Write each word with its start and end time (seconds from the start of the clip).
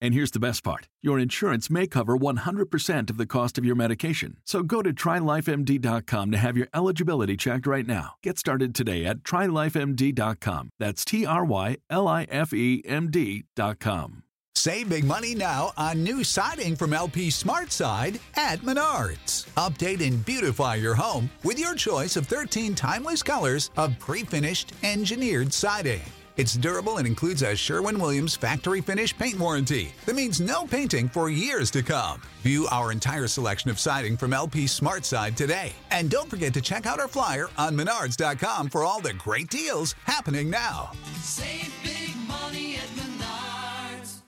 And 0.00 0.14
here's 0.14 0.30
the 0.30 0.40
best 0.40 0.62
part 0.62 0.88
your 1.00 1.18
insurance 1.18 1.70
may 1.70 1.86
cover 1.86 2.16
100% 2.16 3.10
of 3.10 3.16
the 3.16 3.26
cost 3.26 3.58
of 3.58 3.64
your 3.64 3.76
medication. 3.76 4.38
So 4.44 4.62
go 4.62 4.82
to 4.82 4.92
trylifemd.com 4.92 6.30
to 6.30 6.38
have 6.38 6.56
your 6.56 6.68
eligibility 6.74 7.36
checked 7.36 7.66
right 7.66 7.86
now. 7.86 8.14
Get 8.22 8.38
started 8.38 8.74
today 8.74 9.04
at 9.04 9.22
trylifemd.com. 9.22 10.70
That's 10.78 11.04
T 11.04 11.26
R 11.26 11.44
Y 11.44 11.76
L 11.90 12.08
I 12.08 12.26
F 12.30 12.52
E 12.52 12.82
M 12.84 13.10
D.com. 13.10 14.22
Save 14.58 14.88
big 14.88 15.04
money 15.04 15.36
now 15.36 15.72
on 15.76 16.02
new 16.02 16.24
siding 16.24 16.74
from 16.74 16.92
LP 16.92 17.30
Smart 17.30 17.70
Side 17.70 18.18
at 18.34 18.58
Menards. 18.62 19.46
Update 19.54 20.04
and 20.04 20.24
beautify 20.24 20.74
your 20.74 20.96
home 20.96 21.30
with 21.44 21.60
your 21.60 21.76
choice 21.76 22.16
of 22.16 22.26
13 22.26 22.74
timeless 22.74 23.22
colors 23.22 23.70
of 23.76 23.96
pre 24.00 24.24
finished 24.24 24.72
engineered 24.82 25.52
siding. 25.52 26.02
It's 26.38 26.54
durable 26.54 26.98
and 26.98 27.06
includes 27.06 27.42
a 27.42 27.56
Sherwin 27.56 27.98
Williams 27.98 28.36
factory 28.36 28.80
finish 28.80 29.16
paint 29.18 29.40
warranty 29.40 29.92
that 30.06 30.14
means 30.14 30.40
no 30.40 30.66
painting 30.66 31.08
for 31.08 31.30
years 31.30 31.68
to 31.72 31.82
come. 31.82 32.22
View 32.42 32.68
our 32.70 32.92
entire 32.92 33.26
selection 33.26 33.70
of 33.70 33.80
siding 33.80 34.16
from 34.16 34.32
LP 34.32 34.68
Smart 34.68 35.04
Side 35.04 35.36
today. 35.36 35.72
And 35.90 36.08
don't 36.08 36.30
forget 36.30 36.54
to 36.54 36.60
check 36.60 36.86
out 36.86 37.00
our 37.00 37.08
flyer 37.08 37.48
on 37.58 37.76
menards.com 37.76 38.68
for 38.68 38.84
all 38.84 39.00
the 39.00 39.14
great 39.14 39.50
deals 39.50 39.96
happening 40.04 40.48
now. 40.48 40.92
Save 41.22 41.74
big 41.82 42.16
money 42.28 42.76
at 42.76 42.86
Menards. 42.90 44.20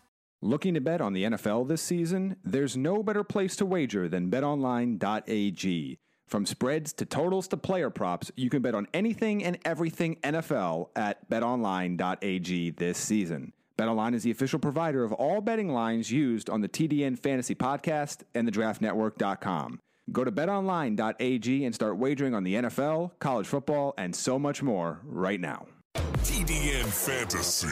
Looking 0.43 0.75
to 0.75 0.81
bet 0.81 1.01
on 1.01 1.13
the 1.13 1.23
NFL 1.23 1.69
this 1.69 1.81
season? 1.81 2.35
There's 2.43 2.77
no 2.77 3.05
better 3.05 3.23
place 3.23 3.55
to 3.55 3.65
wager 3.65 4.09
than 4.09 4.33
betonline.ag. 4.33 5.99
From 6.31 6.47
spreads 6.47 6.93
to 6.93 7.05
totals 7.05 7.49
to 7.49 7.57
player 7.57 7.91
props, 7.91 8.31
you 8.37 8.51
can 8.51 8.63
bet 8.63 8.73
on 8.77 8.87
anything 8.95 9.43
and 9.43 9.59
everything 9.65 10.15
NFL 10.23 10.91
at 10.95 11.29
betonline.ag 11.29 12.71
this 12.71 12.99
season. 12.99 13.53
BetOnline 13.77 14.15
is 14.15 14.23
the 14.23 14.31
official 14.31 14.61
provider 14.61 15.03
of 15.03 15.13
all 15.13 15.41
betting 15.41 15.73
lines 15.73 16.13
used 16.13 16.49
on 16.49 16.61
the 16.61 16.69
TDN 16.69 17.19
Fantasy 17.19 17.57
Podcast 17.57 18.19
and 18.33 18.47
the 18.47 18.53
DraftNetwork.com. 18.53 19.81
Go 20.13 20.23
to 20.23 20.31
betonline.ag 20.31 21.65
and 21.65 21.75
start 21.75 21.97
wagering 21.97 22.35
on 22.35 22.45
the 22.45 22.55
NFL, 22.55 23.11
college 23.19 23.49
football, 23.49 23.95
and 23.99 24.15
so 24.15 24.39
much 24.39 24.63
more 24.63 25.01
right 25.03 25.41
now. 25.41 25.67
TDN 25.97 26.87
Fantasy. 26.87 27.67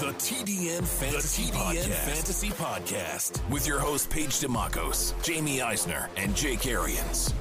The 0.00 0.14
TDN 0.14 0.86
Fantasy, 0.86 1.50
the 1.50 1.58
TDN 1.58 1.82
Podcast. 1.82 2.14
Fantasy 2.14 2.48
Podcast 2.48 3.50
with 3.50 3.66
your 3.66 3.78
hosts 3.78 4.06
Paige 4.06 4.40
Demacos, 4.40 5.12
Jamie 5.22 5.60
Eisner, 5.60 6.08
and 6.16 6.34
Jake 6.34 6.66
Arians. 6.66 7.34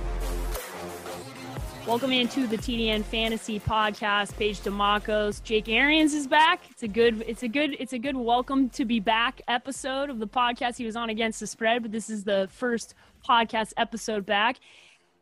Welcome 1.87 2.11
into 2.11 2.47
the 2.47 2.57
TDN 2.57 3.05
Fantasy 3.05 3.61
Podcast. 3.61 4.35
Paige 4.35 4.59
Demacos, 4.59 5.41
Jake 5.41 5.69
Arians 5.69 6.13
is 6.13 6.27
back. 6.27 6.59
It's 6.69 6.83
a 6.83 6.89
good, 6.89 7.23
it's 7.25 7.43
a 7.43 7.47
good, 7.47 7.77
it's 7.79 7.93
a 7.93 7.97
good 7.97 8.17
welcome 8.17 8.69
to 8.71 8.83
be 8.83 8.99
back 8.99 9.41
episode 9.47 10.09
of 10.09 10.19
the 10.19 10.27
podcast. 10.27 10.75
He 10.75 10.85
was 10.85 10.97
on 10.97 11.09
against 11.09 11.39
the 11.39 11.47
spread, 11.47 11.81
but 11.81 11.93
this 11.93 12.09
is 12.09 12.25
the 12.25 12.49
first 12.51 12.93
podcast 13.25 13.71
episode 13.77 14.25
back. 14.25 14.57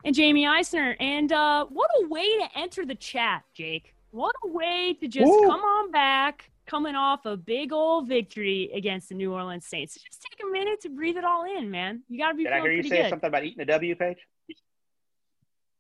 And 0.03 0.15
Jamie 0.15 0.47
Eisner. 0.47 0.95
And 0.99 1.31
uh, 1.31 1.67
what 1.67 1.91
a 2.01 2.07
way 2.07 2.39
to 2.39 2.47
enter 2.55 2.83
the 2.83 2.95
chat, 2.95 3.43
Jake. 3.53 3.93
What 4.09 4.33
a 4.43 4.47
way 4.47 4.97
to 4.99 5.07
just 5.07 5.27
Ooh. 5.31 5.45
come 5.47 5.61
on 5.61 5.91
back 5.91 6.49
coming 6.67 6.95
off 6.95 7.25
a 7.25 7.37
big 7.37 7.73
old 7.73 8.07
victory 8.07 8.69
against 8.75 9.09
the 9.09 9.15
New 9.15 9.33
Orleans 9.33 9.65
Saints. 9.65 9.95
So 9.95 10.01
just 10.05 10.21
take 10.21 10.39
a 10.47 10.51
minute 10.51 10.81
to 10.81 10.89
breathe 10.89 11.17
it 11.17 11.23
all 11.23 11.45
in, 11.45 11.71
man. 11.71 12.03
You 12.09 12.19
got 12.19 12.31
to 12.31 12.35
be. 12.35 12.43
Did 12.43 12.53
I 12.53 12.61
hear 12.61 12.71
you 12.71 12.83
say 12.83 13.03
good. 13.03 13.09
something 13.09 13.27
about 13.27 13.43
eating 13.43 13.61
a 13.61 13.65
W, 13.65 13.95
Paige? 13.95 14.17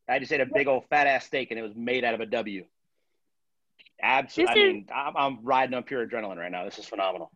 I 0.09 0.19
just 0.19 0.31
ate 0.31 0.41
a 0.41 0.45
big 0.45 0.67
old 0.67 0.85
fat 0.89 1.05
ass 1.05 1.25
steak 1.25 1.51
and 1.51 1.59
it 1.59 1.63
was 1.63 1.75
made 1.75 2.05
out 2.05 2.13
of 2.13 2.21
a 2.21 2.25
W. 2.25 2.65
Absolutely. 4.01 4.61
I 4.61 4.67
mean, 4.67 4.87
I'm, 4.93 5.17
I'm 5.17 5.39
riding 5.43 5.73
on 5.75 5.83
pure 5.83 6.07
adrenaline 6.07 6.37
right 6.37 6.51
now. 6.51 6.63
This 6.65 6.79
is 6.79 6.85
phenomenal. 6.85 7.31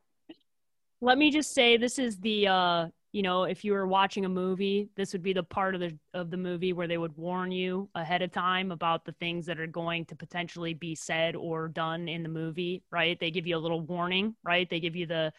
Let 1.01 1.17
me 1.17 1.31
just 1.31 1.53
say, 1.53 1.77
this 1.77 1.99
is 1.99 2.17
the 2.19 2.47
uh, 2.47 2.87
you 3.11 3.23
know, 3.23 3.43
if 3.43 3.65
you 3.65 3.73
were 3.73 3.87
watching 3.87 4.23
a 4.23 4.29
movie, 4.29 4.89
this 4.95 5.11
would 5.11 5.23
be 5.23 5.33
the 5.33 5.43
part 5.43 5.75
of 5.75 5.81
the 5.81 5.97
of 6.13 6.31
the 6.31 6.37
movie 6.37 6.71
where 6.71 6.87
they 6.87 6.97
would 6.97 7.15
warn 7.17 7.51
you 7.51 7.89
ahead 7.93 8.21
of 8.21 8.31
time 8.31 8.71
about 8.71 9.03
the 9.03 9.11
things 9.13 9.45
that 9.47 9.59
are 9.59 9.67
going 9.67 10.05
to 10.05 10.15
potentially 10.15 10.73
be 10.73 10.95
said 10.95 11.35
or 11.35 11.67
done 11.67 12.07
in 12.07 12.23
the 12.23 12.29
movie, 12.29 12.83
right? 12.89 13.19
They 13.19 13.29
give 13.29 13.45
you 13.45 13.57
a 13.57 13.59
little 13.59 13.81
warning, 13.81 14.35
right? 14.43 14.69
They 14.69 14.79
give 14.79 14.95
you 14.95 15.07
the 15.07 15.33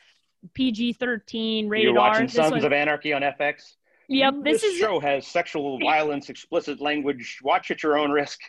PG 0.54 0.94
thirteen 0.94 1.68
rated 1.68 1.84
You're 1.84 1.94
watching 1.94 2.24
R. 2.24 2.28
Sons 2.28 2.50
one, 2.52 2.64
of 2.64 2.72
Anarchy 2.72 3.14
on 3.14 3.22
FX. 3.22 3.74
Yep, 4.08 4.34
this, 4.44 4.60
this 4.60 4.78
show 4.78 5.00
has 5.00 5.26
sexual 5.26 5.78
violence, 5.82 6.28
explicit 6.28 6.80
language. 6.80 7.38
Watch 7.42 7.70
at 7.70 7.82
your 7.82 7.96
own 7.96 8.10
risk. 8.10 8.40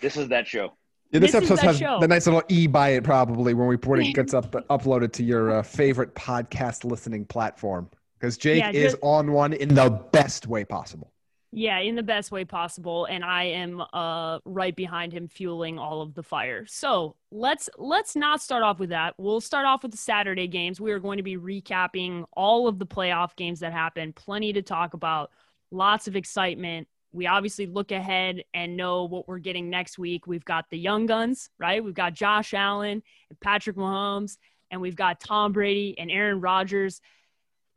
This 0.00 0.16
is 0.16 0.28
that 0.28 0.46
show. 0.46 0.76
Yeah, 1.10 1.20
this, 1.20 1.32
this 1.32 1.50
episode 1.50 1.58
has 1.60 1.78
show. 1.78 2.00
the 2.00 2.08
nice 2.08 2.26
little 2.26 2.42
e 2.48 2.66
by 2.66 2.90
it 2.90 3.04
probably 3.04 3.52
when 3.52 3.68
we 3.68 3.76
when 3.76 4.00
it 4.00 4.12
gets 4.14 4.32
up 4.32 4.50
uploaded 4.70 5.12
to 5.12 5.22
your 5.22 5.58
uh, 5.58 5.62
favorite 5.62 6.14
podcast 6.14 6.84
listening 6.84 7.26
platform 7.26 7.90
because 8.18 8.36
Jake 8.36 8.58
yeah, 8.58 8.72
just, 8.72 8.94
is 8.94 9.00
on 9.02 9.32
one 9.32 9.52
in 9.52 9.74
the 9.74 9.90
best 10.12 10.46
way 10.46 10.64
possible. 10.64 11.12
Yeah, 11.52 11.78
in 11.78 11.94
the 11.94 12.02
best 12.02 12.32
way 12.32 12.44
possible, 12.44 13.06
and 13.06 13.24
I 13.24 13.44
am 13.44 13.82
uh, 13.92 14.40
right 14.44 14.74
behind 14.76 15.12
him, 15.12 15.26
fueling 15.28 15.78
all 15.78 16.02
of 16.02 16.12
the 16.12 16.22
fire. 16.22 16.66
So 16.66 17.16
let's 17.30 17.70
let's 17.78 18.14
not 18.16 18.42
start 18.42 18.62
off 18.62 18.78
with 18.78 18.90
that. 18.90 19.14
We'll 19.16 19.40
start 19.40 19.64
off 19.64 19.82
with 19.82 19.92
the 19.92 19.98
Saturday 19.98 20.48
games. 20.48 20.80
We 20.80 20.92
are 20.92 20.98
going 20.98 21.16
to 21.16 21.22
be 21.22 21.38
recapping 21.38 22.24
all 22.32 22.68
of 22.68 22.78
the 22.78 22.86
playoff 22.86 23.36
games 23.36 23.60
that 23.60 23.72
happened. 23.72 24.16
Plenty 24.16 24.52
to 24.54 24.62
talk 24.62 24.92
about. 24.94 25.30
Lots 25.70 26.08
of 26.08 26.16
excitement. 26.16 26.88
We 27.12 27.26
obviously 27.26 27.66
look 27.66 27.90
ahead 27.90 28.44
and 28.52 28.76
know 28.76 29.04
what 29.04 29.26
we're 29.26 29.38
getting 29.38 29.70
next 29.70 29.98
week. 29.98 30.26
We've 30.26 30.44
got 30.44 30.68
the 30.68 30.78
young 30.78 31.06
guns, 31.06 31.48
right? 31.58 31.82
We've 31.82 31.94
got 31.94 32.12
Josh 32.12 32.52
Allen 32.52 33.02
and 33.30 33.40
Patrick 33.40 33.76
Mahomes, 33.76 34.36
and 34.70 34.80
we've 34.80 34.96
got 34.96 35.20
Tom 35.20 35.52
Brady 35.52 35.98
and 35.98 36.10
Aaron 36.10 36.40
Rodgers 36.40 37.00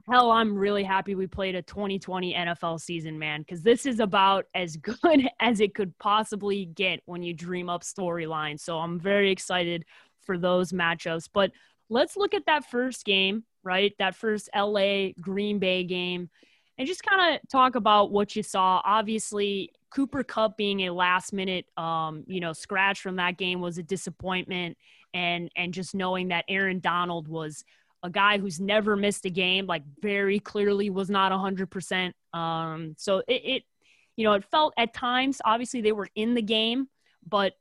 hell, 0.10 0.32
I'm 0.32 0.58
really 0.58 0.84
happy 0.84 1.16
we 1.16 1.28
played 1.28 1.56
a 1.56 1.62
2020 1.62 2.34
NFL 2.34 2.80
season, 2.80 3.20
man, 3.20 3.42
because 3.42 3.62
this 3.62 3.86
is 3.86 4.00
about 4.00 4.46
as 4.56 4.76
good 4.78 5.28
as 5.40 5.60
it 5.60 5.76
could 5.76 5.98
possibly 6.00 6.66
get 6.66 7.02
when 7.06 7.24
you 7.24 7.34
dream 7.34 7.70
up 7.70 7.84
storylines. 7.84 8.62
So 8.62 8.78
I'm 8.78 9.00
very 9.00 9.32
excited 9.32 9.86
for 10.22 10.38
those 10.38 10.72
matchups. 10.72 11.30
But 11.34 11.52
let's 11.90 12.18
look 12.18 12.34
at 12.34 12.46
that 12.46 12.70
first 12.70 13.06
game, 13.06 13.44
right? 13.64 13.94
That 14.00 14.16
first 14.16 14.50
LA 14.56 15.10
Green 15.20 15.60
Bay 15.60 15.84
game, 15.84 16.30
and 16.78 16.88
just 16.88 17.04
kind 17.04 17.36
of 17.36 17.42
talk 17.50 17.76
about 17.76 18.12
what 18.12 18.36
you 18.36 18.44
saw. 18.44 18.82
Obviously, 18.86 19.72
Cooper 19.90 20.24
Kupp 20.24 20.56
being 20.56 20.82
a 20.82 20.92
last 20.92 21.34
minute, 21.34 21.66
um, 21.78 22.24
you 22.26 22.40
know, 22.40 22.54
scratch 22.54 23.02
from 23.02 23.18
that 23.18 23.38
game 23.38 23.60
was 23.60 23.78
a 23.78 23.84
disappointment, 23.84 24.78
and 25.14 25.52
and 25.56 25.74
just 25.74 25.94
knowing 25.94 26.30
that 26.30 26.46
Aaron 26.48 26.80
Donald 26.80 27.28
was 27.28 27.66
a 28.04 28.10
guy 28.10 28.38
who's 28.38 28.60
never 28.60 28.96
missed 28.96 29.26
a 29.26 29.30
game, 29.30 29.66
like 29.66 29.84
very 30.02 30.40
clearly 30.40 30.90
was 30.90 31.10
not 31.10 31.32
100%. 31.32 32.12
Um, 32.34 32.96
so 32.98 33.20
it, 33.28 33.42
it, 33.46 33.64
you 34.16 34.24
know, 34.24 34.34
it 34.34 34.46
felt 34.46 34.74
at 34.78 34.94
times, 34.94 35.42
obviously 35.44 35.82
they 35.82 35.92
were 35.92 36.10
in 36.16 36.34
the 36.34 36.42
game, 36.42 36.88
but 37.28 37.54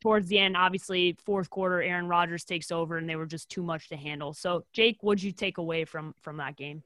towards 0.00 0.28
the 0.28 0.38
end, 0.38 0.56
obviously 0.56 1.16
fourth 1.24 1.50
quarter, 1.50 1.82
Aaron 1.82 2.06
Rodgers 2.06 2.44
takes 2.44 2.70
over 2.70 2.98
and 2.98 3.08
they 3.08 3.16
were 3.16 3.26
just 3.26 3.48
too 3.48 3.62
much 3.62 3.88
to 3.88 3.96
handle. 3.96 4.32
So 4.32 4.64
Jake, 4.72 4.98
what'd 5.00 5.22
you 5.22 5.32
take 5.32 5.58
away 5.58 5.84
from, 5.84 6.14
from 6.20 6.36
that 6.36 6.56
game? 6.56 6.82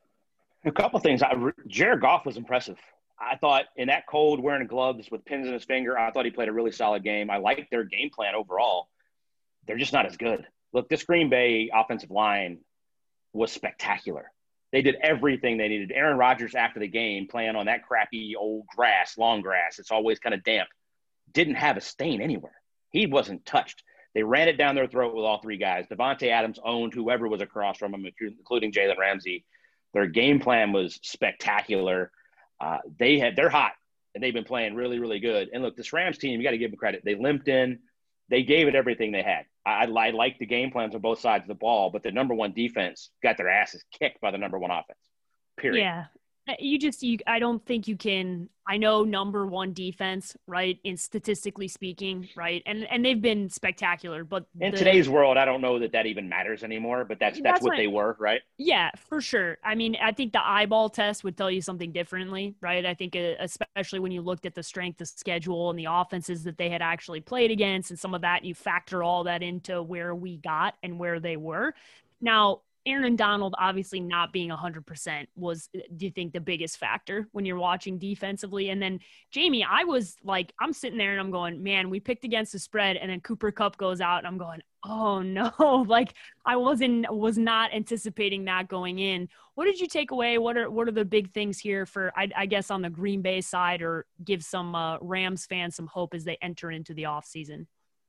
A 0.65 0.73
couple 0.73 0.99
things. 1.01 1.23
I, 1.23 1.35
Jared 1.67 2.01
Goff 2.01 2.25
was 2.25 2.37
impressive. 2.37 2.79
I 3.19 3.37
thought 3.37 3.67
in 3.77 3.89
that 3.89 4.07
cold, 4.07 4.41
wearing 4.41 4.67
gloves 4.67 5.11
with 5.11 5.25
pins 5.25 5.47
in 5.47 5.53
his 5.53 5.65
finger, 5.65 5.99
I 5.99 6.11
thought 6.11 6.25
he 6.25 6.31
played 6.31 6.49
a 6.49 6.53
really 6.53 6.73
solid 6.73 7.05
game. 7.05 7.31
I 7.31 7.37
liked 7.37 7.71
their 7.71 7.85
game 7.85 8.11
plan 8.11 8.35
overall. 8.35 8.89
They're 9.67 9.79
just 9.79 9.93
not 9.93 10.07
as 10.07 10.17
good. 10.17 10.47
Look, 10.73 10.89
this 10.89 11.05
Green 11.05 11.31
Bay 11.31 11.71
offensive 11.73 12.11
line 12.11 12.59
was 13.35 13.53
spectacular. 13.53 14.31
They 14.73 14.83
did 14.83 14.97
everything 15.03 15.57
they 15.57 15.69
needed. 15.69 15.93
Aaron 15.95 16.17
Rodgers, 16.17 16.55
after 16.55 16.81
the 16.81 16.89
game, 16.89 17.29
playing 17.29 17.55
on 17.55 17.67
that 17.67 17.87
crappy 17.87 18.35
old 18.37 18.67
grass, 18.75 19.19
long 19.19 19.41
grass, 19.41 19.79
it's 19.79 19.91
always 19.91 20.19
kind 20.19 20.35
of 20.35 20.43
damp, 20.43 20.69
didn't 21.33 21.57
have 21.57 21.77
a 21.77 21.81
stain 21.81 22.21
anywhere. 22.21 22.55
He 22.91 23.07
wasn't 23.07 23.45
touched. 23.45 23.83
They 24.15 24.23
ran 24.23 24.49
it 24.49 24.57
down 24.57 24.75
their 24.75 24.87
throat 24.87 25.15
with 25.15 25.25
all 25.25 25.41
three 25.41 25.59
guys. 25.59 25.87
Davante 25.91 26.29
Adams 26.29 26.59
owned 26.65 26.95
whoever 26.95 27.29
was 27.29 27.41
across 27.41 27.79
from 27.79 27.95
him, 27.95 28.07
including 28.21 28.73
Jalen 28.73 28.99
Ramsey. 28.99 29.45
Their 29.93 30.07
game 30.07 30.41
plan 30.41 30.73
was 30.73 30.99
spectacular. 31.03 32.11
Uh, 32.61 32.79
they 32.99 33.19
had 33.19 33.37
they're 33.37 33.51
hot 33.51 33.73
and 34.15 34.23
they've 34.23 34.35
been 34.35 34.45
playing 34.45 34.75
really, 34.75 34.99
really 34.99 35.19
good. 35.19 35.51
And 35.53 35.63
look, 35.63 35.77
this 35.77 35.93
Rams 35.93 36.19
team, 36.19 36.39
you 36.39 36.47
got 36.47 36.53
to 36.53 36.59
give 36.59 36.71
them 36.71 36.79
credit. 36.79 37.03
They 37.05 37.15
limped 37.17 37.49
in, 37.49 37.81
they 38.29 38.43
gave 38.43 38.69
it 38.69 38.75
everything 38.75 39.13
they 39.13 39.23
had. 39.23 39.45
I, 39.67 39.85
I, 39.85 40.11
like 40.11 40.39
the 40.39 40.47
game 40.47 40.71
plans 40.71 40.95
on 40.95 41.01
both 41.01 41.21
sides 41.21 41.45
of 41.45 41.49
the 41.49 41.55
ball, 41.55 41.91
but 41.91 42.03
the 42.03 42.13
number 42.13 42.35
one 42.35 42.53
defense 42.53 43.11
got 43.23 43.37
their 43.37 43.49
asses 43.49 43.85
kicked 43.99 44.21
by 44.21 44.31
the 44.31 44.39
number 44.39 44.59
one 44.59 44.71
offense. 44.71 44.99
Period. 45.59 45.83
Yeah. 45.83 46.05
Uh, 46.47 46.53
you 46.59 46.79
just 46.79 47.03
you 47.03 47.17
i 47.27 47.39
don't 47.39 47.65
think 47.65 47.89
you 47.89 47.97
can 47.97 48.51
i 48.69 48.77
know 48.77 49.03
number 49.03 49.47
one 49.47 49.73
defense 49.73 50.37
right 50.47 50.79
in 50.85 50.95
statistically 50.95 51.67
speaking 51.67 52.29
right 52.37 52.63
and 52.67 52.85
and 52.91 53.03
they've 53.03 53.23
been 53.23 53.49
spectacular 53.49 54.25
but 54.25 54.45
in 54.61 54.71
the, 54.71 54.77
today's 54.77 55.09
world 55.09 55.39
i 55.39 55.47
don't 55.47 55.63
know 55.63 55.79
that 55.79 55.93
that 55.93 56.05
even 56.05 56.29
matters 56.29 56.63
anymore 56.63 57.03
but 57.03 57.19
that's 57.19 57.39
that's, 57.39 57.45
that's 57.45 57.63
what, 57.63 57.71
what 57.71 57.77
they 57.79 57.87
were 57.87 58.15
right? 58.19 58.43
Yeah 58.59 58.91
for 59.09 59.23
sure. 59.23 59.57
I 59.65 59.75
mean 59.75 59.97
i 60.03 60.13
think 60.13 60.35
the 60.35 60.47
eyeball 60.47 60.91
test 60.91 61.25
would 61.25 61.35
tell 61.35 61.51
you 61.51 61.63
something 61.63 61.93
differently 61.93 62.57
right? 62.61 62.85
I 62.85 62.93
think 62.93 63.17
uh, 63.17 63.35
especially 63.41 64.01
when 64.01 64.13
you 64.13 64.21
looked 64.21 64.45
at 64.45 64.55
the 64.55 64.63
strength 64.63 65.01
of 65.01 65.09
schedule 65.09 65.71
and 65.71 65.79
the 65.79 65.87
offenses 65.89 66.45
that 66.45 66.59
they 66.59 66.69
had 66.69 66.83
actually 66.83 67.23
played 67.23 67.53
against 67.53 67.89
and 67.89 67.99
some 67.99 68.15
of 68.15 68.21
that 68.21 68.45
you 68.45 68.55
factor 68.55 69.03
all 69.03 69.25
that 69.25 69.43
into 69.43 69.83
where 69.83 70.15
we 70.15 70.37
got 70.37 70.75
and 70.83 70.99
where 70.99 71.21
they 71.21 71.39
were. 71.39 71.75
Now 72.21 72.61
Aaron 72.87 73.17
Donald 73.17 73.55
obviously 73.59 74.01
not 74.01 74.33
being 74.33 74.51
100% 74.51 75.27
was, 75.37 75.69
uh, 75.75 75.81
do 75.97 76.05
you 76.05 76.11
think, 76.11 76.33
the 76.33 76.41
biggest 76.41 76.77
factor 76.79 77.29
when 77.33 77.45
you're 77.45 77.57
watching 77.57 77.99
defensively? 77.99 78.71
And 78.71 78.81
then, 78.81 79.01
Jamie, 79.31 79.67
I 79.69 79.85
was 79.85 80.17
like, 80.23 80.53
I'm 80.61 80.73
sitting 80.73 80.99
there 80.99 81.13
and 81.13 81.21
I'm 81.21 81.31
going, 81.31 81.63
man, 81.63 81.89
we 81.89 82.01
picked 82.01 82.25
against 82.25 82.53
the 82.53 82.59
spread. 82.59 82.97
And 82.97 83.11
then 83.11 83.21
Cooper 83.21 83.51
Kupp 83.51 83.77
goes 83.79 84.01
out 84.01 84.19
and 84.19 84.27
I'm 84.27 84.39
going, 84.39 84.61
oh 84.85 85.23
no, 85.23 85.85
like 85.89 86.13
I 86.45 86.57
wasn't, 86.57 87.07
was 87.13 87.39
not 87.39 87.73
anticipating 87.73 88.45
that 88.45 88.69
going 88.69 88.99
in. 88.99 89.29
What 89.55 89.65
did 89.65 89.81
you 89.81 89.87
take 89.87 90.11
away? 90.11 90.37
What 90.39 90.57
are, 90.57 90.71
what 90.71 90.89
are 90.89 90.93
the 90.93 91.05
big 91.05 91.33
things 91.33 91.59
here 91.59 91.87
for, 91.87 92.13
I, 92.17 92.29
I 92.37 92.47
guess, 92.47 92.71
on 92.71 92.83
the 92.83 92.91
Green 92.91 93.23
Bay 93.23 93.41
side 93.41 93.83
or 93.83 94.05
give 94.25 94.43
some 94.43 94.75
uh, 94.75 94.99
Rams 95.01 95.47
fans 95.47 95.77
some 95.77 95.87
hope 95.87 96.13
as 96.13 96.25
they 96.25 96.37
enter 96.43 96.71
into 96.71 96.93
the 96.93 97.05
offseason? 97.05 97.67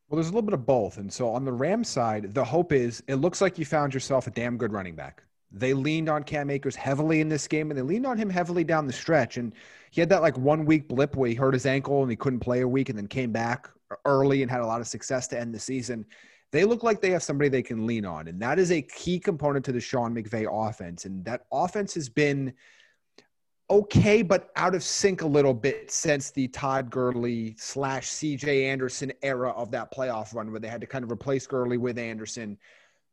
Well, 0.08 0.18
there's 0.18 0.28
a 0.28 0.32
little 0.32 0.44
bit 0.44 0.54
of 0.54 0.66
both. 0.66 0.98
And 0.98 1.12
so 1.12 1.30
on 1.30 1.46
the 1.46 1.52
Rams 1.52 1.90
side, 1.90 2.34
the 2.34 2.44
hope 2.44 2.72
is 2.72 3.04
it 3.08 3.16
looks 3.16 3.42
like 3.42 3.58
you 3.58 3.66
found 3.66 3.94
yourself 3.94 4.28
a 4.28 4.32
damn 4.32 4.58
good 4.58 4.72
running 4.72 4.96
back. 4.96 5.24
They 5.52 5.74
leaned 5.74 6.10
on 6.10 6.24
Cam 6.24 6.50
Akers 6.50 6.76
heavily 6.76 7.22
in 7.22 7.30
this 7.30 7.48
game, 7.48 7.72
and 7.72 7.78
they 7.78 7.82
leaned 7.82 8.06
on 8.06 8.18
him 8.18 8.30
heavily 8.30 8.64
down 8.64 8.88
the 8.88 8.94
stretch. 8.94 9.38
And 9.38 9.54
he 9.92 10.02
had 10.02 10.10
that 10.10 10.22
like 10.22 10.38
one 10.38 10.66
week 10.66 10.88
blip 10.88 11.16
where 11.16 11.30
he 11.30 11.36
hurt 11.36 11.54
his 11.54 11.66
ankle 11.66 12.02
and 12.02 12.12
he 12.12 12.18
couldn't 12.18 12.42
play 12.42 12.62
a 12.62 12.68
week 12.68 12.90
and 12.90 12.98
then 12.98 13.08
came 13.08 13.32
back 13.32 13.70
early 14.06 14.42
and 14.42 14.52
had 14.52 14.62
a 14.62 14.66
lot 14.66 14.82
of 14.82 14.88
success 14.88 15.28
to 15.30 15.40
end 15.40 15.56
the 15.56 15.60
season. 15.60 16.06
They 16.52 16.66
look 16.66 16.84
like 16.84 17.02
they 17.02 17.12
have 17.12 17.24
somebody 17.24 17.50
they 17.50 17.64
can 17.64 17.88
lean 17.88 18.06
on. 18.06 18.28
And 18.28 18.40
that 18.42 18.60
is 18.60 18.72
a 18.72 18.82
key 18.82 19.20
component 19.20 19.66
to 19.66 19.72
the 19.72 19.80
Sean 19.80 20.14
McVay 20.14 20.48
offense. 20.52 21.06
And 21.06 21.24
that 21.26 21.46
offense 21.52 21.94
has 21.96 22.10
been– 22.10 22.54
okay, 23.70 24.22
but 24.22 24.52
out 24.56 24.76
of 24.76 24.84
sync 24.84 25.22
a 25.22 25.28
little 25.28 25.54
bit 25.54 25.90
since 25.90 26.32
the 26.32 26.48
Todd 26.50 26.90
Gurley 26.90 27.56
slash 27.58 28.10
CJ 28.10 28.66
Anderson 28.66 29.12
era 29.22 29.52
of 29.52 29.72
that 29.72 29.92
playoff 29.92 30.34
run 30.36 30.52
where 30.52 30.60
they 30.60 30.68
had 30.68 30.82
to 30.82 30.88
kind 30.88 31.04
of 31.04 31.12
replace 31.12 31.48
Gurley 31.48 31.78
with 31.78 31.98
Anderson. 31.98 32.58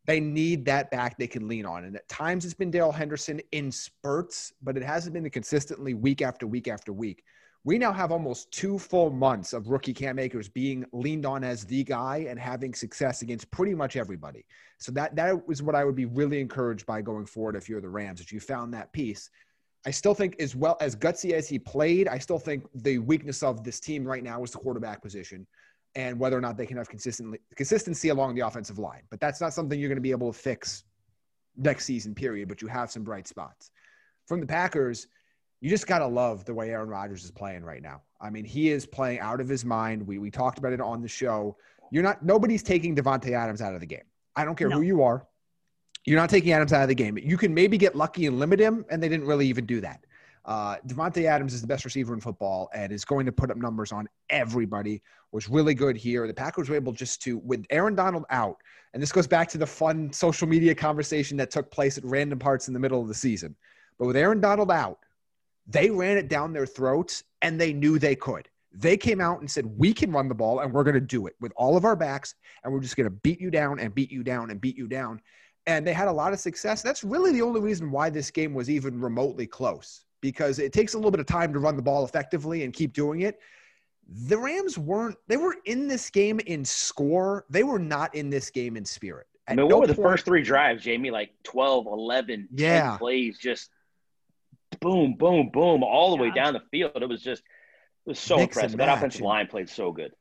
They 0.05 0.21
need 0.21 0.65
that 0.67 0.91
back 0.91 1.17
they 1.17 1.27
can 1.27 1.49
lean 1.49 1.65
on. 1.65 1.85
And 1.85 1.97
at 1.97 2.09
times 2.09 2.45
it's 2.45 2.55
been 2.55 2.71
Darrell 2.71 2.93
Henderson 2.93 3.41
in 3.53 3.71
spurts, 3.71 4.53
but 4.63 4.77
it 4.77 4.83
hasn't 4.83 5.15
been 5.15 5.29
consistently 5.31 5.95
week 5.95 6.21
after 6.21 6.47
week 6.47 6.69
after 6.69 6.93
week. 6.93 7.25
We 7.65 7.79
now 7.79 7.93
have 7.93 8.11
almost 8.11 8.51
two 8.51 8.77
full 8.77 9.11
months 9.11 9.53
of 9.53 9.69
rookie 9.69 9.95
Cam 9.95 10.19
Akers 10.19 10.49
being 10.49 10.85
leaned 10.93 11.25
on 11.25 11.45
as 11.45 11.65
the 11.65 11.85
guy 11.85 12.27
and 12.29 12.39
having 12.39 12.75
success 12.75 13.23
against 13.23 13.49
pretty 13.53 13.73
much 13.73 13.97
everybody. 13.97 14.45
So 14.79 14.91
that 14.93 15.15
that 15.15 15.47
was 15.47 15.63
what 15.63 15.77
I 15.77 15.85
would 15.85 15.95
be 15.95 16.07
really 16.07 16.41
encouraged 16.41 16.85
by 16.87 17.03
going 17.03 17.25
forward 17.25 17.55
if 17.55 17.69
you're 17.69 17.81
the 17.81 17.89
Rams, 17.89 18.19
that 18.19 18.33
you 18.33 18.41
found 18.41 18.75
that 18.75 18.93
piece. 18.93 19.31
I 19.84 19.90
still 19.90 20.14
think, 20.14 20.37
as 20.38 20.55
well 20.55 20.76
as 20.81 20.94
gutsy 20.94 21.32
as 21.32 21.49
he 21.49 21.58
played, 21.58 22.06
I 22.06 22.19
still 22.19 22.38
think 22.38 22.67
the 22.75 22.99
weakness 22.99 23.43
of 23.43 23.64
this 23.64 23.81
team 23.81 24.05
right 24.05 24.23
now 24.23 24.43
is 24.44 24.52
the 24.52 24.58
quarterback 24.58 25.02
position 25.02 25.46
and 25.94 26.19
whether 26.19 26.38
or 26.38 26.40
not 26.40 26.56
they 26.56 26.67
can 26.67 26.76
have 26.76 26.88
consistently 26.88 27.38
consistency 27.56 28.08
along 28.08 28.34
the 28.34 28.40
offensive 28.40 28.79
line. 28.79 29.02
But 29.11 29.20
that's 29.20 29.40
not 29.40 29.52
something 29.52 29.79
you're 29.79 29.88
going 29.88 29.96
to 29.96 30.02
be 30.02 30.12
able 30.12 30.32
to 30.32 30.38
fix 30.38 30.84
next 31.56 31.84
season, 31.84 32.14
period. 32.14 32.49
But 32.49 32.62
you 32.62 32.69
have 32.69 32.90
some 32.90 33.02
bright 33.02 33.26
spots. 33.26 33.70
From 34.26 34.40
the 34.40 34.46
Packers, 34.46 35.08
you 35.61 35.69
just 35.69 35.87
got 35.87 35.99
to 35.99 36.06
love 36.06 36.44
the 36.44 36.55
way 36.55 36.70
Aaron 36.70 36.88
Rodgers 36.88 37.25
is 37.25 37.31
playing 37.31 37.64
right 37.64 37.82
now. 37.82 38.02
I 38.20 38.31
mean, 38.31 38.44
he 38.44 38.70
is 38.70 38.87
playing 38.87 39.20
out 39.20 39.40
of 39.40 39.49
his 39.49 39.64
mind. 39.64 40.06
We, 40.06 40.19
we 40.19 40.31
talked 40.31 40.58
about 40.58 40.73
it 40.73 40.81
on 40.81 41.02
the 41.02 41.08
show. 41.08 41.56
You're 41.90 42.02
not, 42.02 42.25
nobody's 42.25 42.62
taking 42.62 42.96
Davante 42.96 43.32
Adams 43.32 43.61
out 43.61 43.75
of 43.75 43.81
the 43.81 43.87
game. 43.87 44.05
I 44.34 44.44
don't 44.44 44.56
care 44.56 44.69
no. 44.69 44.76
who 44.76 44.82
you 44.82 45.02
are. 45.02 45.26
You're 46.05 46.19
not 46.19 46.31
taking 46.31 46.53
Adams 46.53 46.73
out 46.73 46.83
of 46.83 46.89
the 46.89 46.95
game. 46.95 47.17
You 47.19 47.37
can 47.37 47.55
maybe 47.55 47.79
get 47.79 47.95
lucky 47.95 48.27
and 48.27 48.39
limit 48.39 48.59
him, 48.59 48.85
and 48.91 49.03
they 49.03 49.09
didn't 49.09 49.27
really 49.27 49.47
even 49.47 49.67
do 49.67 49.81
that. 49.81 50.05
Uh, 50.45 50.77
Davante 50.89 51.25
Adams 51.25 51.55
is 51.55 51.61
the 51.61 51.69
best 51.69 51.85
receiver 51.85 52.13
in 52.15 52.21
football 52.21 52.69
and 52.75 52.93
is 52.93 53.05
going 53.05 53.25
to 53.27 53.31
put 53.31 53.51
up 53.51 53.57
numbers 53.57 53.93
on 53.93 54.09
everybody. 54.29 55.01
Was 55.31 55.49
really 55.49 55.75
good 55.75 55.97
here. 55.97 56.27
The 56.27 56.35
Packers 56.35 56.69
were 56.69 56.75
able 56.75 56.93
just 56.93 57.23
to, 57.23 57.39
with 57.39 57.65
Aaron 57.71 57.95
Donald 57.95 58.25
out, 58.31 58.57
and 58.93 59.03
this 59.03 59.13
goes 59.13 59.27
back 59.27 59.49
to 59.51 59.59
the 59.59 59.67
fun 59.67 60.13
social 60.13 60.49
media 60.49 60.75
conversation 60.75 61.37
that 61.39 61.51
took 61.51 61.71
place 61.71 61.97
at 61.97 62.05
random 62.05 62.39
parts 62.39 62.69
in 62.69 62.75
the 62.75 62.81
middle 62.81 63.01
of 63.01 63.09
the 63.09 63.15
season. 63.15 63.55
But 63.99 64.07
with 64.07 64.17
Aaron 64.17 64.41
Donald 64.41 64.71
out, 64.71 64.99
they 65.67 65.89
ran 65.91 66.17
it 66.17 66.29
down 66.29 66.53
their 66.53 66.67
throats, 66.67 67.23
and 67.41 67.61
they 67.61 67.73
knew 67.73 67.99
they 67.99 68.17
could. 68.17 68.49
They 68.75 68.97
came 68.97 69.21
out 69.21 69.41
and 69.41 69.51
said, 69.51 69.65
We 69.65 69.95
can 69.95 70.11
run 70.11 70.29
the 70.29 70.35
ball, 70.35 70.61
and 70.61 70.73
we're 70.73 70.85
going 70.85 70.95
to 70.95 71.01
do 71.01 71.29
it 71.29 71.37
with 71.41 71.53
all 71.57 71.77
of 71.77 71.85
our 71.85 71.97
backs, 71.97 72.35
and 72.65 72.73
we're 72.73 72.81
just 72.81 72.97
going 72.97 73.09
to 73.09 73.17
beat 73.23 73.41
you 73.41 73.51
down 73.51 73.79
and 73.79 73.95
beat 73.95 74.11
you 74.11 74.25
down 74.25 74.51
and 74.51 74.61
beat 74.61 74.77
you 74.77 74.89
down 74.89 75.21
and 75.67 75.87
they 75.87 75.93
had 75.93 76.09
a 76.09 76.12
lot 76.12 76.32
of 76.32 76.41
success. 76.41 76.82
That's 76.82 77.05
really 77.05 77.32
the 77.32 77.43
only 77.43 77.61
reason 77.61 77.91
why 77.91 78.11
this 78.11 78.31
game 78.31 78.55
was 78.55 78.69
even 78.69 79.00
remotely 79.00 79.47
close 79.47 80.05
because 80.20 80.59
it 80.59 80.73
takes 80.73 80.94
a 80.94 80.97
little 80.97 81.11
bit 81.11 81.20
of 81.20 81.26
time 81.26 81.53
to 81.53 81.59
run 81.59 81.76
the 81.76 81.82
ball 81.82 82.05
effectively 82.05 82.64
and 82.64 82.73
keep 82.73 82.93
doing 82.93 83.23
it. 83.23 83.41
The 84.26 84.37
Rams 84.37 84.79
weren't, 84.79 85.17
they 85.29 85.37
were 85.37 85.56
in 85.64 85.88
this 85.88 86.11
game 86.11 86.41
in 86.41 86.64
score. 86.64 87.44
They 87.50 87.62
were 87.62 87.79
not 87.79 88.14
in 88.14 88.31
this 88.31 88.50
game 88.50 88.76
in 88.76 88.85
spirit. 88.85 89.26
At 89.47 89.53
I 89.53 89.56
mean, 89.56 89.69
what 89.69 89.81
were 89.81 89.87
the 89.87 89.94
point, 89.94 90.09
first 90.09 90.25
three 90.25 90.43
drives, 90.43 90.85
Jamie? 90.85 91.11
Like 91.11 91.31
12, 91.44 91.87
11, 91.87 92.49
yeah. 92.53 92.91
10 92.91 92.99
plays, 92.99 93.38
just 93.38 93.70
boom, 94.81 95.15
boom, 95.15 95.50
boom, 95.53 95.82
all 95.82 96.17
the 96.17 96.23
way 96.23 96.31
down 96.31 96.55
the 96.55 96.62
field. 96.70 96.93
It 96.97 97.08
was 97.08 97.23
just, 97.23 97.43
it 98.06 98.11
was 98.11 98.19
so 98.19 98.37
Mix 98.37 98.56
impressive. 98.56 98.79
That 98.79 98.99
offensive 98.99 99.23
line 99.23 99.47
played 99.47 99.69
so 99.69 99.93
good. 99.93 100.12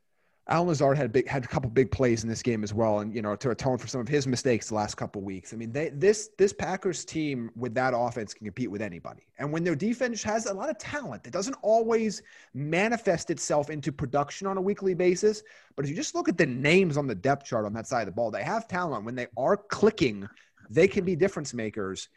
Allen 0.48 0.66
Lazard 0.66 0.98
had 0.98 1.12
big, 1.12 1.28
had 1.28 1.44
a 1.44 1.48
couple 1.48 1.70
big 1.70 1.90
plays 1.92 2.24
in 2.24 2.28
this 2.28 2.42
game 2.42 2.64
as 2.64 2.74
well, 2.74 2.98
and 2.98 3.14
you 3.14 3.22
know 3.22 3.36
to 3.36 3.50
atone 3.50 3.78
for 3.78 3.86
some 3.86 4.00
of 4.00 4.08
his 4.08 4.26
mistakes 4.26 4.68
the 4.68 4.74
last 4.74 4.96
couple 4.96 5.22
weeks. 5.22 5.52
I 5.52 5.56
mean, 5.56 5.70
they, 5.70 5.90
this 5.90 6.30
this 6.36 6.52
Packers 6.52 7.04
team 7.04 7.50
with 7.54 7.74
that 7.74 7.94
offense 7.96 8.34
can 8.34 8.46
compete 8.46 8.70
with 8.70 8.82
anybody, 8.82 9.22
and 9.38 9.52
when 9.52 9.62
their 9.62 9.76
defense 9.76 10.20
has 10.24 10.46
a 10.46 10.54
lot 10.54 10.68
of 10.68 10.78
talent, 10.78 11.26
it 11.26 11.32
doesn't 11.32 11.56
always 11.62 12.22
manifest 12.54 13.30
itself 13.30 13.70
into 13.70 13.92
production 13.92 14.48
on 14.48 14.56
a 14.56 14.60
weekly 14.60 14.94
basis. 14.94 15.44
But 15.76 15.84
if 15.84 15.90
you 15.90 15.96
just 15.96 16.16
look 16.16 16.28
at 16.28 16.36
the 16.36 16.46
names 16.46 16.96
on 16.96 17.06
the 17.06 17.14
depth 17.14 17.46
chart 17.46 17.64
on 17.64 17.72
that 17.74 17.86
side 17.86 18.00
of 18.00 18.06
the 18.06 18.12
ball, 18.12 18.32
they 18.32 18.42
have 18.42 18.66
talent. 18.66 19.04
When 19.04 19.14
they 19.14 19.28
are 19.36 19.56
clicking, 19.56 20.28
they 20.68 20.88
can 20.88 21.04
be 21.04 21.14
difference 21.14 21.54
makers. 21.54 22.08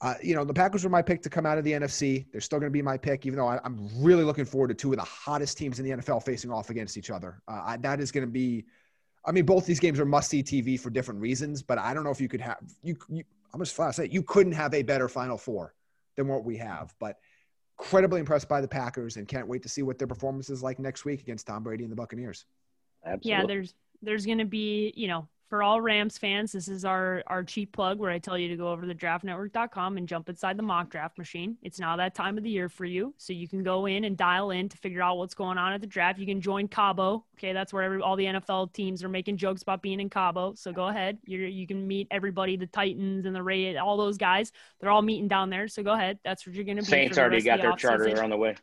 Uh, 0.00 0.14
you 0.22 0.34
know, 0.34 0.44
the 0.44 0.52
Packers 0.52 0.84
were 0.84 0.90
my 0.90 1.02
pick 1.02 1.22
to 1.22 1.30
come 1.30 1.46
out 1.46 1.56
of 1.56 1.64
the 1.64 1.72
NFC. 1.72 2.26
They're 2.30 2.40
still 2.40 2.58
going 2.58 2.70
to 2.70 2.72
be 2.72 2.82
my 2.82 2.98
pick, 2.98 3.26
even 3.26 3.38
though 3.38 3.46
I, 3.46 3.58
am 3.64 3.88
really 3.98 4.24
looking 4.24 4.44
forward 4.44 4.68
to 4.68 4.74
two 4.74 4.92
of 4.92 4.98
the 4.98 5.04
hottest 5.04 5.56
teams 5.56 5.78
in 5.78 5.84
the 5.84 5.92
NFL 5.92 6.24
facing 6.24 6.50
off 6.50 6.70
against 6.70 6.96
each 6.96 7.10
other. 7.10 7.40
Uh, 7.48 7.62
I, 7.64 7.76
that 7.78 8.00
is 8.00 8.12
going 8.12 8.26
to 8.26 8.30
be, 8.30 8.64
I 9.24 9.32
mean, 9.32 9.46
both 9.46 9.66
these 9.66 9.80
games 9.80 9.98
are 10.00 10.04
must 10.04 10.28
see 10.28 10.42
TV 10.42 10.78
for 10.78 10.90
different 10.90 11.20
reasons, 11.20 11.62
but 11.62 11.78
I 11.78 11.94
don't 11.94 12.04
know 12.04 12.10
if 12.10 12.20
you 12.20 12.28
could 12.28 12.40
have, 12.40 12.58
you, 12.82 12.96
you 13.08 13.24
I'm 13.54 13.60
just 13.60 13.74
flat 13.74 13.94
say, 13.94 14.08
you 14.10 14.22
couldn't 14.22 14.52
have 14.52 14.74
a 14.74 14.82
better 14.82 15.08
Final 15.08 15.38
Four 15.38 15.74
than 16.16 16.28
what 16.28 16.44
we 16.44 16.56
have. 16.56 16.92
But 16.98 17.18
incredibly 17.78 18.20
impressed 18.20 18.48
by 18.48 18.60
the 18.60 18.68
Packers 18.68 19.16
and 19.16 19.28
can't 19.28 19.46
wait 19.46 19.62
to 19.62 19.68
see 19.68 19.82
what 19.82 19.98
their 19.98 20.08
performance 20.08 20.50
is 20.50 20.62
like 20.62 20.78
next 20.78 21.04
week 21.04 21.20
against 21.20 21.46
Tom 21.46 21.62
Brady 21.62 21.84
and 21.84 21.92
the 21.92 21.96
Buccaneers. 21.96 22.46
Absolutely. 23.04 23.30
Yeah, 23.30 23.46
there's 23.46 23.74
there's 24.02 24.26
going 24.26 24.38
to 24.38 24.44
be, 24.44 24.92
you 24.96 25.08
know, 25.08 25.28
for 25.48 25.62
all 25.62 25.80
Rams 25.80 26.18
fans, 26.18 26.52
this 26.52 26.68
is 26.68 26.84
our 26.84 27.22
our 27.26 27.44
cheap 27.44 27.72
plug 27.72 27.98
where 27.98 28.10
I 28.10 28.18
tell 28.18 28.38
you 28.38 28.48
to 28.48 28.56
go 28.56 28.68
over 28.68 28.86
to 28.86 28.94
draftnetwork.com 28.94 29.96
and 29.96 30.08
jump 30.08 30.28
inside 30.28 30.56
the 30.56 30.62
mock 30.62 30.90
draft 30.90 31.18
machine. 31.18 31.56
It's 31.62 31.78
now 31.78 31.96
that 31.96 32.14
time 32.14 32.38
of 32.38 32.44
the 32.44 32.50
year 32.50 32.68
for 32.68 32.84
you, 32.84 33.14
so 33.18 33.32
you 33.32 33.48
can 33.48 33.62
go 33.62 33.86
in 33.86 34.04
and 34.04 34.16
dial 34.16 34.50
in 34.50 34.68
to 34.68 34.76
figure 34.76 35.02
out 35.02 35.18
what's 35.18 35.34
going 35.34 35.58
on 35.58 35.72
at 35.72 35.80
the 35.80 35.86
draft. 35.86 36.18
You 36.18 36.26
can 36.26 36.40
join 36.40 36.68
Cabo. 36.68 37.24
Okay, 37.38 37.52
that's 37.52 37.72
where 37.72 37.82
every, 37.82 38.00
all 38.00 38.16
the 38.16 38.24
NFL 38.24 38.72
teams 38.72 39.04
are 39.04 39.08
making 39.08 39.36
jokes 39.36 39.62
about 39.62 39.82
being 39.82 40.00
in 40.00 40.08
Cabo. 40.08 40.54
So 40.54 40.72
go 40.72 40.88
ahead. 40.88 41.18
You 41.26 41.40
you 41.40 41.66
can 41.66 41.86
meet 41.86 42.08
everybody, 42.10 42.56
the 42.56 42.66
Titans 42.66 43.26
and 43.26 43.34
the 43.34 43.42
Ray, 43.42 43.76
all 43.76 43.96
those 43.96 44.16
guys. 44.16 44.52
They're 44.80 44.90
all 44.90 45.02
meeting 45.02 45.28
down 45.28 45.50
there. 45.50 45.68
So 45.68 45.82
go 45.82 45.92
ahead. 45.92 46.18
That's 46.24 46.46
what 46.46 46.54
you're 46.54 46.64
going 46.64 46.78
to 46.78 46.82
be. 46.82 46.88
Saints 46.88 47.18
already 47.18 47.42
got 47.42 47.58
the 47.58 47.62
their 47.64 47.72
charter. 47.76 48.04
They're 48.04 48.24
on 48.24 48.30
the 48.30 48.36
way. 48.36 48.56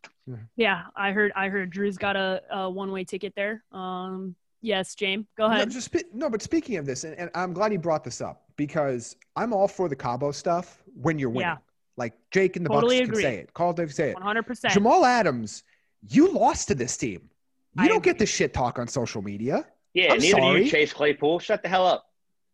Yeah, 0.55 0.83
I 0.95 1.11
heard. 1.11 1.31
I 1.35 1.49
heard 1.49 1.69
Drew's 1.69 1.97
got 1.97 2.15
a, 2.15 2.41
a 2.51 2.69
one 2.69 2.91
way 2.91 3.03
ticket 3.03 3.33
there. 3.35 3.63
Um, 3.71 4.35
Yes, 4.61 4.93
James, 4.95 5.25
go 5.37 5.45
ahead. 5.45 5.67
No, 5.67 5.73
just 5.73 5.95
no, 6.13 6.29
but 6.29 6.41
speaking 6.41 6.77
of 6.77 6.85
this, 6.85 7.03
and, 7.03 7.15
and, 7.17 7.29
I'm 7.33 7.51
glad 7.53 7.71
you 7.73 7.79
brought 7.79 8.03
this 8.03 8.21
up 8.21 8.43
because 8.57 9.15
I'm 9.35 9.53
all 9.53 9.67
for 9.67 9.89
the 9.89 9.95
Cabo 9.95 10.31
stuff 10.31 10.83
when 10.93 11.17
you're 11.17 11.29
winning. 11.29 11.49
Yeah. 11.49 11.57
Like 11.97 12.13
Jake 12.31 12.55
and 12.57 12.65
the 12.65 12.69
totally 12.69 12.99
Bucks 12.99 13.09
agree. 13.09 13.23
can 13.23 13.31
say 13.31 13.37
it. 13.39 13.53
Call 13.53 13.73
Dave 13.73 13.93
say 13.93 14.11
it. 14.11 14.17
100%. 14.17 14.69
Jamal 14.71 15.05
Adams, 15.05 15.63
you 16.09 16.31
lost 16.31 16.67
to 16.69 16.75
this 16.75 16.95
team. 16.95 17.29
You 17.75 17.83
I 17.83 17.87
don't 17.87 17.97
agree. 17.97 18.11
get 18.11 18.19
the 18.19 18.25
shit 18.25 18.53
talk 18.53 18.77
on 18.79 18.87
social 18.87 19.21
media. 19.21 19.65
Yeah, 19.93 20.13
I'm 20.13 20.19
neither 20.19 20.35
do 20.37 20.41
sorry. 20.41 20.63
you, 20.65 20.69
Chase 20.69 20.93
Claypool. 20.93 21.39
Shut 21.39 21.63
the 21.63 21.69
hell 21.69 21.85
up. 21.87 22.05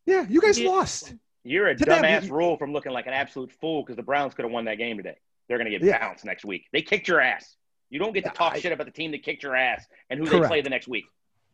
Yeah, 0.06 0.26
you 0.30 0.42
guys 0.42 0.58
Yeah. 0.60 0.70
lost. 0.70 1.14
You're 1.44 1.68
a 1.68 1.76
To 1.78 1.86
them, 1.86 2.04
dumbass 2.04 2.30
rule 2.30 2.58
from 2.58 2.74
looking 2.74 2.92
like 2.94 3.08
an 3.08 3.14
absolute 3.14 3.52
fool 3.52 3.84
because 3.84 3.96
the 3.96 4.04
Browns 4.04 4.34
could 4.34 4.44
have 4.44 4.52
won 4.52 4.66
that 4.66 4.78
game 4.78 4.98
today. 4.98 5.18
They're 5.48 5.58
going 5.58 5.70
to 5.72 5.78
get 5.78 5.86
Yeah. 5.86 6.00
bounced 6.00 6.26
next 6.26 6.46
week. 6.46 6.66
They 6.74 6.82
kicked 6.82 7.08
your 7.08 7.22
ass. 7.22 7.56
You 7.90 8.00
don't 8.00 8.14
get 8.14 8.24
to 8.26 8.32
talk 8.32 8.54
I- 8.54 8.60
shit 8.60 8.72
about 8.74 8.86
the 8.86 8.92
team 8.92 9.12
that 9.12 9.24
kicked 9.24 9.44
your 9.44 9.56
ass 9.56 9.86
and 10.10 10.20
who 10.20 10.26
they 10.26 10.46
play 10.48 10.62
the 10.62 10.70
next 10.70 10.88
week. 10.88 11.06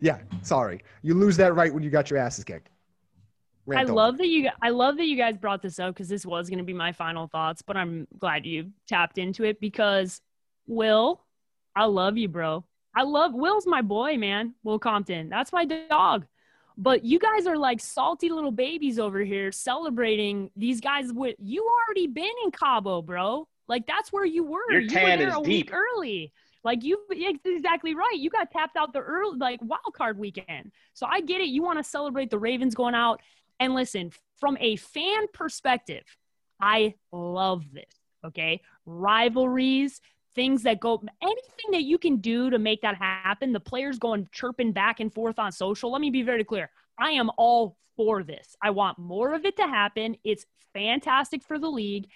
Yeah, 0.03 0.17
sorry. 0.41 0.81
You 1.01 1.13
lose 1.13 1.37
that 1.37 1.55
right 1.55 1.73
when 1.73 1.81
you 1.81 1.89
got 1.89 2.09
your 2.09 2.19
asses 2.19 2.43
kicked. 2.43 2.67
I 2.67 2.71
Rant 3.65 3.83
over. 3.85 3.93
love 3.93 4.17
that 4.17 4.27
you. 4.27 4.49
I 4.61 4.69
love 4.69 4.97
that 4.97 5.05
you 5.05 5.15
guys 5.15 5.37
brought 5.37 5.61
this 5.61 5.79
up 5.79 5.93
because 5.95 6.09
this 6.09 6.25
was 6.25 6.49
going 6.49 6.57
to 6.57 6.65
be 6.65 6.73
my 6.73 6.91
final 6.91 7.27
thoughts, 7.27 7.61
but 7.61 7.77
I'm 7.77 8.05
glad 8.19 8.45
you 8.45 8.71
tapped 8.85 9.17
into 9.17 9.45
it 9.45 9.61
because 9.61 10.19
Will, 10.67 11.21
I 11.73 11.85
love 11.85 12.17
you, 12.17 12.27
bro. 12.27 12.65
I 12.93 13.03
love 13.03 13.33
Will's 13.33 13.65
my 13.65 13.81
boy, 13.81 14.17
man. 14.17 14.55
Will 14.65 14.77
Compton, 14.77 15.29
that's 15.29 15.53
my 15.53 15.63
dog. 15.63 16.25
But 16.77 17.05
you 17.05 17.17
guys 17.17 17.47
are 17.47 17.57
like 17.57 17.79
salty 17.79 18.27
little 18.27 18.51
babies 18.51 18.99
over 18.99 19.21
here 19.21 19.53
celebrating 19.53 20.51
these 20.57 20.81
guys. 20.81 21.13
With 21.13 21.37
you 21.39 21.65
already 21.87 22.07
been 22.07 22.33
in 22.43 22.51
Cabo, 22.51 23.01
bro. 23.01 23.47
Like 23.69 23.87
that's 23.87 24.11
where 24.11 24.25
you 24.25 24.43
were. 24.43 24.69
Your 24.69 24.81
you 24.81 24.89
tan 24.89 25.03
were 25.03 25.17
there 25.17 25.27
is 25.29 25.35
a 25.35 25.43
deep. 25.43 25.67
week 25.67 25.73
early. 25.73 26.33
Like 26.63 26.83
you, 26.83 26.99
yeah, 27.11 27.31
exactly 27.45 27.93
right. 27.93 28.15
You 28.15 28.29
got 28.29 28.51
tapped 28.51 28.77
out 28.77 28.93
the 28.93 28.99
early, 28.99 29.37
like 29.37 29.59
wild 29.61 29.93
card 29.95 30.17
weekend. 30.17 30.71
So 30.93 31.05
I 31.05 31.21
get 31.21 31.41
it. 31.41 31.47
You 31.47 31.61
want 31.61 31.79
to 31.79 31.83
celebrate 31.83 32.29
the 32.29 32.39
Ravens 32.39 32.75
going 32.75 32.95
out. 32.95 33.21
And 33.59 33.73
listen, 33.73 34.11
from 34.39 34.57
a 34.59 34.77
fan 34.77 35.25
perspective, 35.33 36.03
I 36.61 36.95
love 37.11 37.65
this. 37.73 37.83
Okay. 38.25 38.61
Rivalries, 38.85 39.99
things 40.35 40.63
that 40.63 40.79
go, 40.79 41.03
anything 41.21 41.71
that 41.71 41.83
you 41.83 41.97
can 41.97 42.17
do 42.17 42.49
to 42.49 42.59
make 42.59 42.81
that 42.81 42.95
happen. 42.95 43.51
The 43.51 43.59
players 43.59 43.99
going 43.99 44.29
chirping 44.31 44.71
back 44.71 44.99
and 44.99 45.13
forth 45.13 45.39
on 45.39 45.51
social. 45.51 45.91
Let 45.91 46.01
me 46.01 46.09
be 46.09 46.23
very 46.23 46.43
clear. 46.43 46.69
I 46.97 47.11
am 47.11 47.29
all 47.37 47.77
for 47.97 48.23
this. 48.23 48.55
I 48.61 48.69
want 48.69 48.97
more 48.97 49.33
of 49.33 49.45
it 49.45 49.57
to 49.57 49.63
happen. 49.63 50.15
It's 50.23 50.45
fantastic 50.73 51.43
for 51.43 51.59
the 51.59 51.69
league. 51.69 52.07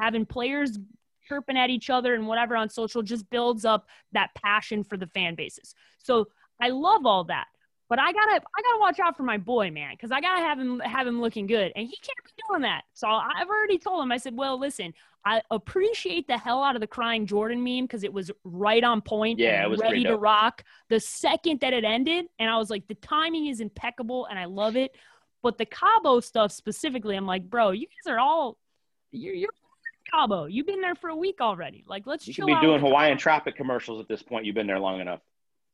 Having 0.00 0.26
players 0.26 0.78
chirping 1.26 1.56
at 1.56 1.70
each 1.70 1.90
other 1.90 2.14
and 2.14 2.26
whatever 2.26 2.56
on 2.56 2.68
social 2.68 3.02
just 3.02 3.28
builds 3.30 3.64
up 3.64 3.86
that 4.12 4.30
passion 4.34 4.84
for 4.84 4.96
the 4.96 5.06
fan 5.08 5.34
bases. 5.34 5.74
So 5.98 6.28
I 6.60 6.68
love 6.68 7.06
all 7.06 7.24
that. 7.24 7.46
But 7.88 7.98
I 7.98 8.10
gotta 8.10 8.36
I 8.36 8.62
gotta 8.62 8.80
watch 8.80 9.00
out 9.00 9.18
for 9.18 9.22
my 9.22 9.36
boy, 9.36 9.70
man, 9.70 9.92
because 9.92 10.10
I 10.10 10.22
gotta 10.22 10.40
have 10.40 10.58
him 10.58 10.80
have 10.80 11.06
him 11.06 11.20
looking 11.20 11.46
good. 11.46 11.72
And 11.76 11.86
he 11.86 11.94
can't 11.96 12.18
be 12.24 12.42
doing 12.48 12.62
that. 12.62 12.84
So 12.94 13.06
I've 13.06 13.48
already 13.48 13.76
told 13.76 14.02
him, 14.02 14.10
I 14.10 14.16
said, 14.16 14.34
Well, 14.34 14.58
listen, 14.58 14.94
I 15.26 15.42
appreciate 15.50 16.26
the 16.26 16.38
hell 16.38 16.62
out 16.62 16.74
of 16.74 16.80
the 16.80 16.86
crying 16.86 17.26
Jordan 17.26 17.62
meme 17.62 17.84
because 17.84 18.02
it 18.02 18.12
was 18.12 18.30
right 18.44 18.82
on 18.82 19.02
point 19.02 19.38
Yeah, 19.38 19.64
it 19.64 19.68
was 19.68 19.80
ready 19.80 20.04
to 20.04 20.16
rock 20.16 20.64
the 20.88 21.00
second 21.00 21.60
that 21.60 21.74
it 21.74 21.84
ended. 21.84 22.26
And 22.38 22.48
I 22.48 22.56
was 22.56 22.70
like, 22.70 22.88
the 22.88 22.94
timing 22.94 23.46
is 23.46 23.60
impeccable 23.60 24.26
and 24.26 24.38
I 24.38 24.46
love 24.46 24.76
it. 24.76 24.96
But 25.42 25.58
the 25.58 25.66
Cabo 25.66 26.20
stuff 26.20 26.50
specifically, 26.50 27.16
I'm 27.16 27.26
like, 27.26 27.48
bro, 27.48 27.72
you 27.72 27.86
guys 27.86 28.10
are 28.10 28.18
all 28.18 28.58
you're 29.10 29.34
you're 29.34 29.50
Cabo. 30.12 30.46
You've 30.46 30.66
been 30.66 30.80
there 30.80 30.94
for 30.94 31.10
a 31.10 31.16
week 31.16 31.40
already. 31.40 31.84
Like, 31.86 32.06
let's 32.06 32.26
You 32.26 32.34
chill 32.34 32.46
could 32.46 32.60
be 32.60 32.66
doing 32.66 32.80
Hawaiian 32.80 33.14
Cabo. 33.16 33.20
Tropic 33.22 33.56
commercials 33.56 34.00
at 34.00 34.08
this 34.08 34.22
point. 34.22 34.44
You've 34.44 34.54
been 34.54 34.66
there 34.66 34.78
long 34.80 35.00
enough. 35.00 35.20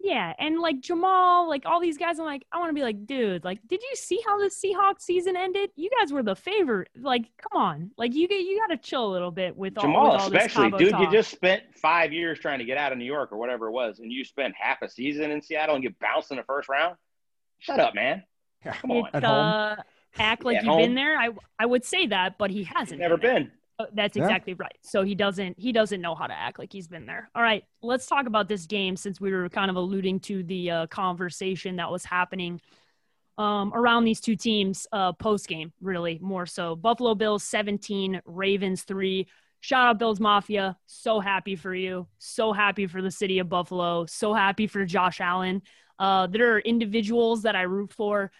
Yeah, 0.01 0.33
and 0.39 0.61
like 0.61 0.81
Jamal, 0.81 1.49
like 1.49 1.67
all 1.67 1.81
these 1.81 1.99
guys, 1.99 2.21
I'm 2.21 2.25
like, 2.25 2.45
I 2.53 2.59
want 2.59 2.71
to 2.71 2.75
be 2.75 2.83
like, 2.83 3.05
dude, 3.05 3.43
like, 3.45 3.59
did 3.67 3.83
you 3.83 3.97
see 3.97 4.21
how 4.25 4.39
the 4.39 4.45
Seahawks 4.49 5.01
season 5.01 5.37
ended? 5.37 5.71
You 5.75 5.91
guys 5.99 6.13
were 6.13 6.23
the 6.23 6.37
favorite. 6.37 6.89
Like, 6.97 7.25
come 7.43 7.61
on, 7.61 7.91
like 7.99 8.15
you 8.15 8.29
get 8.29 8.43
you 8.43 8.61
got 8.61 8.69
to 8.69 8.77
chill 8.77 9.05
a 9.09 9.13
little 9.13 9.33
bit 9.33 9.57
with 9.57 9.77
all, 9.77 9.83
Jamal, 9.83 10.13
with 10.13 10.21
all 10.21 10.31
this 10.31 10.39
especially, 10.45 10.65
Cabo 10.71 10.79
dude, 10.79 10.91
talk. 10.93 11.01
you 11.01 11.11
just 11.11 11.33
spent 11.33 11.65
five 11.75 12.13
years 12.13 12.39
trying 12.39 12.61
to 12.61 12.65
get 12.65 12.79
out 12.79 12.93
of 12.93 12.99
New 12.99 13.05
York 13.07 13.33
or 13.33 13.39
whatever 13.39 13.67
it 13.67 13.73
was, 13.73 13.99
and 13.99 14.13
you 14.13 14.23
spent 14.25 14.55
half 14.57 14.83
a 14.83 14.89
season 14.89 15.33
in 15.33 15.43
Seattle 15.43 15.75
and 15.75 15.83
get 15.83 15.99
bounced 15.99 16.31
in 16.31 16.37
the 16.37 16.45
first 16.45 16.69
round. 16.69 16.95
Shut 17.59 17.81
up, 17.81 17.97
man. 17.97 18.23
Yeah. 18.65 18.75
Come 18.75 18.93
on. 18.93 19.11
At 19.13 19.25
It, 19.25 19.27
home. 19.27 19.35
uh, 19.35 19.77
act 20.21 20.45
like 20.45 20.59
At 20.59 20.65
you've 20.65 20.79
been 20.79 20.95
there. 20.95 21.19
I 21.19 21.31
I 21.59 21.67
would 21.67 21.85
say 21.85 22.07
that, 22.07 22.39
but 22.39 22.53
he 22.53 22.63
hasn't. 22.63 23.01
Never 23.01 23.17
there. 23.17 23.35
been. 23.35 23.51
Uh, 23.79 23.87
That's 23.93 24.17
Yeah. 24.17 24.25
exactly 24.25 24.55
right. 24.55 24.77
So 24.83 25.03
he 25.05 25.15
doesn't 25.15 25.59
he 25.59 25.71
doesn't 25.73 26.01
know 26.01 26.15
how 26.15 26.27
to 26.27 26.35
act 26.35 26.59
like 26.59 26.73
he's 26.73 26.89
been 26.89 27.07
there. 27.07 27.31
All 27.35 27.43
right, 27.43 27.65
let's 27.81 28.07
talk 28.07 28.27
about 28.27 28.49
this 28.49 28.67
game 28.67 28.97
since 28.97 29.21
we 29.21 29.31
were 29.31 29.49
kind 29.49 29.71
of 29.71 29.77
alluding 29.77 30.21
to 30.21 30.43
the 30.43 30.71
uh, 30.71 30.87
conversation 30.89 31.77
that 31.77 31.91
was 31.91 32.05
happening 32.05 32.61
um, 33.37 33.73
around 33.73 34.05
these 34.05 34.21
two 34.21 34.35
teams 34.35 34.87
uh, 34.93 35.13
post 35.13 35.47
game. 35.47 35.73
Really, 35.81 36.19
more 36.21 36.45
so. 36.45 36.75
Buffalo 36.75 37.15
Bills 37.15 37.45
seventeen, 37.45 38.21
Ravens 38.25 38.83
three. 38.83 39.29
Shout 39.61 39.89
out 39.89 39.99
Bills 39.99 40.19
Mafia. 40.21 40.77
So 40.87 41.21
happy 41.21 41.55
for 41.57 41.75
you. 41.75 42.09
So 42.19 42.53
happy 42.53 42.87
for 42.89 43.01
the 43.01 43.11
city 43.11 43.39
of 43.39 43.49
Buffalo. 43.49 44.07
So 44.07 44.35
happy 44.35 44.67
for 44.67 44.85
Josh 44.85 45.21
Allen. 45.21 45.63
Uh, 46.01 46.27
there 46.29 46.55
are 46.55 46.61
individuals 46.61 47.43
that 47.43 47.55
I 47.57 47.63
root 47.63 47.93
for 47.93 48.31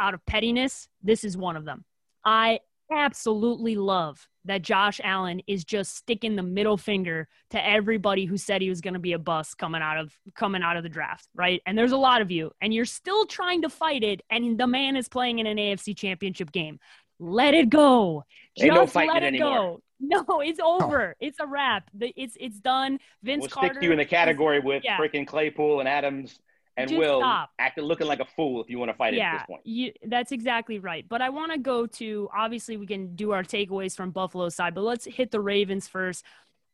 out 0.00 0.14
of 0.14 0.26
pettiness. 0.26 0.88
This 1.02 1.22
is 1.24 1.36
one 1.36 1.56
of 1.56 1.64
them. 1.64 1.84
I 2.24 2.60
absolutely 2.94 3.76
love 3.76 4.26
that 4.44 4.62
Josh 4.62 5.00
Allen 5.02 5.40
is 5.46 5.64
just 5.64 5.96
sticking 5.96 6.36
the 6.36 6.42
middle 6.42 6.76
finger 6.76 7.28
to 7.50 7.66
everybody 7.66 8.24
who 8.24 8.36
said 8.36 8.60
he 8.60 8.68
was 8.68 8.80
going 8.80 8.94
to 8.94 9.00
be 9.00 9.12
a 9.12 9.18
bust 9.18 9.58
coming 9.58 9.82
out 9.82 9.98
of 9.98 10.12
coming 10.34 10.62
out 10.62 10.76
of 10.76 10.82
the 10.82 10.88
draft, 10.88 11.28
right? 11.34 11.62
And 11.66 11.76
there's 11.76 11.92
a 11.92 11.96
lot 11.96 12.20
of 12.20 12.30
you, 12.30 12.50
and 12.60 12.72
you're 12.72 12.84
still 12.84 13.26
trying 13.26 13.62
to 13.62 13.68
fight 13.68 14.02
it, 14.02 14.22
and 14.30 14.58
the 14.58 14.66
man 14.66 14.96
is 14.96 15.08
playing 15.08 15.38
in 15.38 15.46
an 15.46 15.56
AFC 15.56 15.96
Championship 15.96 16.52
game. 16.52 16.78
Let 17.18 17.54
it 17.54 17.70
go. 17.70 18.24
Ain't 18.58 18.74
no 18.74 18.82
Just 18.82 18.92
fighting 18.92 19.14
let 19.14 19.22
it 19.22 19.38
go. 19.38 19.80
No, 20.00 20.42
it's 20.44 20.60
over. 20.60 21.14
It's 21.18 21.38
a 21.40 21.46
wrap. 21.46 21.88
It's 21.98 22.36
it's 22.38 22.58
done. 22.58 22.98
Vince 23.22 23.42
We'll 23.42 23.48
Carter. 23.48 23.74
stick 23.74 23.84
you 23.84 23.92
in 23.92 23.96
the 23.96 24.04
category 24.04 24.60
with 24.60 24.82
yeah. 24.84 24.98
freaking 24.98 25.26
Claypool 25.26 25.80
and 25.80 25.88
Adams 25.88 26.40
and 26.76 26.88
Just 26.88 26.98
Will 26.98 27.20
stop. 27.20 27.50
acting 27.58 27.84
looking 27.84 28.06
like 28.06 28.20
a 28.20 28.24
fool 28.24 28.62
if 28.62 28.68
you 28.68 28.78
want 28.78 28.90
to 28.90 28.96
fight 28.96 29.14
it 29.14 29.20
at 29.20 29.38
this 29.38 29.46
point. 29.46 29.62
You, 29.64 29.92
that's 30.06 30.32
exactly 30.32 30.78
right. 30.78 31.06
But 31.08 31.22
I 31.22 31.30
want 31.30 31.52
to 31.52 31.58
go 31.58 31.86
to 31.86 32.28
obviously 32.36 32.76
we 32.76 32.86
can 32.86 33.14
do 33.14 33.32
our 33.32 33.42
takeaways 33.42 33.96
from 33.96 34.10
Buffalo's 34.10 34.54
side, 34.54 34.74
but 34.74 34.82
let's 34.82 35.04
hit 35.04 35.30
the 35.30 35.40
Ravens 35.40 35.86
first. 35.86 36.24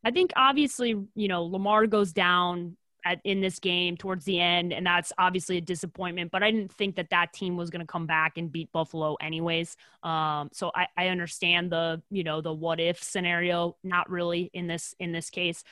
I 0.04 0.11
think 0.11 0.33
obviously 0.37 0.97
you 1.14 1.28
know 1.28 1.45
Lamar 1.45 1.87
goes 1.87 2.12
down 2.12 2.76
at, 3.04 3.21
in 3.25 3.40
this 3.40 3.59
game 3.59 3.97
towards 3.97 4.25
the 4.25 4.40
end, 4.40 4.73
and 4.73 4.87
that's 4.87 5.12
obviously 5.19 5.59
a 5.59 5.61
disappointment. 5.61 6.30
But 6.30 6.42
I 6.42 6.50
didn't 6.50 6.73
think 6.73 6.97
that 6.97 7.11
that 7.11 7.33
team 7.33 7.57
was 7.57 7.71
going 7.71 7.80
to 7.80 7.87
come 7.87 8.07
back 8.07 8.38
and 8.38 8.50
beat 8.50 8.71
Buffalo 8.73 9.16
anyways. 9.21 9.76
Um, 10.02 10.50
so 10.52 10.71
I, 10.75 10.87
I 10.97 11.09
understand 11.09 11.71
the 11.73 12.02
you 12.11 12.25
know 12.25 12.40
the 12.40 12.52
what 12.52 12.80
if 12.80 13.02
scenario, 13.02 13.76
not 13.85 14.11
really 14.11 14.50
in 14.54 14.66
this 14.66 14.95
in 14.99 15.12
this 15.12 15.30
case. 15.30 15.62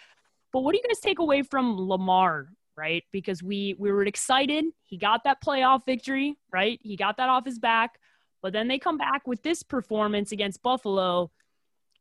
But 0.52 0.60
what 0.60 0.72
do 0.72 0.78
you 0.82 0.88
guys 0.88 1.00
take 1.00 1.18
away 1.18 1.42
from 1.42 1.78
Lamar, 1.78 2.48
right? 2.78 3.02
Because 3.12 3.42
we 3.42 3.74
we 3.78 3.90
were 3.90 4.04
excited. 4.04 4.64
He 4.84 4.96
got 4.96 5.24
that 5.24 5.42
playoff 5.42 5.84
victory, 5.84 6.38
right? 6.52 6.78
He 6.82 6.96
got 6.96 7.16
that 7.16 7.28
off 7.28 7.44
his 7.44 7.58
back. 7.58 7.98
But 8.40 8.52
then 8.52 8.68
they 8.68 8.78
come 8.78 8.96
back 8.96 9.26
with 9.26 9.42
this 9.42 9.64
performance 9.64 10.30
against 10.30 10.62
Buffalo, 10.62 11.32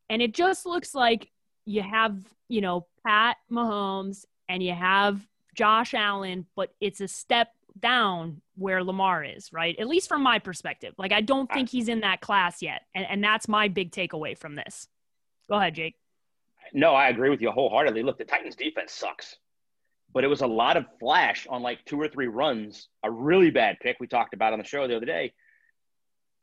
and 0.08 0.22
it 0.22 0.36
just 0.36 0.68
looks 0.68 0.94
like 0.94 1.32
you 1.66 1.82
have, 1.82 2.16
you 2.48 2.62
know, 2.62 2.86
Pat 3.06 3.38
Mahomes 3.52 4.26
and 4.48 4.62
you 4.62 4.74
have 4.74 5.20
Josh 5.56 5.94
Allen, 5.96 6.46
but 6.56 6.74
it's 6.80 7.02
a 7.02 7.08
step 7.08 7.50
down 7.80 8.42
where 8.56 8.84
Lamar 8.84 9.24
is, 9.24 9.52
right? 9.52 9.76
At 9.80 9.88
least 9.88 10.08
from 10.08 10.22
my 10.22 10.40
perspective. 10.40 10.94
Like 10.98 11.12
I 11.12 11.22
don't 11.22 11.52
think 11.52 11.70
he's 11.70 11.90
in 11.90 12.02
that 12.02 12.22
class 12.22 12.62
yet. 12.62 12.84
And, 12.96 13.06
and 13.10 13.24
that's 13.24 13.48
my 13.48 13.68
big 13.68 13.92
takeaway 13.92 14.38
from 14.38 14.56
this. 14.56 14.88
Go 15.50 15.56
ahead, 15.56 15.76
Jake. 15.76 15.96
No, 16.74 16.94
I 16.94 17.10
agree 17.10 17.30
with 17.30 17.42
you 17.42 17.52
wholeheartedly. 17.52 18.04
Look, 18.04 18.18
the 18.18 18.26
Titans 18.26 18.56
defense 18.56 18.94
sucks. 18.94 19.38
But 20.14 20.24
it 20.24 20.28
was 20.28 20.42
a 20.42 20.48
lot 20.48 20.78
of 20.78 20.86
flash 21.00 21.46
on 21.50 21.62
like 21.62 21.86
two 21.86 22.00
or 22.00 22.08
three 22.08 22.28
runs. 22.28 22.88
A 23.04 23.12
really 23.12 23.52
bad 23.52 23.78
pick 23.82 23.98
we 24.00 24.08
talked 24.08 24.34
about 24.34 24.54
on 24.54 24.60
the 24.60 24.66
show 24.66 24.88
the 24.88 24.96
other 24.96 25.06
day. 25.06 25.34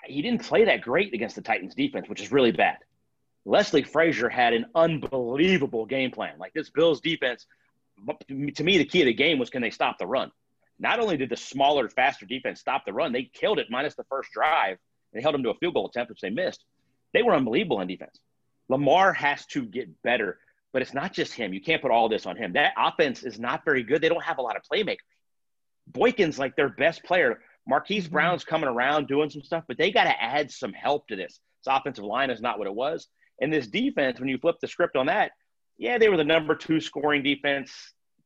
He 0.04 0.22
didn't 0.22 0.44
play 0.44 0.66
that 0.66 0.82
great 0.82 1.14
against 1.14 1.34
the 1.34 1.42
Titans 1.42 1.74
defense, 1.74 2.08
which 2.08 2.20
is 2.20 2.30
really 2.30 2.52
bad. 2.52 2.76
Leslie 3.46 3.82
Frazier 3.82 4.28
had 4.28 4.52
an 4.52 4.66
unbelievable 4.74 5.86
game 5.86 6.10
plan. 6.10 6.38
Like 6.38 6.52
this 6.52 6.70
Bills 6.70 7.00
defense, 7.00 7.46
to 8.28 8.64
me, 8.64 8.78
the 8.78 8.84
key 8.84 9.02
of 9.02 9.06
the 9.06 9.14
game 9.14 9.38
was 9.38 9.50
can 9.50 9.62
they 9.62 9.70
stop 9.70 9.98
the 9.98 10.06
run? 10.06 10.30
Not 10.78 11.00
only 11.00 11.16
did 11.16 11.30
the 11.30 11.36
smaller, 11.36 11.88
faster 11.88 12.26
defense 12.26 12.60
stop 12.60 12.84
the 12.84 12.92
run, 12.92 13.12
they 13.12 13.30
killed 13.32 13.58
it 13.58 13.68
minus 13.70 13.94
the 13.94 14.04
first 14.04 14.30
drive. 14.32 14.78
They 15.12 15.22
held 15.22 15.34
them 15.34 15.44
to 15.44 15.50
a 15.50 15.54
field 15.54 15.74
goal 15.74 15.86
attempt, 15.86 16.10
which 16.10 16.20
they 16.20 16.30
missed. 16.30 16.64
They 17.12 17.22
were 17.22 17.34
unbelievable 17.34 17.78
on 17.78 17.86
defense. 17.86 18.18
Lamar 18.68 19.12
has 19.12 19.46
to 19.46 19.64
get 19.64 20.02
better, 20.02 20.38
but 20.74 20.82
it's 20.82 20.92
not 20.92 21.12
just 21.12 21.32
him. 21.32 21.54
You 21.54 21.60
can't 21.60 21.80
put 21.80 21.92
all 21.92 22.08
this 22.08 22.26
on 22.26 22.36
him. 22.36 22.52
That 22.54 22.72
offense 22.76 23.22
is 23.22 23.38
not 23.38 23.64
very 23.64 23.84
good. 23.84 24.02
They 24.02 24.08
don't 24.08 24.24
have 24.24 24.38
a 24.38 24.42
lot 24.42 24.56
of 24.56 24.62
playmakers. 24.70 24.96
Boykin's 25.90 26.36
like 26.36 26.56
their 26.56 26.68
best 26.68 27.04
player. 27.04 27.38
Marquise 27.66 28.08
Brown's 28.08 28.44
coming 28.44 28.68
around 28.68 29.06
doing 29.06 29.30
some 29.30 29.42
stuff, 29.42 29.62
but 29.68 29.78
they 29.78 29.92
got 29.92 30.04
to 30.04 30.22
add 30.22 30.50
some 30.50 30.72
help 30.72 31.06
to 31.06 31.16
this. 31.16 31.38
This 31.64 31.74
offensive 31.74 32.04
line 32.04 32.28
is 32.28 32.40
not 32.40 32.58
what 32.58 32.66
it 32.66 32.74
was. 32.74 33.06
And 33.40 33.52
this 33.52 33.68
defense, 33.68 34.18
when 34.18 34.28
you 34.28 34.36
flip 34.36 34.56
the 34.60 34.66
script 34.66 34.96
on 34.96 35.06
that, 35.06 35.30
yeah, 35.78 35.96
they 35.96 36.08
were 36.08 36.16
the 36.16 36.24
number 36.24 36.56
two 36.56 36.80
scoring 36.80 37.22
defense, 37.22 37.72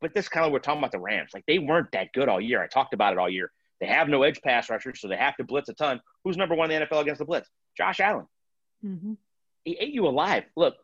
but 0.01 0.15
this 0.15 0.29
kind 0.29 0.47
of 0.47 0.53
we're 0.53 0.59
talking 0.59 0.81
about 0.81 0.93
the 0.93 0.99
Rams. 0.99 1.33
Like 1.35 1.45
they 1.47 1.59
weren't 1.59 1.93
that 1.93 2.15
good 2.15 2.31
all 2.31 2.41
year. 2.41 2.63
I 2.63 2.67
talked 2.67 2.95
about 2.95 3.13
it 3.13 3.19
all 3.19 3.29
year. 3.29 3.51
They 3.79 3.87
have 3.87 4.09
no 4.09 4.23
edge 4.23 4.41
pass 4.41 4.71
rushers, 4.71 5.01
so 5.01 5.09
they 5.09 5.17
have 5.17 5.37
to 5.37 5.45
blitz 5.45 5.69
a 5.69 5.75
ton. 5.75 6.01
Who's 6.25 6.39
number 6.39 6.55
one 6.55 6.71
in 6.71 6.81
the 6.81 6.87
NFL 6.87 7.03
against 7.03 7.19
the 7.19 7.27
blitz? 7.27 7.49
Josh 7.77 8.01
Allen. 8.01 8.27
Mm-hmm. 8.85 9.13
He 9.69 9.77
ate 9.81 9.93
you 9.93 10.09
alive. 10.09 10.45
Look, 10.57 10.77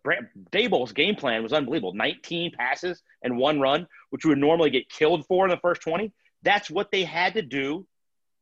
Daboll's 0.52 0.92
game 0.92 1.14
plan 1.14 1.42
was 1.42 1.54
unbelievable. 1.54 1.94
19 1.94 2.52
passes 2.52 3.02
and 3.22 3.38
one 3.38 3.58
run, 3.58 3.86
which 4.10 4.24
you 4.24 4.28
would 4.28 4.38
normally 4.38 4.68
get 4.68 4.90
killed 4.90 5.24
for 5.24 5.46
in 5.46 5.50
the 5.50 5.56
first 5.56 5.80
20. 5.80 6.12
That's 6.42 6.70
what 6.70 6.90
they 6.90 7.02
had 7.02 7.32
to 7.32 7.40
do 7.40 7.86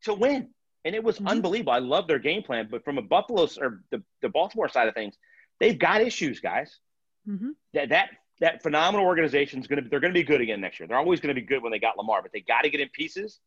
to 0.03 0.15
win. 0.15 0.49
And 0.85 0.97
it 0.97 1.05
was 1.05 1.21
Mhm. 1.21 1.29
unbelievable. 1.29 1.75
I 1.75 1.79
love 1.79 2.09
their 2.09 2.19
game 2.19 2.43
plan, 2.43 2.67
but 2.69 2.83
from 2.85 2.99
a 2.99 3.03
Buffalo 3.03 3.47
or 3.61 3.85
the, 3.91 4.03
the 4.21 4.29
Baltimore 4.29 4.69
side 4.69 4.89
of 4.89 4.95
things, 4.95 5.17
they've 5.61 5.79
got 5.79 6.01
issues, 6.01 6.41
guys. 6.41 6.77
hmm 7.25 7.51
That 7.75 7.91
that 7.91 8.11
that 8.41 8.63
phenomenal 8.65 9.07
organization 9.07 9.61
is 9.61 9.69
going 9.69 9.81
to 9.85 9.89
they're 9.89 10.01
going 10.01 10.13
to 10.13 10.19
be 10.19 10.25
good 10.25 10.41
again 10.41 10.61
next 10.61 10.81
year. 10.81 10.89
They're 10.89 10.99
always 10.99 11.21
going 11.21 11.33
to 11.33 11.41
be 11.41 11.47
good 11.47 11.63
when 11.63 11.71
they 11.71 11.79
got 11.79 11.97
Lamar, 11.97 12.21
but 12.21 12.33
they 12.33 12.41
got 12.41 12.63
to 12.63 12.71
get 12.71 12.81
in 12.81 12.89
pieces. 12.89 13.39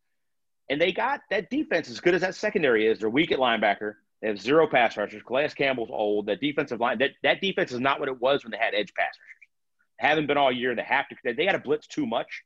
And 0.69 0.79
they 0.79 0.93
got 0.93 1.23
that 1.29 1.49
defense 1.49 1.89
as 1.89 1.99
good 1.99 2.15
as 2.15 2.21
that 2.21 2.35
secondary 2.35 2.87
is. 2.87 2.99
They're 2.99 3.09
weak 3.09 3.33
at 3.33 3.39
linebacker. 3.39 3.95
They 4.25 4.29
have 4.29 4.41
zero 4.41 4.65
pass 4.65 4.97
rushers. 4.97 5.21
Calais 5.21 5.49
Campbell's 5.49 5.91
old. 5.91 6.25
That 6.25 6.41
defensive 6.41 6.79
line 6.79 6.97
that 6.97 7.11
that 7.21 7.41
defense 7.41 7.71
is 7.71 7.79
not 7.79 7.99
what 7.99 8.09
it 8.09 8.19
was 8.19 8.43
when 8.43 8.49
they 8.49 8.57
had 8.57 8.73
edge 8.73 8.91
pass 8.95 9.11
rushers. 9.19 9.49
Haven't 9.97 10.25
been 10.25 10.35
all 10.35 10.51
year. 10.51 10.73
They 10.73 10.81
have 10.81 11.07
to. 11.09 11.15
They 11.23 11.45
got 11.45 11.51
to 11.51 11.59
blitz 11.59 11.85
too 11.85 12.07
much. 12.07 12.41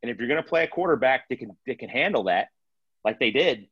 And 0.00 0.12
if 0.12 0.18
you're 0.18 0.28
going 0.28 0.40
to 0.40 0.48
play 0.48 0.62
a 0.62 0.68
quarterback 0.68 1.28
that 1.28 1.40
can 1.40 1.56
that 1.66 1.80
can 1.80 1.88
handle 1.88 2.22
that, 2.24 2.50
like 3.04 3.18
they 3.18 3.32
did, 3.32 3.66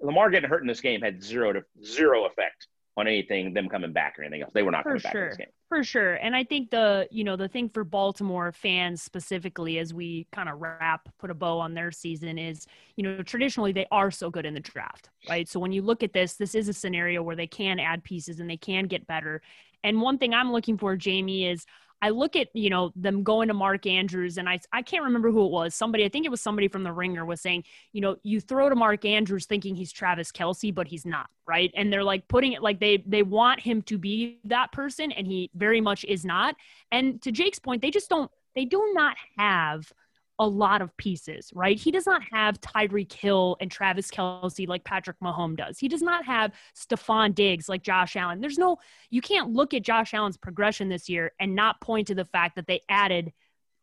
Lamar 0.00 0.30
getting 0.30 0.48
hurt 0.48 0.60
in 0.60 0.68
this 0.68 0.80
game 0.80 1.00
had 1.00 1.24
zero 1.24 1.52
to 1.54 1.64
zero 1.84 2.24
effect 2.26 2.68
on 2.96 3.06
anything 3.06 3.52
them 3.52 3.68
coming 3.68 3.92
back 3.92 4.18
or 4.18 4.22
anything 4.22 4.42
else. 4.42 4.52
They 4.54 4.62
were 4.62 4.70
not 4.70 4.82
For 4.82 4.90
coming 4.90 5.02
back 5.02 5.14
in 5.14 5.28
this 5.28 5.36
game. 5.36 5.46
For 5.68 5.84
sure. 5.84 6.14
And 6.14 6.34
I 6.34 6.44
think 6.44 6.70
the, 6.70 7.06
you 7.10 7.24
know, 7.24 7.36
the 7.36 7.48
thing 7.48 7.68
for 7.68 7.84
Baltimore 7.84 8.52
fans 8.52 9.02
specifically 9.02 9.78
as 9.78 9.92
we 9.92 10.26
kind 10.32 10.48
of 10.48 10.60
wrap, 10.60 11.08
put 11.18 11.30
a 11.30 11.34
bow 11.34 11.58
on 11.58 11.74
their 11.74 11.90
season 11.90 12.38
is, 12.38 12.66
you 12.96 13.04
know, 13.04 13.22
traditionally 13.22 13.72
they 13.72 13.86
are 13.90 14.10
so 14.10 14.30
good 14.30 14.46
in 14.46 14.54
the 14.54 14.60
draft, 14.60 15.10
right? 15.28 15.48
So 15.48 15.60
when 15.60 15.72
you 15.72 15.82
look 15.82 16.02
at 16.02 16.12
this, 16.12 16.34
this 16.34 16.54
is 16.54 16.68
a 16.68 16.72
scenario 16.72 17.22
where 17.22 17.36
they 17.36 17.46
can 17.46 17.78
add 17.78 18.02
pieces 18.02 18.40
and 18.40 18.48
they 18.48 18.56
can 18.56 18.86
get 18.86 19.06
better. 19.06 19.42
And 19.84 20.00
one 20.00 20.18
thing 20.18 20.32
I'm 20.32 20.52
looking 20.52 20.78
for, 20.78 20.96
Jamie, 20.96 21.46
is 21.46 21.66
I 22.02 22.10
look 22.10 22.36
at, 22.36 22.48
you 22.54 22.70
know, 22.70 22.92
them 22.94 23.22
going 23.22 23.48
to 23.48 23.54
Mark 23.54 23.86
Andrews 23.86 24.38
and 24.38 24.48
I 24.48 24.60
I 24.72 24.82
can't 24.82 25.04
remember 25.04 25.30
who 25.30 25.44
it 25.46 25.50
was. 25.50 25.74
Somebody, 25.74 26.04
I 26.04 26.08
think 26.08 26.26
it 26.26 26.30
was 26.30 26.40
somebody 26.40 26.68
from 26.68 26.82
the 26.82 26.92
ringer 26.92 27.24
was 27.24 27.40
saying, 27.40 27.64
you 27.92 28.00
know, 28.00 28.16
you 28.22 28.40
throw 28.40 28.68
to 28.68 28.74
Mark 28.74 29.04
Andrews 29.04 29.46
thinking 29.46 29.74
he's 29.74 29.92
Travis 29.92 30.30
Kelce, 30.30 30.74
but 30.74 30.86
he's 30.86 31.06
not, 31.06 31.28
right? 31.46 31.70
And 31.74 31.92
they're 31.92 32.04
like 32.04 32.28
putting 32.28 32.52
it 32.52 32.62
like 32.62 32.80
they 32.80 33.02
they 33.06 33.22
want 33.22 33.60
him 33.60 33.82
to 33.82 33.98
be 33.98 34.40
that 34.44 34.72
person, 34.72 35.12
and 35.12 35.26
he 35.26 35.50
very 35.54 35.80
much 35.80 36.04
is 36.04 36.24
not. 36.24 36.54
And 36.92 37.20
to 37.22 37.32
Jake's 37.32 37.58
point, 37.58 37.82
they 37.82 37.90
just 37.90 38.08
don't 38.08 38.30
they 38.54 38.64
do 38.64 38.92
not 38.94 39.16
have 39.36 39.92
a 40.38 40.46
lot 40.46 40.82
of 40.82 40.94
pieces, 40.96 41.50
right? 41.54 41.78
He 41.78 41.90
does 41.90 42.06
not 42.06 42.22
have 42.30 42.60
Tyreek 42.60 43.12
Hill 43.12 43.56
and 43.60 43.70
Travis 43.70 44.10
Kelce 44.10 44.68
like 44.68 44.84
Patrick 44.84 45.16
Mahomes 45.22 45.56
does. 45.56 45.78
He 45.78 45.88
does 45.88 46.02
not 46.02 46.24
have 46.26 46.52
Stefon 46.76 47.34
Diggs 47.34 47.68
like 47.68 47.82
Josh 47.82 48.16
Allen. 48.16 48.40
There's 48.40 48.58
no, 48.58 48.76
you 49.10 49.22
can't 49.22 49.50
look 49.50 49.72
at 49.72 49.82
Josh 49.82 50.12
Allen's 50.12 50.36
progression 50.36 50.88
this 50.88 51.08
year 51.08 51.32
and 51.40 51.54
not 51.54 51.80
point 51.80 52.08
to 52.08 52.14
the 52.14 52.24
fact 52.24 52.56
that 52.56 52.66
they 52.66 52.82
added 52.88 53.32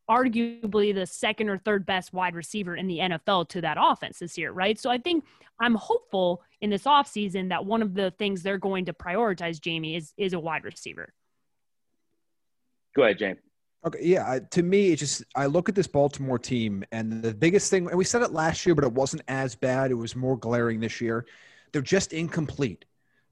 arguably 0.10 0.94
the 0.94 1.06
second 1.06 1.50
or 1.50 1.58
third 1.58 1.86
best 1.86 2.14
wide 2.14 2.36
receiver 2.36 2.76
in 2.76 2.88
the 2.88 3.00
NFL 3.00 3.50
to 3.50 3.62
that 3.62 3.78
offense 3.80 4.20
this 4.20 4.38
year, 4.38 4.52
right? 4.52 4.78
So 4.78 4.90
I 4.90 4.98
think 4.98 5.24
I'm 5.60 5.76
hopeful 5.76 6.44
in 6.62 6.70
this 6.70 6.84
offseason 6.84 7.50
that 7.50 7.66
one 7.66 7.82
of 7.82 7.94
the 7.94 8.12
things 8.12 8.44
they're 8.44 8.58
going 8.58 8.86
to 8.86 8.94
prioritize, 8.94 9.62
Jamie, 9.62 9.96
is 9.96 10.14
is 10.18 10.34
a 10.34 10.40
wide 10.40 10.66
receiver. 10.66 11.14
Go 12.96 13.04
ahead, 13.04 13.18
James. 13.18 13.40
Okay, 13.86 14.00
yeah. 14.02 14.40
To 14.52 14.64
me, 14.64 14.92
it 14.92 14.98
just 14.98 15.24
I 15.36 15.46
look 15.46 15.68
at 15.68 15.76
this 15.76 15.88
Baltimore 15.88 16.40
team, 16.40 16.86
and 16.92 17.22
the 17.22 17.34
biggest 17.34 17.70
thing, 17.70 17.88
and 17.88 17.98
we 17.98 18.06
said 18.06 18.22
it 18.22 18.32
last 18.32 18.66
year, 18.66 18.76
but 18.76 18.86
it 18.86 18.94
wasn't 18.94 19.24
as 19.28 19.56
bad. 19.56 19.92
It 19.92 19.96
was 19.96 20.16
more 20.16 20.38
glaring 20.38 20.80
this 20.80 21.02
year. 21.02 21.26
They're 21.72 21.82
just 21.82 22.14
incomplete. 22.14 22.86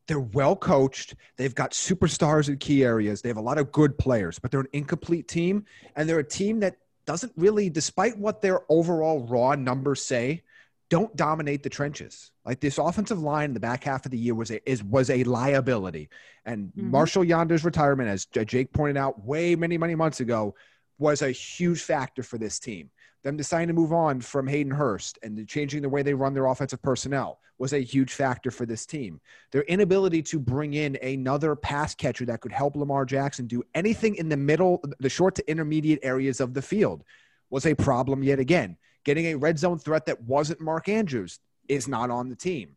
They're 0.08 0.20
well 0.20 0.58
coached. 0.58 1.16
They've 1.38 1.56
got 1.56 1.72
superstars 1.72 2.50
in 2.50 2.58
key 2.58 2.84
areas. 2.84 3.22
They 3.22 3.30
have 3.30 3.38
a 3.38 3.42
lot 3.42 3.60
of 3.60 3.72
good 3.72 3.98
players, 3.98 4.40
but 4.40 4.52
they're 4.52 4.60
an 4.60 4.68
incomplete 4.74 5.30
team, 5.30 5.66
and 5.96 6.10
they're 6.10 6.20
a 6.20 6.24
team 6.24 6.60
that 6.62 6.76
doesn't 7.06 7.32
really, 7.38 7.70
despite 7.70 8.18
what 8.18 8.42
their 8.42 8.62
overall 8.70 9.26
raw 9.28 9.56
numbers 9.56 10.04
say, 10.04 10.44
don't 10.92 11.16
dominate 11.16 11.64
the 11.64 11.70
trenches. 11.70 12.32
Like 12.46 12.60
this 12.60 12.78
offensive 12.78 13.22
line 13.22 13.52
in 13.52 13.54
the 13.54 13.62
back 13.62 13.86
half 13.86 14.04
of 14.06 14.12
the 14.12 14.18
year 14.18 14.36
was 14.36 14.52
a 14.52 14.70
is 14.70 14.84
was 14.84 15.10
a 15.10 15.24
liability. 15.24 16.10
And 16.46 16.68
Mhm. 16.78 16.92
Marshal 16.92 17.24
Yanda's 17.24 17.64
retirement, 17.64 18.10
as 18.10 18.26
Jake 18.26 18.74
pointed 18.74 18.98
out 18.98 19.24
way 19.26 19.56
many, 19.56 19.78
many 19.78 19.96
months 19.96 20.20
ago, 20.20 20.54
was 21.00 21.22
a 21.22 21.32
huge 21.32 21.82
factor 21.82 22.24
for 22.24 22.38
this 22.38 22.60
team. 22.60 22.92
Them 23.24 23.38
deciding 23.38 23.70
to 23.70 23.74
move 23.74 23.94
on 23.94 24.20
from 24.20 24.48
Hayden 24.48 24.74
Hurst 24.74 25.18
and 25.24 25.48
changing 25.48 25.82
the 25.82 25.88
way 25.88 26.04
they 26.04 26.14
run 26.14 26.34
their 26.34 26.48
offensive 26.48 26.82
personnel 26.82 27.40
was 27.58 27.72
a 27.72 27.80
huge 27.80 28.12
factor 28.12 28.52
for 28.52 28.66
this 28.66 28.86
team. 28.86 29.22
Their 29.54 29.62
inability 29.64 30.24
to 30.24 30.40
bring 30.40 30.74
in 30.74 30.98
another 31.02 31.56
pass 31.56 31.96
catcher 31.96 32.26
that 32.26 32.42
could 32.42 32.52
help 32.52 32.76
Lamar 32.76 33.06
Jackson 33.06 33.48
do 33.48 33.64
anything 33.74 34.16
in 34.16 34.28
the 34.28 34.36
middle, 34.36 34.84
the 35.00 35.10
short 35.10 35.36
to 35.36 35.50
intermediate 35.50 36.00
areas 36.04 36.42
of 36.42 36.54
the 36.54 36.62
field 36.62 37.06
was 37.50 37.66
a 37.66 37.76
problem 37.76 38.24
yet 38.24 38.40
again. 38.40 38.78
Getting 39.04 39.28
a 39.28 39.36
red 39.36 39.58
zone 39.58 39.80
threat 39.80 40.06
that 40.06 40.22
wasn't 40.22 40.62
Mark 40.62 40.90
Andrews 40.90 41.40
is 41.68 41.88
not 41.88 42.10
on 42.10 42.30
the 42.30 42.36
team. 42.36 42.76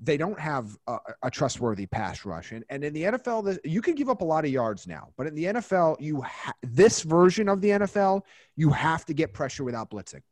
They 0.00 0.16
don't 0.16 0.38
have 0.38 0.76
a, 0.86 0.98
a 1.22 1.30
trustworthy 1.30 1.86
pass 1.86 2.24
rush, 2.24 2.52
and, 2.52 2.64
and 2.68 2.84
in 2.84 2.92
the 2.92 3.02
NFL, 3.02 3.58
you 3.64 3.80
can 3.80 3.94
give 3.94 4.10
up 4.10 4.20
a 4.20 4.24
lot 4.24 4.44
of 4.44 4.50
yards 4.50 4.86
now. 4.86 5.10
But 5.16 5.28
in 5.28 5.34
the 5.34 5.44
NFL, 5.44 6.00
you 6.00 6.20
ha- 6.20 6.52
this 6.62 7.02
version 7.02 7.48
of 7.48 7.60
the 7.60 7.70
NFL, 7.70 8.22
you 8.56 8.70
have 8.70 9.04
to 9.06 9.14
get 9.14 9.32
pressure 9.32 9.64
without 9.64 9.90
blitzing. 9.90 10.22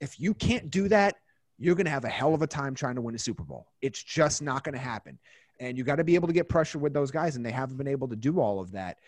If 0.00 0.20
you 0.20 0.34
can't 0.34 0.70
do 0.70 0.88
that, 0.88 1.14
you're 1.56 1.76
going 1.76 1.86
to 1.86 1.90
have 1.90 2.04
a 2.04 2.10
hell 2.10 2.34
of 2.34 2.42
a 2.42 2.46
time 2.46 2.74
trying 2.74 2.96
to 2.96 3.00
win 3.00 3.14
a 3.14 3.18
Super 3.18 3.44
Bowl. 3.44 3.68
It's 3.80 4.02
just 4.02 4.42
not 4.42 4.64
going 4.64 4.74
to 4.74 4.80
happen. 4.80 5.18
And 5.60 5.78
you 5.78 5.84
got 5.84 5.96
to 5.96 6.04
be 6.04 6.16
able 6.16 6.26
to 6.26 6.34
get 6.34 6.48
pressure 6.48 6.78
with 6.78 6.92
those 6.92 7.10
guys, 7.10 7.36
and 7.36 7.46
they 7.46 7.52
haven't 7.52 7.78
been 7.78 7.88
able 7.88 8.08
to 8.08 8.16
do 8.16 8.40
all 8.40 8.60
of 8.60 8.72
that 8.72 8.98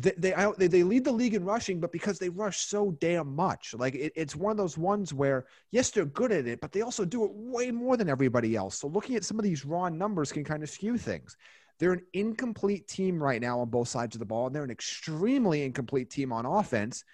they, 0.00 0.12
they, 0.58 0.66
they 0.68 0.82
lead 0.82 1.04
the 1.04 1.12
league 1.12 1.34
in 1.34 1.44
rushing, 1.44 1.80
but 1.80 1.92
because 1.92 2.18
they 2.18 2.28
rush 2.28 2.58
so 2.58 2.96
damn 3.00 3.34
much, 3.34 3.74
like 3.76 3.94
it, 3.94 4.12
it's 4.14 4.36
one 4.36 4.52
of 4.52 4.56
those 4.56 4.78
ones 4.78 5.12
where 5.12 5.46
yes, 5.72 5.90
they're 5.90 6.04
good 6.04 6.30
at 6.30 6.46
it, 6.46 6.60
but 6.60 6.72
they 6.72 6.82
also 6.82 7.04
do 7.04 7.24
it 7.24 7.30
way 7.32 7.70
more 7.70 7.96
than 7.96 8.08
everybody 8.08 8.54
else. 8.54 8.78
So 8.78 8.88
looking 8.88 9.16
at 9.16 9.24
some 9.24 9.38
of 9.38 9.44
these 9.44 9.64
raw 9.64 9.88
numbers 9.88 10.30
can 10.30 10.44
kind 10.44 10.62
of 10.62 10.70
skew 10.70 10.98
things. 10.98 11.36
They're 11.78 11.92
an 11.92 12.04
incomplete 12.12 12.88
team 12.88 13.22
right 13.22 13.40
now 13.40 13.60
on 13.60 13.70
both 13.70 13.88
sides 13.88 14.14
of 14.14 14.20
the 14.20 14.26
ball, 14.26 14.46
and 14.46 14.54
they're 14.54 14.64
an 14.64 14.70
extremely 14.70 15.62
incomplete 15.62 16.10
team 16.10 16.32
on 16.32 16.46
offense. 16.46 17.04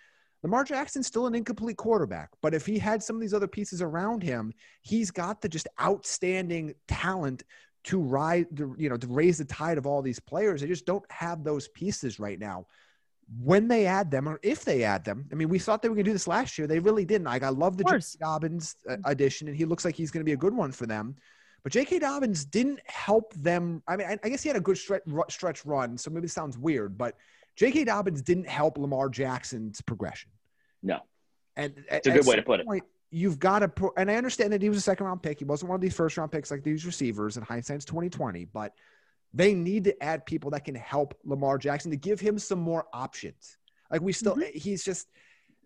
Lamar 0.43 0.65
Jackson's 0.65 1.07
still 1.07 1.27
an 1.27 1.35
incomplete 1.35 1.79
quarterback, 1.79 2.29
but 2.43 2.53
if 2.53 2.67
he 2.67 2.79
had 2.79 3.03
some 3.03 3.17
of 3.17 3.23
these 3.23 3.33
other 3.33 3.49
pieces 3.49 3.81
around 3.81 4.23
him, 4.23 4.53
he's 4.83 5.11
got 5.11 5.41
the 5.41 5.49
just 5.49 5.69
outstanding 5.81 6.75
talent 6.87 7.45
to 7.85 8.01
rise, 8.01 8.47
to, 8.57 8.75
you 8.79 8.89
know, 8.89 8.97
to 8.97 9.07
raise 9.07 9.39
the 9.39 9.45
tide 9.45 9.79
of 9.79 9.87
all 9.87 10.03
these 10.03 10.19
players. 10.19 10.61
They 10.61 10.67
just 10.67 10.87
don't 10.87 11.05
have 11.11 11.45
those 11.45 11.69
pieces 11.69 12.19
right 12.19 12.39
now. 12.39 12.67
When 13.43 13.69
they 13.69 13.87
add 13.87 14.11
them, 14.11 14.29
or 14.29 14.39
if 14.43 14.65
they 14.65 14.85
add 14.85 15.05
them, 15.05 15.27
I 15.33 15.35
mean, 15.35 15.49
we 15.49 15.59
thought 15.59 15.81
they 15.81 15.89
were 15.89 15.95
going 15.95 16.05
to 16.05 16.11
do 16.11 16.15
this 16.15 16.29
last 16.29 16.59
year. 16.59 16.67
They 16.67 16.79
really 16.79 17.05
didn't. 17.07 17.27
Like, 17.27 17.43
I 17.43 17.49
love 17.49 17.79
the 17.79 17.85
J.K. 17.85 18.19
Dobbins 18.21 18.77
uh, 18.89 18.97
addition, 19.05 19.49
and 19.49 19.57
he 19.57 19.65
looks 19.65 19.85
like 19.85 19.95
he's 19.95 20.11
going 20.11 20.21
to 20.21 20.25
be 20.25 20.33
a 20.33 20.37
good 20.37 20.55
one 20.55 20.73
for 20.73 20.87
them. 20.87 21.17
But 21.63 21.73
J.K. 21.73 22.01
Dobbins 22.01 22.45
didn't 22.45 22.81
help 22.85 23.33
them. 23.35 23.83
I 23.89 23.97
mean, 23.97 24.07
I, 24.07 24.19
I 24.23 24.29
guess 24.29 24.43
he 24.43 24.49
had 24.51 24.57
a 24.57 24.61
good 24.61 24.77
stretch, 24.77 25.03
stretch 25.31 25.65
run, 25.65 25.97
so 25.97 26.11
maybe 26.11 26.27
it 26.27 26.31
sounds 26.31 26.59
weird, 26.59 26.99
but 26.99 27.17
J.K. 27.57 27.85
Dobbins 27.85 28.21
didn't 28.21 28.49
help 28.49 28.77
Lamar 28.77 29.09
Jackson's 29.09 29.81
progression. 29.81 30.31
No. 30.83 31.01
And 31.57 31.85
It's 31.91 32.07
a 32.07 32.11
good 32.11 32.27
way 32.27 32.37
to 32.37 32.43
put 32.43 32.61
it. 32.61 32.67
You've 33.15 33.39
got 33.39 33.61
to, 33.61 33.69
pro- 33.69 33.93
and 33.97 34.11
I 34.11 34.17
understand 34.17 34.53
that 34.53 34.61
he 34.61 34.69
was 34.69 34.79
a 34.79 34.81
second 34.81 35.07
round 35.07 35.23
pick. 35.23 35.39
He 35.39 35.45
wasn't 35.45 35.69
one 35.71 35.77
of 35.77 35.81
these 35.81 35.95
first 35.95 36.17
round 36.17 36.33
picks 36.33 36.51
like 36.51 36.65
these 36.65 36.85
receivers. 36.85 37.37
In 37.37 37.43
hindsight's 37.45 37.85
twenty 37.85 38.11
twenty, 38.11 38.45
but 38.45 38.73
they 39.33 39.55
need 39.55 39.85
to 39.85 40.03
add 40.03 40.27
people 40.27 40.51
that 40.51 40.65
can 40.65 40.75
help 40.75 41.17
Lamar 41.25 41.59
Jackson 41.59 41.91
to 41.93 41.97
give 41.97 42.19
him 42.21 42.39
some 42.39 42.59
more 42.59 42.87
options. 42.93 43.57
Like 43.91 44.01
we 44.01 44.13
still, 44.13 44.35
Mm-hmm. 44.37 44.59
he's 44.59 44.85
just. 44.85 45.07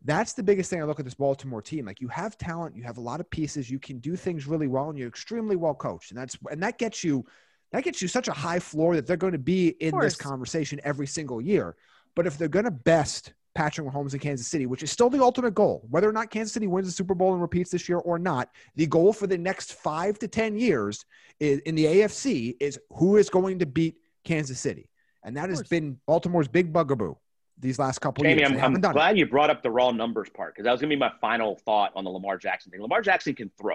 That's 0.04 0.34
the 0.34 0.44
biggest 0.44 0.70
thing 0.70 0.80
I 0.80 0.84
look 0.84 1.00
at 1.00 1.04
this 1.04 1.14
Baltimore 1.14 1.60
team. 1.60 1.84
Like 1.86 2.00
you 2.00 2.06
have 2.08 2.38
talent, 2.38 2.76
you 2.76 2.84
have 2.84 2.98
a 2.98 3.00
lot 3.00 3.18
of 3.18 3.28
pieces, 3.30 3.68
you 3.68 3.80
can 3.80 3.98
do 3.98 4.14
things 4.14 4.46
really 4.46 4.68
well, 4.68 4.90
and 4.90 4.98
you're 4.98 5.08
extremely 5.08 5.56
well 5.56 5.74
coached, 5.74 6.12
and 6.12 6.20
that's 6.20 6.36
and 6.50 6.62
that 6.62 6.78
gets 6.78 7.02
you. 7.02 7.24
That 7.72 7.82
gets 7.82 8.00
you 8.00 8.08
such 8.08 8.28
a 8.28 8.32
high 8.32 8.60
floor 8.60 8.94
that 8.94 9.06
they're 9.06 9.16
going 9.16 9.32
to 9.32 9.38
be 9.38 9.68
in 9.68 9.98
this 9.98 10.16
conversation 10.16 10.80
every 10.84 11.06
single 11.06 11.40
year. 11.40 11.76
But 12.14 12.26
if 12.26 12.38
they're 12.38 12.48
going 12.48 12.64
to 12.64 12.70
best 12.70 13.32
Patrick 13.58 13.88
Mahomes 13.88 14.14
in 14.14 14.20
Kansas 14.20 14.46
City, 14.46 14.66
which 14.66 14.84
is 14.84 14.92
still 14.92 15.10
the 15.10 15.20
ultimate 15.20 15.52
goal, 15.52 15.84
whether 15.90 16.08
or 16.08 16.12
not 16.12 16.30
Kansas 16.30 16.52
City 16.52 16.68
wins 16.68 16.86
the 16.86 16.92
Super 16.92 17.12
Bowl 17.12 17.32
and 17.32 17.42
repeats 17.42 17.72
this 17.72 17.88
year 17.88 17.98
or 17.98 18.16
not, 18.16 18.50
the 18.76 18.86
goal 18.86 19.12
for 19.12 19.26
the 19.26 19.36
next 19.36 19.72
five 19.72 20.16
to 20.20 20.28
10 20.28 20.56
years 20.56 21.04
is, 21.40 21.58
in 21.66 21.74
the 21.74 21.84
AFC 21.84 22.54
is 22.60 22.78
who 22.90 23.16
is 23.16 23.28
going 23.28 23.58
to 23.58 23.66
beat 23.66 23.96
Kansas 24.22 24.60
City. 24.60 24.88
And 25.24 25.36
that 25.36 25.50
has 25.50 25.64
been 25.64 25.98
Baltimore's 26.06 26.46
big 26.46 26.72
bugaboo 26.72 27.16
these 27.58 27.80
last 27.80 27.98
couple 27.98 28.22
Jamie, 28.22 28.42
years. 28.42 28.50
I'm, 28.50 28.54
I'm 28.54 28.60
haven't 28.60 28.84
it. 28.84 28.92
glad 28.92 29.18
you 29.18 29.26
brought 29.26 29.50
up 29.50 29.64
the 29.64 29.72
raw 29.72 29.90
numbers 29.90 30.28
part 30.30 30.54
because 30.54 30.64
that 30.64 30.70
was 30.70 30.80
going 30.80 30.90
to 30.90 30.94
be 30.94 31.00
my 31.00 31.10
final 31.20 31.56
thought 31.64 31.90
on 31.96 32.04
the 32.04 32.10
Lamar 32.10 32.38
Jackson 32.38 32.70
thing. 32.70 32.80
Lamar 32.80 33.02
Jackson 33.02 33.34
can 33.34 33.50
throw, 33.60 33.74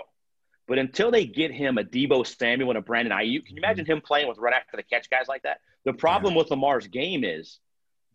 but 0.65 0.80
until 0.80 1.12
they 1.12 1.26
get 1.26 1.52
him 1.52 1.78
a 1.78 1.84
Deebo 1.84 2.26
Samuel 2.26 2.69
and 2.69 2.78
a 2.78 2.82
Brandon 2.82 3.12
Aiyuk, 3.12 3.46
can 3.46 3.58
you 3.58 3.62
imagine 3.62 3.84
mm-hmm. 3.84 3.96
him 3.96 4.02
playing 4.02 4.30
with 4.30 4.38
run 4.38 4.54
after 4.54 4.78
the 4.78 4.84
catch 4.84 5.10
guys 5.10 5.26
like 5.28 5.43
that? 5.43 5.58
The 5.84 5.91
problem 5.91 6.36
with 6.36 6.50
Lamar's 6.52 6.88
game 6.88 7.26
is 7.26 7.60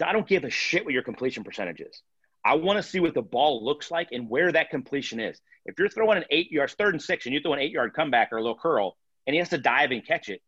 I 0.05 0.13
don't 0.13 0.27
give 0.27 0.45
a 0.45 0.51
shit 0.51 0.85
what 0.85 0.95
your 0.95 1.03
completion 1.03 1.45
percentage 1.45 1.81
is. 1.81 2.03
I 2.45 2.55
want 2.55 2.79
to 2.79 2.83
see 2.83 3.01
what 3.01 3.15
the 3.15 3.23
ball 3.23 3.65
looks 3.65 3.91
like 3.91 4.09
and 4.13 4.31
where 4.31 4.53
that 4.53 4.71
completion 4.71 5.21
is. 5.21 5.41
If 5.67 5.79
you're 5.79 5.89
throwing 5.89 6.19
an 6.19 6.25
eight 6.31 6.51
yards, 6.53 6.75
third 6.75 6.95
and 6.95 7.03
six, 7.03 7.27
and 7.27 7.35
you 7.35 7.41
throw 7.41 7.53
an 7.53 7.59
eight 7.59 7.73
yard 7.73 7.95
comeback 7.95 8.33
or 8.33 8.39
a 8.39 8.43
little 8.43 8.59
curl, 8.59 8.97
and 9.27 9.35
he 9.35 9.39
has 9.39 9.51
to 9.51 9.59
dive 9.59 9.91
and 9.91 10.07
catch 10.07 10.29
it, 10.29 10.41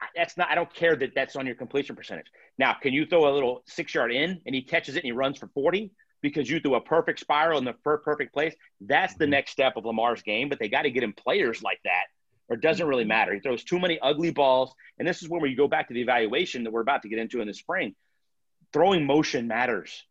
I- 0.00 0.06
that's 0.14 0.36
not. 0.36 0.48
I 0.50 0.54
don't 0.54 0.72
care 0.72 0.96
that 0.96 1.14
that's 1.14 1.36
on 1.36 1.44
your 1.44 1.56
completion 1.56 1.96
percentage. 1.96 2.26
Now, 2.56 2.74
can 2.80 2.92
you 2.92 3.04
throw 3.04 3.28
a 3.28 3.34
little 3.34 3.62
six 3.66 3.94
yard 3.94 4.12
in 4.12 4.40
and 4.46 4.54
he 4.54 4.62
catches 4.62 4.94
it 4.94 5.00
and 5.00 5.06
he 5.06 5.12
runs 5.12 5.38
for 5.38 5.48
forty? 5.48 5.90
because 6.22 6.48
you 6.50 6.60
threw 6.60 6.74
a 6.74 6.80
perfect 6.80 7.20
spiral 7.20 7.58
in 7.58 7.64
the 7.64 7.72
perfect 7.72 8.32
place. 8.32 8.54
That's 8.80 9.14
the 9.14 9.24
mm-hmm. 9.24 9.32
next 9.32 9.52
step 9.52 9.76
of 9.76 9.84
Lamar's 9.84 10.22
game, 10.22 10.48
but 10.48 10.58
they 10.58 10.68
got 10.68 10.82
to 10.82 10.90
get 10.90 11.02
him 11.02 11.12
players 11.12 11.62
like 11.62 11.80
that, 11.84 12.04
or 12.48 12.56
it 12.56 12.62
doesn't 12.62 12.86
really 12.86 13.02
mm-hmm. 13.02 13.08
matter. 13.08 13.34
He 13.34 13.40
throws 13.40 13.64
too 13.64 13.78
many 13.78 13.98
ugly 14.00 14.30
balls. 14.30 14.72
And 14.98 15.06
this 15.06 15.22
is 15.22 15.28
where 15.28 15.40
we 15.40 15.54
go 15.54 15.68
back 15.68 15.88
to 15.88 15.94
the 15.94 16.00
evaluation 16.00 16.64
that 16.64 16.72
we're 16.72 16.80
about 16.80 17.02
to 17.02 17.08
get 17.08 17.18
into 17.18 17.40
in 17.40 17.46
the 17.46 17.54
spring. 17.54 17.94
Throwing 18.72 19.06
motion 19.06 19.48
matters. 19.48 20.04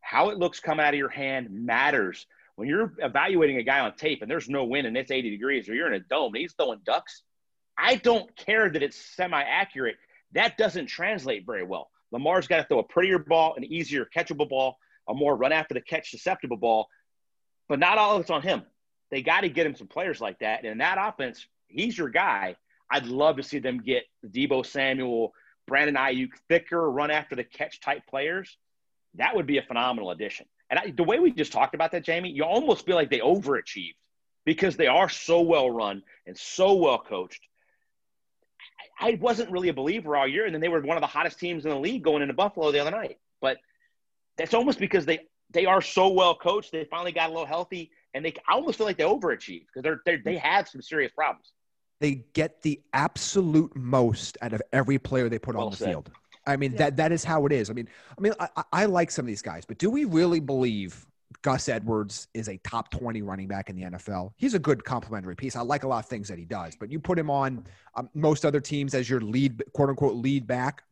How 0.00 0.30
it 0.30 0.38
looks 0.38 0.60
coming 0.60 0.84
out 0.84 0.94
of 0.94 0.98
your 0.98 1.08
hand 1.08 1.48
matters. 1.50 2.26
When 2.56 2.68
you're 2.68 2.94
evaluating 2.98 3.58
a 3.58 3.62
guy 3.62 3.80
on 3.80 3.94
tape 3.96 4.22
and 4.22 4.30
there's 4.30 4.48
no 4.48 4.64
wind 4.64 4.86
and 4.86 4.96
it's 4.96 5.10
80 5.10 5.30
degrees 5.30 5.68
or 5.68 5.74
you're 5.74 5.92
in 5.92 6.00
a 6.00 6.04
dome 6.04 6.34
and 6.34 6.40
he's 6.40 6.54
throwing 6.54 6.80
ducks, 6.84 7.22
I 7.76 7.96
don't 7.96 8.34
care 8.36 8.68
that 8.68 8.82
it's 8.82 8.96
semi 8.96 9.40
accurate. 9.40 9.96
That 10.32 10.56
doesn't 10.58 10.86
translate 10.86 11.46
very 11.46 11.62
well. 11.62 11.90
Lamar's 12.10 12.48
got 12.48 12.58
to 12.58 12.64
throw 12.64 12.80
a 12.80 12.84
prettier 12.84 13.18
ball, 13.18 13.54
an 13.56 13.64
easier 13.64 14.08
catchable 14.14 14.48
ball, 14.48 14.78
a 15.08 15.14
more 15.14 15.36
run 15.36 15.52
after 15.52 15.74
the 15.74 15.80
catch 15.80 16.10
susceptible 16.10 16.56
ball, 16.56 16.88
but 17.68 17.78
not 17.78 17.98
all 17.98 18.16
of 18.16 18.22
it's 18.22 18.30
on 18.30 18.42
him. 18.42 18.62
They 19.10 19.22
got 19.22 19.42
to 19.42 19.48
get 19.48 19.66
him 19.66 19.74
some 19.74 19.86
players 19.86 20.20
like 20.20 20.40
that. 20.40 20.60
And 20.60 20.68
in 20.72 20.78
that 20.78 20.98
offense, 21.00 21.46
he's 21.66 21.96
your 21.96 22.08
guy. 22.08 22.56
I'd 22.90 23.06
love 23.06 23.36
to 23.36 23.42
see 23.42 23.58
them 23.58 23.82
get 23.82 24.04
Deebo 24.26 24.64
Samuel, 24.64 25.32
Brandon 25.68 25.94
Aiyuk, 25.94 26.30
thicker 26.48 26.90
run 26.90 27.10
after 27.10 27.36
the 27.36 27.44
catch 27.44 27.80
type 27.80 28.02
players. 28.08 28.56
That 29.14 29.36
would 29.36 29.46
be 29.46 29.58
a 29.58 29.62
phenomenal 29.62 30.10
addition. 30.10 30.46
And 30.70 30.78
I, 30.78 30.90
the 30.90 31.04
way 31.04 31.18
we 31.18 31.30
just 31.30 31.52
talked 31.52 31.74
about 31.74 31.92
that, 31.92 32.04
Jamie, 32.04 32.30
you 32.30 32.44
almost 32.44 32.84
feel 32.84 32.96
like 32.96 33.10
they 33.10 33.20
overachieved 33.20 33.94
because 34.44 34.76
they 34.76 34.86
are 34.86 35.08
so 35.08 35.42
well 35.42 35.70
run 35.70 36.02
and 36.26 36.36
so 36.36 36.74
well 36.74 36.98
coached. 36.98 37.46
I, 39.00 39.10
I 39.10 39.18
wasn't 39.20 39.50
really 39.50 39.68
a 39.68 39.74
believer 39.74 40.16
all 40.16 40.26
year, 40.26 40.46
and 40.46 40.54
then 40.54 40.60
they 40.60 40.68
were 40.68 40.80
one 40.80 40.96
of 40.96 41.00
the 41.00 41.06
hottest 41.06 41.38
teams 41.38 41.64
in 41.64 41.70
the 41.70 41.78
league 41.78 42.02
going 42.02 42.22
into 42.22 42.34
Buffalo 42.34 42.72
the 42.72 42.80
other 42.80 42.90
night. 42.90 43.18
But 43.40 43.58
that's 44.36 44.54
almost 44.54 44.78
because 44.78 45.06
they 45.06 45.20
they 45.50 45.66
are 45.66 45.80
so 45.80 46.08
well 46.08 46.34
coached. 46.34 46.72
They 46.72 46.84
finally 46.84 47.12
got 47.12 47.30
a 47.30 47.32
little 47.32 47.46
healthy, 47.46 47.90
and 48.14 48.24
they 48.24 48.34
I 48.48 48.54
almost 48.54 48.78
feel 48.78 48.86
like 48.86 48.98
they 48.98 49.04
overachieved 49.04 49.66
because 49.66 49.82
they're, 49.82 50.00
they're 50.04 50.22
they 50.24 50.36
have 50.36 50.68
some 50.68 50.82
serious 50.82 51.12
problems. 51.12 51.52
They 52.00 52.24
get 52.32 52.62
the 52.62 52.80
absolute 52.92 53.74
most 53.76 54.38
out 54.42 54.52
of 54.52 54.62
every 54.72 54.98
player 54.98 55.28
they 55.28 55.38
put 55.38 55.56
Well 55.56 55.66
on 55.66 55.70
the 55.72 55.76
said. 55.76 55.88
field. 55.88 56.10
I 56.46 56.56
mean 56.56 56.76
that 56.76 56.96
that 56.96 57.12
is 57.12 57.24
how 57.24 57.44
it 57.46 57.52
is. 57.52 57.68
I 57.68 57.72
mean, 57.74 57.88
I 58.16 58.20
mean, 58.20 58.32
I, 58.40 58.48
I- 58.56 58.64
I 58.72 58.84
like 58.86 59.10
some 59.10 59.24
of 59.24 59.26
these 59.26 59.42
guys, 59.42 59.64
but 59.66 59.78
do 59.78 59.90
we 59.90 60.04
really 60.06 60.40
believe 60.40 61.04
Gus 61.42 61.68
Edwards 61.68 62.26
is 62.32 62.48
a 62.48 62.56
top 62.58 62.90
twenty 62.90 63.20
running 63.20 63.48
back 63.48 63.68
in 63.68 63.76
the 63.76 63.82
NFL? 63.82 64.32
He's 64.36 64.54
a 64.54 64.58
good 64.58 64.82
complementary 64.84 65.36
piece. 65.36 65.56
I 65.56 65.60
like 65.60 65.82
a 65.84 65.88
lot 65.88 65.98
of 66.04 66.06
things 66.08 66.26
that 66.28 66.38
he 66.38 66.44
does, 66.46 66.74
but 66.74 66.90
you 66.90 67.00
put 67.00 67.18
him 67.18 67.28
on 67.30 67.64
um, 67.96 68.08
most 68.14 68.46
other 68.46 68.60
teams 68.60 68.94
as 68.94 69.10
your 69.10 69.20
lead, 69.20 69.62
quote 69.74 69.90
unquote, 69.90 70.14
lead 70.14 70.46
back. 70.46 70.84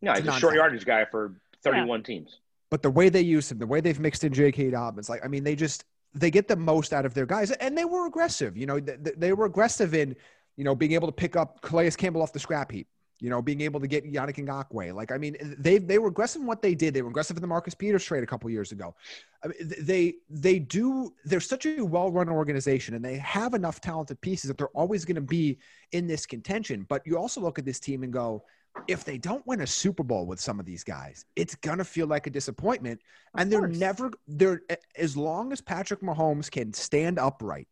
No, 0.00 0.12
he's 0.14 0.26
a 0.26 0.30
a 0.30 0.38
short 0.38 0.54
yardage 0.54 0.84
guy 0.84 1.04
for 1.06 1.34
31 1.64 2.02
teams. 2.04 2.38
But 2.70 2.82
the 2.82 2.90
way 2.90 3.08
they 3.08 3.20
use 3.20 3.50
him, 3.50 3.58
the 3.58 3.66
way 3.66 3.80
they've 3.80 3.98
mixed 4.00 4.24
in 4.24 4.32
J.K. 4.32 4.70
Dobbins, 4.70 5.08
like 5.08 5.24
I 5.24 5.28
mean, 5.28 5.42
they 5.44 5.54
just 5.56 5.84
they 6.14 6.30
get 6.30 6.48
the 6.48 6.56
most 6.56 6.92
out 6.92 7.06
of 7.06 7.14
their 7.14 7.26
guys, 7.26 7.50
and 7.52 7.76
they 7.76 7.84
were 7.84 8.06
aggressive. 8.06 8.56
You 8.56 8.66
know, 8.66 8.80
th- 8.80 9.02
th- 9.02 9.16
they 9.18 9.32
were 9.32 9.46
aggressive 9.46 9.94
in 9.94 10.14
you 10.56 10.64
know 10.64 10.74
being 10.74 10.92
able 10.92 11.08
to 11.08 11.12
pick 11.12 11.36
up 11.36 11.60
Calais 11.62 11.90
Campbell 11.92 12.22
off 12.22 12.32
the 12.32 12.38
scrap 12.38 12.70
heap. 12.70 12.88
You 13.20 13.30
know, 13.30 13.40
being 13.40 13.60
able 13.60 13.78
to 13.78 13.86
get 13.86 14.04
Yannick 14.04 14.44
Ngakoue. 14.44 14.92
Like 14.92 15.12
I 15.12 15.16
mean, 15.16 15.36
they 15.58 15.78
they 15.78 15.98
were 15.98 16.08
aggressive 16.08 16.42
in 16.42 16.46
what 16.46 16.60
they 16.60 16.74
did. 16.74 16.92
They 16.92 17.02
were 17.02 17.10
aggressive 17.10 17.36
in 17.36 17.40
the 17.40 17.46
Marcus 17.46 17.72
Peters 17.72 18.04
trade 18.04 18.24
a 18.24 18.26
couple 18.26 18.50
years 18.50 18.72
ago. 18.72 18.96
I 19.44 19.48
mean, 19.48 19.72
they 19.80 20.14
they 20.28 20.58
do. 20.58 21.14
They're 21.24 21.40
such 21.40 21.64
a 21.64 21.82
well 21.82 22.10
run 22.10 22.28
organization, 22.28 22.94
and 22.94 23.04
they 23.04 23.16
have 23.18 23.54
enough 23.54 23.80
talented 23.80 24.20
pieces 24.20 24.48
that 24.48 24.58
they're 24.58 24.68
always 24.68 25.04
going 25.04 25.14
to 25.14 25.20
be 25.20 25.58
in 25.92 26.08
this 26.08 26.26
contention. 26.26 26.84
But 26.88 27.06
you 27.06 27.16
also 27.16 27.40
look 27.40 27.60
at 27.60 27.64
this 27.64 27.78
team 27.78 28.02
and 28.02 28.12
go, 28.12 28.44
if 28.88 29.04
they 29.04 29.18
don't 29.18 29.46
win 29.46 29.60
a 29.60 29.66
Super 29.66 30.02
Bowl 30.02 30.26
with 30.26 30.40
some 30.40 30.58
of 30.58 30.66
these 30.66 30.84
guys, 30.84 31.24
it's 31.36 31.54
gonna 31.56 31.84
feel 31.84 32.06
like 32.06 32.26
a 32.26 32.30
disappointment. 32.30 33.00
and 33.36 33.50
they're 33.50 33.60
course. 33.60 33.78
never 33.78 34.10
they're 34.26 34.62
as 34.96 35.16
long 35.16 35.52
as 35.52 35.60
Patrick 35.60 36.00
Mahomes 36.00 36.50
can 36.50 36.72
stand 36.72 37.18
upright, 37.18 37.68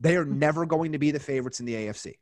they 0.00 0.16
are 0.16 0.24
mm-hmm. 0.24 0.38
never 0.38 0.66
going 0.66 0.92
to 0.92 0.98
be 0.98 1.10
the 1.10 1.20
favorites 1.20 1.60
in 1.60 1.66
the 1.66 1.74
AFC. 1.74 2.14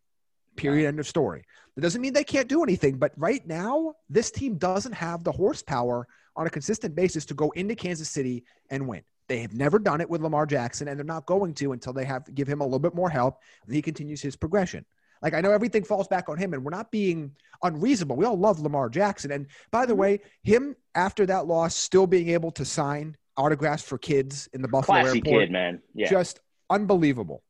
Period. 0.57 0.89
End 0.89 1.01
of 1.01 1.07
story. 1.07 1.45
That 1.75 1.83
doesn't 1.83 2.01
mean 2.01 2.13
they 2.13 2.25
can't 2.25 2.49
do 2.49 2.63
anything, 2.63 2.99
but 2.99 3.13
right 3.17 3.47
now, 3.47 3.95
this 4.11 4.31
team 4.31 4.57
doesn't 4.59 4.93
have 4.93 5.25
the 5.25 5.33
horsepower 5.33 6.07
on 6.37 6.47
a 6.47 6.51
consistent 6.51 6.95
basis 6.95 7.25
to 7.27 7.35
go 7.35 7.51
into 7.51 7.75
Kansas 7.75 8.11
City 8.11 8.45
and 8.71 8.87
win. 8.87 9.03
They 9.29 9.39
have 9.39 9.55
never 9.55 9.79
done 9.79 10.03
it 10.03 10.11
with 10.11 10.21
Lamar 10.21 10.45
Jackson, 10.45 10.89
and 10.89 10.99
they're 10.99 11.05
not 11.05 11.25
going 11.25 11.55
to 11.55 11.73
until 11.73 11.95
they 11.95 12.05
have 12.05 12.35
give 12.35 12.49
him 12.49 12.61
a 12.61 12.65
little 12.65 12.79
bit 12.79 12.95
more 12.95 13.09
help 13.09 13.39
and 13.65 13.75
he 13.75 13.81
continues 13.81 14.21
his 14.21 14.37
progression. 14.37 14.85
Like 15.23 15.35
I 15.35 15.41
know 15.41 15.53
everything 15.53 15.85
falls 15.85 16.09
back 16.09 16.29
on 16.29 16.37
him, 16.37 16.53
and 16.53 16.65
we're 16.65 16.71
not 16.71 16.91
being 16.91 17.33
unreasonable. 17.63 18.17
We 18.17 18.25
all 18.25 18.37
love 18.39 18.59
Lamar 18.61 18.89
Jackson, 18.89 19.31
and 19.31 19.47
by 19.71 19.87
the 19.87 19.95
way, 19.95 20.21
him 20.43 20.75
after 20.95 21.25
that 21.27 21.47
loss, 21.47 21.75
still 21.77 22.07
being 22.07 22.29
able 22.31 22.51
to 22.53 22.65
sign 22.65 23.17
autographs 23.37 23.83
for 23.83 23.97
kids 23.99 24.49
in 24.53 24.61
the 24.61 24.69
Buffalo 24.69 25.01
Classy 25.01 25.19
airport, 25.19 25.43
kid, 25.45 25.51
man. 25.53 25.81
Yeah. 25.95 26.11
just 26.11 26.41
unbelievable. 26.69 27.43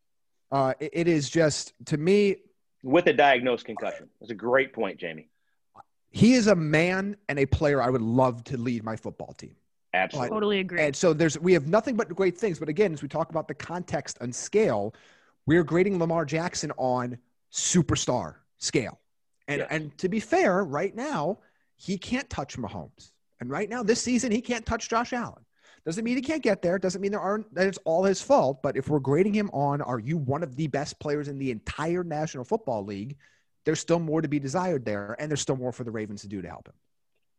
Uh, 0.53 0.75
it- 0.79 0.91
it 0.93 1.09
is 1.09 1.29
just 1.31 1.73
to 1.87 1.97
me, 1.97 2.37
With 2.85 3.07
a 3.07 3.13
diagnosed 3.13 3.65
concussion. 3.65 4.09
That's 4.21 4.31
a 4.31 4.35
great 4.35 4.73
point, 4.73 4.99
Jamie. 4.99 5.29
he 6.11 6.35
is 6.35 6.47
a 6.47 6.55
man 6.55 7.17
and 7.29 7.39
a 7.39 7.47
player 7.47 7.81
I 7.81 7.89
would 7.89 8.03
love 8.03 8.45
to 8.45 8.59
lead 8.59 8.85
my 8.85 8.97
football 8.97 9.33
team. 9.33 9.57
Absolutely. 9.95 10.29
Totally 10.31 10.59
agree. 10.61 10.81
And 10.83 10.95
so 10.95 11.13
there's 11.15 11.39
we 11.39 11.53
have 11.55 11.69
nothing 11.69 11.97
but 11.97 12.09
great 12.15 12.37
things. 12.37 12.59
But 12.59 12.69
again, 12.69 12.93
as 12.93 13.03
we 13.03 13.09
talk 13.09 13.31
about 13.31 13.49
the 13.49 13.55
context 13.55 14.19
and 14.21 14.35
scale, 14.35 14.95
we're 15.47 15.65
grading 15.65 15.99
Lamar 15.99 16.25
Jackson 16.27 16.71
on 16.77 17.19
superstar 17.53 18.37
scale. 18.59 18.99
And 19.49 19.61
Yes. 19.61 19.69
and 19.71 19.99
to 19.99 20.09
be 20.09 20.21
fair, 20.21 20.65
right 20.65 20.95
now, 20.95 21.39
he 21.77 21.99
can't 21.99 22.29
touch 22.31 22.57
Mahomes. 22.57 23.11
And 23.41 23.51
right 23.51 23.69
now, 23.69 23.83
this 23.83 24.01
season, 24.01 24.31
he 24.33 24.41
can't 24.41 24.65
touch 24.65 24.89
Josh 24.89 25.13
Allen. 25.13 25.45
Doesn't 25.85 26.05
mean 26.05 26.15
he 26.15 26.23
can't 26.23 26.43
get 26.45 26.63
there. 26.63 26.79
Doesn't 26.79 27.01
mean 27.01 27.11
there 27.11 27.21
aren't 27.21 27.53
that 27.55 27.67
it's 27.67 27.79
all 27.85 28.05
his 28.05 28.23
fault. 28.23 28.63
But 28.63 28.77
if 28.77 28.89
we're 28.89 29.01
grading 29.01 29.35
him 29.35 29.51
on, 29.53 29.83
are 29.83 29.99
you 29.99 30.17
one 30.17 30.45
of 30.45 30.55
the 30.55 30.69
best 30.69 31.01
players 31.01 31.27
in 31.27 31.39
the 31.39 31.51
entire 31.51 32.05
National 32.05 32.45
Football 32.45 32.85
League? 32.85 33.17
There's 33.65 33.81
still 33.81 33.99
more 33.99 34.23
to 34.23 34.29
be 34.29 34.39
desired 34.39 34.85
there, 34.85 35.17
and 35.19 35.29
there's 35.31 35.41
still 35.41 35.57
more 35.57 35.73
for 35.73 35.83
the 35.83 35.91
Ravens 35.91 36.23
to 36.23 36.29
do 36.29 36.41
to 36.41 36.49
help 36.49 36.69
him. 36.69 36.75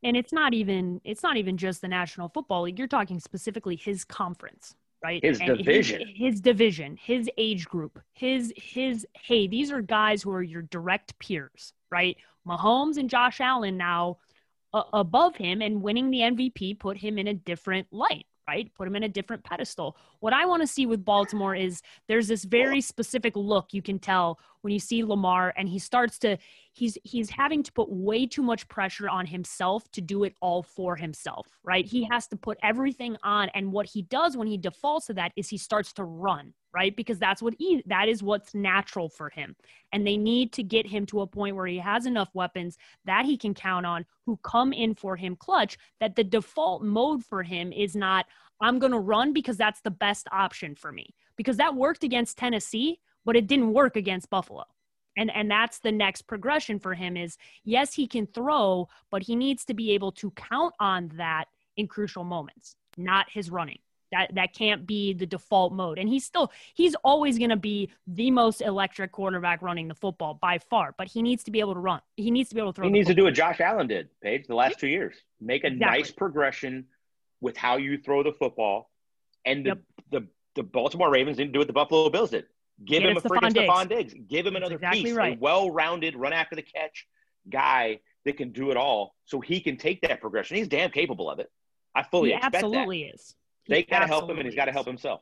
and 0.05 0.17
it's 0.17 0.33
not 0.33 0.53
even 0.53 0.99
it's 1.05 1.23
not 1.23 1.37
even 1.37 1.55
just 1.55 1.79
the 1.81 1.87
National 1.87 2.27
Football 2.27 2.63
League. 2.63 2.77
You're 2.77 2.89
talking 2.89 3.21
specifically 3.21 3.77
his 3.77 4.03
conference, 4.03 4.75
right? 5.03 5.23
His 5.23 5.39
And 5.39 5.57
division. 5.57 6.07
His, 6.07 6.33
his 6.33 6.41
division, 6.41 6.97
his 6.97 7.29
age 7.37 7.65
group, 7.65 7.99
his 8.13 8.53
his 8.55 9.05
hey, 9.13 9.47
these 9.47 9.71
are 9.71 9.81
guys 9.81 10.23
who 10.23 10.31
are 10.31 10.41
your 10.41 10.61
direct 10.63 11.17
peers, 11.19 11.73
right? 11.91 12.17
Mahomes 12.47 12.97
and 12.97 13.09
Josh 13.09 13.41
Allen 13.41 13.77
now 13.77 14.17
uh, 14.73 14.83
above 14.93 15.35
him 15.35 15.61
and 15.61 15.81
winning 15.81 16.09
the 16.09 16.19
MVP 16.19 16.79
put 16.79 16.97
him 16.97 17.17
in 17.17 17.27
a 17.27 17.33
different 17.33 17.87
light, 17.91 18.25
right? 18.47 18.73
Put 18.75 18.87
him 18.87 18.95
in 18.95 19.03
a 19.03 19.09
different 19.09 19.43
pedestal. 19.43 19.97
What 20.19 20.33
I 20.33 20.45
want 20.45 20.61
to 20.61 20.67
see 20.67 20.85
with 20.85 21.05
Baltimore 21.05 21.55
is 21.55 21.81
there's 22.07 22.27
this 22.27 22.43
very 22.43 22.81
specific 22.81 23.35
look 23.35 23.73
you 23.73 23.81
can 23.81 23.99
tell 23.99 24.39
when 24.63 24.71
you 24.71 24.79
see 24.79 25.03
Lamar 25.03 25.53
and 25.57 25.67
he 25.67 25.77
starts 25.77 26.17
to 26.19 26.37
he's 26.71 26.97
he's 27.03 27.29
having 27.29 27.61
to 27.63 27.71
put 27.71 27.89
way 27.89 28.25
too 28.25 28.41
much 28.41 28.67
pressure 28.69 29.09
on 29.09 29.25
himself 29.25 29.91
to 29.91 30.01
do 30.01 30.23
it 30.23 30.35
all 30.41 30.63
for 30.63 30.95
himself, 30.95 31.47
right? 31.63 31.85
He 31.85 32.07
has 32.09 32.27
to 32.29 32.37
put 32.37 32.57
everything 32.63 33.17
on 33.23 33.49
and 33.49 33.71
what 33.71 33.85
he 33.85 34.03
does 34.03 34.37
when 34.37 34.47
he 34.47 34.57
defaults 34.57 35.07
to 35.07 35.13
that 35.15 35.33
is 35.35 35.49
he 35.49 35.57
starts 35.57 35.91
to 35.93 36.05
run, 36.05 36.53
right? 36.73 36.95
Because 36.95 37.19
that's 37.19 37.41
what 37.41 37.53
he 37.59 37.83
that 37.87 38.07
is 38.07 38.23
what's 38.23 38.55
natural 38.55 39.09
for 39.09 39.29
him. 39.29 39.53
And 39.91 40.07
they 40.07 40.17
need 40.17 40.53
to 40.53 40.63
get 40.63 40.87
him 40.87 41.05
to 41.07 41.21
a 41.21 41.27
point 41.27 41.57
where 41.57 41.67
he 41.67 41.77
has 41.79 42.05
enough 42.05 42.29
weapons 42.33 42.77
that 43.05 43.25
he 43.25 43.37
can 43.37 43.53
count 43.53 43.85
on 43.85 44.05
who 44.25 44.39
come 44.43 44.71
in 44.71 44.95
for 44.95 45.17
him 45.17 45.35
clutch 45.35 45.77
that 45.99 46.15
the 46.15 46.23
default 46.23 46.83
mode 46.83 47.23
for 47.23 47.43
him 47.43 47.73
is 47.73 47.95
not 47.97 48.25
I'm 48.61 48.79
going 48.79 48.93
to 48.93 48.99
run 48.99 49.33
because 49.33 49.57
that's 49.57 49.81
the 49.81 49.91
best 49.91 50.27
option 50.31 50.73
for 50.75 50.91
me. 50.91 51.13
Because 51.35 51.57
that 51.57 51.75
worked 51.75 52.03
against 52.03 52.37
Tennessee, 52.37 52.99
but 53.25 53.35
it 53.35 53.47
didn't 53.47 53.73
work 53.73 53.95
against 53.95 54.29
Buffalo. 54.29 54.65
And 55.15 55.29
and 55.35 55.49
that's 55.49 55.79
the 55.79 55.91
next 55.91 56.23
progression 56.23 56.79
for 56.79 56.93
him 56.95 57.15
is 57.15 57.37
yes, 57.63 57.93
he 57.93 58.07
can 58.07 58.25
throw, 58.27 58.89
but 59.11 59.21
he 59.23 59.35
needs 59.35 59.63
to 59.65 59.73
be 59.73 59.91
able 59.91 60.11
to 60.13 60.31
count 60.31 60.73
on 60.79 61.11
that 61.17 61.45
in 61.77 61.87
crucial 61.87 62.23
moments, 62.23 62.75
not 62.97 63.27
his 63.29 63.49
running. 63.51 63.79
That 64.11 64.33
that 64.35 64.53
can't 64.53 64.85
be 64.87 65.13
the 65.13 65.25
default 65.25 65.71
mode. 65.73 65.97
And 65.99 66.07
he's 66.09 66.23
still 66.25 66.51
he's 66.73 66.95
always 67.03 67.37
going 67.37 67.49
to 67.51 67.55
be 67.55 67.89
the 68.07 68.31
most 68.31 68.61
electric 68.61 69.11
quarterback 69.11 69.61
running 69.61 69.87
the 69.87 69.95
football 69.95 70.35
by 70.35 70.57
far, 70.59 70.93
but 70.97 71.07
he 71.07 71.21
needs 71.21 71.43
to 71.45 71.51
be 71.51 71.59
able 71.59 71.73
to 71.75 71.79
run. 71.79 72.01
He 72.17 72.29
needs 72.31 72.49
to 72.49 72.55
be 72.55 72.61
able 72.61 72.73
to 72.73 72.75
throw. 72.77 72.85
He 72.87 72.91
needs 72.91 73.07
to 73.07 73.15
do 73.15 73.23
what 73.23 73.33
Josh 73.35 73.59
Allen 73.59 73.87
did, 73.87 74.09
Paige, 74.21 74.45
the 74.47 74.55
last 74.55 74.79
two 74.79 74.87
years. 74.87 75.15
Make 75.41 75.63
a 75.63 75.67
Exactly. 75.67 75.97
nice 75.99 76.11
progression 76.11 76.85
with 77.41 77.57
how 77.57 77.77
you 77.77 77.97
throw 77.97 78.23
the 78.23 78.33
football. 78.33 78.89
And 79.45 79.65
the, 79.65 79.69
Yep. 79.69 79.79
the, 80.11 80.27
the 80.55 80.63
Baltimore 80.63 81.09
Ravens 81.11 81.37
didn't 81.37 81.51
do 81.51 81.59
what 81.59 81.67
the 81.67 81.73
Buffalo 81.73 82.09
Bills 82.09 82.29
did. 82.29 82.45
Give 82.83 83.03
him 83.03 83.17
a 83.17 83.21
freaking 83.21 83.53
Stefon 83.53 83.67
Stefon 83.67 83.89
Diggs. 83.89 84.13
Give 84.27 84.45
him 84.45 84.53
That's 84.53 84.61
another 84.61 84.75
exactly 84.75 85.03
piece. 85.03 85.13
right. 85.13 85.37
A 85.37 85.39
well-rounded, 85.39 86.15
run 86.15 86.33
after 86.33 86.55
the 86.55 86.61
catch 86.61 87.07
guy 87.49 87.99
that 88.25 88.37
can 88.37 88.51
do 88.51 88.71
it 88.71 88.77
all 88.77 89.15
so 89.25 89.41
he 89.41 89.59
can 89.59 89.77
take 89.77 90.01
that 90.01 90.21
progression. 90.21 90.57
He's 90.57 90.67
damn 90.67 90.91
capable 90.91 91.29
of 91.29 91.39
it. 91.39 91.49
I 91.95 92.03
fully 92.03 92.29
He 92.29 92.35
expect 92.35 92.55
absolutely 92.55 93.03
is. 93.03 93.35
He 93.65 93.73
They 93.73 93.83
got 93.83 93.99
to 93.99 94.07
help 94.07 94.29
him 94.29 94.37
and 94.37 94.45
he's 94.45 94.55
got 94.55 94.65
to 94.65 94.71
help 94.71 94.87
himself. 94.87 95.21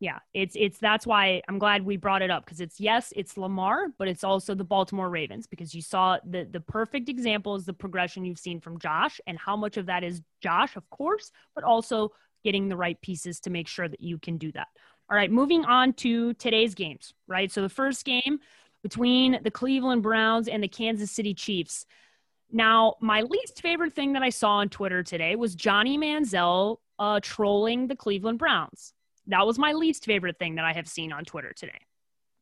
Yeah, 0.00 0.20
it's 0.32 0.54
it's 0.56 0.78
that's 0.78 1.08
why 1.08 1.42
I'm 1.48 1.58
glad 1.58 1.84
we 1.84 1.96
brought 1.96 2.22
it 2.22 2.30
up 2.30 2.44
because 2.44 2.60
it's 2.60 2.78
yes, 2.78 3.12
it's 3.16 3.36
Lamar, 3.36 3.88
but 3.98 4.06
it's 4.06 4.22
also 4.22 4.54
the 4.54 4.62
Baltimore 4.62 5.10
Ravens 5.10 5.48
because 5.48 5.74
you 5.74 5.82
saw 5.82 6.18
the 6.24 6.44
the 6.48 6.60
perfect 6.60 7.08
example 7.08 7.56
is 7.56 7.64
the 7.64 7.72
progression 7.72 8.24
you've 8.24 8.38
seen 8.38 8.60
from 8.60 8.78
Josh 8.78 9.20
and 9.26 9.36
how 9.36 9.56
much 9.56 9.76
of 9.76 9.86
that 9.86 10.04
is 10.04 10.22
Josh, 10.40 10.76
of 10.76 10.88
course, 10.90 11.32
but 11.52 11.64
also 11.64 12.12
getting 12.44 12.68
the 12.68 12.76
right 12.76 13.00
pieces 13.00 13.40
to 13.40 13.50
make 13.50 13.66
sure 13.66 13.88
that 13.88 14.00
you 14.00 14.18
can 14.18 14.38
do 14.38 14.52
that. 14.52 14.68
All 15.10 15.16
right, 15.16 15.30
moving 15.30 15.64
on 15.64 15.94
to 15.94 16.34
today's 16.34 16.74
games, 16.74 17.14
right? 17.26 17.50
So 17.50 17.62
the 17.62 17.68
first 17.68 18.04
game 18.04 18.40
between 18.82 19.40
the 19.42 19.50
Cleveland 19.50 20.02
Browns 20.02 20.48
and 20.48 20.62
the 20.62 20.68
Kansas 20.68 21.10
City 21.10 21.34
Chiefs. 21.34 21.86
Now, 22.50 22.96
my 23.00 23.22
least 23.22 23.62
favorite 23.62 23.94
thing 23.94 24.12
that 24.12 24.22
I 24.22 24.30
saw 24.30 24.56
on 24.56 24.68
Twitter 24.68 25.02
today 25.02 25.34
was 25.36 25.54
Johnny 25.54 25.98
Manziel 25.98 26.76
uh, 26.98 27.20
trolling 27.22 27.86
the 27.86 27.96
Cleveland 27.96 28.38
Browns. 28.38 28.92
That 29.26 29.46
was 29.46 29.58
my 29.58 29.72
least 29.72 30.04
favorite 30.04 30.38
thing 30.38 30.56
that 30.56 30.64
I 30.64 30.72
have 30.72 30.88
seen 30.88 31.12
on 31.12 31.24
Twitter 31.24 31.52
today. 31.52 31.80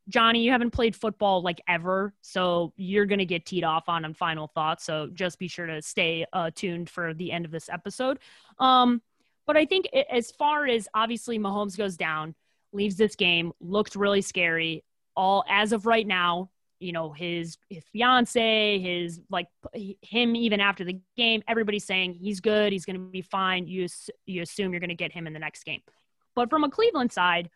Johnny, 0.09 0.45
you 0.45 0.53
haven't 0.53 0.71
played 0.71 0.95
football 0.95 1.43
like 1.43 1.61
ever, 1.67 2.15
so 2.21 2.73
you're 2.77 3.07
going 3.07 3.19
to 3.19 3.25
get 3.25 3.45
teed 3.45 3.65
off 3.65 3.89
on 3.89 4.05
on 4.05 4.15
final 4.15 4.47
thoughts. 4.47 4.85
So 4.85 5.09
just 5.13 5.39
be 5.39 5.49
sure 5.49 5.67
to 5.67 5.83
stay 5.83 6.25
uh, 6.33 6.51
tuned 6.55 6.89
for 6.89 7.13
the 7.13 7.33
end 7.33 7.45
of 7.45 7.51
this 7.51 7.69
episode. 7.69 8.21
Um, 8.61 9.03
but 9.49 9.57
I 9.57 9.67
think 9.67 9.89
as 10.11 10.31
far 10.31 10.67
as 10.67 10.89
obviously 10.95 11.39
Mahomes 11.39 11.77
goes 11.77 11.97
down, 11.97 12.37
leaves 12.77 12.97
this 12.97 13.17
game, 13.17 13.53
looked 13.61 13.97
really 13.97 14.23
scary. 14.23 14.85
All 15.17 15.45
as 15.49 15.73
of 15.73 15.87
right 15.87 16.07
now, 16.07 16.51
you 16.79 16.93
know 16.93 17.13
his 17.13 17.57
his 17.71 17.85
fiance, 17.93 18.79
his 18.79 19.21
like 19.31 19.49
him 19.75 20.37
even 20.37 20.61
after 20.61 20.85
the 20.85 21.01
game, 21.17 21.43
everybody's 21.49 21.87
saying 21.87 22.15
he's 22.15 22.41
good, 22.41 22.73
he's 22.73 22.85
going 22.85 22.97
to 22.97 23.11
be 23.11 23.23
fine. 23.23 23.67
You 23.67 23.87
you 24.27 24.43
assume 24.43 24.73
you're 24.73 24.81
going 24.81 24.91
to 24.91 24.95
get 24.95 25.13
him 25.13 25.27
in 25.27 25.33
the 25.33 25.39
next 25.39 25.65
game. 25.65 25.81
But 26.35 26.51
from 26.51 26.65
a 26.65 26.71
Cleveland 26.71 27.13
side, 27.13 27.49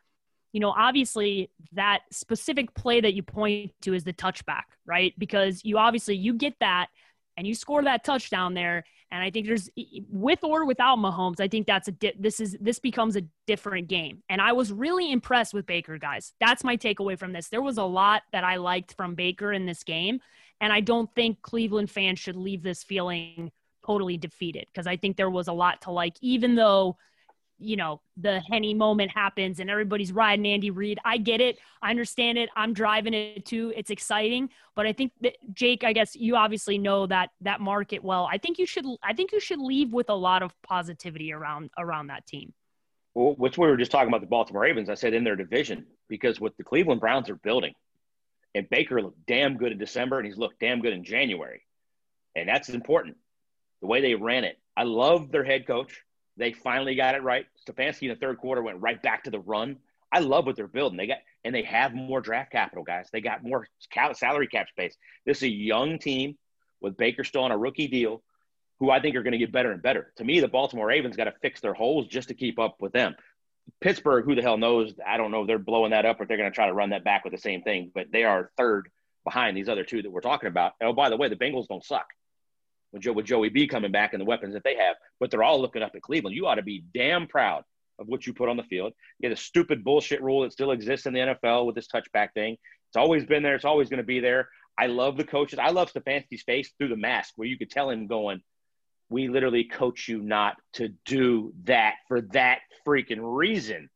you 0.53 0.61
know, 0.61 0.71
obviously 0.71 1.51
that 1.73 2.01
specific 2.11 2.75
play 2.75 3.01
that 3.01 3.15
you 3.15 3.23
point 3.23 3.73
to 3.83 3.95
is 3.95 4.05
the 4.05 4.13
touchback, 4.13 4.65
right? 4.87 5.13
Because 5.19 5.65
you 5.65 5.79
obviously 5.79 6.17
you 6.17 6.35
get 6.35 6.55
that 6.61 6.89
and 7.37 7.47
you 7.47 7.55
score 7.55 7.83
that 7.85 8.05
touchdown 8.05 8.55
there. 8.55 8.85
And 9.13 9.23
I 9.23 9.31
think 9.31 9.47
there's 9.47 9.69
with 10.09 10.45
or 10.45 10.65
without 10.65 10.99
Mahomes, 10.99 11.41
I 11.41 11.49
think 11.49 11.67
that's 11.67 11.89
a 11.89 11.93
di- 11.93 12.15
this 12.19 12.39
is 12.39 12.57
this 12.61 12.79
becomes 12.79 13.17
a 13.17 13.23
different 13.47 13.89
game. 13.89 14.23
And 14.29 14.41
I 14.41 14.53
was 14.53 14.73
really 14.73 15.11
impressed 15.11 15.53
with 15.53 15.67
Baker, 15.67 15.99
guys. 15.99 16.33
That's 16.41 16.63
my 16.63 16.77
takeaway 16.77 17.19
from 17.19 17.33
this. 17.33 17.49
There 17.49 17.63
was 17.63 17.79
a 17.79 17.85
lot 17.85 18.23
that 18.33 18.45
I 18.45 18.57
liked 18.57 18.95
from 18.97 19.15
Baker 19.15 19.53
in 19.53 19.67
this 19.67 19.83
game, 19.83 20.21
and 20.61 20.73
I 20.73 20.81
don't 20.81 21.13
think 21.15 21.43
Cleveland 21.43 21.91
fans 21.91 22.21
should 22.21 22.37
leave 22.37 22.63
this 22.63 22.85
feeling 22.85 23.51
totally 23.85 24.17
defeated 24.17 24.67
because 24.73 24.87
I 24.87 24.97
think 24.97 25.17
there 25.17 25.31
was 25.31 25.49
a 25.49 25.53
lot 25.53 25.83
to 25.83 25.91
like, 25.91 26.15
even 26.21 26.55
though 26.55 26.97
you 27.61 27.77
know, 27.77 28.01
the 28.17 28.41
Henne 28.41 28.77
moment 28.77 29.11
happens 29.11 29.61
and 29.61 29.71
everybody's 29.71 30.13
riding 30.13 30.47
Andy 30.47 30.71
Reid. 30.71 30.99
I 31.05 31.19
get 31.19 31.41
it. 31.41 31.59
I 31.83 31.91
understand 31.91 32.39
it. 32.39 32.49
I'm 32.57 32.73
driving 32.73 33.15
it 33.15 33.45
too. 33.45 33.73
It's 33.77 33.91
exciting. 33.91 34.51
But 34.75 34.87
I 34.87 34.93
think 34.93 35.13
that 35.21 35.37
Jake, 35.53 35.85
I 35.85 35.93
guess 35.93 36.17
you 36.17 36.37
obviously 36.37 36.79
know 36.79 37.07
that 37.07 37.31
that 37.43 37.61
market 37.61 38.03
well. 38.03 38.29
I 38.31 38.39
think 38.39 38.59
you 38.59 38.67
should 38.67 38.87
I 39.03 39.13
think 39.13 39.33
you 39.33 39.41
should 39.41 39.61
leave 39.61 39.93
with 39.93 40.09
a 40.09 40.15
lot 40.15 40.43
of 40.43 40.55
positivity 40.63 41.33
around 41.33 41.71
around 41.79 42.09
that 42.09 42.27
team. 42.27 42.53
Well, 43.15 43.35
which 43.35 43.59
we 43.59 43.67
were 43.67 43.77
just 43.77 43.91
talking 43.91 44.09
about 44.09 44.21
the 44.21 44.27
Baltimore 44.27 44.63
Ravens. 44.63 44.89
I 44.89 44.95
said 44.95 45.15
in 45.15 45.25
their 45.25 45.37
division 45.37 45.87
because 46.09 46.41
what 46.41 46.57
the 46.57 46.65
Cleveland 46.65 47.01
Browns 47.01 47.29
are 47.29 47.37
building, 47.37 47.75
and 48.55 48.69
Baker 48.71 49.03
looked 49.03 49.27
damn 49.27 49.57
good 49.57 49.73
in 49.73 49.79
December, 49.79 50.19
and 50.19 50.27
he's 50.27 50.39
looked 50.39 50.61
damn 50.61 50.81
good 50.81 50.93
in 50.93 51.05
January, 51.05 51.63
and 52.37 52.49
that's 52.49 52.69
important. 52.69 53.17
The 53.81 53.87
way 53.87 54.01
they 54.01 54.15
ran 54.15 54.45
it, 54.45 54.59
I 54.77 54.85
love 54.85 55.31
their 55.31 55.45
head 55.45 55.67
coach. 55.67 56.03
They 56.41 56.55
finally 56.55 56.95
got 56.95 57.15
it 57.15 57.23
right. 57.23 57.45
Stefanski 57.69 58.05
in 58.05 58.09
the 58.09 58.17
third 58.17 58.39
quarter 58.39 58.63
went 58.63 58.81
right 58.81 59.01
back 59.01 59.25
to 59.25 59.31
the 59.31 59.39
run. 59.39 59.77
I 60.11 60.21
love 60.21 60.47
what 60.47 60.57
they're 60.57 60.67
building. 60.67 60.97
They 60.97 61.07
got 61.07 61.19
and 61.45 61.55
they 61.55 61.63
have 61.65 61.95
more 61.95 62.23
draft 62.23 62.51
capital, 62.51 62.83
guys. 62.83 63.09
They 63.13 63.21
got 63.21 63.45
more 63.45 63.69
salary 64.15 64.47
cap 64.47 64.69
space. 64.71 64.97
This 65.27 65.39
is 65.39 65.43
a 65.45 65.49
young 65.49 65.99
team 65.99 66.39
with 66.81 66.97
Baker 66.97 67.25
still 67.25 67.45
on 67.45 67.53
a 67.53 67.59
rookie 67.59 67.89
deal, 67.89 68.23
who 68.79 68.91
I 68.91 69.01
think 69.01 69.17
are 69.17 69.23
going 69.23 69.33
to 69.33 69.39
get 69.39 69.53
better 69.53 69.71
and 69.71 69.83
better. 69.83 70.13
To 70.17 70.25
me, 70.25 70.41
the 70.41 70.49
Baltimore 70.49 70.87
Ravens 70.87 71.17
got 71.17 71.25
to 71.25 71.35
fix 71.43 71.61
their 71.61 71.75
holes 71.75 72.07
just 72.07 72.29
to 72.29 72.35
keep 72.35 72.59
up 72.59 72.77
with 72.81 72.93
them. 72.93 73.15
Pittsburgh, 73.81 74.25
who 74.25 74.35
the 74.35 74.43
hell 74.43 74.57
knows? 74.57 74.95
I 75.07 75.19
don't 75.19 75.31
know 75.31 75.43
if 75.43 75.47
they're 75.47 75.59
blowing 75.59 75.91
that 75.91 76.07
up 76.07 76.21
or 76.21 76.27
they're 76.27 76.39
going 76.39 76.51
to 76.51 76.55
try 76.55 76.67
to 76.67 76.75
run 76.75 76.91
that 76.91 77.05
back 77.05 77.25
with 77.25 77.35
the 77.35 77.39
same 77.39 77.63
thing, 77.63 77.91
but 77.95 78.07
they 78.11 78.25
are 78.25 78.51
third 78.57 78.89
behind 79.25 79.57
these 79.57 79.69
other 79.69 79.85
two 79.85 80.01
that 80.01 80.11
we're 80.11 80.23
talking 80.23 80.49
about. 80.49 80.73
Oh, 80.81 80.95
by 80.95 81.11
the 81.11 81.19
way, 81.19 81.29
the 81.29 81.37
Bengals 81.37 81.69
don't 81.69 81.85
suck 81.85 82.07
with, 82.93 83.03
Joe, 83.03 83.13
with 83.13 83.27
Joey 83.27 83.49
B 83.49 83.67
coming 83.67 83.93
back 83.93 84.13
and 84.13 84.21
the 84.21 84.27
weapons 84.27 84.55
that 84.55 84.65
they 84.65 84.77
have, 84.77 84.97
but 85.19 85.31
they're 85.31 85.43
all 85.43 85.61
looking 85.61 85.83
up 85.83 85.93
at 85.95 86.03
Cleveland. 86.03 86.37
You 86.37 86.47
ought 86.47 86.57
to 86.57 86.63
be 86.63 86.85
damn 86.95 87.27
proud 87.27 87.65
of 87.99 88.09
what 88.09 88.27
you 88.27 88.33
put 88.33 88.49
on 88.49 88.57
the 88.57 88.63
field. 88.65 88.93
You 89.19 89.29
get 89.29 89.39
a 89.39 89.41
stupid 89.41 89.85
bullshit 89.85 90.23
rule 90.23 90.43
that 90.43 90.53
still 90.53 90.73
exists 90.73 91.07
in 91.07 91.13
the 91.13 91.21
NFL 91.21 91.67
with 91.67 91.75
this 91.75 91.89
touchback 91.89 92.33
thing. 92.35 92.57
It's 92.89 92.97
always 92.97 93.25
been 93.25 93.43
there. 93.43 93.55
It's 93.55 93.65
always 93.65 93.89
going 93.89 93.99
to 93.99 94.05
be 94.05 94.21
there. 94.21 94.49
I 94.79 94.87
love 94.87 95.17
the 95.17 95.25
coaches. 95.25 95.59
I 95.59 95.71
love 95.71 95.93
Stefanski's 95.93 96.43
face 96.43 96.73
through 96.79 96.89
the 96.89 96.97
mask 96.97 97.35
where 97.37 97.47
you 97.47 97.59
could 97.59 97.71
tell 97.71 97.91
him 97.91 98.07
going, 98.07 98.41
we 99.11 99.29
literally 99.29 99.65
coach 99.65 100.09
you 100.09 100.23
not 100.23 100.57
to 100.75 100.89
do 101.05 101.53
that 101.65 101.95
for 102.09 102.23
that 102.33 102.61
freaking 102.87 103.19
reason. 103.21 103.91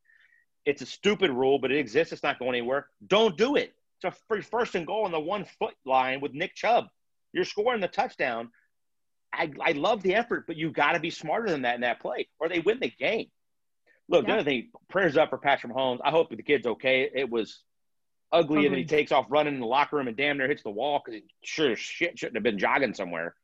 It's 0.67 0.83
a 0.83 0.87
stupid 0.87 1.31
rule, 1.31 1.59
but 1.59 1.71
it 1.73 1.79
exists. 1.79 2.13
It's 2.13 2.23
not 2.23 2.39
going 2.39 2.55
anywhere. 2.55 2.89
Don't 3.07 3.37
do 3.37 3.57
it. 3.57 3.73
It's 4.03 4.17
a 4.31 4.43
first 4.43 4.75
and 4.75 4.87
goal 4.87 5.05
on 5.05 5.13
the 5.13 5.21
one 5.21 5.47
foot 5.59 5.75
line 5.87 6.21
with 6.21 6.35
Nick 6.35 6.55
Chubb. 6.55 6.87
You're 7.33 7.45
scoring 7.45 7.81
the 7.81 7.89
touchdown. 7.89 8.51
I, 9.37 9.51
I 9.61 9.73
love 9.73 10.03
the 10.03 10.15
effort, 10.15 10.47
but 10.47 10.57
you 10.57 10.71
got 10.71 10.93
to 10.93 11.01
be 11.01 11.11
smarter 11.11 11.51
than 11.51 11.63
that 11.63 11.75
in 11.75 11.81
that 11.83 12.01
play, 12.01 12.29
or 12.39 12.49
they 12.49 12.61
win 12.61 12.79
the 12.81 12.91
game. 12.91 13.27
Look, 14.09 14.27
yeah. 14.27 14.35
the 14.35 14.41
other 14.41 14.51
thing, 14.51 14.71
prayers 14.89 15.17
up 15.17 15.31
for 15.31 15.39
Patrick 15.39 15.73
Mahomes. 15.73 16.01
I 16.05 16.11
hope 16.11 16.31
the 16.31 16.43
kid's 16.43 16.67
okay. 16.67 17.11
It 17.13 17.31
was 17.31 17.63
ugly, 18.33 18.65
mm-hmm. 18.65 18.75
and 18.75 18.77
he 18.77 18.85
takes 18.85 19.13
off 19.13 19.27
running 19.29 19.55
in 19.55 19.61
the 19.61 19.67
locker 19.67 19.97
room 19.97 20.09
and 20.09 20.17
damn 20.17 20.39
near 20.39 20.49
hits 20.49 20.63
the 20.63 20.71
wall 20.71 21.01
because 21.05 21.21
he 21.21 21.25
sure 21.43 21.77
shit 21.77 22.19
shouldn't 22.19 22.37
have 22.37 22.43
been 22.43 22.59
jogging 22.59 22.95
somewhere. 22.95 23.35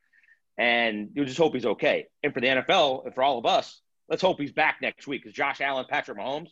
And 0.58 1.10
you 1.14 1.24
just 1.24 1.38
hope 1.38 1.54
he's 1.54 1.64
okay. 1.64 2.06
And 2.22 2.34
for 2.34 2.40
the 2.40 2.48
NFL 2.48 3.06
and 3.06 3.14
for 3.14 3.22
all 3.22 3.38
of 3.38 3.46
us, 3.46 3.80
let's 4.08 4.20
hope 4.20 4.38
he's 4.38 4.52
back 4.52 4.78
next 4.82 5.06
week 5.06 5.22
because 5.22 5.34
Josh 5.34 5.60
Allen, 5.60 5.86
Patrick 5.88 6.18
Mahomes, 6.18 6.50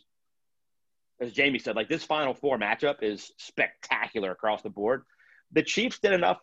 as 1.21 1.33
Jamie 1.33 1.59
said, 1.59 1.75
like 1.75 1.89
this 1.89 2.03
Final 2.03 2.33
Four 2.33 2.57
matchup 2.57 3.03
is 3.03 3.31
spectacular 3.37 4.31
across 4.31 4.63
the 4.63 4.69
board. 4.69 5.03
The 5.51 5.63
Chiefs 5.63 5.99
did 5.99 6.13
enough 6.13 6.39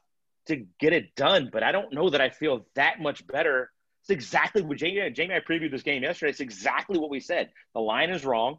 to 0.46 0.64
get 0.78 0.92
it 0.92 1.14
done. 1.14 1.50
But 1.52 1.62
I 1.62 1.72
don't 1.72 1.92
know 1.92 2.10
that 2.10 2.20
I 2.20 2.30
feel 2.30 2.66
that 2.74 3.00
much 3.00 3.26
better. 3.26 3.70
It's 4.02 4.10
exactly 4.10 4.62
what 4.62 4.78
Jamie, 4.78 5.10
Jamie 5.10 5.34
I 5.34 5.40
previewed 5.40 5.72
this 5.72 5.82
game 5.82 6.02
yesterday. 6.02 6.30
It's 6.30 6.40
exactly 6.40 6.98
what 6.98 7.10
we 7.10 7.20
said. 7.20 7.50
The 7.74 7.80
line 7.80 8.10
is 8.10 8.24
wrong. 8.24 8.58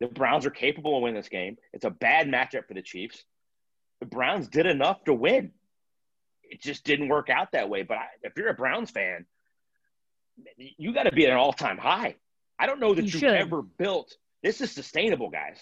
The 0.00 0.08
Browns 0.08 0.44
are 0.46 0.50
capable 0.50 0.96
of 0.96 1.02
winning 1.02 1.16
this 1.16 1.28
game. 1.28 1.56
It's 1.72 1.84
a 1.84 1.90
bad 1.90 2.26
matchup 2.26 2.66
for 2.66 2.74
the 2.74 2.82
Chiefs. 2.82 3.22
The 4.00 4.06
Browns 4.06 4.48
did 4.48 4.66
enough 4.66 5.04
to 5.04 5.14
win. 5.14 5.52
It 6.42 6.60
just 6.60 6.84
didn't 6.84 7.08
work 7.08 7.30
out 7.30 7.52
that 7.52 7.68
way. 7.70 7.84
But 7.84 7.98
I, 7.98 8.06
if 8.22 8.32
you're 8.36 8.48
a 8.48 8.54
Browns 8.54 8.90
fan, 8.90 9.24
you 10.56 10.92
got 10.92 11.04
to 11.04 11.12
be 11.12 11.24
at 11.26 11.30
an 11.30 11.38
all-time 11.38 11.78
high. 11.78 12.16
I 12.58 12.66
don't 12.66 12.80
know 12.80 12.94
that 12.94 13.12
you 13.12 13.20
have 13.20 13.36
ever 13.36 13.62
built. 13.62 14.16
This 14.42 14.60
is 14.60 14.72
sustainable, 14.72 15.30
guys. 15.30 15.58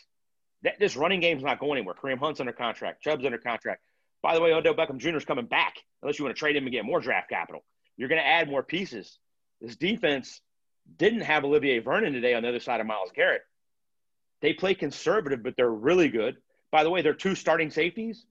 That, 0.63 0.79
this 0.79 0.97
running 0.97 1.21
game's 1.21 1.43
not 1.43 1.61
going 1.61 1.79
anywhere. 1.79 1.95
Kareem 1.95 2.19
Hunt's 2.19 2.41
under 2.41 2.53
contract. 2.53 3.03
Chubb's 3.03 3.25
under 3.25 3.39
contract. 3.39 3.83
By 4.23 4.35
the 4.35 4.41
way, 4.41 4.53
Odell 4.53 4.75
Beckham 4.75 4.99
Jr. 4.99 5.17
is 5.17 5.25
coming 5.25 5.47
back 5.47 5.75
unless 6.01 6.19
you 6.19 6.25
want 6.25 6.37
to 6.37 6.39
trade 6.39 6.57
him 6.57 6.65
and 6.65 6.73
get 6.73 6.85
more 6.85 7.01
draft 7.01 7.29
capital. 7.29 7.65
You're 7.97 8.09
going 8.09 8.21
to 8.21 8.27
add 8.27 8.49
more 8.49 8.63
pieces. 8.63 9.19
This 9.61 9.77
defense 9.77 10.41
didn't 10.97 11.21
have 11.23 11.45
Olivier 11.45 11.81
Vernon 11.81 12.13
today 12.13 12.35
on 12.35 12.43
the 12.43 12.49
other 12.49 12.61
side 12.61 12.81
of 12.81 12.87
Myles 12.87 13.11
Garrett. 13.15 13.43
They 14.41 14.53
play 14.53 14.75
conservative, 14.75 15.43
but 15.43 15.57
they're 15.57 15.71
really 15.71 16.09
good. 16.09 16.37
By 16.71 16.85
the 16.85 16.91
way, 16.91 17.03
their 17.03 17.15
two 17.15 17.35
starting 17.35 17.71
safeties 17.71 18.25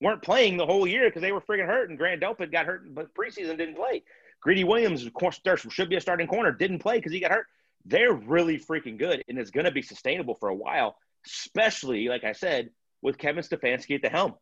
weren't 0.00 0.22
playing 0.22 0.56
the 0.56 0.66
whole 0.66 0.86
year 0.86 1.08
because 1.08 1.22
they 1.22 1.32
were 1.32 1.40
freaking 1.40 1.66
hurt, 1.66 1.88
and 1.88 1.98
Grant 1.98 2.22
Delpit 2.22 2.50
got 2.50 2.66
hurt, 2.66 2.92
but 2.92 3.14
preseason 3.14 3.56
didn't 3.56 3.76
play. 3.76 4.02
Greedy 4.40 4.64
Williams, 4.64 5.06
of 5.06 5.12
course, 5.12 5.40
there 5.44 5.56
should 5.56 5.88
be 5.88 5.96
a 5.96 6.00
starting 6.00 6.26
corner, 6.26 6.52
didn't 6.52 6.80
play 6.80 6.96
because 6.98 7.12
he 7.12 7.20
got 7.20 7.30
hurt. 7.30 7.46
They're 7.86 8.12
really 8.12 8.58
freaking 8.58 8.98
good, 8.98 9.22
and 9.28 9.38
it's 9.38 9.50
going 9.50 9.66
to 9.66 9.70
be 9.70 9.82
sustainable 9.82 10.34
for 10.34 10.48
a 10.48 10.54
while, 10.54 10.96
especially, 11.26 12.08
like 12.08 12.24
I 12.24 12.32
said, 12.32 12.70
with 13.00 13.18
Kevin 13.18 13.44
Stefanski 13.44 13.94
at 13.94 14.02
the 14.02 14.08
helm. 14.08 14.34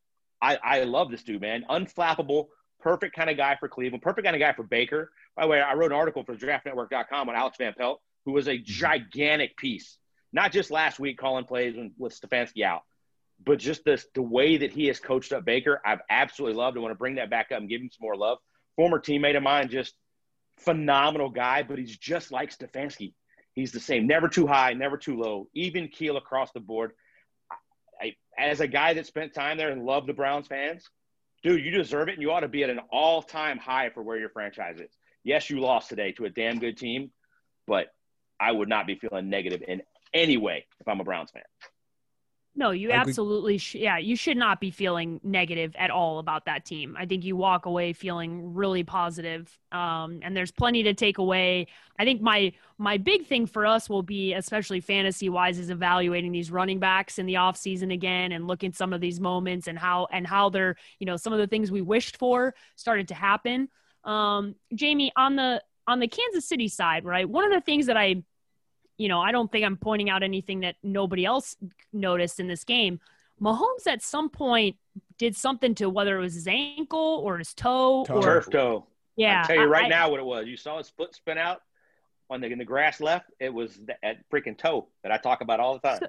I, 0.43 0.59
I 0.63 0.83
love 0.83 1.11
this 1.11 1.23
dude, 1.23 1.41
man. 1.41 1.65
Unflappable, 1.71 2.49
perfect 2.81 3.15
kind 3.15 3.31
of 3.31 3.37
guy 3.37 3.57
for 3.59 3.69
Cleveland, 3.69 4.03
perfect 4.03 4.25
kind 4.27 4.35
of 4.35 4.41
guy 4.41 4.53
for 4.53 4.65
Baker. 4.65 5.13
By 5.37 5.43
the 5.43 5.49
way, 5.49 5.61
I 5.61 5.75
wrote 5.75 5.93
an 5.93 5.97
article 5.99 6.25
for 6.25 6.35
draftnetwork.com 6.35 7.29
on 7.29 7.35
Alex 7.35 7.57
Van 7.59 7.73
Pelt, 7.79 8.01
who 8.25 8.33
was 8.33 8.49
a 8.49 8.53
mm-hmm. 8.53 8.65
gigantic 8.65 9.57
piece, 9.57 9.97
not 10.33 10.53
just 10.53 10.71
last 10.71 10.99
week 10.99 11.17
calling 11.17 11.45
plays 11.45 11.77
with 11.97 12.21
Stefanski 12.21 12.65
out, 12.65 12.83
but 13.45 13.59
just 13.59 13.85
this, 13.85 14.05
the 14.15 14.23
way 14.23 14.57
that 14.59 14.73
he 14.73 14.87
has 14.87 14.99
coached 14.99 15.33
up 15.33 15.45
Baker. 15.45 15.81
I've 15.87 16.01
absolutely 16.11 16.59
loved. 16.59 16.77
I 16.77 16.81
want 16.81 16.93
to 16.93 16.99
bring 16.99 17.15
that 17.15 17.31
back 17.31 17.53
up 17.53 17.61
and 17.61 17.69
give 17.69 17.81
him 17.81 17.91
some 17.91 18.05
more 18.05 18.17
love. 18.17 18.39
Former 18.75 18.99
teammate 18.99 19.37
of 19.37 19.45
mine, 19.45 19.69
just 19.69 19.95
phenomenal 20.59 21.31
guy, 21.31 21.63
but 21.63 21.79
he's 21.79 21.97
just 21.97 22.33
like 22.33 22.57
Stefanski. 22.57 23.15
He's 23.55 23.71
the 23.71 23.81
same, 23.81 24.07
never 24.07 24.29
too 24.29 24.47
high, 24.47 24.73
never 24.73 24.97
too 24.97 25.19
low, 25.19 25.49
even 25.55 25.89
keel 25.89 26.17
across 26.17 26.51
the 26.53 26.61
board. 26.61 26.93
I, 28.03 28.15
as 28.38 28.61
a 28.61 28.67
guy 28.67 28.95
that 28.95 29.07
spent 29.07 29.35
time 29.35 29.57
there 29.57 29.71
and 29.71 29.85
loved 29.85 30.09
the 30.09 30.12
Browns 30.12 30.47
fans, 30.47 30.88
dude, 31.43 31.65
you 31.65 31.71
deserve 31.71 32.09
it, 32.09 32.12
and 32.15 32.23
you 32.23 32.33
ought 32.33 32.41
to 32.41 32.49
be 32.49 32.65
at 32.65 32.71
an 32.71 32.81
all-time 32.91 33.59
high 33.59 33.91
for 33.91 34.03
where 34.03 34.19
your 34.19 34.31
franchise 34.31 34.79
is. 34.81 34.91
Yes, 35.25 35.49
you 35.51 35.61
lost 35.61 35.88
today 35.88 36.12
to 36.12 36.25
a 36.25 36.31
damn 36.31 36.59
good 36.59 36.77
team, 36.77 37.11
but 37.67 37.88
I 38.41 38.51
would 38.51 38.69
not 38.69 38.87
be 38.87 38.97
feeling 38.97 39.31
negative 39.31 39.62
in 39.67 39.83
any 40.12 40.37
way 40.37 40.67
If 40.81 40.88
I'm 40.88 41.01
a 41.01 41.05
Browns 41.05 41.31
fan. 41.31 41.43
No, 42.55 42.71
you 42.71 42.91
absolutely, 42.91 43.57
sh- 43.57 43.77
yeah, 43.77 43.97
you 43.97 44.15
should 44.15 44.37
not 44.37 44.61
be 44.61 44.71
feeling 44.71 45.21
negative 45.25 45.75
at 45.79 45.91
all 45.91 46.19
about 46.19 46.45
that 46.45 46.67
team. 46.67 46.97
I 46.99 47.07
think 47.07 47.25
you 47.25 47.35
walk 47.35 47.65
away 47.65 47.95
feeling 47.95 48.53
really 48.53 48.85
positive, 48.85 49.59
um, 49.73 50.21
and 50.23 50.37
there's 50.37 50.51
plenty 50.51 50.83
to 50.83 50.93
take 50.93 51.17
away. 51.17 51.69
I 51.99 52.05
think 52.05 52.21
my 52.21 52.53
my 52.77 52.99
big 52.99 53.27
thing 53.27 53.47
for 53.47 53.65
us 53.65 53.88
will 53.88 54.03
be, 54.03 54.35
especially 54.35 54.81
fantasy 54.81 55.31
wise, 55.31 55.59
is 55.59 55.71
evaluating 55.71 56.31
these 56.31 56.51
running 56.51 56.79
backs 56.79 57.19
in 57.19 57.25
the 57.25 57.35
offseason 57.35 57.91
again 57.91 58.33
and 58.33 58.47
looking 58.47 58.69
at 58.69 58.77
some 58.77 58.93
of 58.93 59.01
these 59.01 59.19
moments 59.19 59.67
and 59.67 59.79
how 59.79 60.09
and 60.12 60.27
how 60.27 60.51
they're, 60.51 60.77
you 60.99 61.07
know, 61.07 61.17
some 61.17 61.33
of 61.33 61.38
the 61.38 61.47
things 61.47 61.71
we 61.71 61.81
wished 61.81 62.19
for 62.19 62.55
started 62.77 63.09
to 63.09 63.15
happen. 63.15 63.69
Um, 64.05 64.57
Jamie, 64.75 65.11
on 65.17 65.37
the 65.37 65.62
on 65.87 66.01
the 66.01 66.09
Kansas 66.09 66.47
City 66.47 66.69
side, 66.69 67.07
right? 67.07 67.27
One 67.27 67.45
of 67.45 67.53
the 67.53 67.65
things 67.65 67.87
that 67.87 67.97
I 67.97 68.23
you 69.03 69.09
know, 69.09 69.21
I 69.21 69.33
don't 69.33 69.51
think 69.51 69.65
I'm 69.67 69.77
pointing 69.77 70.09
out 70.11 70.23
anything 70.23 70.61
that 70.61 70.77
nobody 70.85 71.25
else 71.25 71.57
noticed 71.93 72.38
in 72.38 72.47
this 72.47 72.62
game. 72.62 73.01
Mahomes 73.41 73.87
at 73.88 74.01
some 74.01 74.31
point 74.31 74.77
did 75.19 75.35
something 75.37 75.75
to 75.75 75.88
whether 75.91 76.17
it 76.19 76.21
was 76.21 76.35
his 76.35 76.47
ankle 76.47 77.21
or 77.25 77.38
his 77.38 77.53
toe, 77.53 78.05
Toe. 78.07 78.19
or 78.19 78.23
Turf 78.23 78.49
toe. 78.51 78.87
yeah. 79.17 79.41
I'll 79.41 79.47
tell 79.49 79.57
you 79.57 79.65
right 79.65 79.87
I- 79.87 79.88
now 79.88 80.09
what 80.11 80.21
it 80.21 80.27
was. 80.27 80.47
You 80.47 80.57
saw 80.57 80.79
his 80.79 80.88
foot 80.88 81.15
spin 81.17 81.37
out 81.37 81.62
on 82.31 82.41
the 82.41 82.47
in 82.47 82.59
the 82.59 82.65
grass 82.65 83.01
left. 83.01 83.27
It 83.41 83.53
was 83.53 83.81
that 83.88 84.19
freaking 84.33 84.57
toe 84.57 84.87
that 85.03 85.11
I 85.11 85.17
talk 85.17 85.41
about 85.41 85.59
all 85.59 85.75
the 85.75 85.81
time. 85.81 85.99
So- 86.01 86.07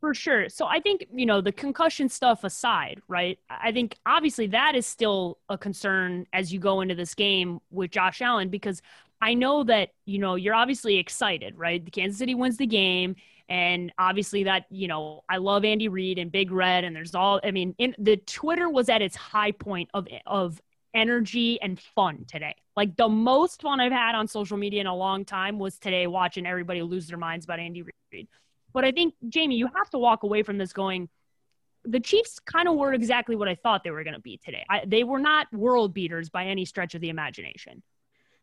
for 0.00 0.14
sure. 0.14 0.48
So 0.48 0.66
I 0.66 0.80
think, 0.80 1.06
you 1.12 1.26
know, 1.26 1.40
the 1.40 1.52
concussion 1.52 2.08
stuff 2.08 2.44
aside, 2.44 3.00
right? 3.08 3.38
I 3.50 3.72
think 3.72 3.96
obviously 4.06 4.46
that 4.48 4.74
is 4.74 4.86
still 4.86 5.38
a 5.48 5.58
concern 5.58 6.26
as 6.32 6.52
you 6.52 6.58
go 6.60 6.80
into 6.80 6.94
this 6.94 7.14
game 7.14 7.60
with 7.70 7.90
Josh 7.90 8.22
Allen 8.22 8.48
because 8.50 8.80
I 9.20 9.34
know 9.34 9.64
that, 9.64 9.90
you 10.06 10.18
know, 10.18 10.34
you're 10.34 10.54
obviously 10.54 10.96
excited, 10.98 11.58
right? 11.58 11.84
The 11.84 11.90
Kansas 11.90 12.18
City 12.18 12.34
wins 12.34 12.56
the 12.56 12.66
game. 12.66 13.16
And 13.48 13.92
obviously 13.98 14.44
that, 14.44 14.66
you 14.70 14.86
know, 14.86 15.24
I 15.28 15.38
love 15.38 15.64
Andy 15.64 15.88
Reid 15.88 16.18
and 16.18 16.30
Big 16.30 16.52
Red 16.52 16.84
and 16.84 16.94
there's 16.94 17.14
all 17.14 17.40
I 17.42 17.50
mean, 17.50 17.74
in 17.78 17.94
the 17.98 18.16
Twitter 18.16 18.68
was 18.68 18.88
at 18.88 19.02
its 19.02 19.16
high 19.16 19.52
point 19.52 19.90
of 19.92 20.06
of 20.24 20.60
energy 20.94 21.60
and 21.60 21.78
fun 21.78 22.24
today. 22.26 22.54
Like 22.76 22.96
the 22.96 23.08
most 23.08 23.62
fun 23.62 23.80
I've 23.80 23.92
had 23.92 24.14
on 24.14 24.28
social 24.28 24.56
media 24.56 24.80
in 24.80 24.86
a 24.86 24.94
long 24.94 25.24
time 25.24 25.58
was 25.58 25.78
today 25.78 26.06
watching 26.06 26.46
everybody 26.46 26.82
lose 26.82 27.08
their 27.08 27.18
minds 27.18 27.44
about 27.44 27.58
Andy 27.58 27.82
Reid. 27.82 28.28
But 28.72 28.84
I 28.84 28.92
think, 28.92 29.14
Jamie, 29.28 29.56
you 29.56 29.66
have 29.74 29.90
to 29.90 29.98
walk 29.98 30.22
away 30.22 30.42
from 30.42 30.58
this 30.58 30.72
going, 30.72 31.08
the 31.84 32.00
Chiefs 32.00 32.38
kind 32.38 32.68
of 32.68 32.76
were 32.76 32.92
exactly 32.92 33.36
what 33.36 33.48
I 33.48 33.54
thought 33.54 33.82
they 33.84 33.90
were 33.90 34.04
going 34.04 34.14
to 34.14 34.20
be 34.20 34.38
today. 34.44 34.64
I, 34.68 34.82
they 34.86 35.02
were 35.02 35.18
not 35.18 35.52
world 35.52 35.94
beaters 35.94 36.28
by 36.28 36.46
any 36.46 36.64
stretch 36.64 36.94
of 36.94 37.00
the 37.00 37.08
imagination. 37.08 37.82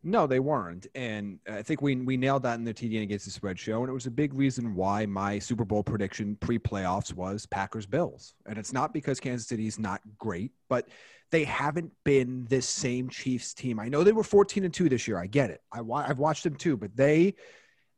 No, 0.03 0.27
they 0.27 0.39
weren't, 0.39 0.85
and 0.93 1.39
I 1.49 1.63
think 1.63 1.81
we 1.81 1.95
we 1.95 2.17
nailed 2.17 2.43
that 2.43 2.59
in 2.59 2.63
the 2.63 2.73
TDN 2.73 3.01
against 3.01 3.25
the 3.25 3.31
spread 3.31 3.57
show, 3.57 3.81
and 3.81 3.89
it 3.89 3.93
was 3.93 4.05
a 4.05 4.11
big 4.11 4.33
reason 4.33 4.75
why 4.75 5.05
my 5.07 5.39
Super 5.39 5.65
Bowl 5.65 5.83
prediction 5.83 6.37
pre-playoffs 6.39 7.13
was 7.13 7.47
Packers 7.47 7.87
Bills, 7.87 8.35
and 8.45 8.59
it's 8.59 8.71
not 8.71 8.93
because 8.93 9.19
Kansas 9.19 9.47
City's 9.47 9.79
not 9.79 10.01
great, 10.19 10.51
but 10.69 10.87
they 11.31 11.43
haven't 11.43 11.91
been 12.05 12.45
this 12.47 12.69
same 12.69 13.09
Chiefs 13.09 13.53
team. 13.55 13.79
I 13.79 13.89
know 13.89 14.03
they 14.03 14.11
were 14.11 14.23
fourteen 14.23 14.65
and 14.65 14.73
two 14.73 14.87
this 14.87 15.07
year. 15.07 15.17
I 15.17 15.25
get 15.25 15.49
it. 15.49 15.61
I 15.73 15.81
I've 15.81 16.19
watched 16.19 16.43
them 16.43 16.55
too, 16.55 16.77
but 16.77 16.95
they 16.95 17.33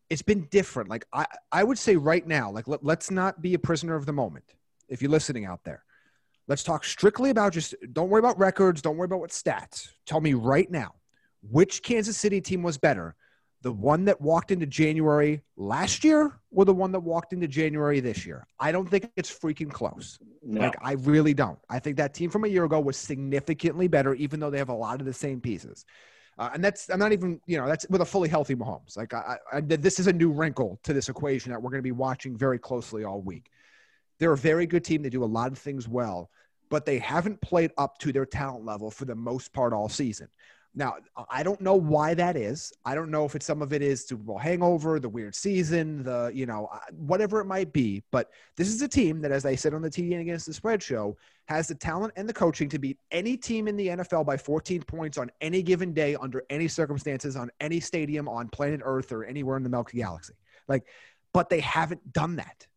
it's 0.10 0.22
been 0.22 0.48
different. 0.50 0.90
Like 0.90 1.06
I 1.12 1.26
I 1.52 1.66
would 1.66 1.78
say 1.78 1.98
right 1.98 2.26
now, 2.26 2.50
like 2.50 2.68
let, 2.68 2.84
let's 2.84 3.12
not 3.12 3.42
be 3.42 3.56
a 3.56 3.60
prisoner 3.60 3.96
of 3.96 4.06
the 4.06 4.14
moment. 4.14 4.46
If 4.88 5.02
you're 5.02 5.12
listening 5.12 5.46
out 5.46 5.66
there, 5.66 5.84
let's 6.48 6.64
talk 6.64 6.86
strictly 6.86 7.30
about 7.30 7.52
just 7.52 7.76
don't 7.92 8.10
worry 8.10 8.20
about 8.20 8.40
records, 8.40 8.82
don't 8.82 8.96
worry 8.96 9.06
about 9.06 9.20
what 9.20 9.32
stats. 9.32 9.90
Tell 10.06 10.22
me 10.22 10.34
right 10.34 10.72
now 10.72 10.96
which 11.42 11.84
Kansas 11.84 12.18
City 12.18 12.42
team 12.42 12.64
was 12.64 12.78
better? 12.78 13.16
The 13.62 13.72
one 13.74 14.06
that 14.06 14.22
walked 14.22 14.52
into 14.52 14.66
January 14.66 15.42
last 15.58 16.06
year 16.06 16.40
or 16.52 16.64
the 16.64 16.74
one 16.74 16.94
that 16.94 17.02
walked 17.02 17.34
into 17.34 17.48
January 17.48 18.00
this 18.00 18.26
year? 18.26 18.48
I 18.58 18.72
don't 18.72 18.90
think 18.90 19.12
it's 19.18 19.30
freaking 19.30 19.70
close. 19.70 20.18
No. 20.42 20.62
Like, 20.62 20.76
I 20.82 20.94
really 20.94 21.34
don't. 21.34 21.60
I 21.70 21.80
think 21.80 21.98
that 21.98 22.14
team 22.14 22.30
from 22.30 22.46
a 22.46 22.48
year 22.48 22.64
ago 22.64 22.80
was 22.80 22.96
significantly 22.96 23.90
better, 23.90 24.14
even 24.16 24.40
though 24.40 24.50
they 24.50 24.60
have 24.60 24.70
a 24.70 24.74
lot 24.74 25.02
of 25.02 25.06
the 25.06 25.14
same 25.14 25.42
pieces. 25.42 25.86
Uh, 26.38 26.52
and 26.54 26.64
that's, 26.64 26.90
I'm 26.90 27.00
not 27.00 27.12
even, 27.12 27.42
you 27.48 27.58
know, 27.58 27.68
that's 27.68 27.86
with 27.90 28.00
a 28.00 28.06
fully 28.06 28.30
healthy 28.30 28.56
Mahomes. 28.56 28.96
Like, 28.96 29.14
I, 29.14 29.38
I, 29.52 29.60
this 29.60 30.00
is 30.00 30.08
a 30.08 30.14
new 30.14 30.32
wrinkle 30.32 30.80
to 30.84 30.94
this 30.94 31.10
equation 31.10 31.52
that 31.52 31.62
we're 31.62 31.70
going 31.70 31.80
to 31.80 31.84
be 31.84 31.92
watching 31.92 32.38
very 32.38 32.60
closely 32.60 33.04
all 33.04 33.22
week. 33.22 33.52
They're 34.20 34.32
a 34.32 34.38
very 34.38 34.66
good 34.66 34.86
team. 34.86 35.02
They 35.02 35.10
do 35.10 35.26
a 35.26 35.26
lot 35.26 35.52
of 35.52 35.58
things 35.58 35.86
well, 35.86 36.30
but 36.70 36.86
they 36.86 36.98
haven't 36.98 37.42
played 37.42 37.72
up 37.78 37.98
to 38.00 38.14
their 38.14 38.26
talent 38.26 38.64
level 38.64 38.90
for 38.90 39.04
the 39.04 39.16
most 39.16 39.52
part 39.52 39.74
all 39.74 39.90
season. 39.90 40.30
Now, 40.76 40.96
I 41.30 41.42
don't 41.42 41.60
know 41.62 41.74
why 41.74 42.14
that 42.14 42.36
is. 42.36 42.72
I 42.86 42.94
don't 42.94 43.10
know 43.10 43.26
if 43.26 43.36
it's 43.36 43.46
some 43.46 43.62
of 43.62 43.74
it 43.74 43.82
is 43.82 44.08
Super 44.08 44.22
Bowl 44.22 44.38
hangover, 44.38 45.00
the 45.00 45.10
weird 45.10 45.34
season, 45.34 46.04
the, 46.04 46.32
you 46.34 46.46
know, 46.46 46.70
whatever 46.92 47.42
it 47.42 47.46
might 47.46 47.74
be. 47.74 48.04
But 48.12 48.30
this 48.56 48.68
is 48.68 48.82
a 48.82 48.88
team 48.88 49.20
that, 49.22 49.32
as 49.32 49.46
I 49.46 49.56
said 49.56 49.74
on 49.74 49.82
the 49.82 49.90
TDN 49.90 50.22
Against 50.22 50.46
the 50.46 50.54
Spread 50.54 50.84
show, 50.84 51.18
has 51.48 51.68
the 51.68 51.76
talent 51.76 52.14
and 52.16 52.30
the 52.30 52.34
coaching 52.34 52.70
to 52.70 52.78
beat 52.78 53.00
any 53.10 53.36
team 53.36 53.68
in 53.68 53.76
the 53.76 53.88
NFL 53.88 54.26
by 54.26 54.38
14 54.38 54.84
points 54.84 55.18
on 55.18 55.32
any 55.42 55.64
given 55.64 55.92
day, 55.92 56.16
under 56.16 56.44
any 56.52 56.68
circumstances, 56.68 57.36
on 57.36 57.50
any 57.60 57.80
stadium 57.80 58.30
on 58.30 58.48
planet 58.50 58.82
Earth 58.84 59.12
or 59.12 59.24
anywhere 59.24 59.58
in 59.58 59.64
the 59.64 59.70
Milky 59.70 59.98
Galaxy. 59.98 60.34
Like, 60.68 60.84
but 61.34 61.50
they 61.50 61.62
haven't 61.62 62.14
done 62.14 62.36
that. 62.36 62.68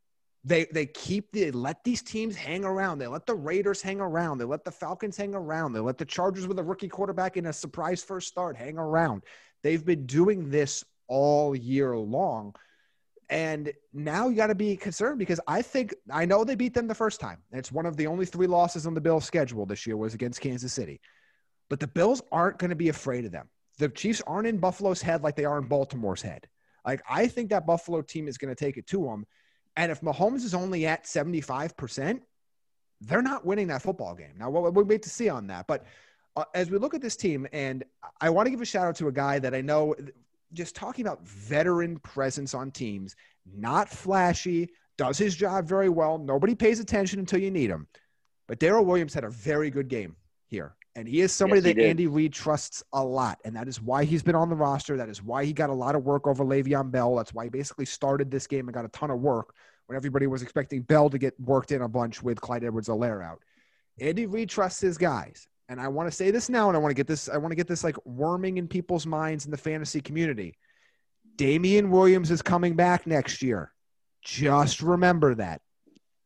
They 0.45 0.67
they 0.73 0.87
keep 0.87 1.31
they 1.33 1.53
let 1.53 1.85
these 1.85 2.03
teams 2.03 2.35
hang 2.35 2.65
around. 2.65 2.99
They 2.99 3.07
let 3.07 3.27
the 3.27 3.35
Raiders 3.35 3.81
hang 3.81 4.01
around. 4.01 4.39
They 4.39 4.45
let 4.45 4.65
the 4.65 4.73
Falcons 4.73 5.17
hang 5.17 5.35
around. 5.35 5.73
They 5.73 5.81
let 5.81 5.99
the 5.99 6.05
Chargers 6.05 6.49
with 6.49 6.59
a 6.59 6.65
rookie 6.65 6.89
quarterback 6.89 7.37
in 7.37 7.47
a 7.47 7.53
surprise 7.53 8.03
first 8.03 8.29
start 8.29 8.57
hang 8.57 8.77
around. 8.77 9.23
They've 9.63 9.85
been 9.85 10.07
doing 10.07 10.51
this 10.51 10.85
all 11.07 11.55
year 11.55 11.97
long. 11.97 12.55
And 13.31 13.73
now 13.95 14.29
you 14.29 14.37
got 14.37 14.49
to 14.49 14.55
be 14.55 14.77
concerned 14.77 15.19
because 15.19 15.41
I 15.47 15.63
think 15.63 15.95
I 16.11 16.27
know 16.27 16.45
they 16.45 16.55
beat 16.55 16.75
them 16.75 16.87
the 16.87 16.95
first 16.95 17.21
time. 17.21 17.39
It's 17.53 17.73
one 17.73 17.87
of 17.87 17.97
the 17.97 18.07
only 18.07 18.27
three 18.27 18.47
losses 18.47 18.87
on 18.87 18.95
the 18.95 19.01
Bills 19.01 19.25
schedule 19.25 19.65
this 19.65 19.87
year 19.87 19.97
was 19.97 20.13
against 20.13 20.41
Kansas 20.41 20.73
City. 20.73 21.01
But 21.71 21.81
the 21.81 21.87
Bills 21.87 22.21
aren't 22.31 22.59
going 22.59 22.71
to 22.71 22.77
be 22.77 22.91
afraid 22.91 23.25
of 23.25 23.33
them. 23.33 23.49
The 23.79 23.89
Chiefs 23.89 24.21
aren't 24.27 24.49
in 24.49 24.59
Buffalo's 24.59 25.01
head 25.01 25.23
like 25.23 25.37
they 25.37 25.47
are 25.47 25.57
in 25.57 25.67
Baltimore's 25.67 26.21
head. 26.21 26.47
Like 26.85 27.03
I 27.09 27.27
think 27.27 27.51
that 27.51 27.67
Buffalo 27.67 28.03
team 28.03 28.29
is 28.29 28.37
going 28.37 28.55
to 28.55 28.65
take 28.65 28.77
it 28.77 28.87
to 28.89 29.05
them. 29.05 29.25
And 29.77 29.91
if 29.91 30.01
Mahomes 30.01 30.45
is 30.45 30.55
only 30.55 30.87
at 30.87 31.05
75%, 31.05 32.21
they're 33.01 33.23
not 33.23 33.45
winning 33.45 33.69
that 33.69 33.83
football 33.83 34.15
game. 34.15 34.35
Now, 34.39 34.51
we'll, 34.51 34.71
we'll 34.71 34.85
wait 34.85 35.03
to 35.03 35.11
see 35.11 35.29
on 35.29 35.47
that. 35.49 35.67
But 35.67 35.85
uh, 36.37 36.45
as 36.55 36.71
we 36.71 36.79
look 36.79 36.95
at 36.95 37.01
this 37.01 37.17
team, 37.17 37.47
and 37.53 37.85
I 38.21 38.31
want 38.31 38.47
to 38.47 38.51
give 38.51 38.61
a 38.61 38.67
shout 38.67 38.87
out 38.87 38.97
to 38.97 39.09
a 39.09 39.13
guy 39.13 39.39
that 39.39 39.55
I 39.55 39.61
know, 39.61 39.95
just 40.53 40.77
talking 40.77 41.07
about 41.07 41.27
veteran 41.27 41.99
presence 41.99 42.55
on 42.55 42.71
teams, 42.71 43.17
not 43.47 43.89
flashy, 43.89 44.71
does 44.99 45.19
his 45.19 45.35
job 45.35 45.67
very 45.67 45.89
well. 45.89 46.19
Nobody 46.19 46.55
pays 46.55 46.79
attention 46.79 47.19
until 47.19 47.41
you 47.41 47.51
need 47.51 47.71
him. 47.71 47.87
But 48.47 48.59
Darrel 48.59 48.85
Williams 48.85 49.15
had 49.15 49.25
a 49.25 49.31
very 49.31 49.71
good 49.71 49.89
game 49.89 50.17
here. 50.47 50.77
And 50.95 51.09
he 51.09 51.21
is 51.21 51.33
somebody 51.33 51.63
Yes, 51.63 51.75
that. 51.75 51.85
Andy 51.85 52.07
Reid 52.07 52.33
trusts 52.33 52.83
a 52.93 53.03
lot. 53.03 53.39
And 53.45 53.57
that 53.57 53.67
is 53.67 53.81
why 53.81 54.05
he's 54.05 54.23
been 54.23 54.35
on 54.35 54.51
the 54.51 54.55
roster. 54.55 54.97
That 54.97 55.09
is 55.09 55.23
why 55.23 55.45
he 55.45 55.53
got 55.53 55.71
a 55.71 55.75
lot 55.75 55.95
of 55.95 56.05
work 56.05 56.27
over 56.27 56.45
Le'Veon 56.45 56.91
Bell. 56.91 57.17
That's 57.17 57.33
why 57.33 57.45
he 57.45 57.51
basically 57.51 57.87
started 57.87 58.31
this 58.31 58.47
game 58.47 58.69
and 58.69 58.75
got 58.75 58.85
a 58.85 58.89
ton 58.89 59.11
of 59.11 59.21
work 59.21 59.55
when 59.87 59.97
everybody 59.97 60.27
was 60.27 60.43
expecting 60.43 60.83
Bell 60.83 61.09
to 61.09 61.19
get 61.19 61.39
worked 61.41 61.73
in 61.73 61.83
a 61.83 61.89
bunch 61.89 62.23
with 62.23 62.41
Clyde 62.41 62.65
Edwards-Helaire 62.65 63.25
out. 63.25 63.41
Andy 64.01 64.27
Reid 64.27 64.51
trusts 64.51 64.81
his 64.81 64.99
guys. 64.99 65.49
And 65.69 65.81
I 65.81 65.89
want 65.89 66.11
to 66.11 66.15
say 66.15 66.31
this 66.31 66.51
now, 66.51 66.69
and 66.69 66.77
I 66.77 66.81
want 66.81 66.91
to 66.91 66.95
get 66.95 67.07
this, 67.07 67.31
I 67.31 67.39
want 67.39 67.53
to 67.53 67.57
get 67.57 67.69
this 67.69 67.83
like 67.83 67.97
worming 68.05 68.59
in 68.59 68.69
people's 68.69 69.07
minds 69.07 69.47
in 69.47 69.51
the 69.51 69.57
fantasy 69.57 70.03
community. 70.03 70.59
Damien 71.37 71.91
Williams 71.91 72.31
is 72.31 72.43
coming 72.43 72.77
back 72.77 73.07
next 73.07 73.43
year. 73.43 73.73
Just 74.23 74.83
remember 74.83 75.35
that. 75.37 75.63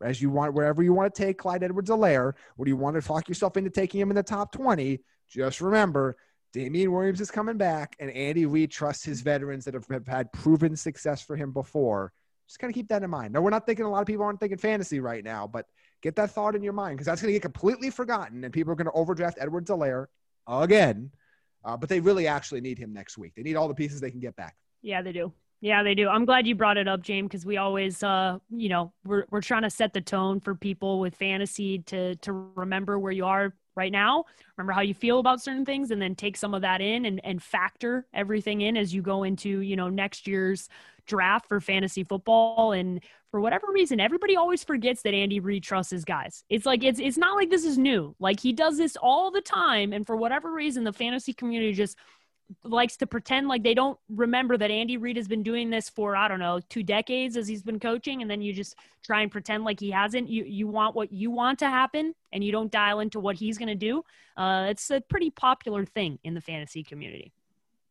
As 0.02 0.20
you 0.20 0.30
want, 0.30 0.54
wherever 0.54 0.82
you 0.82 0.92
want 0.92 1.14
to 1.14 1.22
take 1.22 1.38
Clyde 1.38 1.62
Edwards-Helaire, 1.62 2.34
or 2.58 2.64
do 2.64 2.68
you 2.68 2.76
want 2.76 2.96
to 2.96 3.02
talk 3.02 3.28
yourself 3.28 3.56
into 3.56 3.70
taking 3.70 4.00
him 4.00 4.10
in 4.10 4.16
the 4.16 4.22
top 4.22 4.52
20, 4.52 5.00
just 5.28 5.60
remember 5.60 6.16
Damien 6.52 6.92
Williams 6.92 7.20
is 7.20 7.30
coming 7.30 7.56
back, 7.56 7.96
and 7.98 8.10
Andy 8.10 8.46
Reid 8.46 8.70
trusts 8.70 9.04
his 9.04 9.20
veterans 9.20 9.64
that 9.64 9.74
have, 9.74 9.86
have 9.88 10.06
had 10.06 10.32
proven 10.32 10.76
success 10.76 11.22
for 11.22 11.36
him 11.36 11.52
before. 11.52 12.12
Just 12.46 12.58
kind 12.58 12.70
of 12.70 12.74
keep 12.74 12.88
that 12.88 13.02
in 13.02 13.10
mind. 13.10 13.32
No, 13.32 13.40
we're 13.40 13.50
not 13.50 13.66
thinking 13.66 13.84
a 13.84 13.90
lot 13.90 14.00
of 14.00 14.06
people 14.06 14.24
aren't 14.24 14.38
thinking 14.38 14.58
fantasy 14.58 15.00
right 15.00 15.24
now, 15.24 15.46
but 15.46 15.66
get 16.02 16.14
that 16.16 16.30
thought 16.30 16.54
in 16.54 16.62
your 16.62 16.72
mind 16.72 16.96
because 16.96 17.06
that's 17.06 17.20
going 17.20 17.28
to 17.28 17.34
get 17.34 17.42
completely 17.42 17.90
forgotten, 17.90 18.44
and 18.44 18.52
people 18.52 18.72
are 18.72 18.76
going 18.76 18.86
to 18.86 18.92
overdraft 18.92 19.38
Edwards-Helaire 19.40 20.06
again. 20.46 21.10
Uh, 21.64 21.76
but 21.76 21.88
they 21.88 21.98
really 21.98 22.28
actually 22.28 22.60
need 22.60 22.78
him 22.78 22.92
next 22.92 23.18
week. 23.18 23.34
They 23.34 23.42
need 23.42 23.56
all 23.56 23.66
the 23.66 23.74
pieces 23.74 24.00
they 24.00 24.10
can 24.10 24.20
get 24.20 24.36
back. 24.36 24.56
Yeah, 24.82 25.02
they 25.02 25.12
do. 25.12 25.32
Yeah, 25.60 25.82
they 25.82 25.94
do. 25.94 26.08
I'm 26.08 26.24
glad 26.26 26.46
you 26.46 26.54
brought 26.54 26.76
it 26.76 26.86
up, 26.86 27.02
James, 27.02 27.28
because 27.28 27.46
we 27.46 27.56
always, 27.56 28.02
uh, 28.02 28.38
you 28.50 28.68
know, 28.68 28.92
we're 29.04 29.24
we're 29.30 29.40
trying 29.40 29.62
to 29.62 29.70
set 29.70 29.92
the 29.92 30.00
tone 30.00 30.40
for 30.40 30.54
people 30.54 31.00
with 31.00 31.14
fantasy 31.16 31.78
to 31.86 32.14
to 32.16 32.32
remember 32.32 32.98
where 32.98 33.12
you 33.12 33.24
are 33.24 33.54
right 33.74 33.92
now, 33.92 34.24
remember 34.56 34.72
how 34.72 34.80
you 34.80 34.94
feel 34.94 35.18
about 35.18 35.40
certain 35.42 35.64
things, 35.64 35.90
and 35.90 36.00
then 36.00 36.14
take 36.14 36.36
some 36.36 36.54
of 36.54 36.62
that 36.62 36.80
in 36.80 37.06
and 37.06 37.20
and 37.24 37.42
factor 37.42 38.06
everything 38.12 38.60
in 38.60 38.76
as 38.76 38.94
you 38.94 39.02
go 39.02 39.22
into 39.22 39.60
you 39.60 39.76
know 39.76 39.88
next 39.88 40.26
year's 40.26 40.68
draft 41.06 41.48
for 41.48 41.60
fantasy 41.60 42.04
football. 42.04 42.72
And 42.72 43.02
for 43.30 43.40
whatever 43.40 43.66
reason, 43.72 43.98
everybody 44.00 44.36
always 44.36 44.62
forgets 44.64 45.02
that 45.02 45.14
Andy 45.14 45.40
Reid 45.40 45.62
trusts 45.62 45.90
his 45.90 46.04
guys. 46.04 46.44
It's 46.50 46.66
like 46.66 46.84
it's 46.84 47.00
it's 47.00 47.18
not 47.18 47.36
like 47.36 47.48
this 47.50 47.64
is 47.64 47.78
new. 47.78 48.14
Like 48.18 48.40
he 48.40 48.52
does 48.52 48.76
this 48.76 48.96
all 48.96 49.30
the 49.30 49.40
time, 49.40 49.92
and 49.94 50.06
for 50.06 50.16
whatever 50.16 50.52
reason, 50.52 50.84
the 50.84 50.92
fantasy 50.92 51.32
community 51.32 51.72
just 51.72 51.96
likes 52.62 52.96
to 52.98 53.06
pretend 53.06 53.48
like 53.48 53.62
they 53.62 53.74
don't 53.74 53.98
remember 54.08 54.56
that 54.56 54.70
Andy 54.70 54.96
Reid 54.96 55.16
has 55.16 55.28
been 55.28 55.42
doing 55.42 55.70
this 55.70 55.88
for 55.88 56.16
I 56.16 56.28
don't 56.28 56.38
know 56.38 56.60
two 56.68 56.82
decades 56.82 57.36
as 57.36 57.48
he's 57.48 57.62
been 57.62 57.80
coaching, 57.80 58.22
and 58.22 58.30
then 58.30 58.42
you 58.42 58.52
just 58.52 58.76
try 59.04 59.22
and 59.22 59.30
pretend 59.30 59.64
like 59.64 59.80
he 59.80 59.90
hasn't. 59.90 60.28
You 60.28 60.44
you 60.44 60.66
want 60.66 60.94
what 60.94 61.12
you 61.12 61.30
want 61.30 61.58
to 61.60 61.68
happen, 61.68 62.14
and 62.32 62.44
you 62.44 62.52
don't 62.52 62.70
dial 62.70 63.00
into 63.00 63.20
what 63.20 63.36
he's 63.36 63.58
going 63.58 63.68
to 63.68 63.74
do. 63.74 64.04
Uh, 64.36 64.66
it's 64.68 64.90
a 64.90 65.00
pretty 65.00 65.30
popular 65.30 65.84
thing 65.84 66.18
in 66.24 66.34
the 66.34 66.40
fantasy 66.40 66.82
community. 66.82 67.32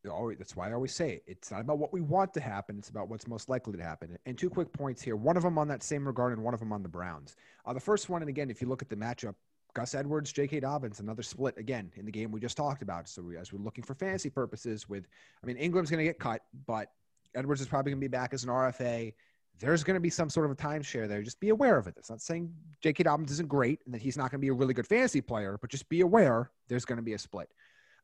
Always, 0.10 0.38
that's 0.38 0.56
why 0.56 0.70
I 0.70 0.74
always 0.74 0.94
say 0.94 1.14
it. 1.14 1.24
It's 1.26 1.50
not 1.50 1.62
about 1.62 1.80
what 1.80 1.92
we 1.92 2.00
want 2.00 2.34
to 2.36 2.40
happen; 2.40 2.78
it's 2.78 2.90
about 2.90 3.10
what's 3.10 3.28
most 3.28 3.50
likely 3.50 3.76
to 3.78 3.84
happen. 3.84 4.18
And 4.26 4.38
two 4.38 4.50
quick 4.50 4.72
points 4.72 5.02
here. 5.02 5.16
One 5.16 5.36
of 5.36 5.44
them 5.44 5.58
on 5.58 5.68
that 5.70 5.82
same 5.82 6.06
regard, 6.06 6.34
and 6.34 6.44
one 6.44 6.54
of 6.54 6.60
them 6.60 6.72
on 6.72 6.84
the 6.84 6.90
Browns. 6.90 7.36
Uh, 7.66 7.74
the 7.74 7.80
first 7.80 8.08
one, 8.08 8.22
and 8.22 8.30
again, 8.30 8.52
if 8.52 8.62
you 8.62 8.68
look 8.68 8.84
at 8.84 8.90
the 8.90 8.96
matchup, 8.96 9.34
Gus 9.76 9.94
Edwards, 9.94 10.32
J.K. 10.32 10.62
Dobbins, 10.62 11.02
another 11.02 11.22
split 11.22 11.58
again 11.58 11.92
in 11.98 12.06
the 12.06 12.12
game 12.12 12.32
we 12.32 12.40
just 12.40 12.58
talked 12.58 12.82
about. 12.82 13.08
So 13.10 13.22
we, 13.22 13.38
as 13.38 13.52
we're 13.52 13.60
looking 13.60 13.84
for 13.84 13.94
fantasy 13.94 14.30
purposes, 14.30 14.90
with 14.90 15.06
I 15.44 15.46
mean 15.46 15.58
Ingram's 15.58 15.92
going 15.92 16.00
to 16.00 16.06
get 16.06 16.18
cut, 16.18 16.42
but 16.66 16.92
Edwards 17.36 17.62
is 17.62 17.68
probably 17.68 17.92
going 17.92 18.00
to 18.00 18.08
be 18.08 18.12
back 18.12 18.34
as 18.34 18.44
an 18.44 18.50
RFA. 18.50 19.14
There's 19.60 19.84
going 19.84 19.96
to 19.96 20.02
be 20.02 20.10
some 20.10 20.30
sort 20.30 20.46
of 20.46 20.52
a 20.54 20.56
timeshare 20.56 21.08
there. 21.08 21.22
Just 21.22 21.40
be 21.40 21.50
aware 21.50 21.78
of 21.78 21.88
it. 21.88 21.94
It's 21.98 22.10
not 22.10 22.22
saying 22.22 22.54
J.K. 22.82 23.04
Dobbins 23.04 23.32
isn't 23.32 23.50
great 23.50 23.80
and 23.86 23.94
that 23.94 24.02
he's 24.02 24.18
not 24.18 24.32
going 24.32 24.40
to 24.40 24.46
be 24.46 24.50
a 24.50 24.54
really 24.54 24.74
good 24.74 24.88
fantasy 24.88 25.22
player, 25.22 25.58
but 25.62 25.70
just 25.70 25.88
be 25.90 26.02
aware 26.02 26.52
there's 26.70 26.86
going 26.86 26.98
to 26.98 27.04
be 27.04 27.14
a 27.14 27.20
split. 27.20 27.50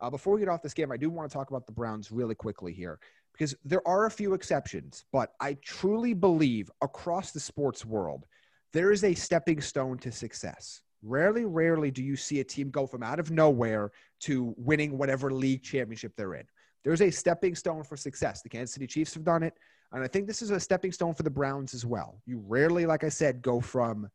Uh, 0.02 0.10
before 0.10 0.34
we 0.34 0.40
get 0.40 0.50
off 0.50 0.62
this 0.62 0.74
game, 0.74 0.92
I 0.92 0.98
do 0.98 1.10
want 1.10 1.30
to 1.30 1.34
talk 1.34 1.52
about 1.52 1.66
the 1.66 1.72
Browns 1.72 2.12
really 2.12 2.36
quickly 2.36 2.74
here 2.74 3.00
because 3.32 3.56
there 3.64 3.86
are 3.88 4.08
a 4.08 4.12
few 4.12 4.34
exceptions, 4.34 5.06
but 5.14 5.34
I 5.40 5.54
truly 5.64 6.14
believe 6.14 6.70
across 6.82 7.32
the 7.32 7.40
sports 7.40 7.86
world, 7.86 8.26
there 8.74 8.92
is 8.92 9.04
a 9.04 9.14
stepping 9.14 9.62
stone 9.62 9.98
to 10.00 10.12
success. 10.12 10.82
Rarely, 11.04 11.46
rarely 11.46 11.92
do 11.92 12.04
you 12.04 12.16
see 12.16 12.40
a 12.40 12.44
team 12.44 12.70
go 12.70 12.86
from 12.86 13.04
out 13.04 13.20
of 13.20 13.32
nowhere 13.32 13.92
to 14.22 14.54
winning 14.58 14.98
whatever 14.98 15.32
league 15.32 15.64
championship 15.64 16.14
they're 16.16 16.36
in. 16.36 16.46
There's 16.84 17.02
a 17.02 17.12
stepping 17.12 17.56
stone 17.56 17.84
for 17.84 17.98
success. 17.98 18.42
The 18.42 18.50
Kansas 18.50 18.74
City 18.74 18.88
Chiefs 18.88 19.14
have 19.14 19.24
done 19.24 19.44
it. 19.44 19.54
And 19.92 20.04
I 20.04 20.08
think 20.08 20.26
this 20.26 20.42
is 20.42 20.52
a 20.52 20.60
stepping 20.60 20.92
stone 20.92 21.14
for 21.14 21.24
the 21.24 21.30
Browns 21.30 21.74
as 21.74 21.86
well. 21.86 22.22
You 22.26 22.44
rarely, 22.48 22.86
like 22.86 23.04
I 23.04 23.10
said, 23.10 23.42
go 23.42 23.60
from 23.60 24.10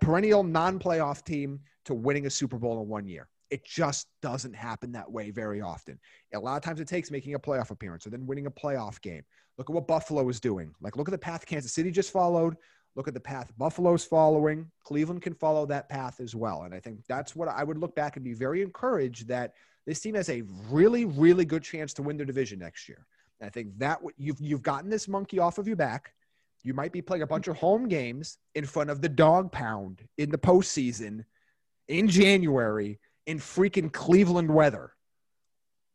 perennial 0.00 0.42
non 0.42 0.78
playoff 0.78 1.24
team 1.24 1.60
to 1.84 1.94
winning 1.94 2.26
a 2.26 2.30
Super 2.30 2.58
Bowl 2.58 2.82
in 2.82 2.88
one 2.88 3.06
year. 3.06 3.28
It 3.50 3.64
just 3.64 4.08
doesn't 4.20 4.54
happen 4.54 4.92
that 4.92 5.10
way 5.10 5.30
very 5.30 5.60
often. 5.60 5.98
A 6.34 6.38
lot 6.38 6.56
of 6.56 6.62
times 6.62 6.80
it 6.80 6.88
takes 6.88 7.10
making 7.10 7.34
a 7.34 7.38
playoff 7.38 7.70
appearance 7.70 8.06
or 8.06 8.10
then 8.10 8.26
winning 8.26 8.46
a 8.46 8.50
playoff 8.50 9.00
game. 9.00 9.22
Look 9.56 9.70
at 9.70 9.74
what 9.74 9.86
Buffalo 9.88 10.28
is 10.28 10.40
doing. 10.40 10.74
Like, 10.80 10.96
look 10.96 11.08
at 11.08 11.12
the 11.12 11.18
path 11.18 11.46
Kansas 11.46 11.72
City 11.72 11.90
just 11.90 12.12
followed. 12.12 12.56
Look 12.98 13.06
at 13.06 13.14
the 13.14 13.20
path 13.20 13.52
Buffalo's 13.56 14.04
following. 14.04 14.68
Cleveland 14.82 15.22
can 15.22 15.32
follow 15.32 15.64
that 15.66 15.88
path 15.88 16.18
as 16.18 16.34
well. 16.34 16.62
And 16.64 16.74
I 16.74 16.80
think 16.80 16.98
that's 17.06 17.36
what 17.36 17.46
I 17.46 17.62
would 17.62 17.78
look 17.78 17.94
back 17.94 18.16
and 18.16 18.24
be 18.24 18.34
very 18.34 18.60
encouraged 18.60 19.28
that 19.28 19.54
this 19.86 20.00
team 20.00 20.16
has 20.16 20.28
a 20.28 20.42
really, 20.68 21.04
really 21.04 21.44
good 21.44 21.62
chance 21.62 21.94
to 21.94 22.02
win 22.02 22.16
their 22.16 22.26
division 22.26 22.58
next 22.58 22.88
year. 22.88 23.06
And 23.38 23.46
I 23.46 23.50
think 23.50 23.78
that 23.78 24.00
you've 24.16 24.40
you've 24.40 24.64
gotten 24.64 24.90
this 24.90 25.06
monkey 25.06 25.38
off 25.38 25.58
of 25.58 25.68
your 25.68 25.76
back. 25.76 26.12
You 26.64 26.74
might 26.74 26.90
be 26.90 27.00
playing 27.00 27.22
a 27.22 27.26
bunch 27.28 27.46
of 27.46 27.56
home 27.56 27.86
games 27.86 28.36
in 28.56 28.66
front 28.66 28.90
of 28.90 29.00
the 29.00 29.08
dog 29.08 29.52
pound 29.52 30.02
in 30.18 30.30
the 30.30 30.36
postseason 30.36 31.24
in 31.86 32.08
January 32.08 32.98
in 33.28 33.38
freaking 33.38 33.92
Cleveland 33.92 34.52
weather. 34.52 34.90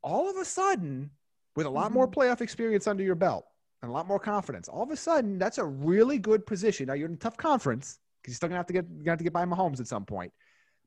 All 0.03 0.29
of 0.29 0.37
a 0.37 0.45
sudden, 0.45 1.09
with 1.57 1.65
a 1.65 1.69
lot 1.69 1.91
more 1.91 2.07
mm-hmm. 2.07 2.17
playoff 2.17 2.39
experience 2.39 2.87
under 2.87 3.03
your 3.03 3.15
belt, 3.15 3.43
and 3.83 3.89
a 3.89 3.93
lot 3.93 4.07
more 4.07 4.19
confidence. 4.19 4.69
All 4.69 4.81
of 4.81 4.89
a 4.91 4.95
sudden, 4.95 5.37
that's 5.37 5.57
a 5.57 5.65
really 5.65 6.17
good 6.17 6.45
position. 6.45 6.87
Now 6.87 6.93
you're 6.93 7.09
in 7.09 7.15
a 7.15 7.17
tough 7.17 7.37
conference 7.37 7.99
because 8.21 8.31
you're 8.31 8.37
still 8.37 8.49
gonna 8.49 8.59
have 8.59 8.65
to 8.67 8.73
get 8.73 8.85
you 8.89 9.09
have 9.09 9.17
to 9.17 9.23
get 9.25 9.33
by 9.33 9.45
Mahomes 9.45 9.81
at 9.81 9.87
some 9.87 10.05
point, 10.05 10.31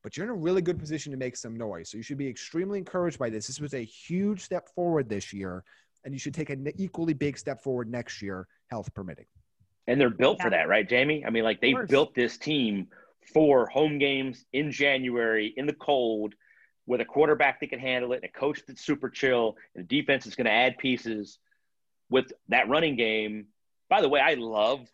but 0.03 0.16
you're 0.16 0.24
in 0.24 0.30
a 0.30 0.34
really 0.34 0.62
good 0.62 0.78
position 0.78 1.12
to 1.12 1.18
make 1.18 1.36
some 1.36 1.57
noise. 1.57 1.90
So 1.90 1.99
you 1.99 2.03
should 2.03 2.16
be 2.16 2.26
extremely 2.26 2.78
encouraged 2.78 3.18
by 3.18 3.28
this. 3.28 3.47
This 3.47 3.61
was 3.61 3.74
a 3.74 3.84
huge 3.84 4.40
step 4.40 4.68
forward 4.74 5.11
this 5.11 5.32
year, 5.32 5.62
and 6.05 6.14
you 6.14 6.18
should 6.18 6.32
take 6.32 6.49
an 6.49 6.66
equally 6.78 7.12
big 7.12 7.36
step 7.36 7.62
forward 7.62 7.90
next 7.90 8.22
year, 8.22 8.49
health 8.70 8.92
permitting. 8.94 9.26
And 9.86 10.01
they're 10.01 10.11
built 10.11 10.38
yeah. 10.38 10.44
for 10.44 10.51
that, 10.51 10.66
right, 10.66 10.88
Jamie? 10.88 11.22
I 11.24 11.30
mean, 11.30 11.44
like 11.44 11.61
they 11.61 11.74
built 11.88 12.14
this 12.14 12.38
team 12.38 12.88
for 13.32 13.66
home 13.68 13.99
games 13.99 14.47
in 14.55 14.72
January 14.72 15.53
in 15.57 15.66
the 15.66 15.74
cold 15.74 16.34
with 16.86 17.01
a 17.03 17.05
quarterback 17.05 17.61
that 17.61 17.68
can 17.68 17.78
handle 17.78 18.12
it 18.12 18.16
and 18.16 18.24
a 18.24 18.28
coach 18.28 18.62
that's 18.66 18.80
super 18.80 19.11
chill 19.11 19.57
and 19.74 19.84
a 19.84 19.86
defense 19.86 20.24
that's 20.24 20.36
going 20.36 20.47
to 20.47 20.53
add 20.53 20.78
pieces 20.78 21.38
with 22.11 22.32
that 22.48 22.68
running 22.68 22.96
game. 22.96 23.46
By 23.88 24.00
the 24.00 24.09
way, 24.09 24.20
I 24.20 24.34
love 24.34 24.88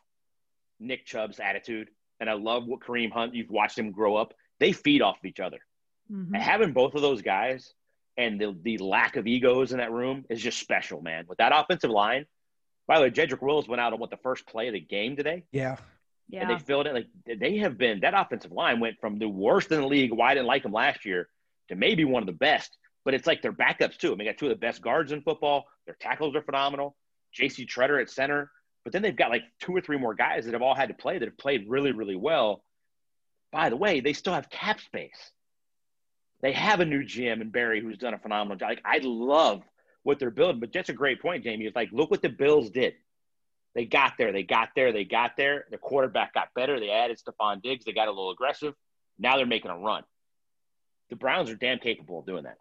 Nick 0.80 1.06
Chubb's 1.06 1.40
attitude, 1.40 1.88
and 2.20 2.28
I 2.28 2.34
love 2.34 2.66
what 2.66 2.80
Kareem 2.80 3.12
Hunt. 3.12 3.34
You've 3.34 3.50
watched 3.50 3.78
him 3.78 3.90
grow 3.90 4.16
up. 4.16 4.34
They 4.60 4.72
feed 4.72 5.02
off 5.02 5.18
of 5.18 5.24
each 5.24 5.40
other. 5.40 5.58
Mm-hmm. 6.10 6.34
And 6.34 6.42
having 6.42 6.72
both 6.72 6.94
of 6.94 7.02
those 7.02 7.22
guys 7.22 7.72
and 8.16 8.40
the, 8.40 8.56
the 8.62 8.78
lack 8.78 9.16
of 9.16 9.26
egos 9.26 9.72
in 9.72 9.78
that 9.78 9.92
room 9.92 10.24
is 10.28 10.40
just 10.40 10.58
special, 10.58 11.00
man. 11.00 11.24
With 11.28 11.38
that 11.38 11.52
offensive 11.54 11.90
line, 11.90 12.26
by 12.86 12.98
the 12.98 13.04
way, 13.04 13.10
Jedrick 13.10 13.40
Wills 13.40 13.68
went 13.68 13.80
out 13.80 13.92
on 13.92 14.00
what 14.00 14.10
the 14.10 14.18
first 14.18 14.46
play 14.46 14.68
of 14.68 14.74
the 14.74 14.80
game 14.80 15.16
today. 15.16 15.44
Yeah. 15.52 15.76
Yeah. 16.28 16.42
And 16.42 16.50
they 16.50 16.58
filled 16.58 16.86
it 16.86 16.94
like 16.94 17.06
they 17.26 17.58
have 17.58 17.78
been 17.78 18.00
that 18.00 18.14
offensive 18.14 18.52
line 18.52 18.80
went 18.80 19.00
from 19.00 19.18
the 19.18 19.28
worst 19.28 19.70
in 19.70 19.80
the 19.80 19.86
league, 19.86 20.12
why 20.12 20.30
I 20.30 20.34
didn't 20.34 20.46
like 20.46 20.62
them 20.62 20.72
last 20.72 21.04
year, 21.04 21.28
to 21.68 21.76
maybe 21.76 22.04
one 22.04 22.22
of 22.22 22.26
the 22.26 22.32
best. 22.32 22.76
But 23.04 23.14
it's 23.14 23.26
like 23.26 23.42
their 23.42 23.52
backups 23.52 23.96
too. 23.96 24.08
I 24.08 24.10
mean, 24.10 24.18
they 24.18 24.24
got 24.26 24.38
two 24.38 24.46
of 24.46 24.50
the 24.50 24.56
best 24.56 24.80
guards 24.80 25.12
in 25.12 25.22
football. 25.22 25.64
Their 25.86 25.96
tackles 26.00 26.36
are 26.36 26.42
phenomenal. 26.42 26.96
JC 27.38 27.66
Tretter 27.66 28.00
at 28.00 28.10
center. 28.10 28.50
But 28.84 28.92
then 28.92 29.02
they've 29.02 29.16
got 29.16 29.30
like 29.30 29.44
two 29.60 29.74
or 29.74 29.80
three 29.80 29.98
more 29.98 30.14
guys 30.14 30.44
that 30.44 30.54
have 30.54 30.62
all 30.62 30.74
had 30.74 30.88
to 30.88 30.94
play 30.94 31.18
that 31.18 31.28
have 31.28 31.38
played 31.38 31.66
really, 31.68 31.92
really 31.92 32.16
well. 32.16 32.64
By 33.52 33.68
the 33.68 33.76
way, 33.76 34.00
they 34.00 34.12
still 34.12 34.32
have 34.32 34.50
cap 34.50 34.80
space. 34.80 35.30
They 36.40 36.52
have 36.52 36.80
a 36.80 36.84
new 36.84 37.04
GM 37.04 37.32
Andrew 37.32 37.50
Berry 37.50 37.80
who's 37.80 37.98
done 37.98 38.14
a 38.14 38.18
phenomenal 38.18 38.56
job. 38.56 38.70
Like 38.70 38.82
I 38.84 38.98
love 39.02 39.62
what 40.02 40.18
they're 40.18 40.30
building, 40.30 40.58
but 40.58 40.72
that's 40.72 40.88
a 40.88 40.94
great 40.94 41.22
point, 41.22 41.44
Jamie. 41.44 41.66
It's 41.66 41.76
like 41.76 41.90
look 41.92 42.10
what 42.10 42.22
the 42.22 42.28
Bills 42.28 42.70
did. 42.70 42.94
They 43.74 43.84
got 43.84 44.14
there, 44.18 44.32
they 44.32 44.42
got 44.42 44.70
there, 44.74 44.92
they 44.92 45.04
got 45.04 45.36
there. 45.36 45.66
The 45.70 45.78
quarterback 45.78 46.34
got 46.34 46.48
better. 46.54 46.80
They 46.80 46.90
added 46.90 47.18
Stefon 47.18 47.62
Diggs. 47.62 47.84
They 47.84 47.92
got 47.92 48.08
a 48.08 48.10
little 48.10 48.30
aggressive. 48.30 48.74
Now 49.18 49.36
they're 49.36 49.46
making 49.46 49.70
a 49.70 49.78
run. 49.78 50.02
The 51.08 51.16
Browns 51.16 51.48
are 51.48 51.54
damn 51.54 51.78
capable 51.78 52.18
of 52.18 52.26
doing 52.26 52.44
that 52.44 52.56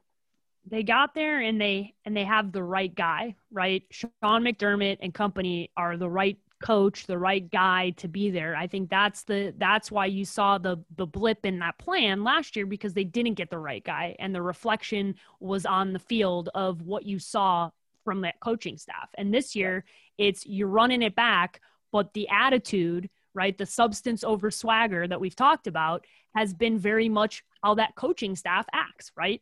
they 0.69 0.83
got 0.83 1.13
there 1.13 1.39
and 1.39 1.59
they 1.59 1.93
and 2.05 2.15
they 2.15 2.23
have 2.23 2.51
the 2.51 2.63
right 2.63 2.93
guy, 2.93 3.35
right? 3.51 3.83
Sean 3.91 4.43
McDermott 4.43 4.97
and 5.01 5.13
company 5.13 5.71
are 5.75 5.97
the 5.97 6.09
right 6.09 6.37
coach, 6.61 7.07
the 7.07 7.17
right 7.17 7.49
guy 7.49 7.89
to 7.97 8.07
be 8.07 8.29
there. 8.29 8.55
I 8.55 8.67
think 8.67 8.89
that's 8.89 9.23
the 9.23 9.53
that's 9.57 9.91
why 9.91 10.05
you 10.05 10.23
saw 10.25 10.57
the 10.57 10.77
the 10.95 11.07
blip 11.07 11.45
in 11.45 11.59
that 11.59 11.77
plan 11.77 12.23
last 12.23 12.55
year 12.55 12.65
because 12.65 12.93
they 12.93 13.03
didn't 13.03 13.33
get 13.33 13.49
the 13.49 13.57
right 13.57 13.83
guy 13.83 14.15
and 14.19 14.33
the 14.33 14.41
reflection 14.41 15.15
was 15.39 15.65
on 15.65 15.93
the 15.93 15.99
field 15.99 16.49
of 16.53 16.83
what 16.83 17.05
you 17.05 17.19
saw 17.19 17.71
from 18.03 18.21
that 18.21 18.39
coaching 18.39 18.77
staff. 18.77 19.09
And 19.17 19.33
this 19.33 19.55
year 19.55 19.83
it's 20.17 20.45
you're 20.45 20.67
running 20.67 21.01
it 21.01 21.15
back, 21.15 21.61
but 21.91 22.13
the 22.13 22.29
attitude, 22.29 23.09
right? 23.33 23.57
The 23.57 23.65
substance 23.65 24.23
over 24.23 24.51
swagger 24.51 25.07
that 25.07 25.19
we've 25.19 25.35
talked 25.35 25.67
about 25.67 26.05
has 26.35 26.53
been 26.53 26.77
very 26.77 27.09
much 27.09 27.43
how 27.63 27.75
that 27.75 27.95
coaching 27.95 28.35
staff 28.35 28.65
acts, 28.73 29.11
right? 29.17 29.41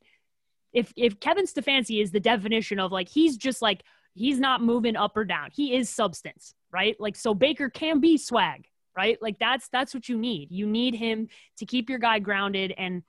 If 0.73 0.93
if 0.95 1.19
Kevin 1.19 1.45
Stefanski 1.45 2.01
is 2.01 2.11
the 2.11 2.19
definition 2.19 2.79
of 2.79 2.91
like 2.91 3.09
he's 3.09 3.37
just 3.37 3.61
like 3.61 3.83
he's 4.13 4.39
not 4.39 4.61
moving 4.61 4.95
up 4.95 5.15
or 5.15 5.25
down. 5.25 5.49
He 5.51 5.75
is 5.75 5.89
substance, 5.89 6.53
right? 6.71 6.95
Like 6.99 7.15
so 7.15 7.33
Baker 7.33 7.69
can 7.69 7.99
be 7.99 8.17
swag, 8.17 8.67
right? 8.95 9.17
Like 9.21 9.39
that's 9.39 9.69
that's 9.69 9.93
what 9.93 10.09
you 10.09 10.17
need. 10.17 10.51
You 10.51 10.67
need 10.67 10.95
him 10.95 11.27
to 11.57 11.65
keep 11.65 11.89
your 11.89 11.99
guy 11.99 12.19
grounded 12.19 12.73
and 12.77 13.03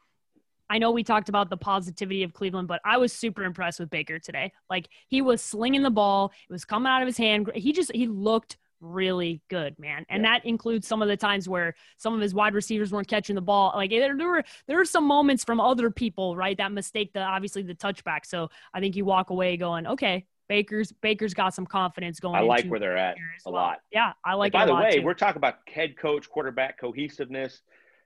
I 0.71 0.79
know 0.79 0.93
we 0.93 1.03
talked 1.03 1.29
about 1.29 1.51
the 1.51 1.57
positivity 1.57 2.23
of 2.23 2.33
Cleveland, 2.33 2.69
but 2.69 2.81
I 2.85 2.97
was 2.97 3.13
super 3.13 3.43
impressed 3.43 3.81
with 3.81 3.91
Baker 3.91 4.21
today. 4.21 4.53
Like 4.71 4.89
he 5.09 5.21
was 5.21 5.43
slinging 5.43 5.83
the 5.83 5.91
ball, 5.91 6.33
it 6.49 6.53
was 6.53 6.65
coming 6.65 6.89
out 6.89 7.03
of 7.03 7.07
his 7.07 7.19
hand. 7.19 7.51
He 7.57 7.73
just 7.73 7.93
he 7.93 8.07
looked 8.07 8.57
really 8.81 9.41
good, 9.49 9.79
man. 9.79 10.05
And 10.09 10.23
yeah. 10.23 10.33
that 10.33 10.47
includes 10.47 10.87
some 10.87 11.03
of 11.03 11.09
the 11.09 11.17
times 11.17 11.49
where 11.49 11.75
some 11.99 12.15
of 12.15 12.21
his 12.21 12.35
wide 12.35 12.55
receivers 12.55 12.93
weren't 12.93 13.09
catching 13.09 13.35
the 13.35 13.43
ball. 13.43 13.73
Like 13.75 13.91
there, 13.91 14.17
there 14.17 14.29
were 14.29 14.45
there 14.67 14.81
are 14.81 14.85
some 14.85 15.05
moments 15.05 15.45
from 15.45 15.61
other 15.61 15.91
people, 15.91 16.37
right, 16.37 16.57
that 16.59 16.73
mistake 16.73 17.13
the 17.13 17.21
obviously 17.21 17.63
the 17.63 17.75
touchback. 17.75 18.25
So 18.25 18.51
I 18.75 18.81
think 18.81 18.97
you 18.97 19.05
walk 19.05 19.31
away 19.31 19.57
going, 19.57 19.87
okay, 19.87 20.27
Baker's 20.49 20.93
Baker's 21.01 21.35
got 21.35 21.55
some 21.55 21.67
confidence 21.67 22.21
going. 22.21 22.37
I 22.37 22.41
like 22.41 22.67
where 22.67 22.81
they're 22.81 22.97
at 22.97 23.17
a 23.47 23.51
lot. 23.51 23.79
Yeah, 23.93 24.13
I 24.25 24.35
like. 24.35 24.53
by 24.53 24.67
the 24.67 24.75
way, 24.75 24.97
too. 24.97 25.03
we're 25.03 25.15
talking 25.15 25.39
about 25.39 25.57
head 25.69 25.97
coach, 25.97 26.29
quarterback 26.29 26.79
cohesiveness. 26.81 27.63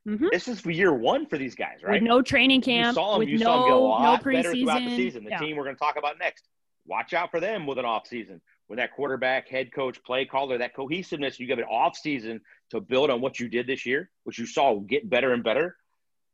Mm-hmm. 0.07 0.27
This 0.31 0.49
is 0.49 0.61
for 0.61 0.71
year 0.71 0.93
one 0.93 1.25
for 1.25 1.39
these 1.39 1.55
guys, 1.55 1.79
right? 1.83 1.95
With 1.95 2.03
no 2.03 2.21
training 2.21 2.61
camp. 2.61 2.89
You 2.89 2.95
saw 2.95 3.13
them. 3.13 3.21
With 3.21 3.29
you 3.31 3.39
no, 3.39 3.45
saw 3.47 3.61
them 3.61 3.69
get 3.69 3.73
a 3.73 3.79
lot 3.79 4.25
no 4.25 4.33
better 4.33 4.53
throughout 4.53 4.81
the 4.81 4.97
season. 4.97 5.25
The 5.25 5.31
yeah. 5.31 5.39
team 5.39 5.57
we're 5.57 5.65
going 5.65 5.77
to 5.77 5.81
talk 5.81 5.97
about 5.97 6.19
next. 6.19 6.45
Watch 6.87 7.15
out 7.15 7.31
for 7.31 7.41
them 7.41 7.67
with 7.67 7.79
an 7.79 7.87
off 7.87 8.07
season 8.07 8.43
with 8.69 8.79
that 8.79 8.93
quarterback, 8.95 9.49
head 9.49 9.73
coach, 9.73 10.03
play 10.05 10.25
caller, 10.25 10.59
that 10.59 10.75
cohesiveness, 10.75 11.39
you 11.39 11.47
give 11.47 11.59
it 11.59 11.67
off 11.71 11.97
season 11.97 12.41
to 12.71 12.81
build 12.81 13.11
on 13.11 13.21
what 13.21 13.39
you 13.39 13.49
did 13.49 13.67
this 13.67 13.85
year, 13.85 14.11
which 14.25 14.39
you 14.39 14.47
saw 14.47 14.79
get 14.81 15.09
better 15.09 15.33
and 15.33 15.45
better. 15.45 15.77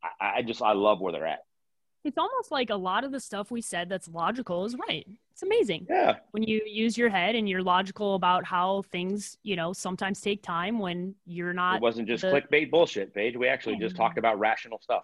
I, 0.03 0.37
I 0.37 0.41
just 0.41 0.61
I 0.61 0.73
love 0.73 1.01
where 1.01 1.11
they're 1.11 1.27
at. 1.27 1.39
It's 2.03 2.17
almost 2.17 2.51
like 2.51 2.71
a 2.71 2.75
lot 2.75 3.03
of 3.03 3.11
the 3.11 3.19
stuff 3.19 3.51
we 3.51 3.61
said 3.61 3.87
that's 3.87 4.07
logical 4.07 4.65
is 4.65 4.75
right. 4.89 5.05
It's 5.31 5.43
amazing. 5.43 5.85
Yeah. 5.87 6.15
When 6.31 6.41
you 6.41 6.61
use 6.65 6.97
your 6.97 7.09
head 7.09 7.35
and 7.35 7.47
you're 7.47 7.61
logical 7.61 8.15
about 8.15 8.43
how 8.43 8.81
things, 8.91 9.37
you 9.43 9.55
know, 9.55 9.71
sometimes 9.71 10.19
take 10.19 10.41
time 10.41 10.79
when 10.79 11.13
you're 11.25 11.53
not. 11.53 11.75
It 11.75 11.81
wasn't 11.81 12.07
just 12.07 12.23
the... 12.23 12.29
clickbait 12.29 12.71
bullshit, 12.71 13.13
Paige. 13.13 13.37
We 13.37 13.47
actually 13.47 13.77
just 13.77 13.93
mm-hmm. 13.93 14.03
talked 14.03 14.17
about 14.17 14.39
rational 14.39 14.79
stuff. 14.81 15.03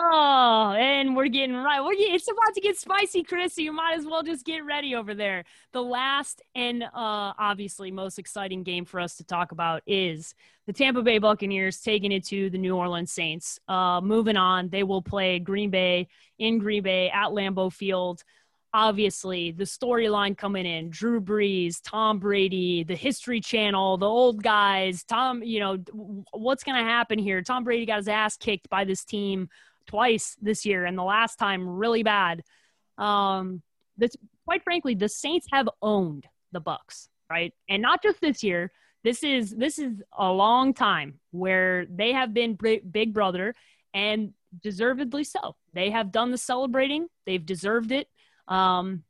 Oh, 0.00 0.76
and 0.78 1.16
we're 1.16 1.26
getting 1.26 1.56
right. 1.56 1.82
We're 1.82 1.96
getting, 1.96 2.14
it's 2.14 2.30
about 2.30 2.54
to 2.54 2.60
get 2.60 2.78
spicy, 2.78 3.24
Chris. 3.24 3.56
So 3.56 3.62
you 3.62 3.72
might 3.72 3.98
as 3.98 4.06
well 4.06 4.22
just 4.22 4.46
get 4.46 4.64
ready 4.64 4.94
over 4.94 5.12
there. 5.12 5.44
The 5.72 5.82
last 5.82 6.40
and 6.54 6.84
uh, 6.84 6.88
obviously 6.94 7.90
most 7.90 8.16
exciting 8.16 8.62
game 8.62 8.84
for 8.84 9.00
us 9.00 9.16
to 9.16 9.24
talk 9.24 9.50
about 9.50 9.82
is 9.88 10.36
the 10.68 10.72
Tampa 10.72 11.02
Bay 11.02 11.18
Buccaneers 11.18 11.80
taking 11.80 12.12
it 12.12 12.24
to 12.26 12.48
the 12.48 12.58
New 12.58 12.76
Orleans 12.76 13.10
Saints. 13.10 13.58
Uh, 13.66 14.00
moving 14.00 14.36
on, 14.36 14.68
they 14.68 14.84
will 14.84 15.02
play 15.02 15.40
Green 15.40 15.70
Bay 15.70 16.06
in 16.38 16.58
Green 16.58 16.84
Bay 16.84 17.10
at 17.10 17.30
Lambeau 17.30 17.72
Field. 17.72 18.22
Obviously, 18.72 19.50
the 19.50 19.64
storyline 19.64 20.36
coming 20.36 20.66
in: 20.66 20.90
Drew 20.90 21.20
Brees, 21.20 21.80
Tom 21.82 22.20
Brady, 22.20 22.84
the 22.84 22.94
History 22.94 23.40
Channel, 23.40 23.96
the 23.96 24.06
old 24.06 24.44
guys. 24.44 25.02
Tom, 25.02 25.42
you 25.42 25.58
know 25.58 25.78
what's 26.32 26.62
going 26.62 26.76
to 26.76 26.84
happen 26.84 27.18
here? 27.18 27.42
Tom 27.42 27.64
Brady 27.64 27.86
got 27.86 27.96
his 27.96 28.08
ass 28.08 28.36
kicked 28.36 28.68
by 28.68 28.84
this 28.84 29.04
team 29.04 29.48
twice 29.88 30.36
this 30.40 30.64
year, 30.64 30.84
and 30.84 30.96
the 30.96 31.02
last 31.02 31.36
time 31.36 31.68
really 31.68 32.04
bad. 32.04 32.42
Um, 32.96 33.62
this, 33.96 34.12
quite 34.46 34.62
frankly, 34.62 34.94
the 34.94 35.08
Saints 35.08 35.48
have 35.52 35.68
owned 35.82 36.26
the 36.52 36.60
Bucks, 36.60 37.08
right? 37.28 37.52
And 37.68 37.82
not 37.82 38.02
just 38.02 38.20
this 38.20 38.42
year. 38.42 38.70
This 39.04 39.22
is 39.22 39.54
this 39.54 39.78
is 39.78 40.02
a 40.18 40.30
long 40.30 40.74
time 40.74 41.20
where 41.30 41.86
they 41.86 42.12
have 42.12 42.34
been 42.34 42.58
big 42.90 43.14
brother, 43.14 43.54
and 43.94 44.32
deservedly 44.60 45.24
so. 45.24 45.54
They 45.72 45.90
have 45.90 46.10
done 46.10 46.30
the 46.32 46.38
celebrating. 46.38 47.06
They've 47.24 47.44
deserved 47.44 47.92
it. 47.92 48.08
Um, 48.48 49.04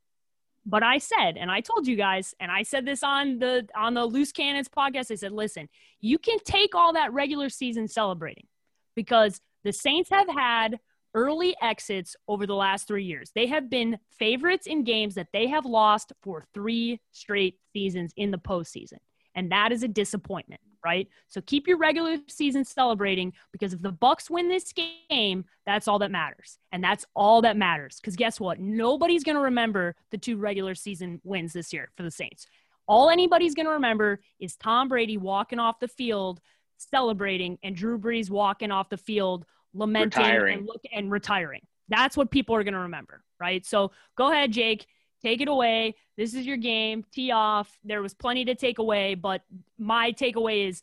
but 0.66 0.82
I 0.82 0.98
said, 0.98 1.38
and 1.38 1.50
I 1.50 1.60
told 1.60 1.86
you 1.86 1.96
guys, 1.96 2.34
and 2.38 2.52
I 2.52 2.62
said 2.62 2.84
this 2.84 3.02
on 3.02 3.38
the 3.38 3.66
on 3.74 3.94
the 3.94 4.04
Loose 4.04 4.32
Cannons 4.32 4.68
podcast. 4.68 5.10
I 5.10 5.14
said, 5.14 5.32
listen, 5.32 5.68
you 6.00 6.18
can 6.18 6.38
take 6.44 6.74
all 6.74 6.92
that 6.92 7.12
regular 7.14 7.48
season 7.48 7.88
celebrating 7.88 8.46
because 8.94 9.40
the 9.68 9.72
Saints 9.74 10.08
have 10.08 10.30
had 10.30 10.80
early 11.12 11.54
exits 11.60 12.16
over 12.26 12.46
the 12.46 12.54
last 12.54 12.88
three 12.88 13.04
years. 13.04 13.30
They 13.34 13.46
have 13.48 13.68
been 13.68 13.98
favorites 14.18 14.66
in 14.66 14.82
games 14.82 15.14
that 15.16 15.28
they 15.34 15.46
have 15.48 15.66
lost 15.66 16.10
for 16.22 16.42
three 16.54 17.02
straight 17.12 17.58
seasons 17.74 18.14
in 18.16 18.30
the 18.30 18.38
postseason. 18.38 18.96
And 19.34 19.52
that 19.52 19.70
is 19.70 19.82
a 19.82 19.88
disappointment, 19.88 20.62
right? 20.82 21.06
So 21.26 21.42
keep 21.42 21.68
your 21.68 21.76
regular 21.76 22.16
season 22.28 22.64
celebrating 22.64 23.34
because 23.52 23.74
if 23.74 23.82
the 23.82 23.92
Bucks 23.92 24.30
win 24.30 24.48
this 24.48 24.72
game, 24.72 25.44
that's 25.66 25.86
all 25.86 25.98
that 25.98 26.10
matters. 26.10 26.58
And 26.72 26.82
that's 26.82 27.04
all 27.14 27.42
that 27.42 27.58
matters. 27.58 27.98
Because 28.00 28.16
guess 28.16 28.40
what? 28.40 28.58
Nobody's 28.58 29.22
going 29.22 29.36
to 29.36 29.42
remember 29.42 29.96
the 30.10 30.18
two 30.18 30.38
regular 30.38 30.74
season 30.74 31.20
wins 31.24 31.52
this 31.52 31.74
year 31.74 31.90
for 31.94 32.04
the 32.04 32.10
Saints. 32.10 32.46
All 32.86 33.10
anybody's 33.10 33.54
going 33.54 33.66
to 33.66 33.72
remember 33.72 34.20
is 34.40 34.56
Tom 34.56 34.88
Brady 34.88 35.18
walking 35.18 35.58
off 35.58 35.78
the 35.78 35.88
field 35.88 36.40
celebrating 36.78 37.58
and 37.62 37.76
Drew 37.76 37.98
Brees 37.98 38.30
walking 38.30 38.70
off 38.70 38.88
the 38.88 38.96
field 38.96 39.44
lamenting 39.74 40.22
Retiring. 40.22 40.58
and 40.58 40.66
look 40.66 40.82
and 40.92 41.10
retiring. 41.10 41.62
That's 41.88 42.16
what 42.16 42.30
people 42.30 42.54
are 42.54 42.64
going 42.64 42.74
to 42.74 42.80
remember, 42.80 43.22
right? 43.40 43.64
So 43.64 43.92
go 44.16 44.30
ahead, 44.30 44.52
Jake. 44.52 44.86
Take 45.22 45.40
it 45.40 45.48
away. 45.48 45.96
This 46.16 46.34
is 46.34 46.46
your 46.46 46.56
game. 46.56 47.04
Tee 47.12 47.32
off. 47.32 47.76
There 47.84 48.02
was 48.02 48.14
plenty 48.14 48.44
to 48.44 48.54
take 48.54 48.78
away, 48.78 49.14
but 49.14 49.42
my 49.78 50.12
takeaway 50.12 50.68
is 50.68 50.82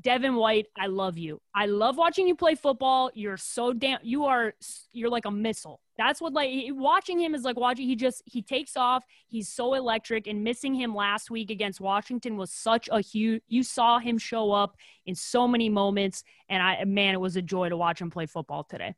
Devin 0.00 0.36
White, 0.36 0.66
I 0.76 0.86
love 0.86 1.18
you. 1.18 1.40
I 1.54 1.66
love 1.66 1.96
watching 1.96 2.28
you 2.28 2.34
play 2.34 2.54
football. 2.54 3.10
You're 3.14 3.36
so 3.36 3.72
damn 3.72 3.98
you 4.02 4.26
are 4.26 4.54
you're 4.92 5.08
like 5.08 5.24
a 5.24 5.30
missile. 5.30 5.80
That's 5.96 6.20
what 6.20 6.32
like 6.32 6.50
watching 6.70 7.18
him 7.18 7.34
is 7.34 7.42
like 7.42 7.56
watching 7.56 7.86
he 7.86 7.96
just 7.96 8.22
he 8.26 8.42
takes 8.42 8.76
off. 8.76 9.04
He's 9.26 9.48
so 9.48 9.74
electric 9.74 10.26
and 10.26 10.44
missing 10.44 10.74
him 10.74 10.94
last 10.94 11.30
week 11.30 11.50
against 11.50 11.80
Washington 11.80 12.36
was 12.36 12.52
such 12.52 12.88
a 12.92 13.00
huge 13.00 13.42
you 13.48 13.62
saw 13.62 13.98
him 13.98 14.18
show 14.18 14.52
up 14.52 14.76
in 15.06 15.14
so 15.14 15.48
many 15.48 15.68
moments 15.68 16.22
and 16.48 16.62
I 16.62 16.84
man 16.84 17.14
it 17.14 17.20
was 17.20 17.36
a 17.36 17.42
joy 17.42 17.68
to 17.68 17.76
watch 17.76 18.00
him 18.00 18.10
play 18.10 18.26
football 18.26 18.64
today. 18.64 18.94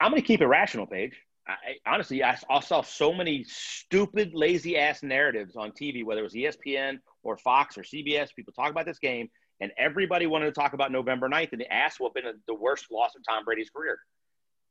I'm 0.00 0.10
going 0.10 0.22
to 0.22 0.26
keep 0.26 0.40
it 0.40 0.46
rational, 0.46 0.86
Paige. 0.86 1.14
I, 1.46 1.90
honestly, 1.90 2.22
I, 2.22 2.38
I 2.48 2.60
saw 2.60 2.82
so 2.82 3.12
many 3.12 3.44
stupid, 3.44 4.32
lazy 4.34 4.78
ass 4.78 5.02
narratives 5.02 5.56
on 5.56 5.72
TV, 5.72 6.04
whether 6.04 6.20
it 6.20 6.24
was 6.24 6.34
ESPN 6.34 6.98
or 7.22 7.36
Fox 7.36 7.76
or 7.76 7.82
CBS. 7.82 8.34
People 8.34 8.52
talk 8.52 8.70
about 8.70 8.86
this 8.86 8.98
game, 8.98 9.28
and 9.60 9.72
everybody 9.76 10.26
wanted 10.26 10.46
to 10.46 10.52
talk 10.52 10.72
about 10.72 10.90
November 10.90 11.28
9th 11.28 11.52
and 11.52 11.60
the 11.60 11.72
ass 11.72 12.00
whooping 12.00 12.22
the 12.46 12.54
worst 12.54 12.86
loss 12.90 13.14
of 13.14 13.22
Tom 13.28 13.44
Brady's 13.44 13.70
career. 13.70 13.98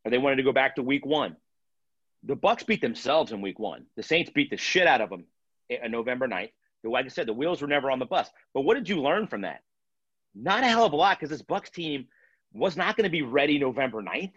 And 0.03 0.13
they 0.13 0.17
wanted 0.17 0.37
to 0.37 0.43
go 0.43 0.51
back 0.51 0.75
to 0.75 0.83
week 0.83 1.05
one. 1.05 1.35
The 2.23 2.35
Bucks 2.35 2.63
beat 2.63 2.81
themselves 2.81 3.31
in 3.31 3.41
week 3.41 3.59
one. 3.59 3.85
The 3.95 4.03
Saints 4.03 4.31
beat 4.33 4.49
the 4.49 4.57
shit 4.57 4.87
out 4.87 5.01
of 5.01 5.09
them 5.09 5.25
on 5.83 5.91
November 5.91 6.27
9th. 6.27 6.51
Like 6.83 7.05
I 7.05 7.09
said, 7.09 7.27
the 7.27 7.33
wheels 7.33 7.61
were 7.61 7.67
never 7.67 7.91
on 7.91 7.99
the 7.99 8.05
bus. 8.05 8.29
But 8.53 8.61
what 8.61 8.75
did 8.75 8.89
you 8.89 9.01
learn 9.01 9.27
from 9.27 9.41
that? 9.41 9.61
Not 10.33 10.63
a 10.63 10.67
hell 10.67 10.85
of 10.85 10.93
a 10.93 10.95
lot 10.95 11.19
because 11.19 11.29
this 11.29 11.41
Bucks 11.41 11.69
team 11.69 12.07
was 12.53 12.77
not 12.77 12.95
going 12.95 13.03
to 13.03 13.09
be 13.09 13.21
ready 13.21 13.59
November 13.59 14.01
9th. 14.01 14.33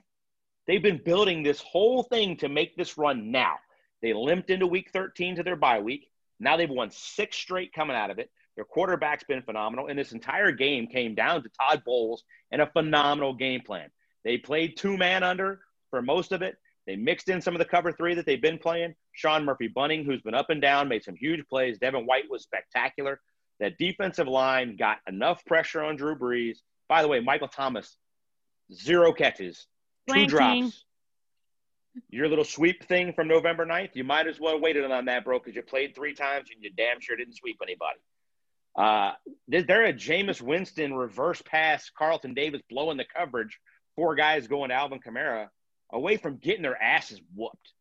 They've 0.66 0.82
been 0.82 1.00
building 1.02 1.42
this 1.42 1.60
whole 1.60 2.02
thing 2.02 2.36
to 2.38 2.48
make 2.48 2.76
this 2.76 2.98
run 2.98 3.30
now. 3.30 3.56
They 4.00 4.12
limped 4.12 4.50
into 4.50 4.66
week 4.66 4.90
13 4.92 5.36
to 5.36 5.42
their 5.42 5.56
bye 5.56 5.80
week. 5.80 6.08
Now 6.38 6.56
they've 6.56 6.68
won 6.68 6.90
six 6.90 7.36
straight 7.36 7.72
coming 7.72 7.96
out 7.96 8.10
of 8.10 8.18
it. 8.18 8.30
Their 8.56 8.64
quarterback's 8.64 9.24
been 9.24 9.42
phenomenal. 9.42 9.88
And 9.88 9.98
this 9.98 10.12
entire 10.12 10.52
game 10.52 10.86
came 10.86 11.14
down 11.14 11.42
to 11.42 11.50
Todd 11.60 11.82
Bowles 11.84 12.24
and 12.50 12.60
a 12.60 12.66
phenomenal 12.66 13.34
game 13.34 13.62
plan. 13.62 13.88
They 14.24 14.38
played 14.38 14.76
two 14.76 14.96
man 14.96 15.22
under 15.22 15.60
for 15.90 16.02
most 16.02 16.32
of 16.32 16.42
it. 16.42 16.56
They 16.86 16.96
mixed 16.96 17.28
in 17.28 17.40
some 17.40 17.54
of 17.54 17.60
the 17.60 17.64
cover 17.64 17.92
three 17.92 18.14
that 18.14 18.26
they've 18.26 18.42
been 18.42 18.58
playing. 18.58 18.94
Sean 19.12 19.44
Murphy 19.44 19.68
Bunting, 19.68 20.04
who's 20.04 20.22
been 20.22 20.34
up 20.34 20.50
and 20.50 20.60
down, 20.60 20.88
made 20.88 21.04
some 21.04 21.14
huge 21.14 21.46
plays. 21.48 21.78
Devin 21.78 22.06
White 22.06 22.28
was 22.28 22.42
spectacular. 22.42 23.20
That 23.60 23.78
defensive 23.78 24.26
line 24.26 24.76
got 24.76 24.98
enough 25.06 25.44
pressure 25.44 25.82
on 25.82 25.96
Drew 25.96 26.16
Brees. 26.16 26.58
By 26.88 27.02
the 27.02 27.08
way, 27.08 27.20
Michael 27.20 27.48
Thomas, 27.48 27.96
zero 28.72 29.12
catches, 29.12 29.66
two 30.08 30.14
Blanking. 30.14 30.28
drops. 30.28 30.84
Your 32.08 32.28
little 32.28 32.44
sweep 32.44 32.84
thing 32.84 33.12
from 33.12 33.28
November 33.28 33.66
9th, 33.66 33.90
you 33.94 34.02
might 34.02 34.26
as 34.26 34.40
well 34.40 34.58
waited 34.58 34.90
on 34.90 35.04
that, 35.04 35.24
bro, 35.24 35.38
because 35.38 35.54
you 35.54 35.62
played 35.62 35.94
three 35.94 36.14
times 36.14 36.48
and 36.52 36.62
you 36.64 36.70
damn 36.74 37.00
sure 37.00 37.16
didn't 37.16 37.36
sweep 37.36 37.58
anybody. 37.62 38.00
Uh, 38.74 39.12
they're- 39.48 39.84
a 39.84 39.92
Jameis 39.92 40.40
Winston 40.40 40.94
reverse 40.94 41.42
pass, 41.42 41.90
Carlton 41.90 42.34
Davis 42.34 42.62
blowing 42.70 42.96
the 42.96 43.04
coverage, 43.04 43.58
four 43.96 44.14
guys 44.14 44.46
going 44.46 44.70
to 44.70 44.74
Alvin 44.74 45.00
Kamara 45.00 45.48
away 45.90 46.16
from 46.16 46.38
getting 46.38 46.62
their 46.62 46.80
asses 46.80 47.20
whooped. 47.34 47.72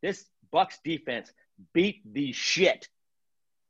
This 0.00 0.24
Bucks 0.50 0.78
defense 0.84 1.32
beat 1.72 2.00
the 2.10 2.32
shit 2.32 2.88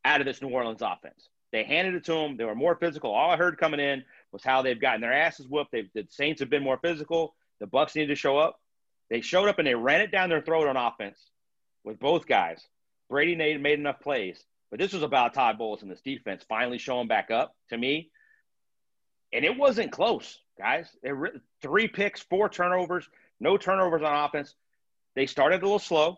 out 0.04 0.20
of 0.20 0.26
this 0.26 0.40
New 0.42 0.48
Orleans 0.48 0.82
offense. 0.82 1.28
They 1.50 1.64
handed 1.64 1.94
it 1.94 2.04
to 2.04 2.12
them. 2.12 2.36
They 2.36 2.44
were 2.44 2.54
more 2.54 2.76
physical. 2.76 3.12
All 3.12 3.30
I 3.30 3.36
heard 3.36 3.58
coming 3.58 3.80
in 3.80 4.04
was 4.32 4.42
how 4.42 4.62
they've 4.62 4.80
gotten 4.80 5.00
their 5.00 5.12
asses 5.12 5.48
whooped. 5.48 5.72
They've, 5.72 5.88
the 5.94 6.06
Saints 6.10 6.40
have 6.40 6.50
been 6.50 6.62
more 6.62 6.78
physical. 6.78 7.34
The 7.60 7.66
Bucks 7.66 7.94
needed 7.94 8.08
to 8.08 8.16
show 8.16 8.36
up. 8.36 8.60
They 9.10 9.20
showed 9.20 9.48
up 9.48 9.58
and 9.58 9.66
they 9.66 9.74
ran 9.74 10.00
it 10.00 10.10
down 10.10 10.28
their 10.28 10.40
throat 10.42 10.66
on 10.66 10.76
offense 10.76 11.18
with 11.84 11.98
both 11.98 12.26
guys. 12.26 12.60
Brady 13.08 13.36
made, 13.36 13.60
made 13.62 13.78
enough 13.78 14.00
plays, 14.00 14.42
but 14.74 14.80
this 14.80 14.92
was 14.92 15.04
about 15.04 15.34
Todd 15.34 15.56
Bowles 15.56 15.82
and 15.82 15.90
this 15.92 16.00
defense 16.00 16.44
finally 16.48 16.78
showing 16.78 17.06
back 17.06 17.30
up 17.30 17.54
to 17.70 17.78
me. 17.78 18.10
And 19.32 19.44
it 19.44 19.56
wasn't 19.56 19.92
close, 19.92 20.40
guys. 20.58 20.88
Re- 21.00 21.30
three 21.62 21.86
picks, 21.86 22.22
four 22.22 22.48
turnovers, 22.48 23.08
no 23.38 23.56
turnovers 23.56 24.02
on 24.02 24.24
offense. 24.24 24.52
They 25.14 25.26
started 25.26 25.62
a 25.62 25.64
little 25.64 25.78
slow. 25.78 26.16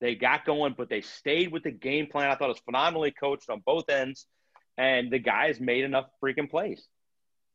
They 0.00 0.14
got 0.14 0.44
going, 0.44 0.76
but 0.78 0.88
they 0.88 1.00
stayed 1.00 1.50
with 1.50 1.64
the 1.64 1.72
game 1.72 2.06
plan. 2.06 2.30
I 2.30 2.36
thought 2.36 2.44
it 2.44 2.50
was 2.50 2.60
phenomenally 2.60 3.10
coached 3.10 3.50
on 3.50 3.62
both 3.66 3.90
ends, 3.90 4.28
and 4.76 5.10
the 5.10 5.18
guys 5.18 5.58
made 5.58 5.82
enough 5.82 6.06
freaking 6.22 6.48
plays. 6.48 6.86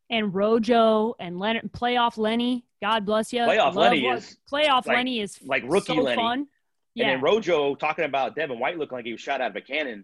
And 0.09 0.35
Rojo 0.35 1.15
and 1.21 1.39
Leonard, 1.39 1.71
playoff 1.71 2.17
Lenny, 2.17 2.65
God 2.81 3.05
bless 3.05 3.31
you. 3.31 3.43
Playoff 3.43 3.75
Lenny 3.75 4.05
is 4.05 4.37
playoff 4.51 4.85
like- 4.87 4.97
Lenny 4.97 5.21
is 5.21 5.39
like 5.41 5.63
rookie 5.65 5.95
so 5.95 6.01
Lenny. 6.01 6.21
fun. 6.21 6.47
Yeah, 6.95 7.05
And 7.05 7.13
then 7.15 7.21
Rojo 7.23 7.75
talking 7.75 8.03
about 8.03 8.35
Devin 8.35 8.59
White 8.59 8.77
looking 8.77 8.97
like 8.97 9.05
he 9.05 9.13
was 9.13 9.21
shot 9.21 9.39
out 9.39 9.51
of 9.51 9.55
a 9.55 9.61
cannon. 9.61 10.03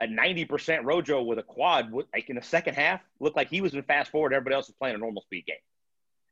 A 0.00 0.06
90% 0.06 0.84
Rojo 0.84 1.22
with 1.22 1.38
a 1.38 1.42
quad, 1.42 1.92
like 2.12 2.28
in 2.28 2.36
the 2.36 2.42
second 2.42 2.74
half, 2.74 3.00
looked 3.20 3.36
like 3.36 3.48
he 3.48 3.60
was 3.60 3.74
in 3.74 3.82
fast 3.82 4.10
forward. 4.10 4.32
Everybody 4.32 4.56
else 4.56 4.66
was 4.66 4.74
playing 4.76 4.96
a 4.96 4.98
normal 4.98 5.22
speed 5.22 5.46
game. 5.46 5.56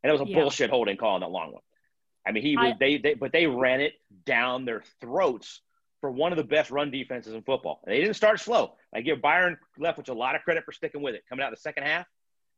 And 0.02 0.10
it 0.10 0.12
was 0.12 0.28
a 0.28 0.30
Yeah. 0.30 0.40
bullshit 0.40 0.68
holding 0.70 0.96
call 0.96 1.14
on 1.14 1.20
that 1.20 1.30
long 1.30 1.52
one. 1.52 1.62
I 2.26 2.32
mean, 2.32 2.42
he 2.42 2.56
was, 2.56 2.72
I- 2.72 2.76
they, 2.78 2.96
they, 2.98 3.14
but 3.14 3.32
they 3.32 3.46
ran 3.46 3.80
it 3.80 3.94
down 4.26 4.64
their 4.64 4.82
throats 5.00 5.60
for 6.00 6.10
one 6.10 6.32
of 6.32 6.36
the 6.38 6.44
best 6.44 6.70
run 6.72 6.90
defenses 6.90 7.34
in 7.34 7.42
football. 7.42 7.80
And 7.84 7.94
they 7.94 8.00
didn't 8.00 8.16
start 8.16 8.40
slow. 8.40 8.76
I 8.92 9.00
give 9.00 9.22
Byron 9.22 9.56
Leftwich 9.78 10.08
a 10.08 10.12
lot 10.12 10.34
of 10.34 10.42
credit 10.42 10.64
for 10.64 10.72
sticking 10.72 11.00
with 11.02 11.14
it. 11.14 11.22
Coming 11.28 11.44
out 11.44 11.50
the 11.50 11.56
second 11.56 11.84
half, 11.84 12.06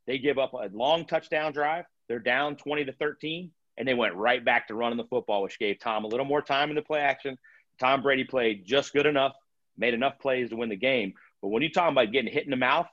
they 0.06 0.18
give 0.18 0.38
up 0.38 0.54
a 0.54 0.70
long 0.72 1.04
touchdown 1.04 1.52
drive. 1.52 1.84
They're 2.08 2.18
down 2.18 2.56
20 2.56 2.86
to 2.86 2.92
13, 2.92 3.50
and 3.76 3.86
they 3.86 3.94
went 3.94 4.14
right 4.14 4.42
back 4.42 4.68
to 4.68 4.74
running 4.74 4.96
the 4.96 5.04
football, 5.04 5.42
which 5.42 5.58
gave 5.58 5.78
Tom 5.78 6.04
a 6.04 6.08
little 6.08 6.26
more 6.26 6.40
time 6.42 6.70
in 6.70 6.76
the 6.76 6.82
play 6.82 7.00
action. 7.00 7.38
Tom 7.78 8.02
Brady 8.02 8.24
played 8.24 8.64
just 8.64 8.92
good 8.94 9.06
enough, 9.06 9.34
made 9.76 9.94
enough 9.94 10.18
plays 10.18 10.50
to 10.50 10.56
win 10.56 10.68
the 10.68 10.76
game. 10.76 11.14
But 11.42 11.48
when 11.48 11.62
you're 11.62 11.70
talking 11.70 11.92
about 11.92 12.12
getting 12.12 12.32
hit 12.32 12.44
in 12.44 12.50
the 12.50 12.56
mouth, 12.56 12.86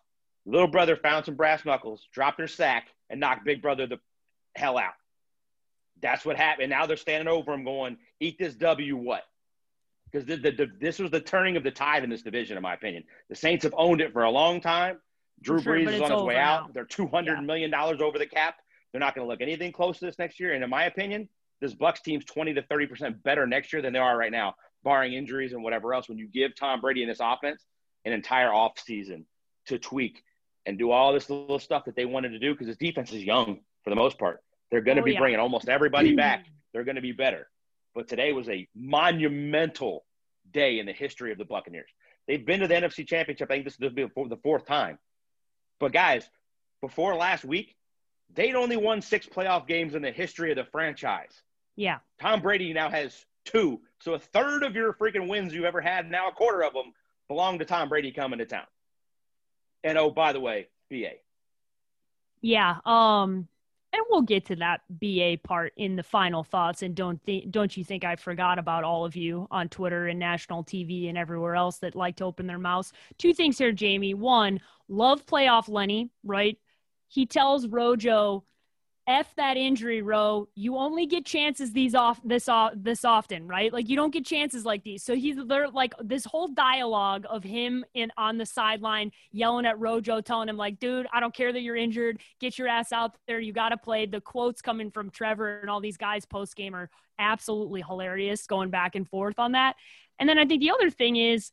little 0.46 0.68
brother 0.68 0.96
found 0.96 1.26
some 1.26 1.36
brass 1.36 1.64
knuckles, 1.66 2.08
dropped 2.14 2.38
their 2.38 2.48
sack, 2.48 2.88
and 3.10 3.20
knocked 3.20 3.46
big 3.46 3.62
brother 3.62 3.88
the 3.88 4.00
hell 4.56 4.78
out. 4.78 4.94
That's 6.02 6.26
what 6.26 6.36
happened. 6.38 6.70
Now 6.70 6.86
they're 6.86 6.98
standing 6.98 7.28
over 7.28 7.54
him 7.54 7.64
going, 7.64 7.98
eat 8.20 8.38
this 8.40 8.56
W 8.56 8.98
what? 8.98 9.24
Because 10.12 10.26
the, 10.28 10.36
the, 10.36 10.52
the, 10.52 10.68
this 10.80 11.00
was 11.00 11.12
the 11.12 11.22
turning 11.22 11.56
of 11.58 11.64
the 11.64 11.72
tide 11.72 12.04
in 12.04 12.10
this 12.10 12.22
division, 12.24 12.58
in 12.58 12.64
my 12.64 12.74
opinion. 12.74 13.04
The 13.30 13.36
Saints 13.36 13.64
have 13.64 13.74
owned 13.78 14.02
it 14.02 14.12
for 14.12 14.24
a 14.24 14.32
long 14.32 14.60
time. 14.60 15.00
Drew 15.42 15.62
Sure, 15.62 15.76
Brees 15.76 15.94
is 15.94 16.02
on 16.02 16.12
his 16.12 16.22
way 16.22 16.36
over 16.36 16.44
out. 16.44 16.74
They're 16.74 16.86
two 16.86 17.08
hundred 17.08 17.36
Yeah. 17.36 17.42
million 17.42 17.72
dollars 17.72 18.02
over 18.02 18.18
the 18.20 18.26
cap. 18.26 18.56
They're 18.92 19.00
not 19.00 19.16
going 19.16 19.26
to 19.26 19.30
look 19.30 19.42
anything 19.42 19.72
close 19.72 20.00
to 20.00 20.06
this 20.06 20.20
next 20.20 20.40
year. 20.40 20.54
And 20.54 20.64
in 20.64 20.70
my 20.70 20.86
opinion, 20.86 21.30
this 21.62 21.74
Bucks 21.74 22.02
team's 22.02 22.26
20 22.26 22.54
to 22.56 22.62
30 22.64 22.88
percent 22.88 23.24
better 23.24 23.48
next 23.48 23.72
year 23.72 23.82
than 23.82 23.94
they 23.94 24.00
are 24.00 24.18
right 24.18 24.32
now, 24.32 24.56
barring 24.84 25.14
injuries 25.14 25.54
and 25.54 25.64
whatever 25.64 25.94
else. 25.94 26.10
When 26.10 26.18
you 26.18 26.28
give 26.28 26.56
Tom 26.56 26.82
Brady 26.82 27.02
and 27.04 27.10
this 27.12 27.20
offense 27.22 27.64
an 28.06 28.14
entire 28.14 28.50
offseason 28.50 29.26
to 29.68 29.78
tweak 29.80 30.24
and 30.66 30.78
do 30.78 30.92
all 30.92 31.14
this 31.14 31.30
little 31.30 31.60
stuff 31.60 31.86
that 31.86 31.96
they 31.96 32.06
wanted 32.06 32.30
to 32.30 32.40
do, 32.40 32.54
because 32.54 32.68
his 32.68 32.78
defense 32.78 33.12
is 33.12 33.24
young 33.24 33.60
for 33.84 33.90
the 33.90 33.96
most 33.96 34.18
part. 34.18 34.42
They're 34.70 34.82
going 34.82 34.98
to 34.98 35.02
Oh, 35.02 35.06
be 35.06 35.14
yeah. 35.14 35.20
bringing 35.20 35.40
almost 35.40 35.68
everybody 35.70 36.16
back. 36.16 36.46
They're 36.74 36.84
going 36.86 36.96
to 36.96 37.02
be 37.02 37.12
better. 37.12 37.50
But 37.94 38.08
today 38.08 38.32
was 38.32 38.48
a 38.48 38.68
monumental 39.22 40.06
day 40.52 40.80
in 40.80 40.86
the 40.86 40.94
history 40.94 41.32
of 41.32 41.38
the 41.38 41.46
Buccaneers. 41.46 41.90
They've 42.28 42.46
been 42.46 42.62
to 42.62 42.68
the 42.68 42.76
NFC 42.76 43.06
Championship. 43.08 43.50
I 43.52 43.56
think 43.56 43.66
this 43.66 43.78
will 43.80 43.90
be 43.90 44.04
the 44.06 44.38
fourth 44.44 44.66
time. 44.66 44.98
But 45.80 45.92
guys, 45.92 46.30
before 46.82 47.16
last 47.16 47.44
week, 47.44 47.76
they'd 48.34 48.56
only 48.56 48.78
won 48.78 49.02
six 49.02 49.26
playoff 49.28 49.68
games 49.68 49.96
in 49.96 50.02
the 50.02 50.12
history 50.12 50.52
of 50.52 50.56
the 50.58 50.66
franchise. 50.72 51.42
Yeah. 51.76 51.98
Tom 52.22 52.42
Brady 52.42 52.72
now 52.74 52.90
has 52.90 53.26
two. 53.46 53.82
So 54.00 54.14
a 54.14 54.20
third 54.20 54.64
of 54.64 54.76
your 54.76 54.94
freaking 54.94 55.28
wins 55.28 55.54
you've 55.54 55.66
ever 55.66 55.82
had, 55.82 56.10
now 56.10 56.30
a 56.30 56.32
quarter 56.32 56.64
of 56.64 56.74
them 56.74 56.94
belong 57.28 57.60
to 57.60 57.66
Tom 57.66 57.90
Brady 57.90 58.12
coming 58.12 58.40
to 58.40 58.46
town. 58.46 58.66
And 59.84 59.98
oh, 59.98 60.12
by 60.12 60.34
the 60.34 60.40
way, 60.40 60.68
BA. 60.90 61.14
Yeah. 62.42 62.78
Um, 62.86 63.48
and 63.94 64.02
we'll 64.10 64.22
get 64.22 64.46
to 64.46 64.56
that 64.58 64.82
BA 64.90 65.38
part 65.44 65.74
in 65.76 65.96
the 65.96 66.04
final 66.04 66.44
thoughts. 66.44 66.82
And 66.82 66.96
don't 66.96 67.22
think, 67.24 67.52
don't 67.52 67.76
you 67.76 67.84
think 67.84 68.04
I 68.04 68.16
forgot 68.16 68.58
about 68.58 68.84
all 68.84 69.06
of 69.06 69.16
you 69.16 69.48
on 69.52 69.68
Twitter 69.70 70.08
and 70.08 70.18
national 70.18 70.64
TV 70.64 71.10
and 71.10 71.18
everywhere 71.18 71.56
else 71.56 71.78
that 71.80 71.96
like 71.96 72.16
to 72.18 72.26
open 72.26 72.48
their 72.48 72.60
mouths? 72.60 72.94
Two 73.18 73.34
things 73.34 73.58
here, 73.58 73.72
Jamie. 73.72 74.14
One, 74.14 74.62
love 74.88 75.26
playoff 75.26 75.68
Lenny, 75.68 76.10
right? 76.24 76.58
He 77.08 77.26
tells 77.26 77.68
Rojo, 77.68 78.46
F 79.08 79.34
that 79.36 79.58
injury, 79.58 80.02
Ro. 80.02 80.48
You 80.54 80.78
only 80.78 81.08
get 81.08 81.26
chances 81.26 81.74
these 81.74 81.96
off 81.96 82.20
this 82.24 82.48
off 82.48 82.74
this 82.76 83.04
often, 83.04 83.48
right? 83.48 83.74
Like 83.74 83.90
you 83.90 83.96
don't 83.96 84.14
get 84.14 84.26
chances 84.26 84.64
like 84.64 84.84
these. 84.84 85.04
So 85.04 85.16
he's 85.16 85.38
there 85.48 85.70
like 85.70 85.94
this 86.00 86.24
whole 86.24 86.48
dialogue 86.48 87.26
of 87.30 87.44
him 87.44 87.84
in 87.96 88.12
on 88.16 88.38
the 88.38 88.46
sideline 88.46 89.12
yelling 89.32 89.66
at 89.66 89.80
Rojo, 89.80 90.22
telling 90.22 90.50
him 90.50 90.58
like, 90.58 90.80
dude, 90.80 91.08
I 91.12 91.20
don't 91.20 91.34
care 91.34 91.52
that 91.52 91.62
you're 91.62 91.76
injured. 91.76 92.20
Get 92.40 92.60
your 92.60 92.68
ass 92.68 92.92
out 92.92 93.18
there. 93.28 93.40
You 93.40 93.54
gotta 93.54 93.78
play. 93.78 94.06
The 94.06 94.22
quotes 94.22 94.62
coming 94.62 94.92
from 94.92 95.10
Trevor 95.10 95.60
and 95.62 95.70
all 95.70 95.82
these 95.82 95.98
guys 95.98 96.26
post 96.26 96.56
game 96.56 96.76
are 96.76 96.90
absolutely 97.18 97.82
hilarious, 97.82 98.46
going 98.46 98.70
back 98.70 98.96
and 98.96 99.10
forth 99.10 99.40
on 99.40 99.54
that. 99.54 99.76
And 100.20 100.30
then 100.30 100.38
I 100.38 100.46
think 100.46 100.62
the 100.62 100.72
other 100.72 100.92
thing 100.92 101.16
is 101.16 101.52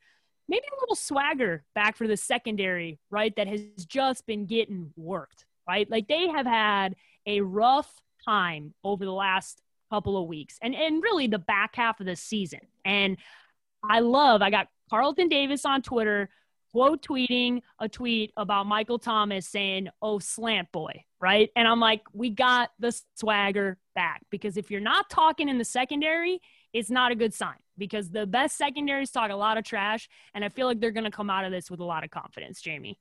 maybe 0.48 0.64
a 0.76 0.80
little 0.80 0.96
swagger 0.96 1.64
back 1.74 1.96
for 1.96 2.06
the 2.06 2.16
secondary, 2.16 2.98
right? 3.10 3.34
That 3.36 3.48
has 3.48 3.62
just 3.86 4.26
been 4.26 4.46
getting 4.46 4.92
worked, 4.96 5.46
right? 5.66 5.90
Like 5.90 6.08
they 6.08 6.28
have 6.28 6.46
had 6.46 6.94
a 7.28 7.42
rough 7.42 8.00
time 8.24 8.74
over 8.82 9.04
the 9.04 9.12
last 9.12 9.62
couple 9.90 10.20
of 10.20 10.26
weeks 10.26 10.58
and, 10.60 10.74
and 10.74 11.02
really 11.02 11.28
the 11.28 11.38
back 11.38 11.76
half 11.76 12.00
of 12.00 12.06
the 12.06 12.16
season. 12.16 12.60
And 12.84 13.18
I 13.88 14.00
love, 14.00 14.42
I 14.42 14.50
got 14.50 14.68
Carlton 14.90 15.28
Davis 15.28 15.64
on 15.64 15.82
Twitter 15.82 16.30
quote 16.72 17.02
tweeting 17.02 17.62
a 17.78 17.88
tweet 17.88 18.32
about 18.36 18.66
Michael 18.66 18.98
Thomas 18.98 19.46
saying, 19.48 19.88
Oh, 20.02 20.18
slant 20.18 20.70
boy, 20.72 21.04
right? 21.20 21.50
And 21.56 21.66
I'm 21.66 21.80
like, 21.80 22.02
we 22.12 22.30
got 22.30 22.70
the 22.78 22.98
swagger 23.14 23.78
back 23.94 24.22
because 24.30 24.56
if 24.56 24.70
you're 24.70 24.80
not 24.80 25.08
talking 25.08 25.48
in 25.48 25.58
the 25.58 25.64
secondary, 25.64 26.40
it's 26.72 26.90
not 26.90 27.12
a 27.12 27.14
good 27.14 27.32
sign 27.32 27.56
because 27.78 28.10
the 28.10 28.26
best 28.26 28.58
secondaries 28.58 29.10
talk 29.10 29.30
a 29.30 29.36
lot 29.36 29.56
of 29.56 29.64
trash. 29.64 30.08
And 30.34 30.44
I 30.44 30.50
feel 30.50 30.66
like 30.66 30.80
they're 30.80 30.90
going 30.90 31.04
to 31.04 31.10
come 31.10 31.30
out 31.30 31.44
of 31.44 31.52
this 31.52 31.70
with 31.70 31.80
a 31.80 31.84
lot 31.84 32.04
of 32.04 32.10
confidence, 32.10 32.60
Jamie. 32.60 32.98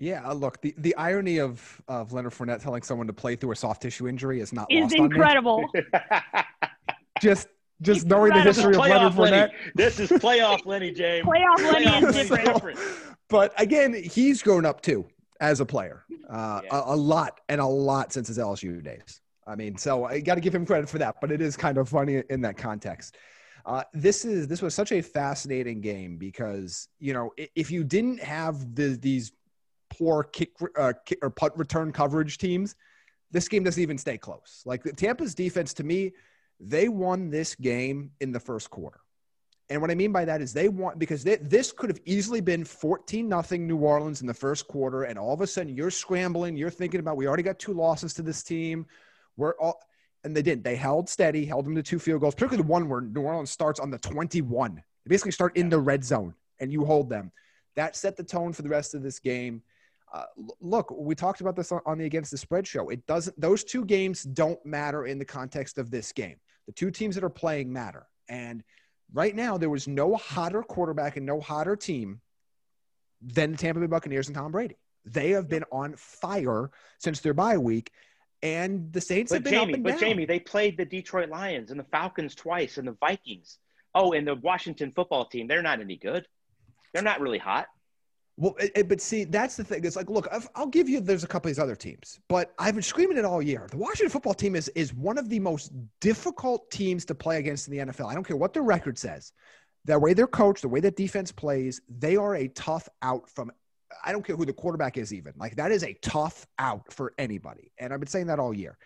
Yeah, 0.00 0.26
uh, 0.26 0.32
look, 0.32 0.60
the, 0.62 0.74
the 0.78 0.96
irony 0.96 1.38
of, 1.38 1.80
of 1.86 2.12
Leonard 2.14 2.32
Fournette 2.32 2.62
telling 2.62 2.82
someone 2.82 3.06
to 3.06 3.12
play 3.12 3.36
through 3.36 3.52
a 3.52 3.56
soft 3.56 3.82
tissue 3.82 4.08
injury 4.08 4.40
is 4.40 4.50
not 4.52 4.66
Is 4.72 4.84
lost 4.84 4.94
on 4.94 5.00
me. 5.00 5.04
incredible. 5.04 5.68
Just 7.20 7.48
just 7.82 8.06
knowing 8.06 8.32
the 8.32 8.42
history 8.42 8.74
of 8.74 8.80
Leonard 8.80 9.12
playoff 9.12 9.16
Lenny. 9.18 9.36
Fournette. 9.36 9.50
This 9.74 10.00
is 10.00 10.10
playoff 10.10 10.66
Lenny 10.66 10.90
James. 10.90 11.26
Playoff 11.26 11.58
Lenny 11.72 12.06
is 12.06 12.30
Lenny's 12.30 12.44
different. 12.46 12.78
But 13.28 13.52
again, 13.60 13.94
he's 13.94 14.42
grown 14.42 14.64
up 14.66 14.80
too 14.82 15.06
as 15.40 15.60
a 15.60 15.66
player, 15.66 16.04
uh, 16.28 16.60
Yeah. 16.64 16.78
a, 16.78 16.94
a 16.94 16.96
lot 16.96 17.40
and 17.48 17.60
a 17.60 17.66
lot 17.66 18.12
since 18.12 18.28
his 18.28 18.36
LSU 18.38 18.82
days. 18.82 19.20
I 19.46 19.54
mean, 19.54 19.76
so 19.78 20.04
I 20.04 20.20
got 20.20 20.34
to 20.34 20.40
give 20.42 20.54
him 20.54 20.66
credit 20.66 20.88
for 20.90 20.98
that. 20.98 21.16
But 21.22 21.30
it 21.32 21.40
is 21.40 21.56
kind 21.56 21.78
of 21.78 21.88
funny 21.88 22.22
in 22.28 22.40
that 22.42 22.56
context. 22.58 23.16
Uh, 23.66 23.82
this 23.94 24.24
is 24.24 24.46
this 24.48 24.60
was 24.62 24.74
such 24.74 24.92
a 24.92 25.00
fascinating 25.02 25.80
game 25.80 26.16
because 26.16 26.88
you 26.98 27.12
know 27.14 27.30
if 27.54 27.70
you 27.70 27.84
didn't 27.84 28.20
have 28.22 28.74
the, 28.74 28.98
these 29.00 29.32
poor 30.00 30.24
kick, 30.24 30.52
uh, 30.76 30.94
kick 31.04 31.18
or 31.22 31.30
punt 31.30 31.52
return 31.56 31.92
coverage 31.92 32.38
teams, 32.38 32.74
this 33.30 33.48
game 33.48 33.62
doesn't 33.62 33.82
even 33.82 33.98
stay 33.98 34.16
close. 34.16 34.62
Like 34.64 34.82
Tampa's 34.96 35.34
defense, 35.34 35.74
to 35.74 35.84
me, 35.84 36.12
they 36.58 36.88
won 36.88 37.30
this 37.30 37.54
game 37.54 38.10
in 38.20 38.32
the 38.32 38.40
first 38.40 38.70
quarter. 38.70 39.00
And 39.68 39.80
what 39.80 39.90
I 39.90 39.94
mean 39.94 40.10
by 40.10 40.24
that 40.24 40.40
is 40.40 40.52
they 40.52 40.68
want 40.68 40.98
because 40.98 41.22
they, 41.22 41.36
this 41.36 41.70
could 41.70 41.90
have 41.90 42.00
easily 42.04 42.40
been 42.40 42.64
14 42.64 43.28
nothing 43.28 43.68
New 43.68 43.76
Orleans 43.76 44.20
in 44.20 44.26
the 44.26 44.34
first 44.34 44.66
quarter, 44.66 45.04
and 45.04 45.18
all 45.18 45.32
of 45.32 45.42
a 45.42 45.46
sudden 45.46 45.76
you're 45.76 45.92
scrambling, 45.92 46.56
you're 46.56 46.70
thinking 46.70 46.98
about 46.98 47.16
we 47.16 47.28
already 47.28 47.44
got 47.44 47.58
two 47.58 47.72
losses 47.72 48.12
to 48.14 48.22
this 48.22 48.42
team. 48.42 48.86
We're 49.36 49.54
all 49.60 49.80
and 50.24 50.36
they 50.36 50.42
didn't. 50.42 50.64
They 50.64 50.76
held 50.76 51.08
steady, 51.08 51.46
held 51.46 51.64
them 51.64 51.74
to 51.76 51.82
two 51.82 51.98
field 51.98 52.20
goals, 52.20 52.34
particularly 52.34 52.62
the 52.62 52.68
one 52.68 52.88
where 52.88 53.00
New 53.00 53.22
Orleans 53.22 53.50
starts 53.50 53.80
on 53.80 53.90
the 53.90 53.98
21. 53.98 54.74
They 54.74 55.08
basically 55.08 55.32
start 55.32 55.56
in 55.56 55.68
the 55.68 55.78
red 55.78 56.04
zone 56.04 56.34
and 56.58 56.72
you 56.72 56.84
hold 56.84 57.08
them. 57.08 57.32
That 57.76 57.96
set 57.96 58.16
the 58.16 58.24
tone 58.24 58.52
for 58.52 58.62
the 58.62 58.68
rest 58.68 58.94
of 58.94 59.02
this 59.02 59.18
game. 59.18 59.62
Uh, 60.12 60.24
look, 60.60 60.90
we 60.90 61.14
talked 61.14 61.40
about 61.40 61.54
this 61.54 61.70
on, 61.70 61.80
on 61.86 61.98
the 61.98 62.04
Against 62.04 62.30
the 62.30 62.38
Spread 62.38 62.66
show. 62.66 62.88
It 62.88 63.06
doesn't; 63.06 63.40
those 63.40 63.64
two 63.64 63.84
games 63.84 64.24
don't 64.24 64.64
matter 64.66 65.06
in 65.06 65.18
the 65.18 65.24
context 65.24 65.78
of 65.78 65.90
this 65.90 66.12
game. 66.12 66.36
The 66.66 66.72
two 66.72 66.90
teams 66.90 67.14
that 67.14 67.24
are 67.24 67.30
playing 67.30 67.72
matter, 67.72 68.06
and 68.28 68.62
right 69.12 69.34
now 69.34 69.56
there 69.56 69.70
was 69.70 69.86
no 69.86 70.16
hotter 70.16 70.62
quarterback 70.62 71.16
and 71.16 71.24
no 71.24 71.40
hotter 71.40 71.76
team 71.76 72.20
than 73.22 73.52
the 73.52 73.58
Tampa 73.58 73.80
Bay 73.80 73.86
Buccaneers 73.86 74.28
and 74.28 74.36
Tom 74.36 74.52
Brady. 74.52 74.76
They 75.04 75.30
have 75.30 75.48
been 75.48 75.64
on 75.70 75.94
fire 75.96 76.70
since 76.98 77.20
their 77.20 77.34
bye 77.34 77.58
week, 77.58 77.92
and 78.42 78.92
the 78.92 79.00
Saints 79.00 79.32
have 79.32 79.44
But 79.44 79.50
been 79.50 79.60
up 79.60 79.68
and 79.68 79.84
but 79.84 79.90
down. 79.90 80.00
Jamie, 80.00 80.24
they 80.24 80.40
played 80.40 80.76
the 80.76 80.84
Detroit 80.84 81.28
Lions 81.28 81.70
and 81.70 81.78
the 81.78 81.84
Falcons 81.84 82.34
twice 82.34 82.78
and 82.78 82.88
the 82.88 82.96
Vikings. 83.00 83.58
Oh, 83.94 84.12
and 84.12 84.26
the 84.26 84.36
Washington 84.36 84.92
football 84.92 85.24
team. 85.24 85.48
They're 85.48 85.62
not 85.62 85.80
any 85.80 85.96
good. 85.96 86.26
They're 86.92 87.02
not 87.02 87.20
really 87.20 87.38
hot. 87.38 87.66
Well, 88.40 88.56
it, 88.58 88.72
it- 88.74 88.88
but 88.88 89.00
see, 89.02 89.24
that's 89.24 89.56
the 89.56 89.62
thing. 89.64 89.84
It's 89.84 89.96
like, 89.96 90.08
look, 90.08 90.26
I've, 90.32 90.48
I'll 90.54 90.66
give 90.66 90.88
you. 90.88 91.00
There's 91.00 91.24
a 91.24 91.26
couple 91.26 91.50
of 91.50 91.54
these 91.54 91.62
other 91.62 91.76
teams, 91.76 92.18
but 92.26 92.52
I've 92.58 92.74
been 92.74 92.82
screaming 92.82 93.18
it 93.18 93.24
all 93.26 93.42
year. 93.42 93.68
The 93.70 93.76
Washington 93.76 94.08
football 94.10 94.32
team 94.34 94.56
is 94.56 94.68
is 94.70 94.94
one 94.94 95.18
of 95.18 95.28
the 95.28 95.38
most 95.38 95.70
difficult 96.00 96.70
teams 96.70 97.04
to 97.06 97.14
play 97.14 97.38
against 97.38 97.68
in 97.68 97.76
the 97.76 97.92
NFL. 97.92 98.06
I 98.10 98.14
don't 98.14 98.24
care 98.26 98.36
what 98.38 98.54
their 98.54 98.62
record 98.62 98.98
says. 98.98 99.32
The 99.84 99.98
way 99.98 100.14
they're 100.14 100.26
coached, 100.26 100.62
the 100.62 100.68
way 100.68 100.80
that 100.80 100.96
defense 100.96 101.32
plays, 101.32 101.82
they 101.88 102.16
are 102.16 102.34
a 102.34 102.48
tough 102.48 102.88
out 103.02 103.28
from. 103.28 103.52
I 104.04 104.12
don't 104.12 104.24
care 104.24 104.36
who 104.36 104.46
the 104.46 104.52
quarterback 104.54 104.96
is, 104.96 105.12
even 105.12 105.34
like 105.36 105.56
that 105.56 105.70
is 105.70 105.84
a 105.84 105.92
tough 106.00 106.46
out 106.58 106.90
for 106.92 107.12
anybody. 107.18 107.72
And 107.78 107.92
I've 107.92 108.00
been 108.00 108.08
saying 108.08 108.28
that 108.28 108.38
all 108.38 108.54
year. 108.54 108.78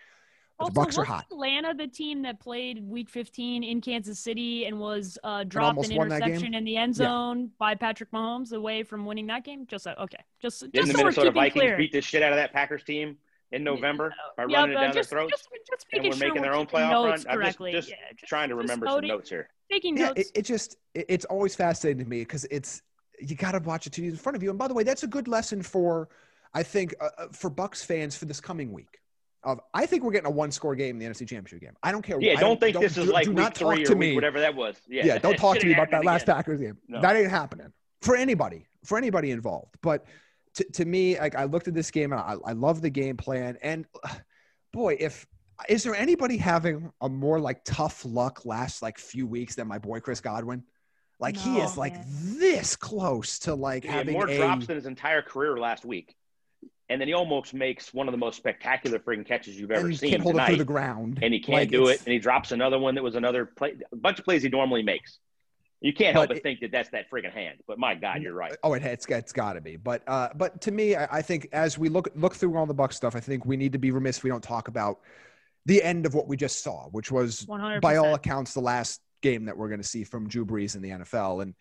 But 0.57 0.73
the 0.73 0.79
Also, 0.79 0.81
Bucks 0.81 0.97
are 0.97 0.99
wasn't 1.01 1.15
hot. 1.15 1.25
Atlanta, 1.31 1.73
the 1.73 1.87
team 1.87 2.21
that 2.21 2.39
played 2.39 2.81
Week 2.87 3.09
15 3.09 3.63
in 3.63 3.81
Kansas 3.81 4.19
City 4.19 4.65
and 4.65 4.79
was 4.79 5.17
uh, 5.23 5.43
dropped 5.43 5.83
an 5.85 5.95
won 5.97 6.07
that 6.09 6.19
game? 6.21 6.29
interception 6.29 6.53
in 6.53 6.63
the 6.63 6.77
end 6.77 6.95
Yeah. 6.97 7.07
zone 7.07 7.51
by 7.59 7.75
Patrick 7.75 8.11
Mahomes 8.11 8.53
away 8.53 8.83
from 8.83 9.05
winning 9.05 9.27
that 9.27 9.43
game. 9.43 9.65
Just 9.67 9.85
uh, 9.87 9.95
okay, 9.99 10.17
just 10.41 10.61
Didn't 10.61 10.73
just 10.73 10.87
the 10.87 10.93
so 10.93 10.97
we're 10.99 11.03
Minnesota 11.05 11.31
Vikings 11.31 11.53
clear. 11.53 11.77
beat 11.77 11.91
the 11.91 12.01
shit 12.01 12.23
out 12.23 12.31
of 12.31 12.37
that 12.37 12.53
Packers 12.53 12.83
team 12.83 13.17
in 13.51 13.63
November 13.63 14.13
by 14.37 14.45
Yeah, 14.47 14.59
running 14.59 14.77
it 14.77 14.79
down 14.79 14.93
just, 14.93 15.09
their 15.09 15.19
throats? 15.19 15.31
Just, 15.31 15.49
just 15.69 15.85
and 15.91 16.03
making 16.03 16.09
we're 16.11 16.15
sure 16.15 16.27
making 16.29 16.41
their 16.41 16.51
we're 16.51 16.57
own 16.57 16.65
keeping 16.67 16.79
playoff 16.79 16.91
notes 16.91 17.25
run. 17.25 17.33
I'm 17.37 17.45
just, 17.45 17.57
correctly. 17.57 17.71
just 17.73 17.89
yeah, 17.89 17.95
just, 18.17 18.29
trying 18.29 18.49
to 18.49 18.55
just 18.55 18.61
remember 18.63 18.87
some 18.87 19.07
notes 19.07 19.29
here. 19.29 19.49
Taking 19.69 19.97
Yeah, 19.97 20.07
notes. 20.07 20.21
it, 20.21 20.31
it 20.35 20.41
just 20.43 20.77
it, 20.93 21.05
it's 21.09 21.25
always 21.25 21.53
fascinating 21.55 22.03
to 22.03 22.09
me 22.09 22.19
because 22.19 22.45
it's 22.49 22.81
you 23.19 23.35
got 23.35 23.51
to 23.51 23.59
watch 23.59 23.87
it 23.87 23.91
two 23.93 24.03
in 24.03 24.15
front 24.15 24.35
of 24.37 24.43
you. 24.43 24.49
And 24.51 24.59
by 24.59 24.67
the 24.69 24.73
way, 24.73 24.83
that's 24.83 25.03
a 25.03 25.07
good 25.07 25.27
lesson 25.27 25.61
for 25.61 26.07
I 26.53 26.63
think 26.63 26.95
uh, 27.01 27.09
uh, 27.17 27.27
for 27.33 27.49
Bucks 27.49 27.83
fans 27.83 28.15
for 28.15 28.23
this 28.25 28.39
coming 28.39 28.71
week. 28.71 28.99
Of 29.45 29.61
I 29.73 29.85
think 29.85 30.03
we're 30.03 30.11
getting 30.11 30.27
a 30.27 30.31
one-score 30.31 30.75
game 30.75 30.99
in 30.99 30.99
the 30.99 31.05
NFC 31.05 31.19
Championship 31.27 31.61
game. 31.61 31.77
I 31.83 31.91
don't 31.91 32.01
care. 32.01 32.19
Yeah, 32.19 32.33
I 32.37 32.41
don't 32.41 32.59
think 32.59 32.77
this 32.79 32.97
is 32.97 33.05
do, 33.05 33.11
like 33.13 33.25
do 33.25 33.29
week 33.31 33.37
not 33.37 33.55
talk 33.55 33.75
three 33.75 33.85
to 33.85 33.93
or 33.93 33.95
me. 33.95 34.15
whatever 34.15 34.39
that 34.39 34.55
was. 34.55 34.75
Yeah, 34.87 35.05
Yeah, 35.05 35.17
don't 35.19 35.37
talk 35.37 35.59
to 35.59 35.65
me 35.65 35.73
about 35.73 35.91
that 35.91 35.97
happen 35.97 36.07
last. 36.07 36.25
Packers 36.25 36.59
game. 36.59 36.77
No. 36.87 36.99
That 36.99 37.15
ain't 37.15 37.29
happening 37.29 37.71
for 38.01 38.15
anybody, 38.15 38.65
for 38.83 38.97
anybody 38.97 39.31
involved. 39.31 39.75
But 39.81 40.05
to, 40.55 40.63
to 40.73 40.85
me, 40.85 41.17
like 41.19 41.35
I 41.35 41.43
looked 41.45 41.67
at 41.67 41.73
this 41.73 41.91
game 41.91 42.11
and 42.11 42.19
I, 42.21 42.35
I 42.43 42.53
love 42.53 42.81
the 42.81 42.89
game 42.89 43.17
plan. 43.17 43.57
And 43.61 43.85
boy, 44.73 44.97
if 44.99 45.25
is 45.69 45.83
there 45.83 45.95
anybody 45.95 46.37
having 46.37 46.91
a 47.01 47.07
more 47.07 47.39
like 47.39 47.63
tough 47.63 48.03
luck 48.03 48.45
last 48.45 48.81
like 48.81 48.97
few 48.97 49.25
weeks 49.27 49.55
than 49.55 49.67
my 49.67 49.77
boy 49.77 49.99
Chris 49.99 50.21
Godwin? 50.21 50.63
Like 51.19 51.37
he 51.37 51.59
is 51.59 51.75
No, 51.75 51.79
like 51.81 51.93
man. 51.93 52.05
this 52.39 52.75
close 52.75 53.39
to 53.39 53.55
like 53.55 53.83
He 53.83 53.89
having 53.89 54.13
more 54.13 54.27
a 54.27 54.35
drops 54.35 54.67
than 54.67 54.75
his 54.75 54.85
entire 54.85 55.21
career 55.21 55.57
last 55.57 55.85
week. 55.85 56.15
And 56.89 57.01
then 57.01 57.07
he 57.07 57.13
almost 57.15 57.53
makes 57.53 57.93
one 57.93 58.07
of 58.07 58.11
the 58.11 58.17
most 58.17 58.37
spectacular 58.37 58.99
freaking 58.99 59.25
catches 59.25 59.59
you've 59.59 59.71
ever 59.71 59.87
and 59.87 59.97
seen 59.97 60.11
can't 60.11 60.21
hold 60.23 60.35
it 60.37 60.45
through 60.45 60.57
the 60.57 60.65
ground. 60.65 61.19
and 61.23 61.33
he 61.33 61.39
can't 61.39 61.61
Like, 61.61 61.71
do 61.71 61.87
it. 61.87 61.99
And 62.05 62.13
he 62.13 62.19
drops 62.19 62.51
another 62.51 62.77
one 62.77 62.93
that 62.95 63.03
was 63.03 63.15
another 63.15 63.45
play, 63.47 63.73
a 63.91 63.95
bunch 63.95 64.19
of 64.19 64.25
plays 64.25 64.43
he 64.43 64.49
normally 64.49 64.83
makes. 64.83 65.17
You 65.81 65.93
can't 65.93 66.13
help 66.13 66.23
But 66.23 66.29
but 66.29 66.37
it- 66.37 66.43
think 66.43 66.59
that 66.61 66.71
that's 66.71 66.89
that 66.89 67.09
freaking 67.11 67.31
hand. 67.33 67.57
But 67.67 67.79
my 67.79 67.95
God, 67.95 68.21
you're 68.21 68.33
right. 68.33 68.55
Oh, 68.63 68.73
it, 68.73 68.83
it's 68.83 69.05
it's 69.07 69.33
got 69.33 69.53
to 69.53 69.61
be. 69.61 69.75
But 69.77 70.03
uh, 70.07 70.29
but 70.35 70.61
to 70.61 70.71
me, 70.71 70.95
I, 70.95 71.17
I 71.17 71.21
think 71.21 71.47
as 71.51 71.77
we 71.77 71.89
look 71.89 72.07
look 72.15 72.35
through 72.35 72.55
all 72.57 72.65
the 72.65 72.73
Buck 72.73 72.93
stuff, 72.93 73.15
I 73.15 73.19
think 73.19 73.45
we 73.45 73.57
need 73.57 73.73
to 73.73 73.79
be 73.79 73.91
remiss 73.91 74.17
if 74.17 74.23
we 74.23 74.29
don't 74.29 74.43
talk 74.43 74.67
about 74.67 74.99
the 75.65 75.81
end 75.83 76.05
of 76.05 76.13
what 76.13 76.27
we 76.27 76.37
just 76.37 76.63
saw, 76.63 76.87
which 76.89 77.11
was 77.11 77.45
100%. 77.47 77.81
by 77.81 77.95
all 77.97 78.13
accounts 78.13 78.53
the 78.53 78.61
last 78.61 79.01
game 79.21 79.45
that 79.45 79.57
we're 79.57 79.67
going 79.69 79.81
to 79.81 79.87
see 79.87 80.03
from 80.03 80.27
Drew 80.29 80.45
Brees 80.45 80.75
in 80.75 80.81
the 80.83 80.89
NFL. 80.91 81.41
And 81.41 81.55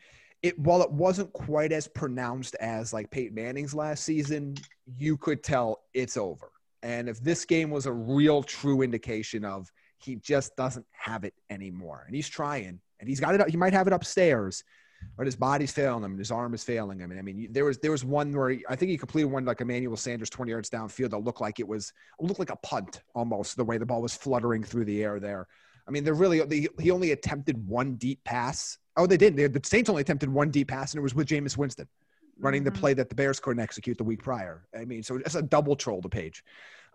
it 0.44 0.58
while 0.58 0.82
it 0.82 0.92
wasn't 0.92 1.32
quite 1.32 1.72
as 1.72 1.88
pronounced 1.88 2.54
as 2.56 2.92
like 2.92 3.10
Peyton 3.10 3.34
Manning's 3.34 3.74
last 3.74 4.04
season, 4.04 4.54
you 4.98 5.16
could 5.16 5.42
tell 5.42 5.84
it's 5.94 6.18
over. 6.18 6.50
And 6.82 7.08
if 7.08 7.18
this 7.20 7.46
game 7.46 7.70
was 7.70 7.86
a 7.86 7.92
real 7.92 8.42
true 8.42 8.82
indication 8.82 9.42
of 9.42 9.72
he 9.96 10.16
just 10.16 10.54
doesn't 10.54 10.84
have 10.92 11.24
it 11.24 11.32
anymore, 11.48 12.04
and 12.06 12.14
he's 12.14 12.28
trying, 12.28 12.78
and 13.00 13.08
he's 13.08 13.20
got 13.20 13.34
it, 13.34 13.48
he 13.48 13.56
might 13.56 13.72
have 13.72 13.86
it 13.86 13.94
upstairs, 13.94 14.62
but 15.16 15.24
his 15.24 15.34
body's 15.34 15.72
failing 15.72 16.04
him, 16.04 16.10
and 16.10 16.18
his 16.18 16.30
arm 16.30 16.52
is 16.52 16.62
failing 16.62 16.98
him. 16.98 17.10
And 17.10 17.18
I 17.18 17.22
mean, 17.22 17.48
there 17.50 17.64
was 17.64 17.78
there 17.78 17.90
was 17.90 18.04
one 18.04 18.30
where 18.36 18.50
he, 18.50 18.66
I 18.68 18.76
think 18.76 18.90
he 18.90 18.98
completed 18.98 19.30
one 19.30 19.46
like 19.46 19.62
Emmanuel 19.62 19.96
Sanders, 19.96 20.28
twenty 20.28 20.50
yards 20.50 20.68
downfield, 20.68 21.08
that 21.12 21.18
looked 21.20 21.40
like 21.40 21.58
it 21.58 21.66
was 21.66 21.90
looked 22.20 22.38
like 22.38 22.50
a 22.50 22.56
punt 22.56 23.00
almost 23.14 23.56
the 23.56 23.64
way 23.64 23.78
the 23.78 23.86
ball 23.86 24.02
was 24.02 24.14
fluttering 24.14 24.62
through 24.62 24.84
the 24.84 25.02
air 25.02 25.18
there. 25.18 25.46
I 25.88 25.90
mean, 25.90 26.04
they're 26.04 26.12
really 26.12 26.68
he 26.78 26.90
only 26.90 27.12
attempted 27.12 27.66
one 27.66 27.94
deep 27.94 28.22
pass. 28.24 28.76
Oh, 28.96 29.06
they 29.06 29.16
did. 29.16 29.36
They, 29.36 29.46
the 29.46 29.60
Saints 29.64 29.90
only 29.90 30.02
attempted 30.02 30.28
one 30.28 30.50
deep 30.50 30.68
pass, 30.68 30.92
and 30.92 30.98
it 30.98 31.02
was 31.02 31.14
with 31.14 31.26
Jameis 31.28 31.56
Winston 31.56 31.88
running 32.38 32.64
the 32.64 32.72
play 32.72 32.94
that 32.94 33.08
the 33.08 33.14
Bears 33.14 33.40
couldn't 33.40 33.62
execute 33.62 33.96
the 33.96 34.04
week 34.04 34.22
prior. 34.22 34.66
I 34.78 34.84
mean, 34.84 35.02
so 35.02 35.16
it's 35.16 35.34
a 35.34 35.42
double 35.42 35.76
troll 35.76 36.02
to 36.02 36.08
Paige. 36.08 36.44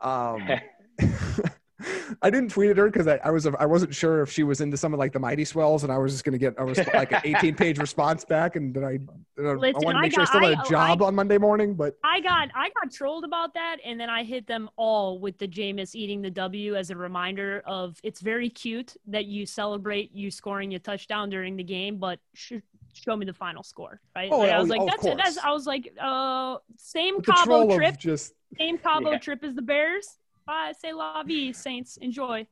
Um, 0.01 0.47
I 2.21 2.29
didn't 2.29 2.49
tweet 2.51 2.69
at 2.71 2.77
her 2.77 2.85
because 2.89 3.07
I, 3.07 3.19
I 3.23 3.31
was 3.31 3.45
I 3.47 3.65
wasn't 3.65 3.93
sure 3.95 4.21
if 4.21 4.31
she 4.31 4.43
was 4.43 4.61
into 4.61 4.77
some 4.77 4.93
of 4.93 4.99
like 4.99 5.13
the 5.13 5.19
mighty 5.19 5.45
swells, 5.45 5.83
and 5.83 5.91
I 5.91 5.97
was 5.97 6.11
just 6.11 6.23
going 6.25 6.33
to 6.33 6.37
get 6.39 6.53
a 6.57 6.63
resp- 6.63 6.93
like 6.93 7.11
an 7.11 7.21
18 7.23 7.55
page 7.55 7.77
response 7.87 8.25
back, 8.25 8.55
and 8.55 8.73
then 8.73 8.83
I 8.83 8.99
I, 9.41 9.53
Listen, 9.53 9.81
want 9.83 9.95
to 9.95 9.99
I 9.99 10.01
make 10.01 10.13
sure 10.13 10.23
I 10.23 10.25
still 10.25 10.41
had 10.41 10.65
a 10.65 10.69
job 10.69 11.01
I- 11.01 11.05
on 11.05 11.15
Monday 11.15 11.37
morning, 11.37 11.73
but 11.75 11.95
I 12.03 12.19
got 12.19 12.49
I 12.55 12.69
got 12.81 12.91
trolled 12.91 13.23
about 13.23 13.53
that, 13.53 13.77
and 13.85 13.99
then 13.99 14.09
I 14.09 14.23
hit 14.23 14.45
them 14.47 14.69
all 14.75 15.19
with 15.19 15.37
the 15.37 15.47
Jameis 15.47 15.95
eating 15.95 16.21
the 16.21 16.31
W 16.31 16.75
as 16.75 16.89
a 16.89 16.95
reminder 16.95 17.63
of 17.65 17.97
it's 18.03 18.21
very 18.21 18.49
cute 18.49 18.95
that 19.07 19.25
you 19.25 19.45
celebrate 19.45 20.13
you 20.13 20.31
scoring 20.31 20.73
a 20.75 20.79
touchdown 20.79 21.29
during 21.29 21.55
the 21.55 21.63
game, 21.63 21.97
but 21.97 22.19
sh- 22.33 22.53
show 22.93 23.15
me 23.15 23.25
the 23.25 23.33
final 23.33 23.63
score, 23.63 24.01
right? 24.15 24.29
Oh, 24.31 24.39
Like, 24.39 24.51
I 24.51 24.55
oh, 24.57 24.59
was 24.61 24.69
like, 24.69 24.81
of 24.81 24.87
that's 24.87 25.05
it. 25.05 25.17
That's. 25.17 25.37
I 25.37 25.51
was 25.51 25.65
like, 25.65 25.93
uh, 26.01 26.57
same 26.75 27.15
with 27.17 27.25
the 27.25 27.31
Cabo 27.31 27.73
trip, 27.75 27.97
just 27.97 28.33
same 28.57 28.77
Cabo 28.77 29.11
Yeah. 29.11 29.17
trip 29.19 29.43
as 29.43 29.55
the 29.55 29.61
Bears. 29.61 30.17
I 30.49 30.73
say 30.73 30.93
la 30.93 31.23
vie, 31.23 31.51
Saints, 31.53 31.97
enjoy. 31.97 32.45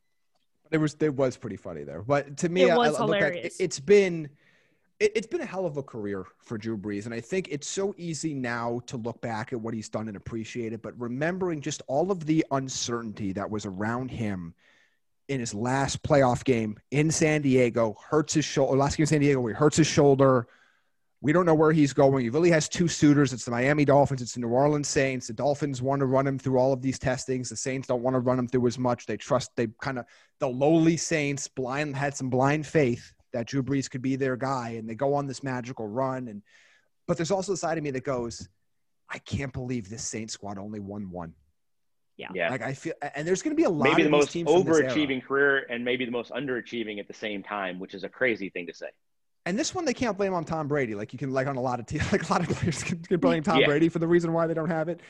it 0.70 0.78
was 0.78 0.96
it 1.00 1.14
was 1.14 1.36
pretty 1.36 1.56
funny 1.56 1.84
there. 1.84 2.02
But 2.02 2.36
to 2.38 2.48
me, 2.48 2.62
It 2.64 2.70
I, 2.70 2.76
was 2.76 2.96
I 2.96 3.04
look 3.04 3.12
back, 3.12 3.22
hilarious. 3.32 3.58
it, 3.60 3.64
it's 3.64 3.80
been 3.80 4.28
it, 5.00 5.12
it's 5.14 5.26
been 5.26 5.40
a 5.40 5.46
hell 5.46 5.64
of 5.66 5.76
a 5.76 5.82
career 5.82 6.24
for 6.38 6.58
Drew 6.58 6.76
Brees, 6.76 7.04
and 7.06 7.14
I 7.14 7.20
think 7.20 7.48
it's 7.50 7.68
so 7.68 7.94
easy 7.96 8.34
now 8.34 8.80
to 8.86 8.96
look 8.96 9.20
back 9.20 9.52
at 9.52 9.60
what 9.60 9.72
he's 9.74 9.88
done 9.88 10.08
and 10.08 10.16
appreciate 10.16 10.72
it. 10.72 10.82
But 10.82 10.98
remembering 11.00 11.60
just 11.60 11.82
all 11.86 12.10
of 12.10 12.26
the 12.26 12.44
uncertainty 12.50 13.32
that 13.32 13.48
was 13.50 13.64
around 13.66 14.10
him 14.10 14.54
in 15.28 15.40
his 15.40 15.52
last 15.54 16.02
playoff 16.02 16.42
game 16.42 16.78
in 16.90 17.10
San 17.10 17.42
Diego, 17.42 17.96
hurts 18.08 18.32
his 18.34 18.44
shoulder. 18.44 18.76
Last 18.78 18.96
game 18.96 19.02
in 19.04 19.08
San 19.08 19.20
Diego, 19.20 19.40
where 19.40 19.52
he 19.52 19.58
hurts 19.58 19.76
his 19.76 19.86
shoulder. 19.86 20.46
We 21.20 21.32
don't 21.32 21.46
know 21.46 21.54
where 21.54 21.72
he's 21.72 21.92
going. 21.92 22.22
He 22.22 22.30
really 22.30 22.50
has 22.50 22.68
two 22.68 22.86
suitors. 22.86 23.32
It's 23.32 23.44
the 23.44 23.50
Miami 23.50 23.84
Dolphins. 23.84 24.22
It's 24.22 24.34
the 24.34 24.40
New 24.40 24.48
Orleans 24.48 24.86
Saints. 24.86 25.26
The 25.26 25.32
Dolphins 25.32 25.82
want 25.82 25.98
to 26.00 26.06
run 26.06 26.26
him 26.26 26.38
through 26.38 26.58
all 26.58 26.72
of 26.72 26.80
these 26.80 26.98
testings. 26.98 27.48
The 27.48 27.56
Saints 27.56 27.88
don't 27.88 28.02
want 28.02 28.14
to 28.14 28.20
run 28.20 28.38
him 28.38 28.46
through 28.46 28.68
as 28.68 28.78
much. 28.78 29.06
They 29.06 29.16
trust. 29.16 29.50
They 29.56 29.66
kind 29.82 29.98
of 29.98 30.04
the 30.38 30.48
lowly 30.48 30.96
Saints 30.96 31.48
blind 31.48 31.96
had 31.96 32.16
some 32.16 32.30
blind 32.30 32.66
faith 32.66 33.12
that 33.32 33.46
Drew 33.46 33.62
Brees 33.62 33.90
could 33.90 34.02
be 34.02 34.14
their 34.14 34.36
guy, 34.36 34.70
and 34.70 34.88
they 34.88 34.94
go 34.94 35.14
on 35.14 35.26
this 35.26 35.42
magical 35.42 35.88
run. 35.88 36.28
And 36.28 36.42
but 37.08 37.16
there's 37.16 37.32
also 37.32 37.52
the 37.52 37.58
side 37.58 37.78
of 37.78 37.84
me 37.84 37.90
that 37.90 38.04
goes, 38.04 38.48
I 39.10 39.18
can't 39.18 39.52
believe 39.52 39.90
this 39.90 40.04
Saints 40.04 40.34
squad 40.34 40.56
only 40.56 40.78
won 40.80 41.10
one. 41.10 41.34
Yeah. 42.16 42.28
yeah. 42.34 42.50
Like 42.50 42.62
I 42.62 42.74
feel, 42.74 42.94
and 43.14 43.26
there's 43.26 43.42
going 43.42 43.56
to 43.56 43.60
be 43.60 43.64
a 43.64 43.70
lot 43.70 43.90
maybe 43.90 44.02
of 44.02 44.06
the 44.06 44.10
most 44.10 44.32
teams 44.32 44.50
from 44.50 44.64
this 44.64 44.78
era. 44.78 44.90
overachieving 44.90 45.24
career 45.24 45.66
and 45.70 45.84
maybe 45.84 46.04
the 46.04 46.10
most 46.10 46.32
underachieving 46.32 46.98
at 46.98 47.06
the 47.06 47.14
same 47.14 47.42
time, 47.42 47.78
which 47.78 47.94
is 47.94 48.04
a 48.04 48.08
crazy 48.08 48.50
thing 48.50 48.66
to 48.66 48.74
say. 48.74 48.88
And 49.48 49.58
this 49.58 49.74
one 49.74 49.86
they 49.86 49.94
can't 49.94 50.14
blame 50.14 50.34
on 50.34 50.44
Tom 50.44 50.68
Brady. 50.68 50.94
Like 50.94 51.14
you 51.14 51.18
can 51.18 51.30
like 51.30 51.46
on 51.46 51.56
a 51.56 51.60
lot 51.60 51.80
of 51.80 51.86
teams, 51.86 52.12
like 52.12 52.28
a 52.28 52.32
lot 52.32 52.42
of 52.42 52.54
players 52.54 52.82
can, 52.82 52.98
can 52.98 53.18
blame 53.18 53.42
Tom 53.42 53.60
Yeah. 53.60 53.66
Brady 53.66 53.88
for 53.88 53.98
the 53.98 54.06
reason 54.06 54.34
why 54.34 54.46
they 54.46 54.52
don't 54.52 54.68
have 54.68 54.90
it. 54.90 55.00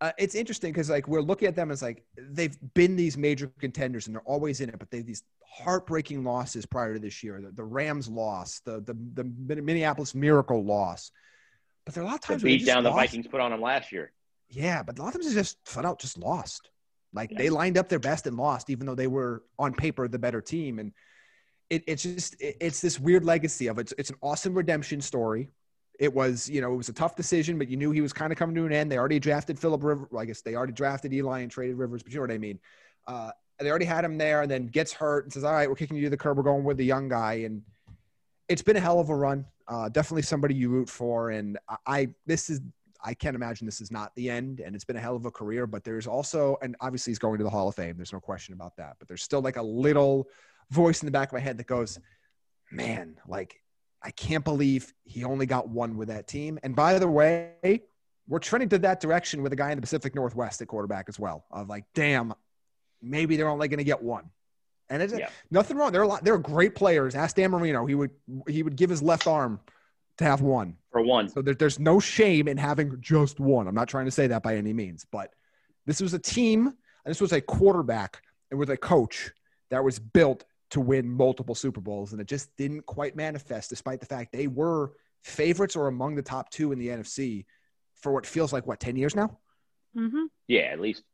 Uh, 0.00 0.10
it's 0.18 0.34
interesting 0.34 0.72
because 0.72 0.88
like 0.88 1.06
we're 1.06 1.20
looking 1.20 1.46
at 1.48 1.54
them 1.54 1.70
as 1.70 1.82
like 1.82 2.02
they've 2.16 2.56
been 2.72 2.96
these 2.96 3.18
major 3.18 3.52
contenders 3.60 4.06
and 4.06 4.16
they're 4.16 4.22
always 4.22 4.62
in 4.62 4.70
it, 4.70 4.78
but 4.78 4.90
they 4.90 4.96
have 4.98 5.06
these 5.06 5.22
heartbreaking 5.46 6.24
losses 6.24 6.64
prior 6.64 6.94
to 6.94 6.98
this 6.98 7.22
year. 7.22 7.40
The, 7.42 7.52
the 7.52 7.62
Rams 7.62 8.08
loss, 8.08 8.60
the, 8.60 8.80
the 8.80 8.96
the 9.14 9.62
Minneapolis 9.62 10.14
Miracle 10.14 10.64
loss. 10.64 11.10
But 11.84 11.94
there 11.94 12.02
are 12.02 12.06
a 12.06 12.08
lot 12.08 12.16
of 12.16 12.20
times 12.22 12.42
they 12.42 12.56
beat 12.56 12.66
down 12.66 12.84
the 12.84 12.90
lost. 12.90 13.00
Vikings 13.00 13.26
put 13.26 13.40
on 13.40 13.50
them 13.50 13.60
last 13.60 13.92
year. 13.92 14.12
Yeah, 14.48 14.82
but 14.82 14.98
a 14.98 15.02
lot 15.02 15.08
of 15.08 15.14
times 15.14 15.28
they 15.28 15.34
just 15.34 15.58
flat 15.66 15.84
out 15.84 16.00
just 16.00 16.16
lost. 16.16 16.70
Like 17.12 17.30
they 17.36 17.50
lined 17.50 17.76
up 17.76 17.90
their 17.90 17.98
best 17.98 18.26
and 18.26 18.36
lost, 18.38 18.70
even 18.70 18.86
though 18.86 18.94
they 18.94 19.06
were 19.06 19.42
on 19.58 19.74
paper 19.74 20.08
the 20.08 20.18
better 20.18 20.40
team. 20.40 20.78
And 20.78 20.92
it, 21.70 21.84
it's 21.86 22.02
just 22.02 22.40
it, 22.40 22.56
it's 22.60 22.80
this 22.80 22.98
weird 22.98 23.24
legacy 23.24 23.66
of. 23.66 23.78
It's, 23.78 23.92
it's 23.98 24.10
an 24.10 24.16
awesome 24.22 24.54
redemption 24.54 25.00
story. 25.00 25.50
It 25.98 26.12
was, 26.12 26.48
you 26.48 26.60
know, 26.60 26.72
it 26.72 26.76
was 26.76 26.88
a 26.88 26.92
tough 26.92 27.14
decision, 27.14 27.56
but 27.56 27.68
you 27.68 27.76
knew 27.76 27.92
he 27.92 28.00
was 28.00 28.12
kind 28.12 28.32
of 28.32 28.38
coming 28.38 28.54
to 28.56 28.66
an 28.66 28.72
end. 28.72 28.90
They 28.90 28.98
already 28.98 29.20
drafted 29.20 29.58
Philip 29.58 29.84
Rivers. 29.84 30.08
Well, 30.10 30.22
I 30.22 30.24
guess 30.24 30.40
they 30.40 30.56
already 30.56 30.72
drafted 30.72 31.12
Eli 31.12 31.40
and 31.40 31.50
traded 31.50 31.76
Rivers, 31.76 32.02
but 32.02 32.12
you 32.12 32.18
know 32.18 32.22
what 32.22 32.32
I 32.32 32.38
mean. 32.38 32.58
Uh, 33.06 33.30
they 33.60 33.70
already 33.70 33.84
had 33.84 34.04
him 34.04 34.18
there, 34.18 34.42
and 34.42 34.50
then 34.50 34.66
gets 34.66 34.92
hurt 34.92 35.24
and 35.24 35.32
says, 35.32 35.44
"All 35.44 35.52
right, 35.52 35.68
we're 35.68 35.76
kicking 35.76 35.96
you 35.96 36.02
to 36.04 36.10
the 36.10 36.16
curb. 36.16 36.36
We're 36.36 36.42
going 36.42 36.64
with 36.64 36.76
the 36.76 36.84
young 36.84 37.08
guy." 37.08 37.34
And 37.34 37.62
it's 38.48 38.62
been 38.62 38.76
a 38.76 38.80
hell 38.80 38.98
of 38.98 39.10
a 39.10 39.14
run. 39.14 39.46
Uh, 39.68 39.88
definitely 39.88 40.22
somebody 40.22 40.54
you 40.54 40.68
root 40.68 40.88
for. 40.90 41.30
And 41.30 41.58
I, 41.68 41.76
I 41.86 42.08
this 42.26 42.50
is 42.50 42.60
I 43.04 43.14
can't 43.14 43.36
imagine 43.36 43.66
this 43.66 43.80
is 43.80 43.92
not 43.92 44.14
the 44.16 44.30
end, 44.30 44.60
and 44.60 44.74
it's 44.74 44.84
been 44.84 44.96
a 44.96 45.00
hell 45.00 45.14
of 45.14 45.26
a 45.26 45.30
career. 45.30 45.66
But 45.66 45.84
there's 45.84 46.06
also, 46.06 46.56
and 46.62 46.74
obviously 46.80 47.12
he's 47.12 47.18
going 47.18 47.38
to 47.38 47.44
the 47.44 47.50
Hall 47.50 47.68
of 47.68 47.74
Fame. 47.76 47.96
There's 47.96 48.12
no 48.12 48.20
question 48.20 48.54
about 48.54 48.76
that. 48.76 48.96
But 48.98 49.06
there's 49.06 49.22
still 49.22 49.42
like 49.42 49.56
a 49.56 49.62
little 49.62 50.26
voice 50.70 51.02
in 51.02 51.06
the 51.06 51.12
back 51.12 51.28
of 51.28 51.32
my 51.34 51.40
head 51.40 51.58
that 51.58 51.66
goes, 51.66 51.98
"Man, 52.70 53.16
like 53.26 53.60
I 54.02 54.10
can't 54.10 54.44
believe 54.44 54.92
he 55.04 55.24
only 55.24 55.46
got 55.46 55.68
one 55.68 55.96
with 55.96 56.08
that 56.08 56.26
team." 56.28 56.58
And 56.62 56.74
by 56.76 56.98
the 56.98 57.08
way, 57.08 57.82
we're 58.28 58.38
trending 58.38 58.68
to 58.70 58.78
that 58.80 59.00
direction 59.00 59.42
with 59.42 59.52
a 59.52 59.56
guy 59.56 59.70
in 59.70 59.76
the 59.78 59.82
Pacific 59.82 60.14
Northwest 60.14 60.60
at 60.62 60.68
quarterback 60.68 61.08
as 61.08 61.18
well. 61.18 61.44
Of 61.50 61.68
like, 61.68 61.84
damn, 61.94 62.32
maybe 63.02 63.36
they're 63.36 63.48
only 63.48 63.68
going 63.68 63.78
to 63.78 63.84
get 63.84 64.02
one. 64.02 64.30
And 64.90 65.02
it's 65.02 65.12
Yeah. 65.14 65.30
nothing 65.50 65.76
wrong. 65.76 65.92
They're 65.92 66.02
a 66.02 66.06
lot. 66.08 66.24
They're 66.24 66.38
great 66.38 66.74
players. 66.74 67.14
Ask 67.14 67.36
Dan 67.36 67.50
Marino. 67.50 67.86
He 67.86 67.94
would 67.94 68.10
he 68.48 68.62
would 68.62 68.76
give 68.76 68.90
his 68.90 69.02
left 69.02 69.26
arm 69.26 69.60
to 70.18 70.24
have 70.24 70.40
one. 70.42 70.76
For 70.92 71.02
one, 71.02 71.28
So 71.28 71.42
there, 71.42 71.54
there's 71.54 71.80
no 71.80 71.98
shame 71.98 72.46
in 72.46 72.56
having 72.56 73.00
just 73.00 73.40
one. 73.40 73.66
I'm 73.66 73.74
not 73.74 73.88
trying 73.88 74.04
to 74.04 74.10
say 74.10 74.26
that 74.28 74.42
by 74.42 74.56
any 74.56 74.72
means, 74.72 75.04
but 75.10 75.34
this 75.86 76.00
was 76.00 76.14
a 76.14 76.18
team, 76.18 76.66
and 76.68 76.76
this 77.10 77.20
was 77.20 77.32
a 77.32 77.40
quarterback, 77.40 78.22
and 78.50 78.60
with 78.60 78.70
a 78.70 78.76
coach 78.76 79.32
that 79.70 79.82
was 79.82 79.98
built 79.98 80.44
to 80.70 80.80
win 80.80 81.08
multiple 81.08 81.54
Super 81.54 81.80
Bowls, 81.80 82.12
and 82.12 82.20
it 82.20 82.26
just 82.26 82.54
didn't 82.56 82.86
quite 82.86 83.16
manifest, 83.16 83.70
despite 83.70 84.00
the 84.00 84.06
fact 84.06 84.32
they 84.32 84.46
were 84.46 84.92
favorites 85.22 85.76
or 85.76 85.88
among 85.88 86.14
the 86.14 86.22
top 86.22 86.50
two 86.50 86.72
in 86.72 86.78
the 86.78 86.88
NFC 86.88 87.44
for 88.00 88.12
what 88.12 88.26
feels 88.26 88.52
like 88.52 88.66
what 88.66 88.80
ten 88.80 88.96
years 88.96 89.14
now. 89.14 89.38
Mm-hmm. 89.96 90.24
yeah, 90.48 90.72
at 90.72 90.80
least. 90.80 91.04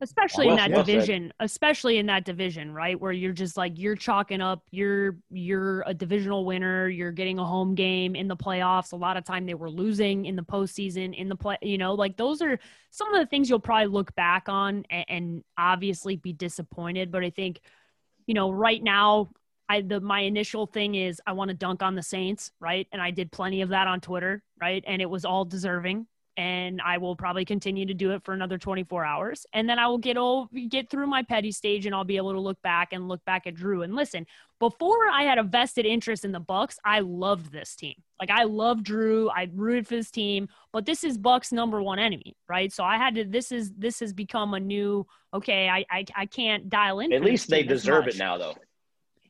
especially 0.00 0.46
Well 0.46 0.54
in 0.54 0.58
that 0.58 0.68
said. 0.70 0.76
Well 0.76 0.84
said. 0.84 0.92
division 0.92 1.32
especially 1.40 1.98
in 1.98 2.06
that 2.06 2.24
division 2.24 2.72
right 2.72 3.00
where 3.00 3.12
you're 3.12 3.32
just 3.32 3.56
like 3.56 3.72
you're 3.76 3.96
chalking 3.96 4.40
up 4.40 4.62
you're 4.70 5.16
you're 5.30 5.82
a 5.86 5.94
divisional 5.94 6.44
winner 6.44 6.88
you're 6.88 7.12
getting 7.12 7.38
a 7.38 7.44
home 7.44 7.74
game 7.74 8.14
in 8.14 8.28
the 8.28 8.36
playoffs 8.36 8.92
a 8.92 8.96
lot 8.96 9.16
of 9.16 9.24
time 9.24 9.46
they 9.46 9.54
were 9.54 9.70
losing 9.70 10.26
in 10.26 10.36
the 10.36 10.42
postseason 10.42 11.12
in 11.16 11.28
the 11.28 11.36
play 11.36 11.56
you 11.62 11.78
know 11.78 11.94
like 11.94 12.16
those 12.16 12.40
are 12.42 12.58
some 12.90 13.12
of 13.12 13.20
the 13.20 13.26
things 13.26 13.50
you'll 13.50 13.60
probably 13.60 13.86
look 13.86 14.14
back 14.14 14.48
on 14.48 14.84
and, 14.90 15.04
and 15.08 15.44
obviously 15.58 16.16
be 16.16 16.32
disappointed 16.32 17.10
but 17.10 17.24
i 17.24 17.30
think 17.30 17.60
you 18.26 18.34
know 18.34 18.50
right 18.50 18.82
now 18.82 19.30
I 19.68 19.80
the 19.80 20.00
my 20.00 20.20
initial 20.20 20.66
thing 20.66 20.94
is 20.94 21.20
I 21.26 21.32
want 21.32 21.48
to 21.48 21.54
dunk 21.54 21.82
on 21.82 21.94
the 21.94 22.02
Saints, 22.02 22.50
right? 22.60 22.86
And 22.92 23.00
I 23.00 23.10
did 23.10 23.32
plenty 23.32 23.62
of 23.62 23.70
that 23.70 23.86
on 23.86 24.00
Twitter, 24.00 24.42
right? 24.60 24.84
And 24.86 25.00
it 25.00 25.08
was 25.08 25.24
all 25.24 25.44
deserving. 25.44 26.06
And 26.36 26.80
I 26.80 26.98
will 26.98 27.14
probably 27.14 27.44
continue 27.44 27.84
to 27.84 27.94
do 27.94 28.12
it 28.12 28.24
for 28.24 28.32
another 28.32 28.56
24 28.56 29.04
hours. 29.04 29.44
And 29.52 29.68
then 29.68 29.78
I 29.78 29.86
will 29.86 29.98
get 29.98 30.16
over 30.16 30.48
get 30.68 30.88
through 30.88 31.06
my 31.06 31.22
petty 31.22 31.52
stage 31.52 31.84
and 31.84 31.94
I'll 31.94 32.04
be 32.04 32.16
able 32.16 32.32
to 32.32 32.40
look 32.40 32.60
back 32.62 32.92
and 32.92 33.06
look 33.06 33.22
back 33.26 33.46
at 33.46 33.54
Drew. 33.54 33.82
And 33.82 33.94
listen, 33.94 34.26
before 34.58 35.08
I 35.08 35.24
had 35.24 35.38
a 35.38 35.42
vested 35.42 35.84
interest 35.84 36.24
in 36.24 36.32
the 36.32 36.40
Bucks, 36.40 36.78
I 36.84 37.00
loved 37.00 37.52
this 37.52 37.74
team. 37.76 37.94
Like 38.18 38.30
I 38.30 38.44
love 38.44 38.82
Drew. 38.82 39.28
I 39.28 39.50
rooted 39.52 39.86
for 39.88 39.96
this 39.96 40.10
team, 40.10 40.48
but 40.72 40.86
this 40.86 41.04
is 41.04 41.18
Bucks 41.18 41.52
number 41.52 41.82
one 41.82 41.98
enemy, 41.98 42.34
right? 42.48 42.72
So 42.72 42.82
I 42.82 42.96
had 42.96 43.14
to 43.16 43.24
this 43.24 43.52
is 43.52 43.72
this 43.72 44.00
has 44.00 44.12
become 44.12 44.54
a 44.54 44.60
new 44.60 45.06
okay, 45.34 45.68
I 45.68 45.84
I, 45.90 46.04
I 46.16 46.26
can't 46.26 46.70
dial 46.70 47.00
in. 47.00 47.12
At 47.12 47.22
least 47.22 47.50
they 47.50 47.62
deserve 47.62 48.06
much. 48.06 48.14
it 48.14 48.18
now, 48.18 48.38
though. 48.38 48.54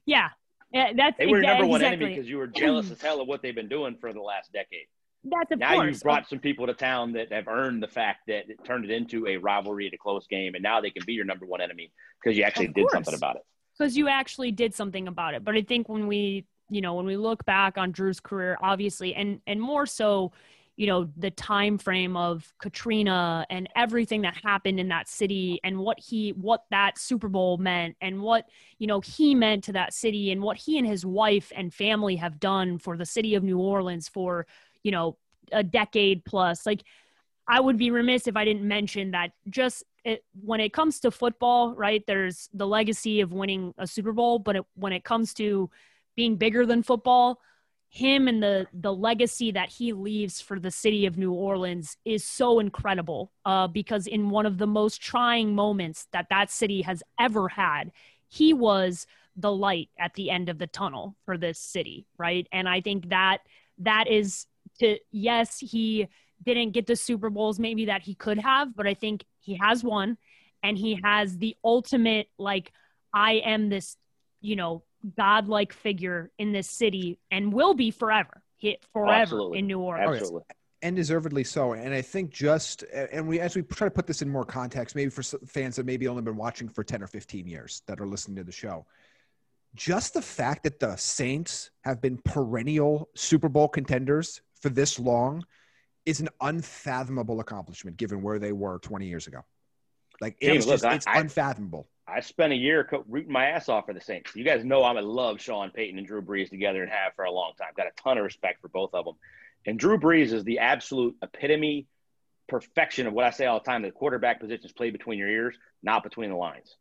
Yeah. 0.07 0.29
Yeah, 0.73 0.93
that's 0.97 1.19
They 1.19 1.27
were 1.27 1.41
number 1.41 1.67
one 1.67 1.83
exactly. 1.83 2.07
enemy 2.07 2.17
because 2.17 2.31
you 2.31 2.39
were 2.39 2.47
jealous 2.57 2.91
as 2.91 3.01
hell 3.01 3.21
of 3.21 3.29
what 3.29 3.43
they've 3.43 3.55
been 3.55 3.69
doing 3.69 3.97
for 4.01 4.13
the 4.13 4.21
last 4.21 4.53
decade. 4.53 4.87
That's 5.25 5.53
of 5.53 5.59
now 5.61 5.75
course. 5.75 5.87
you've 5.89 6.03
brought 6.03 6.29
some 6.29 6.41
people 6.41 6.67
to 6.67 6.75
town 6.75 7.13
that 7.13 7.33
have 7.33 7.47
earned 7.49 7.83
the 7.83 7.89
fact 7.89 8.23
that 8.27 8.51
it 8.51 8.65
turned 8.65 8.85
it 8.85 8.91
into 8.91 9.27
a 9.27 9.37
rivalry 9.37 9.87
at 9.87 9.95
a 9.95 9.99
close 9.99 10.27
game, 10.27 10.55
and 10.55 10.63
now 10.63 10.81
they 10.81 10.91
can 10.91 11.05
be 11.07 11.13
your 11.13 11.25
number 11.25 11.47
one 11.47 11.61
enemy 11.61 11.93
because 12.23 12.37
you 12.37 12.43
actually 12.45 12.69
did 12.69 12.91
something 12.91 13.15
about 13.15 13.37
it. 13.37 13.43
because 13.79 13.97
you 13.97 14.09
actually 14.09 14.51
did 14.51 14.75
something 14.75 15.07
about 15.09 15.35
it. 15.35 15.45
But 15.45 15.55
I 15.55 15.63
think 15.63 15.89
when 15.89 16.07
we, 16.09 16.45
you 16.71 16.81
know, 16.81 16.95
when 16.95 17.07
we 17.07 17.17
look 17.17 17.45
back 17.45 17.79
on 17.79 17.93
Drew's 17.93 18.21
career, 18.21 18.59
obviously, 18.61 19.15
and 19.15 19.41
and 19.47 19.61
more 19.61 19.87
so, 19.87 20.33
you 20.77 20.87
know 20.87 21.09
the 21.17 21.31
time 21.31 21.79
frame 21.79 22.17
of 22.17 22.53
Katrina 22.61 23.47
and 23.51 23.69
everything 23.77 24.23
that 24.23 24.37
happened 24.43 24.81
in 24.81 24.89
that 24.89 25.07
city 25.07 25.61
and 25.63 25.79
what 25.79 26.01
he 26.01 26.31
what 26.31 26.65
that 26.71 26.99
Super 26.99 27.29
Bowl 27.29 27.59
meant 27.59 27.95
and 28.01 28.23
what 28.23 28.49
you 28.79 28.87
know 28.87 29.01
he 29.01 29.35
meant 29.35 29.65
to 29.65 29.73
that 29.75 29.93
city 29.93 30.33
and 30.33 30.43
what 30.43 30.57
he 30.57 30.79
and 30.79 30.87
his 30.87 31.05
wife 31.05 31.53
and 31.55 31.73
family 31.73 32.17
have 32.17 32.41
done 32.41 32.79
for 32.79 32.97
the 32.97 33.07
city 33.07 33.35
of 33.35 33.45
New 33.45 33.59
Orleans 33.59 34.09
for 34.09 34.47
you 34.83 34.91
know 34.91 35.17
a 35.53 35.63
decade 35.63 36.25
plus 36.25 36.67
like 36.67 36.83
I 37.49 37.61
would 37.61 37.77
be 37.77 37.91
remiss 37.91 38.27
if 38.27 38.37
I 38.37 38.45
didn't 38.45 38.67
mention 38.67 39.11
that 39.13 39.33
just 39.51 39.85
it, 40.05 40.25
when 40.43 40.61
it 40.61 40.73
comes 40.73 41.01
to 41.01 41.11
football, 41.11 41.75
right? 41.75 42.03
There's 42.07 42.49
the 42.55 42.67
legacy 42.67 43.21
of 43.21 43.33
winning 43.33 43.75
a 43.79 43.87
Super 43.87 44.13
Bowl, 44.13 44.39
but 44.39 44.57
it, 44.57 44.65
when 44.75 44.93
it 44.93 45.05
comes 45.05 45.35
to 45.35 45.71
being 46.17 46.37
bigger 46.37 46.67
than 46.67 46.83
football, 46.83 47.41
him 47.89 48.27
and 48.27 48.43
the 48.43 48.67
the 48.73 48.93
legacy 48.93 49.53
that 49.53 49.69
he 49.69 49.93
leaves 49.93 50.41
for 50.41 50.59
the 50.59 50.71
city 50.71 51.05
of 51.05 51.19
New 51.19 51.33
Orleans 51.33 51.97
is 52.05 52.25
so 52.25 52.59
incredible. 52.59 53.33
Uh, 53.45 53.67
because 53.67 54.07
in 54.07 54.31
one 54.31 54.47
of 54.47 54.59
the 54.59 54.67
most 54.67 55.03
trying 55.03 55.55
moments 55.55 56.07
that 56.13 56.29
that 56.31 56.51
city 56.51 56.83
has 56.83 57.03
ever 57.21 57.49
had, 57.49 57.93
he 58.29 58.55
was 58.55 59.07
the 59.37 59.53
light 59.53 59.91
at 59.99 60.15
the 60.15 60.31
end 60.31 60.49
of 60.49 60.59
the 60.59 60.67
tunnel 60.67 61.17
for 61.25 61.37
this 61.37 61.59
city, 61.59 62.07
right? 62.19 62.47
And 62.53 62.69
I 62.69 62.81
think 62.81 63.11
that 63.11 63.39
that 63.79 64.09
is 64.09 64.47
to 64.81 64.99
yes, 65.11 65.59
he 65.59 66.09
didn't 66.45 66.73
get 66.73 66.87
the 66.87 66.97
Super 66.97 67.31
Bowls 67.31 67.59
maybe 67.59 67.87
that 67.87 68.03
he 68.03 68.15
could 68.15 68.39
have, 68.39 68.75
but 68.75 68.87
I 68.87 68.95
think 68.95 69.25
he 69.41 69.59
has 69.63 69.85
one 69.85 70.17
and 70.63 70.77
he 70.77 71.01
has 71.03 71.39
the 71.39 71.57
ultimate 71.65 72.29
like 72.39 72.73
I 73.15 73.35
am 73.45 73.69
this, 73.69 73.97
you 74.41 74.57
know, 74.57 74.83
godlike 75.17 75.73
figure 75.73 76.31
in 76.39 76.53
this 76.53 76.71
city 76.71 77.19
and 77.31 77.53
will 77.53 77.75
be 77.75 77.91
forever. 77.91 78.43
Hit 78.59 78.85
forever 78.93 79.23
Absolutely. 79.23 79.59
in 79.59 79.67
New 79.67 79.81
Orleans. 79.81 80.21
Absolutely. 80.21 80.43
and 80.83 80.95
deservedly 80.97 81.45
so. 81.45 81.73
And 81.73 81.93
I 81.93 82.03
think 82.03 82.31
just 82.31 82.85
and 82.93 83.27
we 83.27 83.41
as 83.41 83.57
we 83.57 83.63
try 83.63 83.89
to 83.89 83.91
put 83.91 84.07
this 84.07 84.23
in 84.23 84.29
more 84.29 84.45
context, 84.45 84.95
maybe 84.95 85.11
for 85.11 85.23
fans 85.47 85.77
that 85.77 85.87
maybe 85.87 86.07
only 86.07 86.23
been 86.23 86.37
watching 86.37 86.69
for 86.69 86.85
ten 86.85 87.03
or 87.03 87.07
fifteen 87.07 87.47
years 87.47 87.83
that 87.87 88.01
are 88.01 88.07
listening 88.07 88.37
to 88.37 88.45
the 88.45 88.53
show, 88.53 88.87
just 89.75 90.15
the 90.15 90.23
fact 90.23 90.63
that 90.63 90.79
the 90.79 90.95
Saints 90.97 91.71
have 91.83 92.01
been 92.01 92.19
perennial 92.19 93.09
Super 93.17 93.49
Bowl 93.49 93.69
contenders 93.69 94.43
for 94.63 94.69
this 94.71 94.99
long 94.99 95.45
is 96.07 96.21
an 96.21 96.29
unfathomable 96.41 97.41
accomplishment 97.41 97.97
given 97.97 98.23
where 98.23 98.39
they 98.39 98.53
were 98.53 98.79
twenty 98.79 99.07
years 99.07 99.27
ago. 99.27 99.41
Like 100.21 100.37
it's 100.41 100.67
look, 100.67 100.75
just 100.75 100.85
I- 100.85 100.95
it's 100.95 101.07
I- 101.07 101.21
unfathomable. 101.21 101.89
I 102.05 102.19
spent 102.21 102.53
a 102.53 102.57
year 102.57 102.83
co- 102.85 103.05
rooting 103.09 103.33
my 103.33 103.47
ass 103.47 103.69
off 103.69 103.87
for 103.87 103.95
the 103.95 104.01
Saints. 104.01 104.35
You 104.35 104.45
guys 104.45 104.65
know 104.65 104.85
I'm 104.85 104.97
in 104.97 105.07
love 105.07 105.41
Sean 105.41 105.71
Payton 105.71 105.99
and 105.99 106.07
Drew 106.07 106.21
Brees 106.21 106.51
together 106.51 106.83
and 106.83 106.91
have 106.91 107.15
for 107.15 107.25
a 107.25 107.31
long 107.31 107.53
time. 107.57 107.69
Got 107.77 107.87
a 107.87 107.93
ton 108.03 108.19
of 108.19 108.25
respect 108.25 108.61
for 108.61 108.69
both 108.69 108.91
of 108.93 109.05
them. 109.05 109.15
And 109.67 109.79
Drew 109.79 109.99
Brees 109.99 110.33
is 110.33 110.43
the 110.43 110.59
absolute 110.59 111.15
epitome, 111.23 111.87
perfection 112.49 113.07
of 113.07 113.13
what 113.13 113.25
I 113.25 113.31
say 113.31 113.47
all 113.47 113.61
the 113.61 113.65
time. 113.65 113.83
The 113.83 113.93
quarterback 113.93 114.41
position 114.41 114.67
is 114.67 114.73
played 114.73 114.93
between 114.93 115.19
your 115.21 115.29
ears, 115.29 115.57
not 115.83 116.03
between 116.03 116.31
the 116.31 116.37
lines. 116.37 116.77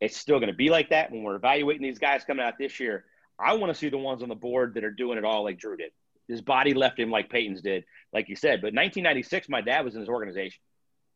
It's 0.00 0.16
still 0.16 0.38
going 0.40 0.50
to 0.50 0.56
be 0.56 0.70
like 0.70 0.90
that 0.90 1.12
when 1.12 1.22
we're 1.22 1.36
evaluating 1.36 1.82
these 1.82 2.00
guys 2.00 2.24
coming 2.24 2.44
out 2.44 2.54
this 2.58 2.80
year. 2.80 3.04
I 3.38 3.54
want 3.54 3.72
to 3.72 3.78
see 3.78 3.88
the 3.88 3.96
ones 3.96 4.24
on 4.24 4.28
the 4.28 4.34
board 4.34 4.74
that 4.74 4.82
are 4.84 4.90
doing 4.90 5.18
it 5.18 5.24
all 5.24 5.44
like 5.44 5.58
Drew 5.58 5.76
did. 5.76 5.92
His 6.28 6.42
body 6.42 6.74
left 6.74 6.98
him 6.98 7.10
like 7.10 7.30
Peyton's 7.30 7.62
did, 7.62 7.84
like 8.12 8.28
you 8.28 8.36
said. 8.36 8.60
But 8.60 8.74
1996, 8.74 9.48
my 9.48 9.62
dad 9.62 9.84
was 9.84 9.94
in 9.94 10.00
his 10.00 10.08
organization. 10.08 10.60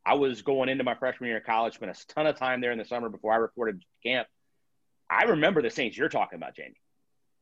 I 0.04 0.14
was 0.14 0.42
going 0.42 0.68
into 0.68 0.84
my 0.84 0.94
freshman 0.94 1.28
year 1.28 1.36
of 1.36 1.44
college, 1.44 1.74
spent 1.74 1.96
a 1.96 2.06
ton 2.08 2.26
of 2.26 2.36
time 2.36 2.60
there 2.60 2.72
in 2.72 2.78
the 2.78 2.84
summer 2.84 3.08
before 3.08 3.32
I 3.32 3.36
reported 3.36 3.82
camp. 4.02 4.26
I 5.08 5.24
remember 5.24 5.62
the 5.62 5.70
Saints 5.70 5.96
you're 5.96 6.08
talking 6.08 6.38
about, 6.38 6.56
Jamie. 6.56 6.80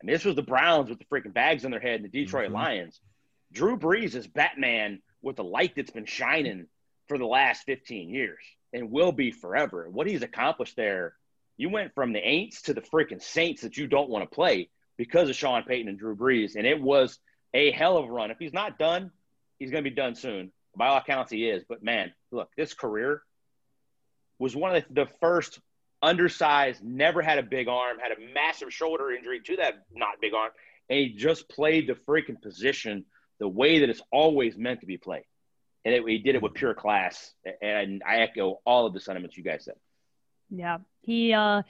I 0.03 0.07
mean, 0.07 0.15
this 0.15 0.25
was 0.25 0.35
the 0.35 0.43
Browns 0.43 0.91
with 0.91 0.99
the 0.99 1.05
freaking 1.07 1.33
bags 1.33 1.65
on 1.65 1.71
their 1.71 1.81
head 1.81 2.01
and 2.01 2.05
the 2.05 2.25
Detroit 2.25 2.51
Mhm. 2.51 2.55
Lions. 2.55 3.01
Drew 3.53 3.79
Brees 3.79 4.15
is 4.15 4.27
Batman 4.27 5.03
with 5.23 5.37
the 5.37 5.45
light 5.45 5.75
that's 5.77 5.91
been 5.91 6.07
shining 6.07 6.67
for 7.09 7.19
the 7.19 7.27
last 7.27 7.65
15 7.65 8.09
years 8.09 8.45
and 8.73 8.91
will 8.91 9.13
be 9.13 9.31
forever. 9.31 9.89
What 9.89 10.07
he's 10.07 10.23
accomplished 10.23 10.77
there, 10.77 11.17
you 11.57 11.69
went 11.69 11.95
from 11.95 12.13
the 12.13 12.21
Aints 12.21 12.63
to 12.63 12.75
the 12.75 12.81
freaking 12.81 13.23
Saints 13.23 13.63
that 13.63 13.77
you 13.77 13.87
don't 13.87 14.09
want 14.09 14.29
to 14.29 14.35
play 14.35 14.71
because 14.97 15.29
of 15.29 15.37
Sean 15.37 15.63
Payton 15.65 15.89
and 15.89 15.99
Drew 15.99 16.17
Brees. 16.17 16.57
And 16.57 16.67
it 16.67 16.81
was 16.81 17.19
a 17.55 17.71
hell 17.71 17.97
of 17.97 18.07
a 18.07 18.13
run. 18.13 18.31
If 18.31 18.39
he's 18.39 18.53
not 18.53 18.79
done, 18.79 19.11
he's 19.59 19.71
going 19.71 19.85
to 19.85 19.91
be 19.91 19.95
done 19.95 20.15
soon. 20.15 20.53
By 20.77 20.89
all 20.89 20.99
accounts, 20.99 21.33
he 21.33 21.49
is. 21.49 21.65
But 21.69 21.83
man, 21.83 22.13
look, 22.31 22.49
this 22.57 22.75
career 22.75 23.23
was 24.39 24.55
one 24.55 24.75
of 24.75 24.85
the, 24.91 25.07
first 25.21 25.61
undersized, 26.03 26.83
never 26.83 27.21
had 27.21 27.39
a 27.39 27.43
big 27.43 27.69
arm, 27.69 27.99
had 27.99 28.13
a 28.13 28.35
massive 28.35 28.73
shoulder 28.73 29.11
injury 29.11 29.41
to 29.41 29.57
that 29.57 29.85
not 29.93 30.21
big 30.21 30.33
arm, 30.33 30.51
and 30.89 30.99
he 30.99 31.11
just 31.11 31.49
played 31.49 31.87
the 31.87 31.95
freaking 31.95 32.41
position 32.41 33.05
the 33.39 33.49
way 33.49 33.81
that 33.81 33.91
it's 33.91 34.03
always 34.11 34.57
meant 34.57 34.81
to 34.81 34.87
be 34.87 34.97
played. 34.97 35.25
And 35.85 35.95
it, 35.95 36.03
he 36.07 36.19
did 36.19 36.35
it 36.35 36.43
with 36.43 36.55
pure 36.55 36.75
class. 36.75 37.33
And 37.63 38.03
I 38.07 38.19
echo 38.19 38.61
all 38.65 38.87
of 38.87 38.93
the 38.93 39.01
sentiments 39.01 39.37
you 39.37 39.43
guys 39.43 39.65
said. 39.65 39.77
Yeah. 40.51 40.79
He 41.03 41.33
uh 41.33 41.63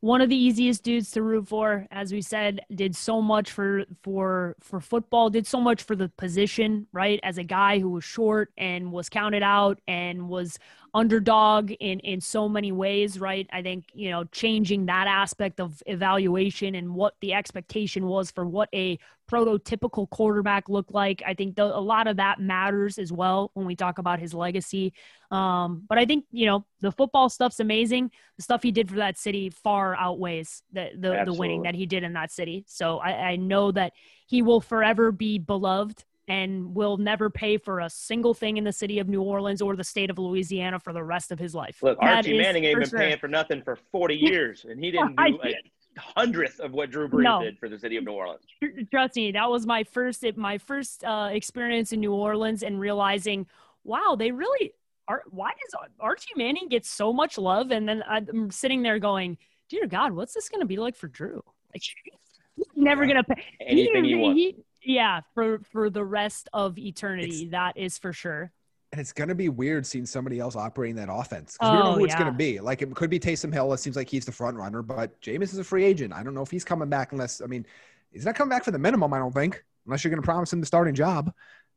one 0.00 0.20
of 0.20 0.28
the 0.28 0.36
easiest 0.36 0.82
dudes 0.84 1.10
to 1.12 1.22
root 1.22 1.48
for, 1.48 1.86
as 1.90 2.12
we 2.12 2.22
said, 2.22 2.60
did 2.74 2.94
so 2.94 3.20
much 3.20 3.50
for 3.50 3.84
for 4.02 4.56
for 4.60 4.80
football, 4.80 5.30
did 5.30 5.46
so 5.46 5.60
much 5.60 5.82
for 5.82 5.96
the 5.96 6.08
position, 6.10 6.86
right? 6.92 7.18
As 7.22 7.38
a 7.38 7.44
guy 7.44 7.78
who 7.78 7.90
was 7.90 8.04
short 8.04 8.52
and 8.56 8.92
was 8.92 9.08
counted 9.08 9.42
out 9.42 9.80
and 9.88 10.28
was 10.28 10.58
underdog 10.94 11.70
in 11.80 12.00
in 12.00 12.20
so 12.20 12.48
many 12.48 12.72
ways, 12.72 13.20
right? 13.20 13.48
I 13.52 13.62
think, 13.62 13.86
you 13.92 14.10
know, 14.10 14.24
changing 14.24 14.86
that 14.86 15.06
aspect 15.06 15.60
of 15.60 15.82
evaluation 15.86 16.74
and 16.74 16.94
what 16.94 17.14
the 17.20 17.34
expectation 17.34 18.06
was 18.06 18.30
for 18.30 18.46
what 18.46 18.68
a 18.74 18.98
prototypical 19.30 20.08
quarterback 20.08 20.68
looked 20.68 20.92
like. 20.92 21.22
I 21.26 21.34
think 21.34 21.56
the, 21.56 21.64
a 21.64 21.80
lot 21.80 22.06
of 22.06 22.16
that 22.16 22.40
matters 22.40 22.98
as 22.98 23.12
well 23.12 23.50
when 23.54 23.66
we 23.66 23.76
talk 23.76 23.98
about 23.98 24.18
his 24.18 24.32
legacy. 24.32 24.94
Um, 25.30 25.82
but 25.88 25.98
I 25.98 26.06
think 26.06 26.24
you 26.30 26.46
know 26.46 26.64
the 26.80 26.92
football 26.92 27.28
stuff's 27.28 27.60
amazing. 27.60 28.10
The 28.36 28.42
stuff 28.42 28.62
he 28.62 28.72
did 28.72 28.88
for 28.88 28.96
that 28.96 29.18
city 29.18 29.50
far 29.50 29.94
outweighs 29.94 30.62
the 30.72 30.90
the, 30.96 31.22
the 31.26 31.34
winning 31.34 31.62
that 31.62 31.74
he 31.74 31.86
did 31.86 32.02
in 32.02 32.14
that 32.14 32.32
city. 32.32 32.64
So 32.66 32.98
I, 32.98 33.10
I 33.10 33.36
know 33.36 33.72
that 33.72 33.92
he 34.26 34.42
will 34.42 34.60
forever 34.60 35.12
be 35.12 35.38
beloved 35.38 36.04
and 36.28 36.74
will 36.74 36.96
never 36.98 37.30
pay 37.30 37.56
for 37.58 37.80
a 37.80 37.90
single 37.90 38.34
thing 38.34 38.56
in 38.58 38.64
the 38.64 38.72
city 38.72 38.98
of 38.98 39.08
New 39.08 39.22
Orleans 39.22 39.62
or 39.62 39.74
the 39.74 39.84
state 39.84 40.10
of 40.10 40.18
Louisiana 40.18 40.78
for 40.78 40.92
the 40.92 41.02
rest 41.02 41.32
of 41.32 41.38
his 41.38 41.54
life. 41.54 41.82
Look, 41.82 41.98
That 42.00 42.16
Archie 42.18 42.36
Manning 42.38 42.64
ain't 42.64 42.78
been 42.80 42.88
sure. 42.88 42.98
paying 42.98 43.18
for 43.18 43.28
nothing 43.28 43.62
for 43.62 43.76
40 43.90 44.14
years, 44.20 44.66
and 44.68 44.78
he 44.82 44.90
didn't 44.90 45.16
do 45.16 45.38
a 45.42 45.54
hundredth 46.00 46.60
of 46.60 46.72
what 46.72 46.90
Drew 46.90 47.08
Brees 47.08 47.24
No. 47.24 47.42
did 47.42 47.58
for 47.58 47.68
the 47.68 47.78
city 47.78 47.96
of 47.96 48.04
New 48.04 48.12
Orleans. 48.12 48.44
trust 48.90 49.16
me 49.16 49.32
that 49.32 49.50
was 49.50 49.66
my 49.66 49.82
first 49.82 50.22
my 50.36 50.58
first 50.58 51.02
uh, 51.02 51.28
experience 51.32 51.92
in 51.92 51.98
new 52.00 52.12
orleans 52.12 52.62
and 52.62 52.78
realizing 52.78 53.46
wow 53.82 54.14
they 54.16 54.30
really 54.30 54.72
are 55.08 55.22
why 55.30 55.50
does 55.50 55.74
archie 55.98 56.30
manning 56.36 56.68
get 56.68 56.84
so 56.86 57.12
much 57.12 57.36
love 57.38 57.72
and 57.72 57.88
then 57.88 58.04
i'm 58.08 58.48
sitting 58.50 58.82
there 58.82 58.98
going 59.00 59.36
dear 59.68 59.86
god 59.88 60.12
what's 60.12 60.34
this 60.34 60.48
going 60.48 60.60
to 60.60 60.66
be 60.66 60.76
like 60.76 60.94
for 60.94 61.08
drew 61.08 61.42
like 61.74 61.82
he's 62.56 62.66
never 62.76 63.04
going 63.04 63.16
to 63.16 63.24
pay 63.24 63.42
Anything 63.60 64.04
he 64.04 64.14
wants. 64.14 64.40
Yeah 64.82 65.20
for 65.34 65.58
for 65.72 65.90
the 65.90 66.04
rest 66.04 66.48
of 66.52 66.78
eternity 66.78 67.48
that 67.50 67.76
is 67.76 67.98
for 67.98 68.12
sure 68.12 68.52
And 68.92 69.00
it's 69.00 69.12
going 69.12 69.28
to 69.28 69.34
be 69.34 69.48
weird 69.50 69.84
seeing 69.84 70.06
somebody 70.06 70.38
else 70.40 70.56
operating 70.56 70.96
that 70.96 71.08
offense 71.12 71.56
because 71.58 71.72
we 71.72 71.76
don't 71.78 71.84
know 71.86 71.92
Oh, 71.92 71.98
who 71.98 72.04
it's 72.06 72.14
gonna 72.14 72.32
be. 72.32 72.58
Like 72.58 72.80
it 72.80 72.94
could 72.94 73.10
be 73.10 73.20
Taysom 73.20 73.52
Hill. 73.52 73.72
It 73.74 73.78
seems 73.80 73.96
like 73.96 74.08
he's 74.08 74.24
the 74.24 74.32
front 74.32 74.56
runner, 74.56 74.80
but 74.82 75.20
Jameis 75.20 75.52
is 75.52 75.58
a 75.58 75.64
free 75.64 75.84
agent. 75.84 76.14
I 76.14 76.22
don't 76.22 76.32
know 76.34 76.40
if 76.42 76.50
he's 76.50 76.64
coming 76.64 76.88
back 76.88 77.12
unless, 77.12 77.42
I 77.42 77.46
mean, 77.46 77.66
he's 78.12 78.24
not 78.24 78.34
coming 78.34 78.48
back 78.48 78.64
for 78.64 78.70
the 78.70 78.78
minimum, 78.78 79.12
I 79.12 79.18
don't 79.18 79.34
think, 79.34 79.62
unless 79.84 80.04
you're 80.04 80.10
going 80.10 80.22
to 80.22 80.26
promise 80.26 80.50
him 80.52 80.60
the 80.60 80.66
starting 80.66 80.94
job. 80.94 81.32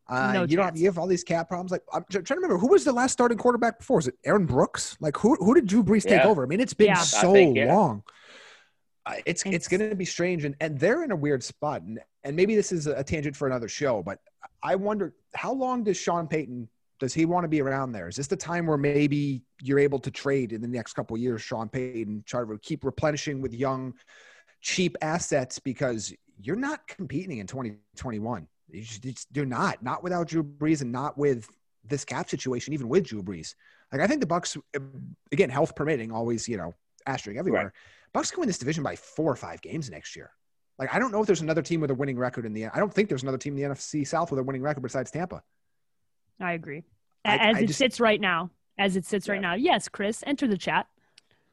Uh, 0.07 0.31
No 0.33 0.41
you 0.43 0.55
don't. 0.55 0.67
chance. 0.67 0.79
You 0.79 0.85
have 0.87 0.97
all 0.97 1.07
these 1.07 1.23
cap 1.25 1.49
problems. 1.49 1.71
Like 1.71 1.83
I'm 1.93 2.05
trying 2.09 2.23
to 2.23 2.35
remember 2.35 2.57
who 2.57 2.67
was 2.67 2.83
the 2.85 2.93
last 2.93 3.11
starting 3.11 3.37
quarterback 3.37 3.79
before. 3.79 3.97
Was 3.97 4.07
it 4.07 4.15
Aaron 4.23 4.45
Brooks? 4.45 4.95
Like 5.01 5.17
who? 5.17 5.35
Who 5.35 5.53
did 5.53 5.67
Drew 5.67 5.83
Brees 5.83 6.03
take 6.03 6.23
over? 6.25 6.43
I 6.43 6.47
mean, 6.47 6.61
it's 6.61 6.73
been 6.73 6.87
Yeah. 6.87 6.95
So 6.95 7.33
think, 7.33 7.57
yeah. 7.57 7.73
long. 7.75 8.03
Uh, 9.05 9.13
it's 9.25 9.43
it's 9.43 9.53
It's- 9.55 9.67
going 9.67 9.89
to 9.89 9.95
be 9.95 10.05
strange, 10.05 10.45
and 10.45 10.55
and 10.59 10.79
they're 10.79 11.03
in 11.03 11.11
a 11.11 11.15
weird 11.15 11.43
spot, 11.43 11.81
and 11.81 11.99
and 12.23 12.35
maybe 12.35 12.55
this 12.55 12.71
is 12.71 12.87
a 12.87 13.03
tangent 13.03 13.35
for 13.35 13.47
another 13.47 13.67
show, 13.67 14.03
but 14.03 14.19
I 14.61 14.75
wonder 14.75 15.13
how 15.33 15.53
long 15.53 15.83
does 15.83 15.97
Sean 15.97 16.27
Payton 16.27 16.69
does 16.99 17.15
he 17.15 17.25
want 17.25 17.43
to 17.45 17.47
be 17.47 17.61
around 17.61 17.93
there? 17.93 18.07
Is 18.07 18.15
this 18.15 18.27
the 18.27 18.35
time 18.35 18.67
where 18.67 18.77
maybe 18.77 19.41
you're 19.59 19.79
able 19.79 19.97
to 19.97 20.11
trade 20.11 20.53
in 20.53 20.61
the 20.61 20.67
next 20.67 20.93
couple 20.93 21.15
of 21.15 21.21
years, 21.21 21.41
Sean 21.41 21.67
Payton, 21.67 22.23
try 22.27 22.41
to 22.45 22.59
keep 22.61 22.83
replenishing 22.83 23.41
with 23.41 23.55
young, 23.55 23.95
cheap 24.61 24.95
assets 25.01 25.57
because 25.57 26.13
you're 26.39 26.55
not 26.55 26.87
competing 26.87 27.39
in 27.39 27.47
2021. 27.47 28.47
You 28.69 28.81
just, 28.83 29.03
it's- 29.03 29.25
you're 29.33 29.47
not, 29.47 29.81
not 29.81 30.03
without 30.03 30.27
Drew 30.27 30.43
Brees 30.43 30.81
and 30.83 30.91
not 30.91 31.17
with 31.17 31.49
this 31.83 32.05
cap 32.05 32.29
situation, 32.29 32.75
even 32.75 32.87
with 32.87 33.05
Drew 33.07 33.23
Brees. 33.23 33.55
Like 33.91 34.01
I 34.01 34.05
think 34.07 34.21
the 34.21 34.27
Bucks, 34.27 34.55
again, 35.31 35.49
health 35.49 35.75
permitting, 35.75 36.11
always 36.11 36.47
you 36.47 36.57
know 36.57 36.75
asterisk 37.07 37.39
everywhere. 37.39 37.73
Bucks 38.13 38.31
can 38.31 38.41
win 38.41 38.47
this 38.47 38.57
division 38.57 38.83
by 38.83 38.95
four 38.95 39.31
or 39.31 39.35
five 39.35 39.61
games 39.61 39.89
next 39.89 40.15
year. 40.15 40.31
Like 40.77 40.93
I 40.93 40.99
don't 40.99 41.11
know 41.11 41.21
if 41.21 41.27
there's 41.27 41.41
another 41.41 41.61
team 41.61 41.81
with 41.81 41.91
a 41.91 41.95
winning 41.95 42.17
record 42.17 42.45
in 42.45 42.53
the. 42.53 42.65
I 42.65 42.79
don't 42.79 42.93
think 42.93 43.09
there's 43.09 43.23
another 43.23 43.37
team 43.37 43.57
in 43.57 43.61
the 43.61 43.75
NFC 43.75 44.05
South 44.07 44.31
with 44.31 44.39
a 44.39 44.43
winning 44.43 44.61
record 44.61 44.81
besides 44.81 45.11
Tampa. 45.11 45.43
i 46.39 46.53
agree 46.53 46.83
as 47.23 47.39
I 47.39 47.59
it 47.59 47.67
just- 47.67 47.79
sits 47.79 47.99
right 47.99 48.19
now 48.19 48.49
as 48.77 48.95
it 48.95 49.05
sits 49.05 49.29
right 49.29 49.41
now 49.41 49.53
yes 49.53 49.87
chris 49.87 50.23
enter 50.25 50.47
the 50.47 50.57
chat 50.57 50.87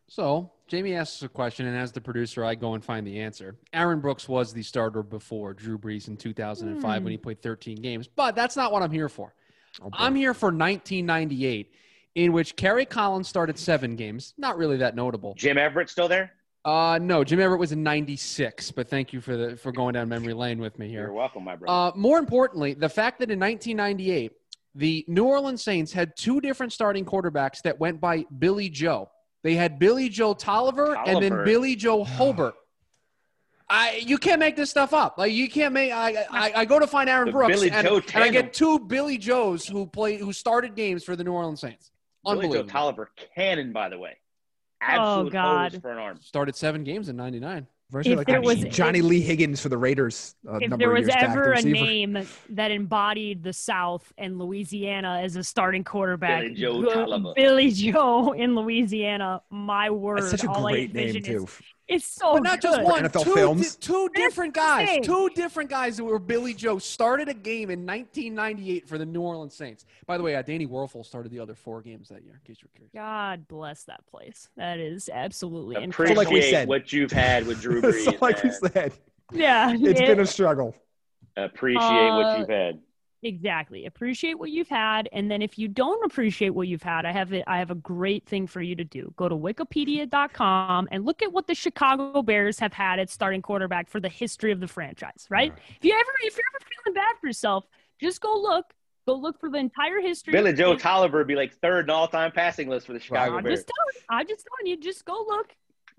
So 0.06 0.50
Jamie 0.68 0.94
asks 0.94 1.22
a 1.22 1.28
question, 1.28 1.66
and 1.66 1.76
as 1.76 1.92
the 1.92 2.00
producer, 2.00 2.44
I 2.44 2.54
go 2.54 2.74
and 2.74 2.84
find 2.84 3.06
the 3.06 3.20
answer. 3.20 3.56
Aaron 3.72 4.00
Brooks 4.00 4.28
was 4.28 4.52
the 4.52 4.62
starter 4.62 5.02
before 5.02 5.54
Drew 5.54 5.78
Brees 5.78 6.08
in 6.08 6.16
2005 6.16 7.02
when 7.02 7.10
he 7.10 7.16
hmm. 7.16 7.22
played 7.22 7.42
13 7.42 7.76
games, 7.80 8.06
but 8.06 8.34
that's 8.34 8.56
not 8.56 8.72
what 8.72 8.82
I'm 8.82 8.90
here 8.90 9.08
for. 9.08 9.34
Oh, 9.82 9.90
I'm 9.92 10.14
here 10.14 10.34
for 10.34 10.46
1998, 10.46 11.72
in 12.14 12.32
which 12.32 12.56
Kerry 12.56 12.84
Collins 12.84 13.28
started 13.28 13.58
seven 13.58 13.96
games. 13.96 14.34
Not 14.36 14.58
really 14.58 14.76
that 14.78 14.94
notable. 14.94 15.34
Jim 15.36 15.56
Everett 15.56 15.88
still 15.88 16.08
there? 16.08 16.32
Uh, 16.64 16.98
no, 17.00 17.24
Jim 17.24 17.40
Everett 17.40 17.60
was 17.60 17.72
in 17.72 17.82
'96, 17.82 18.72
but 18.72 18.88
thank 18.88 19.12
you 19.12 19.20
for 19.20 19.36
the 19.36 19.56
for 19.56 19.72
going 19.72 19.94
down 19.94 20.08
memory 20.08 20.34
lane 20.34 20.58
with 20.58 20.78
me 20.78 20.88
here. 20.88 21.02
You're 21.02 21.12
welcome, 21.12 21.44
my 21.44 21.56
brother. 21.56 21.94
Uh, 21.94 21.96
more 21.96 22.18
importantly, 22.18 22.74
the 22.74 22.88
fact 22.88 23.20
that 23.20 23.30
in 23.30 23.38
1998, 23.38 24.32
the 24.74 25.04
New 25.08 25.24
Orleans 25.24 25.62
Saints 25.62 25.92
had 25.92 26.16
two 26.16 26.40
different 26.40 26.72
starting 26.72 27.04
quarterbacks 27.04 27.62
that 27.62 27.78
went 27.78 28.00
by 28.00 28.26
Billy 28.38 28.68
Joe. 28.68 29.08
They 29.42 29.54
had 29.54 29.78
Billy 29.78 30.08
Joe 30.08 30.34
Tolliver, 30.34 30.96
and 30.96 31.22
then 31.22 31.44
Billy 31.44 31.76
Joe 31.76 32.04
Hobert. 32.04 32.54
I 33.70 34.02
you 34.04 34.18
can't 34.18 34.40
make 34.40 34.56
this 34.56 34.70
stuff 34.70 34.92
up. 34.92 35.16
Like 35.18 35.32
you 35.32 35.48
can't 35.48 35.72
make. 35.72 35.92
I 35.92 36.26
I, 36.30 36.52
I 36.56 36.64
go 36.64 36.78
to 36.78 36.86
find 36.86 37.08
Aaron 37.08 37.26
The 37.26 37.32
Brooks, 37.32 37.62
and, 37.62 37.86
and 37.86 38.04
I 38.14 38.28
get 38.30 38.52
two 38.52 38.78
Billy 38.78 39.18
Joes 39.18 39.66
who 39.66 39.86
played 39.86 40.20
who 40.20 40.32
started 40.32 40.74
games 40.74 41.04
for 41.04 41.16
the 41.16 41.24
New 41.24 41.32
Orleans 41.32 41.60
Saints. 41.60 41.90
Billy 42.24 42.48
Joe 42.48 42.62
Tolliver, 42.64 43.10
cannon, 43.34 43.72
by 43.72 43.88
the 43.88 43.98
way. 43.98 44.16
Oh, 44.80 44.84
absolute 44.86 45.32
God. 45.32 45.82
for 45.82 45.90
an 45.90 45.98
arm. 45.98 46.18
Started 46.20 46.54
seven 46.56 46.84
games 46.84 47.08
in 47.08 47.16
'99. 47.16 47.66
Version 47.90 48.12
If 48.12 48.18
like 48.18 48.26
there 48.26 48.42
was- 48.42 48.62
Johnny 48.66 49.00
Lee 49.00 49.22
Higgins 49.22 49.62
for 49.62 49.70
the 49.70 49.78
Raiders. 49.78 50.34
A 50.46 50.56
if 50.56 50.60
number 50.68 50.76
there 50.76 50.90
of 50.90 50.98
was 50.98 51.06
years 51.06 51.14
back, 51.14 51.22
the 51.22 51.30
ever 51.30 51.52
a 51.52 51.62
name 51.62 52.18
that 52.50 52.70
embodied 52.70 53.42
the 53.42 53.52
South 53.54 54.12
and 54.18 54.38
Louisiana 54.38 55.20
as 55.22 55.36
a 55.36 55.42
starting 55.42 55.84
quarterback, 55.84 56.42
Billy 56.42 56.54
Joe. 56.54 57.32
Billy 57.34 57.70
Joe 57.70 58.32
in 58.32 58.54
Louisiana. 58.54 59.40
My 59.48 59.88
word, 59.88 60.18
That's 60.18 60.30
such 60.32 60.44
a 60.44 60.50
all 60.50 60.66
I 60.66 60.72
great 60.72 60.94
name 60.94 61.06
envision 61.16 61.34
is- 61.44 61.60
too. 61.88 61.94
It's 61.94 62.04
so 62.06 62.34
But 62.34 62.42
not 62.42 62.60
just 62.60 62.82
one, 62.82 63.02
NFL 63.04 63.24
two, 63.24 63.34
films. 63.34 63.76
di- 63.76 63.86
two 63.86 64.08
different 64.14 64.54
guys. 64.54 64.98
Two 65.04 65.30
different 65.34 65.70
guys 65.70 65.96
that 65.96 66.04
were 66.04 66.18
Billy 66.18 66.54
Joe 66.54 66.78
started 66.78 67.28
a 67.28 67.34
game 67.34 67.70
in 67.70 67.86
1998 67.86 68.86
for 68.88 68.98
the 68.98 69.06
New 69.06 69.20
Orleans 69.22 69.54
Saints. 69.54 69.86
By 70.06 70.16
the 70.18 70.22
way, 70.24 70.34
uh, 70.36 70.42
Danny 70.42 70.66
Wuerffel 70.66 71.04
started 71.04 71.32
the 71.32 71.40
other 71.40 71.54
four 71.54 71.80
games 71.82 72.08
that 72.10 72.22
year. 72.22 72.34
In 72.34 72.40
case 72.54 72.62
you're 72.62 72.70
curious. 72.74 72.92
God 72.94 73.48
bless 73.48 73.84
that 73.84 74.06
place. 74.06 74.48
That 74.56 74.78
is 74.78 75.08
absolutely 75.12 75.76
Appreciate 75.76 75.84
incredible. 75.84 76.16
like 76.22 76.30
we 76.30 76.42
said. 76.42 76.68
what 76.68 76.92
you've 76.92 77.12
had 77.12 77.46
with 77.46 77.60
Drew 77.62 77.80
so 78.04 78.12
like 78.20 78.42
you 78.44 78.50
man. 78.50 78.72
said, 78.72 78.92
Yeah, 79.32 79.72
it's 79.74 80.00
it- 80.00 80.06
been 80.06 80.20
a 80.20 80.26
struggle. 80.26 80.74
Appreciate 81.36 81.80
Uh, 81.82 82.16
what 82.16 82.38
you've 82.40 82.48
had. 82.48 82.80
Exactly. 83.22 83.86
Appreciate 83.86 84.38
what 84.38 84.50
you've 84.50 84.68
had, 84.68 85.08
and 85.12 85.28
then 85.28 85.42
if 85.42 85.58
you 85.58 85.66
don't 85.66 86.04
appreciate 86.04 86.50
what 86.50 86.68
you've 86.68 86.84
had, 86.84 87.04
I 87.04 87.10
have 87.10 87.32
it. 87.32 87.42
I 87.48 87.58
have 87.58 87.72
a 87.72 87.74
great 87.74 88.24
thing 88.26 88.46
for 88.46 88.62
you 88.62 88.76
to 88.76 88.84
do. 88.84 89.12
Go 89.16 89.28
to 89.28 89.34
Wikipedia.com 89.34 90.88
and 90.92 91.04
look 91.04 91.22
at 91.22 91.32
what 91.32 91.46
the 91.46 91.54
Chicago 91.54 92.22
Bears 92.22 92.58
have 92.60 92.72
had 92.72 93.00
at 93.00 93.10
starting 93.10 93.42
quarterback 93.42 93.88
for 93.88 93.98
the 93.98 94.08
history 94.08 94.52
of 94.52 94.60
the 94.60 94.68
franchise. 94.68 95.26
Right? 95.30 95.52
If 95.76 95.84
you 95.84 95.92
ever, 95.94 96.10
if 96.22 96.36
you're 96.36 96.44
ever 96.54 96.64
feeling 96.84 96.94
bad 96.94 97.16
for 97.20 97.26
yourself, 97.26 97.66
just 98.00 98.20
go 98.20 98.38
look. 98.40 98.66
Go 99.06 99.14
look 99.14 99.40
for 99.40 99.50
the 99.50 99.58
entire 99.58 100.00
history. 100.00 100.32
Billy 100.32 100.52
Joe 100.52 100.76
Tolliver 100.76 101.18
would 101.18 101.26
be 101.26 101.34
like 101.34 101.54
third 101.54 101.86
in 101.86 101.90
all-time 101.90 102.30
passing 102.30 102.68
list 102.68 102.86
for 102.86 102.92
the 102.92 103.00
Chicago 103.00 103.38
I'm 103.38 103.42
Bears. 103.42 103.60
just 103.60 103.70
telling. 103.74 104.04
I'm 104.20 104.28
just 104.28 104.46
telling 104.46 104.70
you. 104.70 104.80
Just 104.80 105.04
go 105.06 105.24
look, 105.26 105.56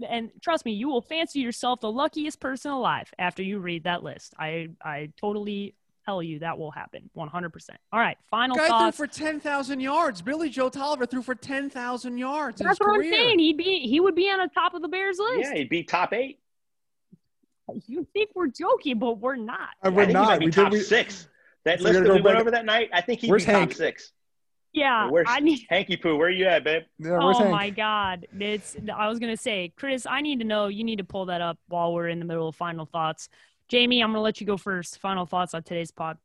and 0.07 0.29
trust 0.41 0.63
me, 0.63 0.73
you 0.73 0.87
will 0.87 1.01
fancy 1.01 1.39
yourself 1.39 1.81
the 1.81 1.91
luckiest 1.91 2.39
person 2.39 2.71
alive 2.71 3.11
after 3.17 3.41
you 3.41 3.59
read 3.59 3.83
that 3.85 4.03
list. 4.03 4.35
I 4.37 4.69
I 4.83 5.09
totally 5.19 5.73
tell 6.09 6.23
you 6.23 6.39
that 6.39 6.57
will 6.57 6.71
happen 6.71 7.09
100%. 7.15 7.51
All 7.93 7.99
right, 7.99 8.17
final 8.31 8.55
Guy 8.55 8.67
thoughts. 8.67 8.97
threw 8.97 9.05
for 9.07 9.13
10,000 9.13 9.79
yards. 9.79 10.21
Billy 10.21 10.49
Joe 10.49 10.69
Tolliver 10.69 11.05
threw 11.05 11.21
for 11.21 11.35
10,000 11.35 12.17
yards 12.17 12.59
That's 12.61 12.79
what 12.79 12.95
career. 12.95 13.03
I'm 13.03 13.13
saying. 13.13 13.39
He'd 13.39 13.57
be 13.57 13.79
he 13.87 13.99
would 13.99 14.15
be 14.15 14.29
on 14.29 14.39
the 14.39 14.49
top 14.53 14.73
of 14.73 14.81
the 14.81 14.87
Bears 14.87 15.19
list. 15.19 15.49
Yeah, 15.51 15.53
he'd 15.55 15.69
be 15.69 15.83
top 15.83 16.13
eight. 16.13 16.39
You 17.87 18.07
think 18.13 18.31
we're 18.33 18.47
joking, 18.47 18.97
but 18.97 19.19
we're 19.19 19.35
not. 19.35 19.59
Uh, 19.83 19.87
I 19.87 19.89
we're 19.89 19.95
think 20.05 20.07
he 20.09 20.13
not. 20.13 20.25
might 20.29 20.39
be 20.39 20.45
We 20.47 20.51
top 20.51 20.71
did. 20.71 20.77
We, 20.79 20.83
six. 20.83 21.27
That 21.65 21.81
list 21.81 21.93
that 21.99 22.03
we 22.05 22.09
went 22.13 22.23
back- 22.25 22.35
over 22.37 22.51
that 22.51 22.65
night, 22.65 22.89
I 22.93 23.01
think 23.01 23.19
he'd 23.21 23.29
Where's 23.29 23.45
be 23.45 23.51
top 23.51 23.73
six. 23.73 24.11
Yeah, 24.73 25.09
Where's 25.09 25.27
I 25.29 25.39
need. 25.39 25.65
Hanky 25.69 25.97
Poo? 25.97 26.15
Where 26.15 26.27
are 26.27 26.31
you 26.31 26.45
at, 26.45 26.63
babe? 26.63 26.83
yeah, 26.99 27.17
Oh 27.19 27.33
Hank? 27.37 27.51
my 27.51 27.69
God! 27.71 28.27
It's. 28.39 28.75
I 28.95 29.07
was 29.07 29.17
gonna 29.19 29.35
say, 29.37 29.71
Chris. 29.75 30.05
I 30.09 30.21
need 30.21 30.39
to 30.39 30.45
know. 30.45 30.67
You 30.67 30.83
need 30.83 30.97
to 30.99 31.03
pull 31.03 31.25
that 31.27 31.41
up 31.41 31.57
while 31.67 31.93
we're 31.93 32.07
in 32.07 32.19
the 32.19 32.25
middle 32.25 32.47
of 32.47 32.55
final 32.55 32.85
thoughts. 32.85 33.29
Jamie, 33.69 34.01
I'm 34.01 34.09
gonna 34.09 34.21
let 34.21 34.41
you 34.41 34.47
go 34.47 34.57
first. 34.57 34.97
Final 34.99 35.25
thoughts 35.25 35.53
on 35.53 35.61
today's 35.63 35.91
pod. 35.91 36.17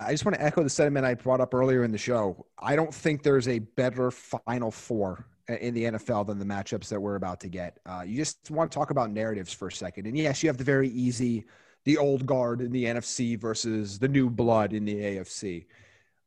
I 0.00 0.12
just 0.12 0.24
want 0.24 0.36
to 0.36 0.42
echo 0.42 0.62
the 0.62 0.70
sentiment 0.70 1.04
I 1.04 1.14
brought 1.14 1.40
up 1.40 1.52
earlier 1.52 1.82
in 1.82 1.90
the 1.90 1.98
show. 1.98 2.46
I 2.56 2.76
don't 2.76 2.94
think 2.94 3.24
there's 3.24 3.48
a 3.48 3.58
better 3.58 4.12
Final 4.12 4.70
Four 4.70 5.26
in 5.48 5.74
the 5.74 5.84
NFL 5.84 6.28
than 6.28 6.38
the 6.38 6.44
matchups 6.44 6.88
that 6.88 7.00
we're 7.00 7.16
about 7.16 7.40
to 7.40 7.48
get. 7.48 7.80
Uh, 7.84 8.02
you 8.06 8.16
just 8.16 8.50
want 8.50 8.70
to 8.70 8.74
talk 8.78 8.90
about 8.90 9.10
narratives 9.10 9.52
for 9.52 9.68
a 9.68 9.72
second. 9.72 10.06
And 10.06 10.16
yes, 10.16 10.42
you 10.42 10.48
have 10.48 10.58
the 10.58 10.64
very 10.64 10.88
easy, 10.90 11.46
the 11.84 11.98
old 11.98 12.26
guard 12.26 12.60
in 12.60 12.70
the 12.70 12.84
NFC 12.84 13.40
versus 13.40 13.98
the 13.98 14.08
new 14.08 14.30
blood 14.30 14.72
in 14.72 14.84
the 14.84 14.94
AFC. 14.94 15.66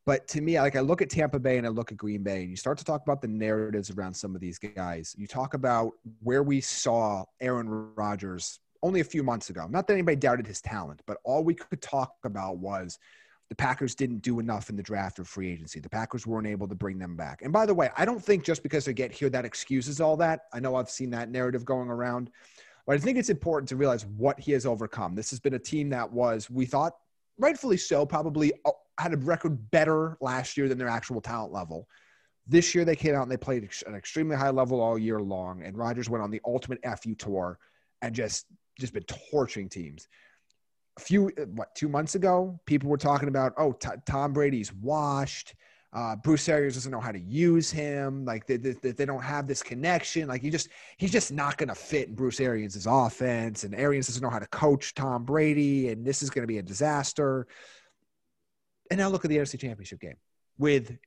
But 0.05 0.27
to 0.29 0.41
me, 0.41 0.59
like 0.59 0.75
I 0.75 0.81
look 0.81 1.01
at 1.01 1.09
Tampa 1.09 1.39
Bay 1.39 1.57
and 1.57 1.65
I 1.65 1.69
look 1.69 1.93
at 1.93 1.97
Green 1.97 2.23
Bay, 2.23 2.41
and 2.41 2.49
you 2.49 2.57
start 2.57 2.77
to 2.79 2.83
talk 2.83 3.03
about 3.03 3.21
the 3.21 3.27
narratives 3.27 3.89
around 3.89 4.15
some 4.15 4.35
of 4.35 4.41
these 4.41 4.59
guys. 4.59 5.15
You 5.17 5.27
talk 5.27 5.53
about 5.53 5.93
where 6.21 6.43
we 6.43 6.59
saw 6.59 7.23
Aaron 7.39 7.93
Rodgers 7.95 8.59
only 8.83 8.99
a 8.99 9.05
few 9.05 9.23
months 9.23 9.49
ago. 9.49 9.67
Not 9.69 9.87
that 9.87 9.93
anybody 9.93 10.15
doubted 10.15 10.47
his 10.47 10.61
talent, 10.61 11.01
but 11.05 11.17
all 11.23 11.43
we 11.43 11.53
could 11.53 11.81
talk 11.81 12.15
about 12.23 12.57
was 12.57 12.99
the 13.49 13.55
Packers 13.55 13.95
didn't 13.95 14.19
do 14.19 14.39
enough 14.39 14.69
in 14.69 14.77
the 14.77 14.83
draft 14.83 15.19
or 15.19 15.25
free 15.25 15.51
agency. 15.51 15.81
The 15.81 15.89
Packers 15.89 16.25
weren't 16.25 16.47
able 16.47 16.69
to 16.69 16.75
bring 16.75 16.97
them 16.97 17.17
back. 17.17 17.41
And 17.41 17.51
by 17.51 17.65
the 17.65 17.73
way, 17.73 17.89
I 17.97 18.05
don't 18.05 18.23
think 18.23 18.45
just 18.45 18.63
because 18.63 18.85
they 18.85 18.93
get 18.93 19.11
here 19.11 19.29
that 19.29 19.43
excuses 19.43 19.99
all 19.99 20.15
that. 20.17 20.45
I 20.53 20.61
know 20.61 20.75
I've 20.75 20.89
seen 20.89 21.09
that 21.11 21.29
narrative 21.29 21.65
going 21.65 21.89
around, 21.89 22.31
but 22.87 22.95
I 22.95 22.99
think 22.99 23.17
it's 23.17 23.29
important 23.29 23.67
to 23.69 23.75
realize 23.75 24.05
what 24.05 24.39
he 24.39 24.53
has 24.53 24.65
overcome. 24.65 25.15
This 25.15 25.29
has 25.31 25.41
been 25.41 25.55
a 25.55 25.59
team 25.59 25.89
that 25.89 26.09
was, 26.09 26.49
we 26.49 26.65
thought, 26.65 26.93
rightfully 27.37 27.75
so, 27.75 28.05
probably 28.05 28.53
uh, 28.65 28.71
had 28.97 29.13
a 29.13 29.17
record 29.17 29.69
better 29.69 30.17
last 30.21 30.55
year 30.55 30.69
than 30.69 30.77
their 30.77 30.87
actual 30.87 31.19
talent 31.19 31.51
level. 31.51 31.89
This 32.47 32.73
year 32.73 32.85
they 32.85 32.95
came 32.95 33.15
out 33.15 33.23
and 33.23 33.31
they 33.31 33.37
played 33.37 33.69
an 33.85 33.95
extremely 33.95 34.37
high 34.37 34.49
level 34.49 34.79
all 34.79 34.97
year 34.97 35.19
long, 35.19 35.61
and 35.63 35.77
Rodgers 35.77 36.09
went 36.09 36.23
on 36.23 36.31
the 36.31 36.41
ultimate 36.45 36.79
FU 37.01 37.15
tour 37.15 37.59
and 38.01 38.15
just 38.15 38.45
just 38.79 38.93
been 38.93 39.03
torching 39.03 39.69
teams. 39.69 40.07
A 40.97 41.01
few 41.01 41.31
what 41.55 41.73
two 41.75 41.87
months 41.87 42.15
ago 42.15 42.59
people 42.65 42.89
were 42.89 42.97
talking 42.97 43.29
about 43.29 43.53
oh 43.57 43.71
T- 43.71 43.89
tom 44.05 44.33
brady's 44.33 44.73
washed. 44.73 45.55
Uh, 45.93 46.15
bruce 46.15 46.47
arians 46.47 46.75
doesn't 46.75 46.91
know 46.91 46.99
how 46.99 47.11
to 47.11 47.19
use 47.19 47.69
him. 47.69 48.23
Like 48.23 48.45
they, 48.45 48.57
they, 48.57 48.73
they 48.73 49.05
don't 49.05 49.23
have 49.23 49.47
this 49.47 49.61
connection. 49.61 50.27
Like 50.27 50.41
he 50.41 50.49
just 50.49 50.69
he's 50.97 51.11
just 51.11 51.31
not 51.31 51.57
going 51.57 51.69
to 51.69 51.75
fit 51.75 52.09
in 52.09 52.15
bruce 52.15 52.39
arians' 52.39 52.85
offense. 52.85 53.63
And 53.63 53.75
arians 53.75 54.07
doesn't 54.07 54.23
know 54.23 54.29
how 54.29 54.39
to 54.39 54.47
coach 54.47 54.93
tom 54.93 55.25
brady. 55.25 55.89
And 55.89 56.05
this 56.05 56.21
is 56.21 56.29
going 56.29 56.43
to 56.43 56.47
be 56.47 56.59
a 56.59 56.63
disaster. 56.63 57.47
And 58.89 58.99
now 58.99 59.09
look 59.09 59.23
at 59.23 59.29
the 59.29 59.37
nfc 59.37 59.59
championship 59.59 59.99
game 59.99 60.17
with 60.57 60.97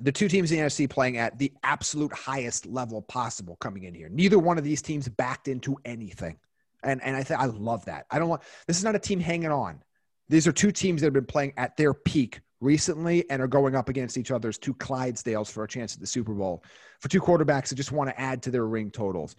the 0.00 0.12
two 0.12 0.28
teams 0.28 0.52
in 0.52 0.58
the 0.58 0.64
NFC 0.64 0.88
playing 0.88 1.18
at 1.18 1.38
the 1.38 1.52
absolute 1.62 2.12
highest 2.12 2.66
level 2.66 3.02
possible 3.02 3.56
coming 3.56 3.84
in 3.84 3.94
here. 3.94 4.08
Neither 4.08 4.38
one 4.38 4.58
of 4.58 4.64
these 4.64 4.80
teams 4.80 5.08
backed 5.08 5.48
into 5.48 5.76
anything. 5.84 6.38
And 6.82 7.02
and 7.02 7.16
I 7.16 7.22
think 7.22 7.40
I 7.40 7.46
love 7.46 7.84
that. 7.86 8.06
I 8.10 8.18
don't 8.18 8.28
want 8.28 8.42
this 8.66 8.78
is 8.78 8.84
not 8.84 8.94
a 8.94 9.00
team 9.00 9.20
hanging 9.20 9.50
on. 9.50 9.82
These 10.28 10.46
are 10.46 10.52
two 10.52 10.70
teams 10.72 11.00
that 11.00 11.06
have 11.06 11.14
been 11.14 11.24
playing 11.24 11.54
at 11.56 11.76
their 11.76 11.94
peak 11.94 12.40
recently 12.60 13.28
and 13.30 13.40
are 13.40 13.48
going 13.48 13.74
up 13.74 13.88
against 13.88 14.18
each 14.18 14.30
other's 14.30 14.58
two 14.58 14.74
Clydesdales 14.74 15.50
for 15.50 15.64
a 15.64 15.68
chance 15.68 15.94
at 15.94 16.00
the 16.00 16.06
Super 16.06 16.34
Bowl. 16.34 16.64
For 17.00 17.08
two 17.08 17.20
quarterbacks 17.20 17.68
that 17.68 17.76
just 17.76 17.92
want 17.92 18.10
to 18.10 18.20
add 18.20 18.42
to 18.42 18.50
their 18.50 18.66
ring 18.66 18.90
totals. 18.90 19.36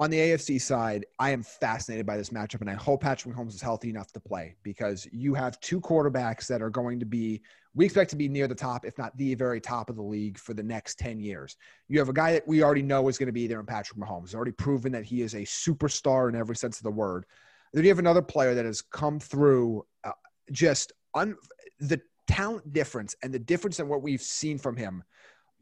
On 0.00 0.10
the 0.10 0.18
AFC 0.18 0.60
side, 0.60 1.06
I 1.20 1.30
am 1.30 1.44
fascinated 1.44 2.04
by 2.04 2.16
this 2.16 2.30
matchup, 2.30 2.60
and 2.60 2.68
I 2.68 2.74
hope 2.74 3.02
Patrick 3.02 3.32
Mahomes 3.32 3.54
is 3.54 3.62
healthy 3.62 3.90
enough 3.90 4.10
to 4.12 4.20
play 4.20 4.56
because 4.64 5.06
you 5.12 5.34
have 5.34 5.60
two 5.60 5.80
quarterbacks 5.80 6.48
that 6.48 6.60
are 6.60 6.70
going 6.70 6.98
to 6.98 7.06
be, 7.06 7.42
we 7.74 7.84
expect 7.84 8.10
to 8.10 8.16
be 8.16 8.28
near 8.28 8.48
the 8.48 8.56
top, 8.56 8.84
if 8.84 8.98
not 8.98 9.16
the 9.16 9.36
very 9.36 9.60
top 9.60 9.88
of 9.88 9.94
the 9.94 10.02
league 10.02 10.36
for 10.36 10.52
the 10.52 10.64
next 10.64 10.98
10 10.98 11.20
years. 11.20 11.56
You 11.86 12.00
have 12.00 12.08
a 12.08 12.12
guy 12.12 12.32
that 12.32 12.46
we 12.48 12.64
already 12.64 12.82
know 12.82 13.06
is 13.06 13.18
going 13.18 13.28
to 13.28 13.32
be 13.32 13.46
there 13.46 13.60
in 13.60 13.66
Patrick 13.66 13.96
Mahomes, 13.96 14.34
already 14.34 14.50
proven 14.50 14.90
that 14.90 15.04
he 15.04 15.22
is 15.22 15.34
a 15.34 15.42
superstar 15.42 16.28
in 16.28 16.34
every 16.34 16.56
sense 16.56 16.78
of 16.78 16.82
the 16.82 16.90
word. 16.90 17.24
Then 17.72 17.84
you 17.84 17.90
have 17.90 18.00
another 18.00 18.22
player 18.22 18.52
that 18.56 18.64
has 18.64 18.82
come 18.82 19.20
through 19.20 19.86
uh, 20.02 20.10
just 20.50 20.92
un- 21.14 21.36
the 21.78 22.00
talent 22.26 22.72
difference 22.72 23.14
and 23.22 23.32
the 23.32 23.38
difference 23.38 23.78
in 23.78 23.86
what 23.86 24.02
we've 24.02 24.22
seen 24.22 24.58
from 24.58 24.76
him 24.76 25.04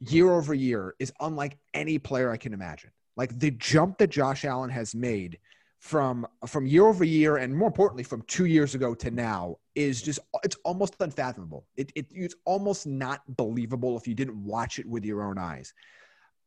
year 0.01 0.33
over 0.33 0.55
year 0.55 0.95
is 0.99 1.13
unlike 1.21 1.59
any 1.75 1.99
player 1.99 2.31
I 2.31 2.39
can 2.39 2.55
imagine. 2.55 2.93
Like 3.17 3.39
the 3.39 3.51
jump 3.53 3.99
that 3.99 4.11
Josh 4.11 4.45
Allen 4.45 4.71
has 4.71 4.95
made 4.95 5.39
from 5.79 6.27
from 6.47 6.67
year 6.67 6.87
over 6.87 7.05
year, 7.05 7.39
and 7.39 7.55
more 7.55 7.67
importantly, 7.67 8.05
from 8.05 8.23
two 8.23 8.47
years 8.47 8.75
ago 8.75 8.95
to 8.95 9.11
now, 9.11 9.57
is 9.75 10.01
just 10.01 10.21
it's 10.45 10.57
almost 10.65 10.95
unfathomable. 11.01 11.67
It, 11.77 11.91
it 11.95 12.07
it's 12.11 12.37
almost 12.45 12.87
not 12.87 13.21
believable 13.37 13.97
if 13.97 14.07
you 14.07 14.15
didn't 14.15 14.43
watch 14.45 14.79
it 14.79 14.87
with 14.87 15.05
your 15.05 15.23
own 15.23 15.39
eyes. 15.39 15.75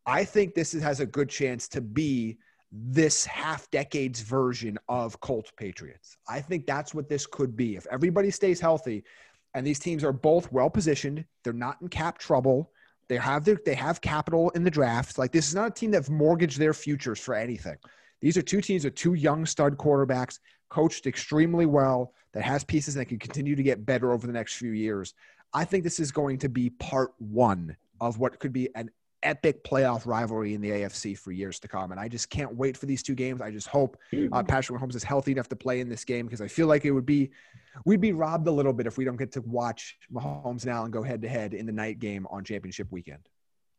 I 0.06 0.24
think 0.24 0.54
this 0.54 0.74
is, 0.74 0.84
has 0.84 1.00
a 1.00 1.06
good 1.06 1.30
chance 1.30 1.68
to 1.70 1.82
be 1.82 2.38
this 2.72 3.26
half 3.26 3.70
decade's 3.72 4.22
version 4.22 4.78
of 4.88 5.20
Colts 5.20 5.52
Patriots. 5.58 6.18
I 6.28 6.42
think 6.42 6.66
that's 6.66 6.94
what 6.94 7.10
this 7.10 7.26
could 7.26 7.56
be. 7.56 7.76
If 7.76 7.88
everybody 7.88 8.32
stays 8.32 8.60
healthy 8.60 9.04
and 9.54 9.66
these 9.66 9.80
teams 9.80 10.04
are 10.04 10.14
both 10.14 10.52
well 10.52 10.70
positioned, 10.70 11.26
they're 11.44 11.54
not 11.54 11.82
in 11.82 11.88
cap 11.88 12.18
trouble, 12.18 12.72
They 13.08 13.18
have 13.18 13.46
their 13.46 13.60
they 13.66 13.76
have 13.76 14.02
capital 14.02 14.50
in 14.52 14.64
the 14.64 14.72
draft. 14.72 15.18
Like 15.18 15.32
this 15.32 15.48
is 15.48 15.56
not 15.56 15.68
a 15.68 15.72
team 15.72 15.92
that's 15.92 16.10
mortgaged 16.10 16.60
their 16.60 16.74
futures 16.74 17.20
for 17.20 17.36
anything. 17.36 17.78
These 18.22 18.38
are 18.38 18.42
two 18.42 18.62
teams 18.62 18.86
with 18.86 18.96
two 18.96 19.14
young 19.14 19.46
stud 19.46 19.78
quarterbacks, 19.78 20.40
coached 20.70 21.06
extremely 21.06 21.66
well, 21.66 22.14
that 22.34 22.44
has 22.44 22.64
pieces 22.64 22.96
that 22.96 23.06
can 23.06 23.20
continue 23.20 23.56
to 23.56 23.64
get 23.64 23.86
better 23.86 24.12
over 24.12 24.26
the 24.26 24.34
next 24.34 24.56
few 24.56 24.72
years. 24.72 25.14
I 25.54 25.64
think 25.64 25.84
this 25.84 26.00
is 26.00 26.12
going 26.12 26.40
to 26.40 26.50
be 26.50 26.70
part 26.72 27.14
one 27.18 27.78
of 28.02 28.20
what 28.20 28.40
could 28.40 28.52
be 28.52 28.70
an 28.76 28.90
epic 29.26 29.64
playoff 29.64 30.06
rivalry 30.06 30.54
in 30.54 30.62
the 30.62 30.70
AFC 30.70 31.18
for 31.18 31.32
years 31.32 31.60
to 31.60 31.68
come. 31.68 31.92
And 31.92 32.00
I 32.00 32.08
just 32.08 32.30
can't 32.30 32.56
wait 32.56 32.78
for 32.78 32.86
these 32.86 33.04
two 33.04 33.16
games. 33.16 33.42
I 33.42 33.52
just 33.52 33.68
hope 33.68 33.98
uh, 34.32 34.44
Patrick 34.44 34.80
Mahomes 34.80 34.96
is 34.96 35.04
healthy 35.04 35.32
enough 35.32 35.50
to 35.50 35.56
play 35.56 35.82
in 35.82 35.90
this 35.90 36.06
game 36.06 36.26
because 36.26 36.42
I 36.42 36.48
feel 36.48 36.68
like 36.68 36.86
it 36.86 36.92
would 36.92 37.06
be, 37.06 37.32
we'd 37.86 38.02
be 38.02 38.14
robbed 38.14 38.48
a 38.48 38.52
little 38.52 38.74
bit 38.74 38.88
if 38.88 38.98
we 38.98 39.04
don't 39.04 39.18
get 39.18 39.32
to 39.34 39.42
watch 39.42 39.98
Mahomes 40.14 40.62
and 40.62 40.72
Allen 40.72 40.92
go 40.92 41.04
head 41.04 41.22
to 41.24 41.28
head 41.28 41.54
in 41.54 41.66
the 41.66 41.72
night 41.72 42.00
game 42.00 42.26
on 42.30 42.44
championship 42.44 42.92
weekend. 42.92 43.28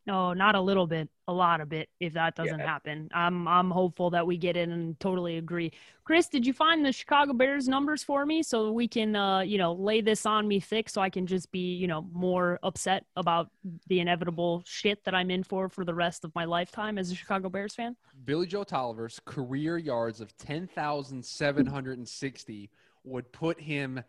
No, 0.07 0.33
not 0.33 0.55
a 0.55 0.61
little 0.61 0.87
bit, 0.87 1.09
a 1.27 1.33
lot 1.33 1.61
of 1.61 1.73
it. 1.73 1.89
If 1.99 2.13
that 2.13 2.37
doesn't 2.37 2.61
Yeah. 2.61 2.67
happen, 2.67 3.09
I'm 3.13 3.49
I'm 3.49 3.73
hopeful 3.73 4.11
that 4.11 4.25
we 4.25 4.37
get 4.37 4.57
in 4.57 4.71
and 4.71 5.01
totally 5.01 5.39
agree. 5.39 5.73
Chris, 6.05 6.29
did 6.29 6.47
you 6.47 6.53
find 6.53 6.85
the 6.85 6.93
Chicago 6.93 7.33
Bears 7.33 7.67
numbers 7.67 8.05
for 8.05 8.25
me 8.25 8.45
so 8.45 8.71
we 8.71 8.87
can, 8.87 9.17
uh, 9.17 9.41
you 9.41 9.59
know, 9.59 9.73
lay 9.73 10.01
this 10.01 10.25
on 10.25 10.47
me 10.47 10.61
thick 10.61 10.89
so 10.89 11.01
I 11.01 11.11
can 11.11 11.27
just 11.27 11.51
be, 11.51 11.75
you 11.75 11.89
know, 11.89 12.07
more 12.13 12.61
upset 12.63 13.05
about 13.17 13.51
the 13.89 13.99
inevitable 13.99 14.63
shit 14.65 15.03
that 15.05 15.13
I'm 15.15 15.33
in 15.33 15.43
for 15.43 15.69
for 15.69 15.85
the 15.85 15.95
rest 15.95 16.25
of 16.25 16.33
my 16.37 16.45
lifetime 16.45 16.99
as 16.99 17.11
a 17.11 17.17
Chicago 17.17 17.49
Bears 17.49 17.75
fan? 17.75 17.97
Billy 18.25 18.47
Joe 18.47 18.63
Tolliver's 18.63 19.21
career 19.25 19.77
yards 19.79 20.21
of 20.21 20.37
10,760 20.37 22.71
would 23.03 23.33
put 23.33 23.61
him 23.61 24.01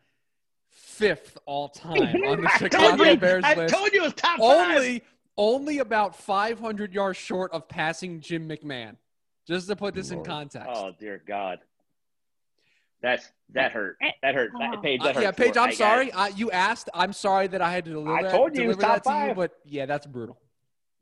fifth 0.70 1.40
all 1.48 1.70
time 1.70 2.16
on 2.28 2.42
the 2.42 2.48
I 2.48 2.58
Chicago 2.58 2.98
told 2.98 3.08
you, 3.08 3.18
Bears 3.18 3.44
I 3.44 3.56
list. 3.56 3.74
told 3.74 3.92
you 3.94 4.02
it 4.02 4.04
was 4.04 4.14
top 4.14 4.38
five. 4.40 5.02
Only, 5.38 5.58
only 5.62 5.80
about 5.80 6.16
500 6.16 6.94
yards 6.94 7.18
short 7.18 7.52
of 7.52 7.68
passing 7.68 8.20
Jim 8.20 8.48
McMahon. 8.50 8.96
Just 9.48 9.68
to 9.70 9.76
put 9.78 9.94
this 9.94 10.12
in 10.12 10.24
context. 10.26 10.68
Oh 10.74 10.92
dear 11.00 11.22
God, 11.26 11.60
that's 13.02 13.32
that 13.54 13.72
hurt. 13.72 13.96
Eh, 14.02 14.12
That 14.22 14.36
hurt. 14.36 14.52
oh. 14.62 14.82
Paige, 14.82 15.00
Uh, 15.00 15.04
that 15.06 15.16
hurt. 15.16 15.22
yeah, 15.22 15.32
Paige, 15.32 15.56
I'm 15.58 15.70
I- 15.70 15.74
sorry. 15.74 16.12
I, 16.12 16.28
you 16.30 16.52
asked. 16.52 16.90
I'm 16.94 17.14
sorry 17.14 17.48
that 17.48 17.62
I 17.62 17.72
had 17.72 17.86
to 17.86 17.92
deliver, 17.92 18.14
I 18.18 18.24
that, 18.24 18.32
told 18.32 18.58
you 18.58 18.64
it 18.64 18.68
was 18.68 18.76
deliver 18.78 18.94
that 18.96 19.04
top 19.06 19.14
to 19.14 19.22
you, 19.22 19.28
five. 19.30 19.36
but 19.38 19.52
yeah, 19.66 19.86
that's 19.86 20.06
brutal. 20.06 20.38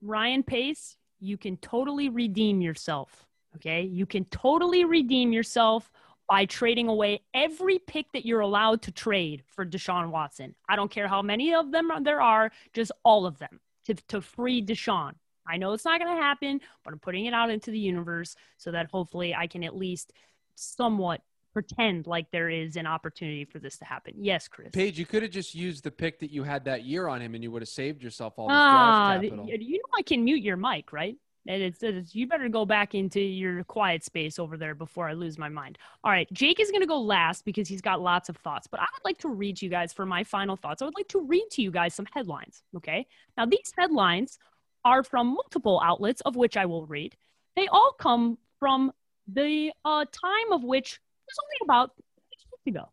Ryan 0.01 0.43
Pace, 0.43 0.97
you 1.19 1.37
can 1.37 1.57
totally 1.57 2.09
redeem 2.09 2.61
yourself. 2.61 3.25
Okay. 3.55 3.81
You 3.83 4.05
can 4.05 4.25
totally 4.25 4.85
redeem 4.85 5.31
yourself 5.31 5.89
by 6.29 6.45
trading 6.45 6.87
away 6.87 7.21
every 7.33 7.79
pick 7.79 8.11
that 8.11 8.25
you're 8.27 8.41
allowed 8.41 8.81
to 8.83 8.91
trade 8.91 9.41
for 9.47 9.65
Deshaun 9.65 10.09
Watson. 10.11 10.53
I 10.69 10.75
don't 10.75 10.91
care 10.91 11.07
how 11.07 11.21
many 11.23 11.53
of 11.55 11.71
them 11.71 11.89
there 12.03 12.21
are, 12.21 12.51
just 12.73 12.91
all 13.03 13.25
of 13.25 13.39
them 13.39 13.59
to, 13.85 13.93
to 14.09 14.21
free 14.21 14.63
Deshaun. 14.65 15.13
I 15.47 15.57
know 15.57 15.73
it's 15.73 15.85
not 15.85 15.99
going 15.99 16.15
to 16.15 16.21
happen, 16.21 16.59
but 16.83 16.93
I'm 16.93 16.99
putting 16.99 17.25
it 17.25 17.33
out 17.33 17.49
into 17.51 17.69
the 17.71 17.79
universe 17.79 18.35
so 18.57 18.71
that 18.71 18.89
hopefully 18.91 19.35
I 19.35 19.47
can 19.47 19.63
at 19.63 19.75
least 19.75 20.11
somewhat 20.55 21.21
pretend 21.53 22.05
like 22.07 22.29
there 22.31 22.49
is 22.49 22.75
an 22.75 22.85
opportunity 22.87 23.45
for 23.45 23.59
this 23.59 23.77
to 23.77 23.85
happen. 23.85 24.13
Yes, 24.17 24.47
Chris. 24.47 24.69
Paige, 24.73 24.99
you 24.99 25.05
could 25.05 25.21
have 25.21 25.31
just 25.31 25.55
used 25.55 25.83
the 25.83 25.91
pick 25.91 26.19
that 26.19 26.31
you 26.31 26.43
had 26.43 26.65
that 26.65 26.83
year 26.83 27.07
on 27.07 27.21
him, 27.21 27.33
and 27.35 27.43
you 27.43 27.51
would 27.51 27.61
have 27.61 27.69
saved 27.69 28.03
yourself 28.03 28.33
all 28.37 28.47
this 28.47 28.57
Ah, 28.57 29.13
draft 29.13 29.23
capital. 29.23 29.47
you 29.47 29.77
know 29.77 29.83
I 29.97 30.01
can 30.01 30.23
mute 30.23 30.41
your 30.41 30.57
mic, 30.57 30.91
right? 30.91 31.15
And 31.47 31.61
it's, 31.61 31.83
it's 31.83 32.15
you 32.15 32.27
better 32.27 32.49
go 32.49 32.65
back 32.65 32.95
into 32.95 33.19
your 33.21 33.63
quiet 33.65 34.03
space 34.03 34.39
over 34.39 34.57
there 34.57 34.73
before 34.73 35.07
I 35.07 35.13
lose 35.13 35.37
my 35.37 35.49
mind. 35.49 35.77
All 36.03 36.11
right, 36.11 36.31
Jake 36.33 36.59
is 36.59 36.71
going 36.71 36.81
to 36.81 36.87
go 36.87 36.99
last 36.99 37.45
because 37.45 37.67
he's 37.67 37.81
got 37.81 38.01
lots 38.01 38.29
of 38.29 38.37
thoughts, 38.37 38.67
but 38.67 38.79
I 38.79 38.87
would 38.93 39.05
like 39.05 39.19
to 39.19 39.29
read 39.29 39.57
to 39.57 39.65
you 39.65 39.71
guys 39.71 39.93
for 39.93 40.05
my 40.05 40.23
final 40.23 40.55
thoughts. 40.55 40.81
I 40.81 40.85
would 40.85 40.95
like 40.97 41.07
to 41.09 41.21
read 41.21 41.45
to 41.51 41.61
you 41.61 41.69
guys 41.69 41.93
some 41.93 42.07
headlines, 42.13 42.63
okay? 42.77 43.05
Now 43.37 43.45
these 43.45 43.71
headlines 43.77 44.39
are 44.83 45.03
from 45.03 45.27
multiple 45.27 45.79
outlets 45.83 46.21
of 46.21 46.35
which 46.35 46.57
I 46.57 46.65
will 46.65 46.87
read. 46.87 47.15
They 47.55 47.67
all 47.67 47.93
come 47.99 48.37
from 48.59 48.91
the 49.27 49.71
uh, 49.83 50.05
time 50.05 50.51
of 50.51 50.63
which 50.63 50.99
was 51.27 51.37
only 51.43 51.57
about 51.63 51.91
six 52.29 52.43
weeks 52.51 52.75
ago. 52.75 52.89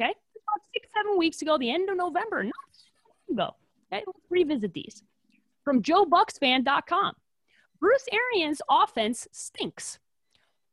Okay, 0.00 0.10
about 0.10 0.60
six, 0.72 0.88
seven 0.96 1.18
weeks 1.18 1.42
ago, 1.42 1.58
the 1.58 1.70
end 1.70 1.90
of 1.90 1.96
November, 1.96 2.42
not 2.42 2.54
ago. 3.32 3.56
Okay, 3.92 4.02
let's 4.06 4.18
revisit 4.30 4.72
these. 4.72 5.02
From 5.64 5.82
JoeBucsFan.com. 5.82 7.14
Bruce 7.82 8.06
Arians' 8.12 8.62
offense 8.70 9.26
stinks. 9.32 9.98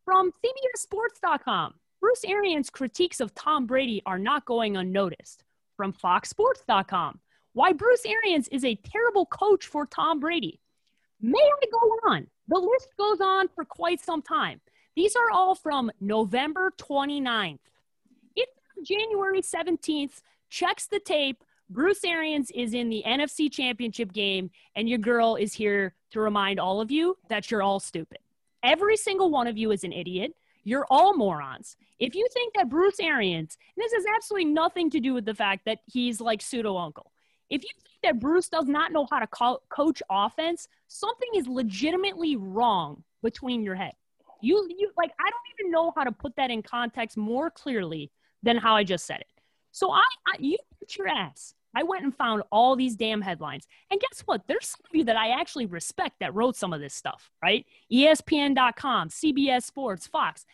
From 0.05 0.32
CBSSports.com. 0.32 1.74
Bruce 1.99 2.24
Arians' 2.24 2.70
critiques 2.70 3.20
of 3.20 3.34
Tom 3.34 3.66
Brady 3.66 4.03
are 4.05 4.20
not 4.20 4.45
going 4.45 4.78
unnoticed. 4.78 5.43
From 5.76 5.91
FoxSports.com. 5.91 7.20
Why 7.53 7.74
Bruce 7.74 8.05
Arians 8.05 8.47
is 8.49 8.64
a 8.64 8.76
terrible 8.76 9.26
coach 9.26 9.66
for 9.66 9.88
Tom 9.88 10.20
Brady. 10.20 10.60
May 11.20 11.39
I 11.39 11.66
go 11.72 12.12
on? 12.12 12.28
The 12.47 12.60
list 12.60 12.89
goes 12.95 13.22
on 13.22 13.47
for 13.47 13.66
quite 13.66 13.99
some 13.99 14.22
time. 14.22 14.62
These 14.95 15.16
are 15.16 15.32
all 15.32 15.55
from 15.55 15.91
November 15.99 16.72
29th. 16.78 17.57
If 18.36 18.49
January 18.84 19.41
17th 19.41 20.22
checks 20.51 20.86
the 20.86 20.99
tape, 20.99 21.43
Bruce 21.70 22.03
Arians 22.03 22.49
is 22.51 22.74
in 22.74 22.89
the 22.89 23.03
NFC 23.05 23.51
Championship 23.51 24.11
game, 24.11 24.49
and 24.76 24.89
your 24.89 24.97
girl 24.97 25.36
is 25.36 25.53
here 25.53 25.93
to 26.11 26.20
remind 26.20 26.59
all 26.59 26.82
of 26.82 26.89
you 26.89 27.15
that 27.30 27.51
you're 27.51 27.61
all 27.61 27.80
stupid. 27.80 28.17
Every 28.63 28.97
single 28.97 29.30
one 29.30 29.45
of 29.45 29.55
you 29.55 29.72
is 29.72 29.84
an 29.84 29.93
idiot. 29.93 30.34
You're 30.63 30.88
all 30.89 31.15
morons. 31.15 31.78
If 31.99 32.15
you 32.15 32.28
think 32.34 32.55
that 32.55 32.70
Bruce 32.70 32.99
Arians, 32.99 33.57
and 33.76 33.84
this 33.84 33.93
has 33.93 34.03
absolutely 34.15 34.51
nothing 34.51 34.89
to 34.89 34.99
do 34.99 35.13
with 35.13 35.26
the 35.26 35.36
fact 35.36 35.65
that 35.65 35.80
he's 35.86 36.20
like 36.20 36.41
pseudo 36.41 36.76
uncle, 36.76 37.11
if 37.51 37.63
you 37.63 37.70
think 37.84 37.99
that 38.03 38.20
Bruce 38.20 38.49
does 38.49 38.67
not 38.67 38.91
know 38.91 39.07
how 39.11 39.20
to 39.20 39.28
co- 39.28 39.61
coach 39.70 40.01
offense, 40.09 40.67
something 40.88 41.30
is 41.36 41.47
legitimately 41.47 42.36
wrong 42.36 43.03
between 43.22 43.63
your 43.63 43.76
head. 43.76 43.93
You, 44.41 44.67
you 44.76 44.91
like, 44.97 45.11
I 45.20 45.30
don't 45.30 45.59
even 45.59 45.72
know 45.72 45.93
how 45.95 46.03
to 46.03 46.11
put 46.11 46.36
that 46.38 46.49
in 46.49 46.63
context 46.63 47.15
more 47.15 47.51
clearly 47.51 48.11
than 48.41 48.57
how 48.57 48.76
I 48.76 48.84
just 48.84 49.05
said 49.05 49.20
it. 49.22 49.28
So 49.72 49.91
I, 49.91 50.01
I 50.28 50.36
you 50.39 50.57
put 50.80 50.97
your 50.97 51.07
ass. 51.07 51.53
I 51.76 51.84
went 51.84 52.03
and 52.03 52.15
found 52.15 52.43
all 52.51 52.76
these 52.76 52.95
damn 52.95 53.22
headlines. 53.22 53.67
And 53.91 53.99
guess 53.99 54.22
what? 54.26 54.43
There's 54.47 54.67
some 54.67 54.82
of 54.89 54.95
you 54.95 55.03
that 55.05 55.15
I 55.15 55.39
actually 55.39 55.67
respect 55.67 56.15
that 56.20 56.34
wrote 56.34 56.55
some 56.55 56.74
of 56.74 56.82
this 56.82 56.93
stuff, 56.93 57.30
right? 57.43 57.65
ESPN.com, 57.91 59.09
CBS 59.09 59.63
Sports, 59.63 60.07
Fox. 60.07 60.45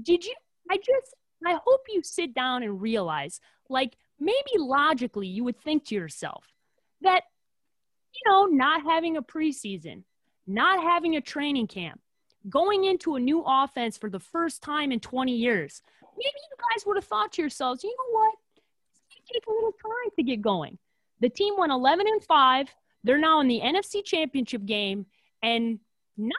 Did 0.00 0.24
you? 0.24 0.34
I 0.70 0.76
just, 0.76 1.14
I 1.44 1.58
hope 1.64 1.80
you 1.88 2.02
sit 2.02 2.32
down 2.32 2.62
and 2.62 2.80
realize, 2.80 3.40
like, 3.68 3.96
maybe 4.18 4.56
logically 4.56 5.26
you 5.26 5.44
would 5.44 5.58
think 5.58 5.86
to 5.86 5.94
yourself 5.94 6.46
that, 7.00 7.22
you 8.14 8.30
know, 8.30 8.46
not 8.46 8.82
having 8.82 9.16
a 9.16 9.22
preseason, 9.22 10.04
not 10.46 10.82
having 10.82 11.16
a 11.16 11.20
training 11.20 11.66
camp, 11.66 12.00
going 12.48 12.84
into 12.84 13.16
a 13.16 13.20
new 13.20 13.42
offense 13.46 13.98
for 13.98 14.08
the 14.08 14.20
first 14.20 14.62
time 14.62 14.92
in 14.92 15.00
20 15.00 15.32
years, 15.32 15.82
maybe 16.16 16.36
you 16.50 16.56
guys 16.70 16.86
would 16.86 16.96
have 16.96 17.04
thought 17.04 17.32
to 17.32 17.42
yourselves, 17.42 17.82
you 17.84 17.90
know 17.90 18.18
what? 18.18 18.34
Take 19.32 19.46
a 19.46 19.52
little 19.52 19.72
time 19.72 20.10
to 20.16 20.22
get 20.22 20.42
going. 20.42 20.78
The 21.20 21.28
team 21.28 21.54
went 21.58 21.72
11 21.72 22.06
and 22.06 22.22
5. 22.22 22.74
They're 23.04 23.18
now 23.18 23.40
in 23.40 23.48
the 23.48 23.60
NFC 23.60 24.04
Championship 24.04 24.64
game. 24.64 25.06
And 25.42 25.78
not 26.16 26.36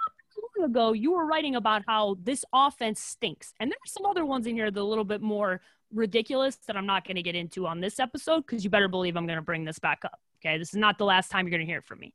long 0.60 0.70
ago, 0.70 0.94
you 0.94 1.12
were 1.12 1.26
writing 1.26 1.56
about 1.56 1.84
how 1.88 2.18
this 2.22 2.46
offense 2.54 3.00
stinks. 3.00 3.54
And 3.60 3.70
there 3.70 3.78
are 3.78 3.88
some 3.88 4.06
other 4.06 4.26
ones 4.26 4.48
in 4.48 4.56
here 4.56 4.72
that 4.72 4.80
are 4.80 4.84
a 4.84 4.86
little 4.86 5.04
bit 5.04 5.22
more 5.22 5.62
ridiculous 5.94 6.56
that 6.68 6.76
I'm 6.76 6.86
not 6.86 7.06
going 7.06 7.16
to 7.16 7.22
get 7.22 7.36
into 7.36 7.68
on 7.68 7.82
this 7.82 8.00
episode 8.00 8.46
because 8.46 8.64
you 8.64 8.70
better 8.70 8.88
believe 8.88 9.16
I'm 9.16 9.28
going 9.28 9.38
to 9.38 9.44
bring 9.44 9.66
this 9.66 9.80
back 9.80 10.00
up. 10.06 10.20
Okay. 10.40 10.58
This 10.58 10.70
is 10.70 10.80
not 10.80 10.98
the 10.98 11.06
last 11.06 11.30
time 11.30 11.46
you're 11.46 11.52
going 11.58 11.66
to 11.66 11.72
hear 11.72 11.82
from 11.82 12.00
me. 12.00 12.14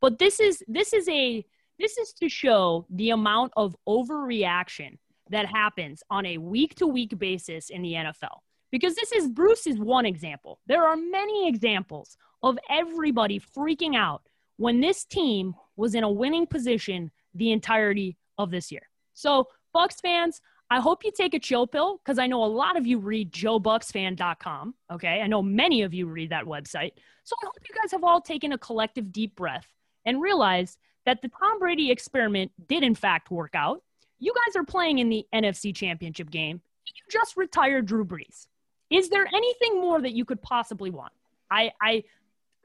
But 0.00 0.18
this 0.18 0.40
is 0.40 0.62
this 0.66 0.92
is 0.92 1.08
a 1.08 1.44
this 1.78 1.96
is 1.96 2.12
to 2.14 2.28
show 2.28 2.86
the 2.90 3.10
amount 3.10 3.52
of 3.56 3.76
overreaction 3.88 4.98
that 5.30 5.46
happens 5.46 6.02
on 6.10 6.26
a 6.26 6.38
week 6.38 6.74
to 6.76 6.86
week 6.86 7.16
basis 7.18 7.70
in 7.70 7.82
the 7.82 7.92
NFL 7.92 8.40
because 8.72 8.96
this 8.96 9.12
is 9.12 9.28
Bruce 9.28 9.68
is 9.68 9.78
one 9.78 10.06
example. 10.06 10.58
There 10.66 10.84
are 10.84 10.96
many 10.96 11.46
examples 11.46 12.16
of 12.42 12.58
everybody 12.68 13.38
freaking 13.38 13.94
out 13.94 14.22
when 14.56 14.80
this 14.80 15.04
team 15.04 15.54
was 15.76 15.94
in 15.94 16.02
a 16.02 16.10
winning 16.10 16.46
position 16.46 17.12
the 17.34 17.52
entirety 17.52 18.16
of 18.38 18.50
this 18.50 18.72
year. 18.72 18.88
So, 19.14 19.46
Bucs 19.74 20.00
fans, 20.02 20.40
I 20.72 20.80
hope 20.80 21.04
you 21.04 21.12
take 21.14 21.34
a 21.34 21.38
chill 21.38 21.66
pill 21.66 21.98
because 21.98 22.18
I 22.18 22.26
know 22.26 22.42
a 22.42 22.46
lot 22.46 22.78
of 22.78 22.86
you 22.86 22.98
read 22.98 23.30
joebucsfan.com. 23.30 24.74
Okay. 24.90 25.20
I 25.20 25.26
know 25.26 25.42
many 25.42 25.82
of 25.82 25.92
you 25.92 26.06
read 26.06 26.30
that 26.30 26.46
website. 26.46 26.92
So 27.24 27.36
I 27.42 27.46
hope 27.46 27.58
you 27.68 27.74
guys 27.74 27.92
have 27.92 28.04
all 28.04 28.22
taken 28.22 28.52
a 28.52 28.58
collective 28.58 29.12
deep 29.12 29.36
breath 29.36 29.66
and 30.06 30.22
realized 30.22 30.78
that 31.04 31.20
the 31.20 31.28
Tom 31.28 31.58
Brady 31.58 31.90
experiment 31.90 32.52
did 32.68 32.82
in 32.82 32.94
fact 32.94 33.30
work 33.30 33.54
out. 33.54 33.82
You 34.18 34.32
guys 34.46 34.56
are 34.56 34.64
playing 34.64 34.98
in 34.98 35.10
the 35.10 35.26
NFC 35.34 35.74
championship 35.74 36.30
game. 36.30 36.62
You 36.86 36.92
just 37.10 37.36
retired 37.36 37.84
Drew 37.84 38.06
Brees. 38.06 38.46
Is 38.92 39.08
there 39.08 39.26
anything 39.26 39.80
more 39.80 40.00
that 40.00 40.12
you 40.12 40.24
could 40.24 40.42
possibly 40.42 40.90
want? 40.90 41.12
I, 41.50 41.72
I, 41.80 42.04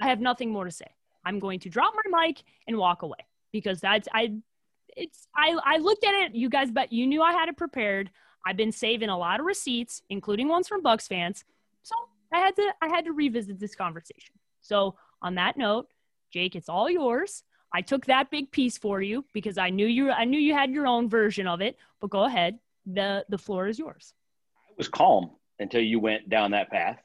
I 0.01 0.07
have 0.07 0.19
nothing 0.19 0.51
more 0.51 0.65
to 0.65 0.71
say. 0.71 0.87
I'm 1.25 1.39
going 1.39 1.59
to 1.61 1.69
drop 1.69 1.93
my 1.95 2.27
mic 2.27 2.43
and 2.67 2.77
walk 2.77 3.01
away 3.01 3.19
because 3.51 3.79
that's 3.79 4.07
I. 4.13 4.33
It's 4.95 5.27
I. 5.35 5.57
I 5.63 5.77
looked 5.77 6.05
at 6.05 6.13
it. 6.13 6.35
You 6.35 6.49
guys, 6.49 6.71
but 6.71 6.91
you 6.91 7.05
knew 7.05 7.21
I 7.21 7.33
had 7.33 7.49
it 7.49 7.57
prepared. 7.57 8.11
I've 8.45 8.55
been 8.55 8.71
saving 8.71 9.09
a 9.09 9.17
lot 9.17 9.39
of 9.39 9.45
receipts, 9.45 10.01
including 10.09 10.47
ones 10.47 10.67
from 10.67 10.81
Bucs 10.81 11.07
fans. 11.07 11.43
So 11.83 11.95
I 12.31 12.39
had 12.39 12.55
to. 12.55 12.73
I 12.81 12.87
had 12.87 13.05
to 13.05 13.11
revisit 13.11 13.59
this 13.59 13.75
conversation. 13.75 14.35
So 14.61 14.95
on 15.21 15.35
that 15.35 15.57
note, 15.57 15.87
Jake, 16.31 16.55
it's 16.55 16.69
all 16.69 16.89
yours. 16.89 17.43
I 17.73 17.81
took 17.81 18.05
that 18.05 18.31
big 18.31 18.51
piece 18.51 18.77
for 18.77 19.01
you 19.01 19.25
because 19.33 19.57
I 19.57 19.69
knew 19.69 19.87
you 19.87 20.11
I 20.11 20.23
knew 20.23 20.39
you 20.39 20.53
had 20.53 20.71
your 20.71 20.87
own 20.87 21.09
version 21.09 21.47
of 21.47 21.61
it, 21.61 21.77
but 21.99 22.09
go 22.09 22.23
ahead. 22.23 22.59
The 22.85 23.25
the 23.27 23.37
floor 23.37 23.67
is 23.67 23.77
yours. 23.77 24.13
I 24.69 24.73
was 24.77 24.87
calm 24.87 25.31
until 25.59 25.81
you 25.81 25.99
went 25.99 26.29
down 26.29 26.51
that 26.51 26.69
path. 26.69 26.99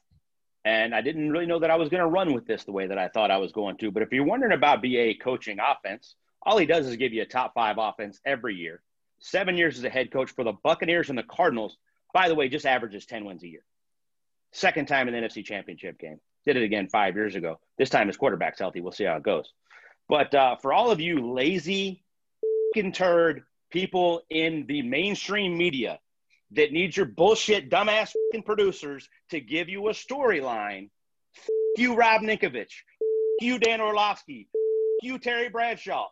And 0.65 0.95
I 0.95 1.01
didn't 1.01 1.31
really 1.31 1.45
know 1.45 1.59
that 1.59 1.71
I 1.71 1.75
was 1.75 1.89
going 1.89 2.01
to 2.01 2.07
run 2.07 2.33
with 2.33 2.45
this 2.47 2.63
the 2.63 2.71
way 2.71 2.87
that 2.87 2.97
I 2.97 3.09
thought 3.09 3.31
I 3.31 3.37
was 3.37 3.51
going 3.51 3.77
to. 3.77 3.91
But 3.91 4.03
if 4.03 4.13
you're 4.13 4.23
wondering 4.23 4.53
about 4.53 4.81
BA 4.81 5.15
coaching 5.21 5.57
offense, 5.59 6.15
all 6.41 6.57
he 6.57 6.65
does 6.65 6.87
is 6.87 6.95
give 6.95 7.13
you 7.13 7.21
a 7.21 7.25
top 7.25 7.53
five 7.53 7.77
offense 7.77 8.19
every 8.25 8.55
year. 8.55 8.81
Seven 9.19 9.57
years 9.57 9.77
as 9.77 9.83
a 9.83 9.89
head 9.89 10.11
coach 10.11 10.31
for 10.31 10.43
the 10.43 10.53
Buccaneers 10.63 11.09
and 11.09 11.17
the 11.17 11.23
Cardinals. 11.23 11.77
By 12.13 12.29
the 12.29 12.35
way, 12.35 12.47
just 12.47 12.65
averages 12.65 13.05
10 13.05 13.25
wins 13.25 13.43
a 13.43 13.47
year. 13.47 13.63
Second 14.51 14.87
time 14.87 15.07
in 15.07 15.13
the 15.13 15.19
NFC 15.19 15.43
Championship 15.43 15.99
game. 15.99 16.19
Did 16.45 16.57
it 16.57 16.63
again 16.63 16.87
five 16.87 17.15
years 17.15 17.35
ago. 17.35 17.59
This 17.77 17.89
time 17.89 18.07
his 18.07 18.17
quarterback's 18.17 18.59
healthy. 18.59 18.81
We'll 18.81 18.91
see 18.91 19.05
how 19.05 19.15
it 19.15 19.23
goes. 19.23 19.51
But 20.07 20.33
uh, 20.35 20.57
for 20.57 20.73
all 20.73 20.91
of 20.91 20.99
you 20.99 21.33
lazy, 21.33 22.03
turd 22.93 23.43
people 23.69 24.21
in 24.29 24.65
the 24.67 24.81
mainstream 24.81 25.57
media 25.57 25.99
that 26.55 26.71
needs 26.71 26.95
your 26.95 27.05
bullshit, 27.05 27.69
dumbass 27.69 28.13
producers 28.45 29.07
to 29.29 29.39
give 29.39 29.69
you 29.69 29.87
a 29.89 29.93
storyline, 29.93 30.89
you, 31.77 31.95
Rob 31.95 32.21
Ninkovich, 32.21 32.73
you, 33.39 33.57
Dan 33.59 33.81
Orlovsky, 33.81 34.47
you, 35.01 35.17
Terry 35.17 35.49
Bradshaw, 35.49 36.07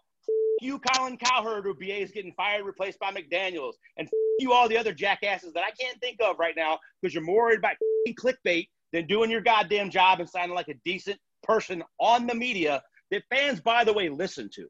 you, 0.62 0.80
Colin 0.80 1.18
Cowherd, 1.18 1.64
who 1.64 1.74
BA 1.74 2.02
is 2.02 2.12
getting 2.12 2.34
fired, 2.34 2.66
replaced 2.66 3.00
by 3.00 3.12
McDaniels, 3.12 3.74
and 3.98 4.10
you, 4.40 4.54
all 4.54 4.68
the 4.68 4.78
other 4.78 4.94
jackasses 4.94 5.54
that 5.54 5.64
I 5.64 5.72
can't 5.72 6.00
think 6.00 6.18
of 6.22 6.40
right 6.40 6.56
now 6.56 6.80
because 7.02 7.14
you're 7.14 7.24
more 7.24 7.46
worried 7.46 7.60
about 7.60 7.76
clickbait 8.10 8.68
than 8.92 9.08
doing 9.08 9.30
your 9.30 9.42
goddamn 9.42 9.90
job 9.90 10.20
and 10.20 10.30
sounding 10.30 10.56
like 10.56 10.68
a 10.68 10.76
decent 10.86 11.20
person 11.44 11.84
on 12.00 12.28
the 12.28 12.36
media 12.36 12.82
that 13.10 13.24
fans, 13.30 13.60
by 13.60 13.84
the 13.84 13.94
way, 13.94 14.10
listen 14.10 14.50
to. 14.54 14.68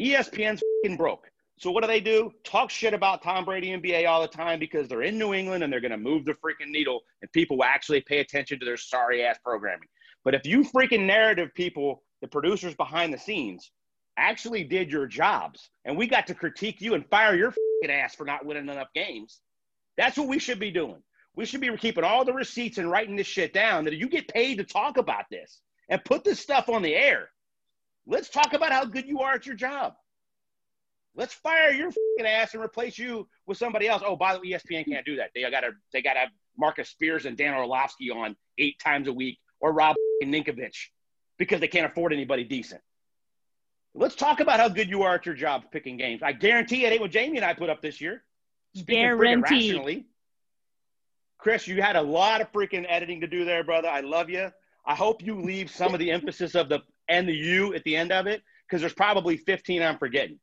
ESPN's 0.00 0.62
broke. 0.96 1.29
So 1.60 1.70
what 1.70 1.82
do 1.82 1.88
they 1.88 2.00
do? 2.00 2.32
Talk 2.42 2.70
shit 2.70 2.94
about 2.94 3.22
Tom 3.22 3.44
Brady 3.44 3.72
and 3.72 3.82
BA 3.82 4.06
all 4.06 4.22
the 4.22 4.28
time 4.28 4.58
because 4.58 4.88
they're 4.88 5.02
in 5.02 5.18
New 5.18 5.34
England 5.34 5.62
and 5.62 5.70
they're 5.70 5.82
going 5.82 5.90
to 5.90 5.98
move 5.98 6.24
the 6.24 6.32
freaking 6.32 6.70
needle 6.70 7.02
and 7.20 7.30
people 7.32 7.58
will 7.58 7.64
actually 7.64 8.00
pay 8.00 8.20
attention 8.20 8.58
to 8.58 8.64
their 8.64 8.78
sorry 8.78 9.22
ass 9.22 9.36
programming. 9.44 9.88
But 10.24 10.34
if 10.34 10.46
you 10.46 10.64
freaking 10.64 11.04
narrative 11.04 11.50
people, 11.54 12.02
the 12.22 12.28
producers 12.28 12.74
behind 12.74 13.12
the 13.12 13.18
scenes, 13.18 13.72
actually 14.16 14.64
did 14.64 14.90
your 14.90 15.06
jobs 15.06 15.68
and 15.84 15.98
we 15.98 16.06
got 16.06 16.26
to 16.28 16.34
critique 16.34 16.80
you 16.80 16.94
and 16.94 17.06
fire 17.10 17.36
your 17.36 17.52
ass 17.90 18.14
for 18.14 18.24
not 18.24 18.46
winning 18.46 18.70
enough 18.70 18.88
games, 18.94 19.40
that's 19.98 20.16
what 20.16 20.28
we 20.28 20.38
should 20.38 20.60
be 20.60 20.70
doing. 20.70 21.02
We 21.36 21.44
should 21.44 21.60
be 21.60 21.76
keeping 21.76 22.04
all 22.04 22.24
the 22.24 22.32
receipts 22.32 22.78
and 22.78 22.90
writing 22.90 23.16
this 23.16 23.26
shit 23.26 23.52
down 23.52 23.84
that 23.84 23.94
you 23.96 24.08
get 24.08 24.28
paid 24.28 24.56
to 24.56 24.64
talk 24.64 24.96
about 24.96 25.26
this 25.30 25.60
and 25.90 26.02
put 26.06 26.24
this 26.24 26.40
stuff 26.40 26.70
on 26.70 26.80
the 26.80 26.94
air. 26.94 27.28
Let's 28.06 28.30
talk 28.30 28.54
about 28.54 28.72
how 28.72 28.86
good 28.86 29.06
you 29.06 29.20
are 29.20 29.34
at 29.34 29.44
your 29.44 29.56
job. 29.56 29.92
Let's 31.14 31.34
fire 31.34 31.72
your 31.72 31.90
ass 32.24 32.54
and 32.54 32.62
replace 32.62 32.98
you 32.98 33.28
with 33.46 33.58
somebody 33.58 33.88
else. 33.88 34.02
Oh, 34.04 34.16
by 34.16 34.34
the 34.34 34.40
way, 34.40 34.50
ESPN 34.50 34.86
can't 34.86 35.04
do 35.04 35.16
that. 35.16 35.30
They 35.34 35.42
got 35.42 35.60
to 35.60 35.72
they 35.92 36.02
got 36.02 36.14
to 36.14 36.20
have 36.20 36.28
Marcus 36.56 36.88
Spears 36.90 37.26
and 37.26 37.36
Dan 37.36 37.54
Orlovsky 37.54 38.10
on 38.10 38.36
eight 38.58 38.78
times 38.78 39.08
a 39.08 39.12
week, 39.12 39.38
or 39.60 39.72
Rob 39.72 39.96
Ninkovich, 40.22 40.88
because 41.38 41.60
they 41.60 41.68
can't 41.68 41.90
afford 41.90 42.12
anybody 42.12 42.44
decent. 42.44 42.80
Let's 43.94 44.14
talk 44.14 44.40
about 44.40 44.60
how 44.60 44.68
good 44.68 44.88
you 44.88 45.02
are 45.02 45.14
at 45.14 45.26
your 45.26 45.34
job 45.34 45.64
picking 45.72 45.96
games. 45.96 46.22
I 46.22 46.32
guarantee 46.32 46.84
it 46.84 46.92
ain't 46.92 47.00
what 47.00 47.10
Jamie 47.10 47.38
and 47.38 47.44
I 47.44 47.54
put 47.54 47.70
up 47.70 47.82
this 47.82 48.00
year. 48.00 48.22
Guaranteed. 48.86 50.04
Chris, 51.38 51.66
you 51.66 51.82
had 51.82 51.96
a 51.96 52.02
lot 52.02 52.40
of 52.40 52.52
freaking 52.52 52.84
editing 52.88 53.22
to 53.22 53.26
do 53.26 53.44
there, 53.44 53.64
brother. 53.64 53.88
I 53.88 54.00
love 54.00 54.30
you. 54.30 54.50
I 54.86 54.94
hope 54.94 55.24
you 55.24 55.40
leave 55.40 55.70
some 55.70 55.92
of 55.94 55.98
the 55.98 56.10
emphasis 56.10 56.54
of 56.54 56.68
the 56.68 56.80
and 57.08 57.28
the 57.28 57.34
you 57.34 57.74
at 57.74 57.82
the 57.84 57.96
end 57.96 58.12
of 58.12 58.26
it 58.26 58.42
because 58.66 58.80
there's 58.80 58.94
probably 58.94 59.36
15 59.36 59.82
I'm 59.82 59.98
forgetting. 59.98 60.38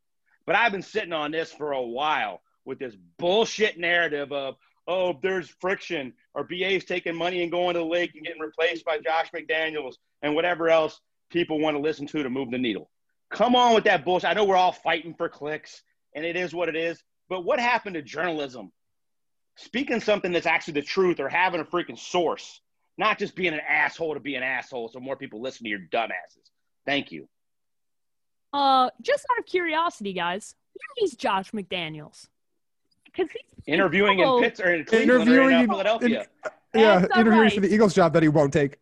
But 0.47 0.55
I've 0.55 0.71
been 0.71 0.81
sitting 0.81 1.13
on 1.13 1.31
this 1.31 1.51
for 1.51 1.73
a 1.73 1.81
while 1.81 2.41
with 2.65 2.79
this 2.79 2.95
bullshit 3.19 3.77
narrative 3.77 4.31
of, 4.31 4.55
oh, 4.87 5.19
there's 5.21 5.49
friction 5.59 6.13
or 6.33 6.45
BA's 6.45 6.85
taking 6.85 7.15
money 7.15 7.43
and 7.43 7.51
going 7.51 7.73
to 7.73 7.81
the 7.81 7.85
league 7.85 8.11
and 8.15 8.25
getting 8.25 8.41
replaced 8.41 8.85
by 8.85 8.97
Josh 8.99 9.29
McDaniels 9.35 9.95
and 10.21 10.33
whatever 10.33 10.69
else 10.69 10.99
people 11.29 11.59
want 11.59 11.75
to 11.75 11.81
listen 11.81 12.07
to 12.07 12.23
to 12.23 12.29
move 12.29 12.49
the 12.49 12.57
needle. 12.57 12.89
Come 13.29 13.55
on 13.57 13.75
with 13.75 13.83
that 13.83 14.05
bullshit. 14.05 14.29
I 14.29 14.33
know 14.33 14.45
we're 14.45 14.55
all 14.55 14.71
fighting 14.71 15.13
for 15.13 15.27
clicks 15.27 15.83
and 16.15 16.25
it 16.25 16.37
is 16.37 16.53
what 16.55 16.69
it 16.69 16.77
is. 16.77 17.03
But 17.29 17.43
what 17.43 17.59
happened 17.59 17.95
to 17.95 18.01
journalism? 18.01 18.71
Speaking 19.57 19.99
something 19.99 20.31
that's 20.31 20.45
actually 20.45 20.75
the 20.75 20.83
truth 20.83 21.19
or 21.19 21.27
having 21.27 21.59
a 21.59 21.65
freaking 21.65 21.99
source, 21.99 22.61
not 22.97 23.19
just 23.19 23.35
being 23.35 23.53
an 23.53 23.59
asshole 23.67 24.13
to 24.13 24.21
be 24.21 24.35
an 24.35 24.43
asshole 24.43 24.87
so 24.87 25.01
more 25.01 25.17
people 25.17 25.41
listen 25.41 25.65
to 25.65 25.69
your 25.69 25.81
dumbasses. 25.91 26.51
Thank 26.85 27.11
you. 27.11 27.27
Uh, 28.57 28.89
just 29.03 29.23
out 29.31 29.37
of 29.37 29.45
curiosity, 29.45 30.13
guys, 30.13 30.55
where 30.73 31.05
is 31.05 31.15
Josh 31.15 31.51
McDaniels? 31.51 32.27
Because 33.05 33.29
he's 33.29 33.63
interviewing 33.67 34.17
in 34.17 34.41
Pittsburgh, 34.41 34.79
in 34.79 34.85
Cleveland, 34.85 35.29
or 35.29 35.51
in, 35.51 35.53
uh, 35.53 35.67
Philadelphia. 35.67 36.27
In, 36.73 36.81
yeah, 36.81 37.05
interviewing 37.15 37.39
right. 37.39 37.53
for 37.53 37.59
the 37.59 37.71
Eagles 37.71 37.93
job 37.93 38.13
that 38.13 38.23
he 38.23 38.29
won't 38.29 38.51
take. 38.51 38.77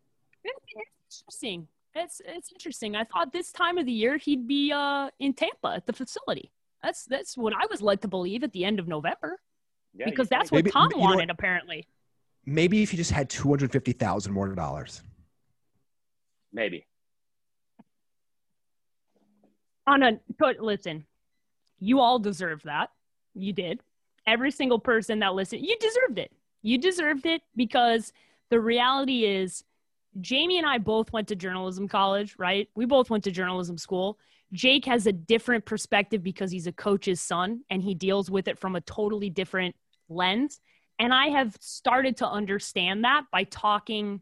It's 0.45 1.21
interesting. 1.21 1.67
It's 1.93 2.21
it's 2.25 2.51
interesting. 2.53 2.95
I 2.95 3.03
thought 3.03 3.33
this 3.33 3.51
time 3.51 3.77
of 3.77 3.85
the 3.85 3.91
year 3.91 4.17
he'd 4.17 4.47
be 4.47 4.71
uh 4.71 5.09
in 5.19 5.33
Tampa 5.33 5.73
at 5.75 5.85
the 5.85 5.93
facility. 5.93 6.51
That's 6.81 7.03
that's 7.03 7.37
what 7.37 7.51
I 7.53 7.65
was 7.69 7.81
led 7.81 8.01
to 8.03 8.07
believe 8.07 8.43
at 8.45 8.53
the 8.53 8.63
end 8.63 8.79
of 8.79 8.87
November. 8.87 9.41
Yeah, 9.93 10.05
because 10.05 10.29
that's 10.29 10.51
what 10.53 10.59
maybe, 10.59 10.71
Tom 10.71 10.89
wanted, 10.95 11.27
what, 11.27 11.29
apparently. 11.31 11.85
Maybe 12.45 12.81
if 12.81 12.93
you 12.93 12.97
just 12.97 13.11
had 13.11 13.29
two 13.29 13.49
hundred 13.49 13.73
fifty 13.73 13.91
thousand 13.91 14.31
more 14.31 14.47
dollars. 14.55 15.01
Maybe 16.53 16.85
on 19.87 20.03
a 20.03 20.19
but 20.37 20.59
listen, 20.59 21.05
you 21.79 21.99
all 21.99 22.19
deserve 22.19 22.63
that. 22.63 22.89
You 23.33 23.53
did. 23.53 23.81
Every 24.25 24.51
single 24.51 24.79
person 24.79 25.19
that 25.19 25.35
listened, 25.35 25.65
you 25.65 25.77
deserved 25.79 26.19
it. 26.19 26.31
You 26.61 26.77
deserved 26.77 27.25
it 27.25 27.41
because 27.55 28.11
the 28.49 28.59
reality 28.59 29.25
is 29.25 29.63
Jamie 30.21 30.57
and 30.57 30.65
I 30.65 30.77
both 30.77 31.11
went 31.13 31.27
to 31.27 31.35
journalism 31.35 31.87
college, 31.87 32.35
right? 32.37 32.69
We 32.75 32.85
both 32.85 33.09
went 33.09 33.23
to 33.25 33.31
journalism 33.31 33.77
school. 33.77 34.17
Jake 34.51 34.85
has 34.85 35.05
a 35.05 35.11
different 35.11 35.65
perspective 35.65 36.23
because 36.23 36.51
he's 36.51 36.67
a 36.67 36.71
coach's 36.71 37.19
son 37.19 37.61
and 37.69 37.83
he 37.83 37.93
deals 37.93 38.31
with 38.31 38.47
it 38.47 38.57
from 38.57 38.75
a 38.75 38.81
totally 38.81 39.29
different 39.29 39.75
lens. 40.09 40.59
And 40.97 41.13
I 41.13 41.27
have 41.27 41.57
started 41.59 42.17
to 42.17 42.27
understand 42.29 43.03
that 43.03 43.25
by 43.31 43.43
talking 43.43 44.21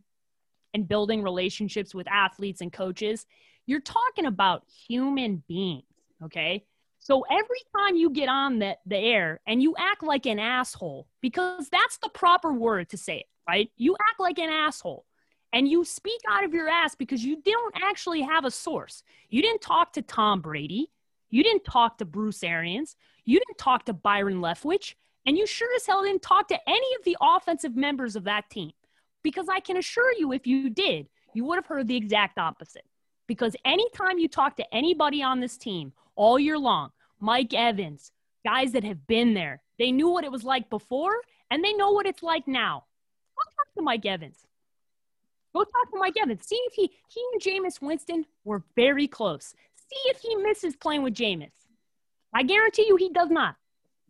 and 0.74 0.88
building 0.88 1.22
relationships 1.22 1.94
with 1.94 2.08
athletes 2.08 2.62
and 2.62 2.74
coaches. 2.74 3.26
You're 3.66 3.82
talking 3.82 4.26
about 4.26 4.64
human 4.88 5.44
beings, 5.48 5.86
okay? 6.24 6.66
So 7.00 7.26
every 7.30 7.60
time 7.76 7.96
you 7.96 8.10
get 8.10 8.30
on 8.30 8.60
the, 8.60 8.78
the 8.86 8.98
air 8.98 9.42
and 9.46 9.62
you 9.62 9.76
act 9.78 10.04
like 10.04 10.26
an 10.26 10.40
asshole, 10.40 11.08
because 11.22 11.70
that's 11.70 11.98
the 11.98 12.10
proper 12.10 12.54
word 12.54 12.90
to 12.90 12.98
say 12.98 13.18
it, 13.18 13.26
right? 13.48 13.70
You 13.76 13.96
act 14.10 14.20
like 14.20 14.40
an 14.40 14.50
asshole 14.50 15.06
and 15.52 15.68
you 15.68 15.86
speak 15.86 16.22
out 16.30 16.44
of 16.44 16.54
your 16.54 16.70
ass 16.70 16.96
because 16.96 17.24
you 17.24 17.42
don't 17.42 17.76
actually 17.82 18.22
have 18.22 18.46
a 18.46 18.52
source. 18.52 19.04
You 19.30 19.42
didn't 19.42 19.62
talk 19.62 19.94
to 19.94 20.02
Tom 20.02 20.42
Brady. 20.42 20.92
You 21.30 21.44
didn't 21.44 21.64
talk 21.66 21.98
to 21.98 22.06
Bruce 22.06 22.44
Arians. 22.44 22.96
You 23.26 23.40
didn't 23.40 23.58
talk 23.58 23.86
to 23.86 23.94
Byron 23.94 24.40
Leftwich. 24.40 24.96
And 25.26 25.38
you 25.38 25.46
sure 25.46 25.74
as 25.76 25.86
hell 25.86 26.04
didn't 26.04 26.22
talk 26.22 26.48
to 26.50 26.60
any 26.70 26.96
of 26.96 27.04
the 27.06 27.18
offensive 27.22 27.76
members 27.76 28.16
of 28.16 28.26
that 28.26 28.50
team. 28.50 28.72
Because 29.24 29.48
I 29.50 29.60
can 29.60 29.78
assure 29.78 30.12
you, 30.14 30.34
if 30.34 30.48
you 30.48 30.70
did, 30.70 31.08
you 31.34 31.46
would 31.46 31.56
have 31.56 31.66
heard 31.66 31.88
the 31.88 31.96
exact 31.96 32.38
opposite. 32.38 32.86
Because 33.28 33.56
anytime 33.66 34.18
you 34.18 34.28
talk 34.28 34.56
to 34.58 34.76
anybody 34.76 35.24
on 35.24 35.40
this 35.40 35.58
team 35.58 35.94
all 36.16 36.38
year 36.38 36.58
long, 36.58 36.92
Mike 37.20 37.54
Evans, 37.54 38.12
guys 38.46 38.74
that 38.74 38.84
have 38.84 39.08
been 39.08 39.34
there, 39.34 39.62
they 39.80 39.92
knew 39.92 40.10
what 40.10 40.24
it 40.24 40.32
was 40.32 40.44
like 40.44 40.70
before 40.70 41.16
and 41.50 41.64
they 41.64 41.74
know 41.74 41.92
what 41.92 42.06
it's 42.06 42.24
like 42.24 42.48
now. 42.48 42.84
Go 43.36 43.44
talk 43.56 43.74
to 43.76 43.82
Mike 43.82 44.06
Evans. 44.06 44.46
Go 45.54 45.64
talk 45.64 45.92
to 45.92 46.00
Mike 46.00 46.16
Evans. 46.22 46.46
See 46.46 46.60
if 46.66 46.74
he 46.74 46.92
he 47.08 47.24
and 47.32 47.42
Jameis 47.42 47.82
Winston 47.82 48.26
were 48.44 48.64
very 48.76 49.08
close. 49.08 49.54
See 49.76 50.10
if 50.10 50.20
he 50.20 50.36
misses 50.36 50.76
playing 50.76 51.04
with 51.04 51.14
Jameis. 51.14 51.54
I 52.34 52.44
guarantee 52.44 52.86
you 52.88 52.96
he 52.96 53.10
does 53.10 53.30
not. 53.30 53.56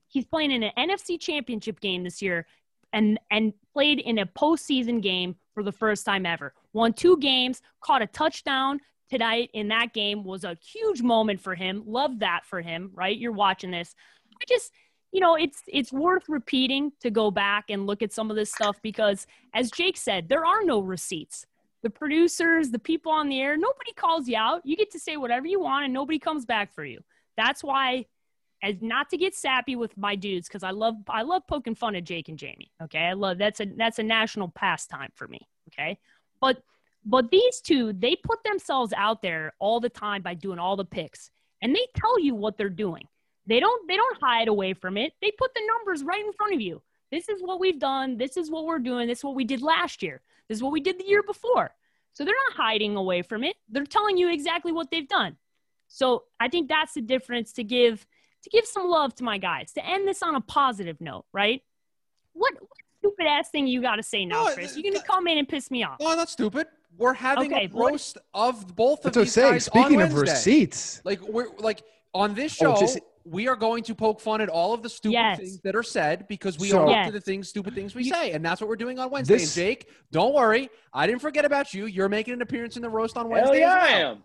He's 0.08 0.26
playing 0.26 0.52
in 0.52 0.64
an 0.64 0.72
NFC 0.78 1.20
championship 1.20 1.80
game 1.82 2.04
this 2.04 2.22
year 2.22 2.46
and 2.94 3.20
and 3.30 3.54
played 3.74 4.00
in 4.00 4.20
a 4.20 4.26
postseason 4.26 5.02
game 5.02 5.36
for 5.54 5.64
the 5.64 5.72
first 5.72 6.06
time 6.06 6.26
ever. 6.26 6.54
Won 6.72 6.94
two 6.94 7.18
games, 7.18 7.62
caught 7.82 8.02
a 8.02 8.08
touchdown, 8.08 8.80
tonight 9.14 9.52
in 9.54 9.68
that 9.68 9.94
game 9.94 10.24
was 10.24 10.44
a 10.44 10.58
huge 10.60 11.04
moment 11.04 11.40
for 11.40 11.54
him. 11.54 11.84
Love 11.86 12.20
that 12.20 12.42
for 12.46 12.62
him, 12.62 12.90
right? 12.96 13.16
You're 13.16 13.32
watching 13.32 13.70
this. 13.70 13.94
I 14.34 14.44
just, 14.50 14.72
you 15.12 15.20
know, 15.20 15.36
it's 15.36 15.62
it's 15.68 15.94
worth 15.94 16.24
repeating 16.28 16.92
to 17.02 17.12
go 17.12 17.30
back 17.30 17.66
and 17.70 17.86
look 17.86 18.02
at 18.02 18.12
some 18.12 18.32
of 18.32 18.36
this 18.36 18.52
stuff 18.52 18.82
because 18.82 19.28
as 19.54 19.70
Jake 19.70 19.98
said, 19.98 20.30
there 20.30 20.44
are 20.44 20.64
no 20.64 20.80
receipts. 20.80 21.46
The 21.84 21.92
producers, 21.92 22.72
the 22.72 22.80
people 22.80 23.12
on 23.12 23.30
the 23.30 23.40
air, 23.40 23.56
nobody 23.56 23.94
calls 23.96 24.28
you 24.28 24.36
out. 24.36 24.62
You 24.66 24.76
get 24.76 24.90
to 24.92 25.00
say 25.00 25.16
whatever 25.16 25.46
you 25.46 25.60
want 25.60 25.86
and 25.86 25.94
nobody 25.94 26.18
comes 26.18 26.44
back 26.44 26.74
for 26.74 26.84
you. 26.84 27.02
That's 27.38 27.64
why 27.64 28.08
as 28.64 28.82
not 28.82 29.12
to 29.12 29.18
get 29.18 29.36
sappy 29.36 29.76
with 29.76 29.96
my 29.96 30.16
dudes 30.16 30.48
because 30.48 30.64
I 30.64 30.72
love 30.72 30.96
I 31.08 31.22
love 31.22 31.44
poking 31.48 31.76
fun 31.76 31.96
at 31.96 32.04
Jake 32.04 32.30
and 32.30 32.40
Jamie. 32.40 32.72
Okay. 32.82 33.00
I 33.00 33.14
love 33.14 33.38
that's 33.38 33.60
a 33.60 33.66
that's 33.66 34.00
a 34.00 34.04
national 34.04 34.48
pastime 34.48 35.12
for 35.14 35.28
me. 35.28 35.42
Okay. 35.70 36.00
But 36.42 36.64
But 37.06 37.32
these 37.32 37.60
two, 37.62 37.94
they 37.94 38.16
put 38.16 38.44
themselves 38.44 38.94
out 38.96 39.22
there 39.22 39.54
all 39.60 39.80
the 39.80 39.90
time 39.90 40.22
by 40.22 40.34
doing 40.36 40.60
all 40.60 40.76
the 40.76 40.86
picks, 40.86 41.32
and 41.62 41.76
they 41.76 41.88
tell 41.96 42.20
you 42.20 42.36
what 42.36 42.58
they're 42.58 42.70
doing. 42.70 43.08
They 43.46 43.60
don't 43.60 43.88
they 43.88 43.98
don't 43.98 44.18
hide 44.22 44.48
away 44.48 44.74
from 44.74 44.98
it. 44.98 45.14
They 45.22 45.32
put 45.38 45.54
the 45.54 45.68
numbers 45.68 46.04
right 46.04 46.26
in 46.26 46.32
front 46.34 46.54
of 46.54 46.62
you. 46.62 46.82
This 47.12 47.30
is 47.30 47.42
what 47.42 47.60
we've 47.60 47.80
done. 47.80 48.18
This 48.18 48.38
is 48.38 48.50
what 48.50 48.66
we're 48.66 48.80
doing. 48.80 49.08
This 49.08 49.20
is 49.20 49.24
what 49.24 49.36
we 49.36 49.44
did 49.44 49.62
last 49.62 50.02
year. 50.02 50.22
This 50.48 50.58
is 50.58 50.64
what 50.64 50.72
we 50.72 50.80
did 50.80 50.98
the 50.98 51.06
year 51.06 51.24
before. 51.24 51.76
So 52.14 52.24
they're 52.24 52.34
not 52.50 52.58
hiding 52.58 52.96
away 52.96 53.22
from 53.22 53.44
it. 53.44 53.56
They're 53.70 53.86
telling 53.86 54.18
you 54.18 54.32
exactly 54.32 54.72
what 54.72 54.90
they've 54.92 55.08
done. 55.08 55.38
So 55.88 56.24
I 56.40 56.48
think 56.48 56.70
that's 56.70 56.94
the 56.94 57.02
difference 57.02 57.54
to 57.54 57.64
give 57.64 58.06
to 58.44 58.50
give 58.50 58.66
some 58.66 58.88
love 58.88 59.14
to 59.16 59.24
my 59.24 59.38
guys 59.38 59.72
to 59.74 59.86
end 59.86 60.08
this 60.08 60.24
on 60.24 60.36
a 60.36 60.42
positive 60.42 61.00
note, 61.00 61.26
right? 61.34 61.62
What, 62.34 62.54
what 62.60 62.70
stupid 63.00 63.26
ass 63.26 63.50
thing 63.50 63.68
you 63.68 63.82
got 63.82 63.98
to 63.98 64.04
say 64.04 64.26
now, 64.26 64.46
No, 64.46 64.54
Chris? 64.54 64.78
You're 64.78 64.92
gonna 64.92 65.06
come 65.06 65.28
in 65.28 65.38
and 65.38 65.48
piss 65.48 65.70
me 65.70 65.84
off. 65.84 65.98
Oh, 66.00 66.16
that's 66.16 66.32
stupid. 66.32 66.68
We're 66.98 67.14
having 67.14 67.54
Okay, 67.54 67.66
a 67.66 67.70
what- 67.70 67.92
roast 67.92 68.18
of 68.34 68.76
both 68.76 69.00
of 69.00 69.04
That's 69.14 69.18
what 69.18 69.24
these 69.24 69.34
saying. 69.34 69.52
guys 69.54 69.68
on 69.70 69.84
Speaking 69.84 70.02
of 70.02 70.14
Wednesday. 70.14 70.32
receipts, 70.32 71.02
Like 71.04 71.22
we're 71.22 71.48
like 71.58 71.82
on 72.14 72.34
this 72.36 72.62
Oh, 72.62 72.76
show, 72.76 72.80
just- 72.80 73.00
we 73.26 73.48
are 73.48 73.56
going 73.56 73.84
to 73.84 73.96
poke 73.96 74.20
fun 74.20 74.42
at 74.42 74.50
all 74.50 74.74
of 74.74 74.84
the 74.84 74.90
stupid 74.90 75.14
Yes. 75.14 75.38
things 75.40 75.60
that 75.62 75.76
are 75.76 75.82
said 75.84 76.28
because 76.28 76.60
we 76.60 76.70
So- 76.70 76.80
are 76.80 76.84
up 76.84 76.90
Yes. 76.90 77.06
to 77.08 77.12
the 77.14 77.22
things, 77.22 77.48
stupid 77.50 77.74
things 77.74 77.96
we 77.96 78.04
say, 78.04 78.32
and 78.32 78.46
that's 78.46 78.60
what 78.62 78.68
we're 78.68 78.76
doing 78.76 79.00
on 79.00 79.10
Wednesday. 79.10 79.36
This- 79.36 79.56
and 79.58 79.66
Jake, 79.66 79.90
don't 80.12 80.34
worry, 80.34 80.70
I 80.94 81.08
didn't 81.08 81.22
forget 81.22 81.46
about 81.46 81.74
you. 81.74 81.86
You're 81.86 82.10
making 82.10 82.34
an 82.34 82.42
appearance 82.42 82.76
in 82.76 82.82
the 82.82 82.90
roast 82.90 83.18
on 83.18 83.30
Wednesday. 83.30 83.62
Hell 83.62 83.76
Wednesday. 83.78 83.92
yeah, 83.92 83.98
as 83.98 84.06
I 84.06 84.10
am. 84.12 84.24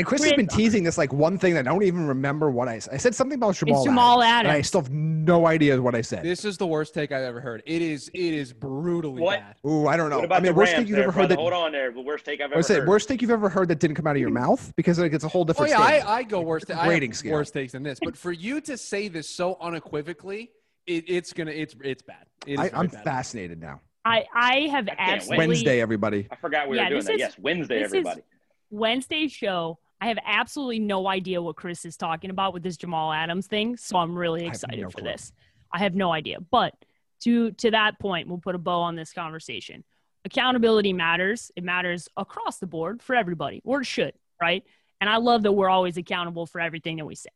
And 0.00 0.06
Chris 0.06 0.24
has 0.24 0.32
been 0.32 0.46
teasing 0.46 0.82
this 0.82 0.96
like 0.96 1.12
one 1.12 1.36
thing 1.36 1.52
that 1.52 1.68
I 1.68 1.70
don't 1.70 1.82
even 1.82 2.06
remember 2.06 2.50
what 2.50 2.68
I 2.68 2.78
said. 2.78 2.94
I 2.94 2.96
said 2.96 3.14
something 3.14 3.36
about 3.36 3.54
Jamal, 3.54 3.84
Jamal 3.84 4.22
and 4.22 4.48
I 4.48 4.62
still 4.62 4.80
have 4.80 4.90
no 4.90 5.46
idea 5.46 5.80
what 5.80 5.94
I 5.94 6.00
said. 6.00 6.22
This 6.22 6.46
is 6.46 6.56
the 6.56 6.66
worst 6.66 6.94
take 6.94 7.12
I've 7.12 7.22
ever 7.22 7.38
heard. 7.38 7.62
It 7.66 7.82
is. 7.82 8.10
It 8.14 8.32
is 8.32 8.54
brutally 8.54 9.20
What? 9.20 9.40
bad. 9.40 9.56
Ooh, 9.66 9.86
I 9.86 9.98
don't 9.98 10.08
know. 10.08 10.16
What 10.16 10.24
about 10.24 10.36
I 10.36 10.40
mean, 10.40 10.52
the 10.52 10.56
worst 10.56 10.72
Rams 10.72 10.84
take 10.84 10.88
you've 10.88 10.96
there, 10.96 11.08
ever 11.08 11.12
heard 11.12 11.28
that. 11.28 11.38
Hold 11.38 11.52
on 11.52 11.72
there. 11.72 11.92
The 11.92 12.00
worst 12.00 12.24
take 12.24 12.40
I've 12.40 12.46
ever 12.46 12.56
would 12.56 12.64
say 12.64 12.76
heard. 12.76 12.88
worst 12.88 13.08
take 13.08 13.20
you've 13.20 13.30
ever 13.30 13.50
heard 13.50 13.68
that 13.68 13.78
didn't 13.78 13.96
come 13.96 14.06
out 14.06 14.16
of 14.16 14.20
your 14.20 14.30
hmm. 14.30 14.36
mouth 14.36 14.72
because 14.74 14.98
like 14.98 15.12
it's 15.12 15.24
a 15.24 15.28
whole 15.28 15.44
different. 15.44 15.72
Oh 15.72 15.76
different. 15.76 16.02
yeah. 16.02 16.08
I, 16.08 16.16
I 16.16 16.22
go 16.22 16.40
worse. 16.40 16.64
I 16.70 16.86
Grading 16.86 17.10
have 17.10 17.18
scale. 17.18 17.32
worse 17.32 17.50
takes 17.50 17.72
than 17.72 17.82
this. 17.82 17.98
But 18.02 18.16
for 18.16 18.32
you 18.32 18.62
to 18.62 18.78
say 18.78 19.08
this 19.08 19.28
so 19.28 19.58
unequivocally, 19.60 20.50
it, 20.86 21.04
it's 21.08 21.34
gonna. 21.34 21.50
It's 21.50 21.76
it's 21.84 22.02
bad. 22.02 22.26
It 22.46 22.54
is 22.54 22.60
I, 22.60 22.70
I'm 22.74 22.86
bad. 22.86 23.04
fascinated 23.04 23.60
now. 23.60 23.82
I 24.04 24.24
I 24.34 24.68
have 24.70 24.86
can't 24.86 24.98
absolutely 24.98 25.48
Wednesday, 25.48 25.80
everybody. 25.82 26.26
I 26.30 26.36
forgot 26.36 26.68
we 26.70 26.76
Yeah, 26.76 26.84
were 26.84 26.88
doing 26.88 26.98
this 27.00 27.06
that. 27.06 27.14
is- 27.14 27.18
yes, 27.20 27.38
Wednesday, 27.38 27.78
this 27.80 27.88
is- 27.88 27.94
everybody. 27.94 28.22
Wednesday's 28.70 29.32
show. 29.32 29.78
I 30.00 30.06
have 30.06 30.18
absolutely 30.24 30.78
no 30.78 31.06
idea 31.06 31.42
what 31.42 31.56
Chris 31.56 31.84
is 31.84 31.96
talking 31.96 32.30
about 32.30 32.54
with 32.54 32.62
this 32.62 32.76
Jamal 32.76 33.12
Adams 33.12 33.46
thing, 33.46 33.76
so 33.76 33.98
I'm 33.98 34.16
really 34.16 34.46
excited 34.46 34.80
no 34.80 34.88
for 34.88 34.98
clue. 34.98 35.10
this. 35.10 35.32
I 35.72 35.78
have 35.80 35.94
no 35.94 36.12
idea, 36.12 36.38
but 36.50 36.74
to 37.20 37.52
to 37.52 37.70
that 37.72 37.98
point, 37.98 38.28
we'll 38.28 38.38
put 38.38 38.54
a 38.54 38.58
bow 38.58 38.80
on 38.80 38.96
this 38.96 39.12
conversation. 39.12 39.84
Accountability 40.24 40.92
matters. 40.92 41.50
It 41.54 41.64
matters 41.64 42.08
across 42.16 42.58
the 42.58 42.66
board 42.66 43.02
for 43.02 43.14
everybody, 43.14 43.60
or 43.64 43.82
it 43.82 43.86
should, 43.86 44.14
right? 44.40 44.64
And 45.00 45.08
I 45.08 45.16
love 45.16 45.42
that 45.42 45.52
we're 45.52 45.70
always 45.70 45.96
accountable 45.96 46.46
for 46.46 46.60
everything 46.60 46.96
that 46.96 47.06
we 47.06 47.14
say 47.14 47.30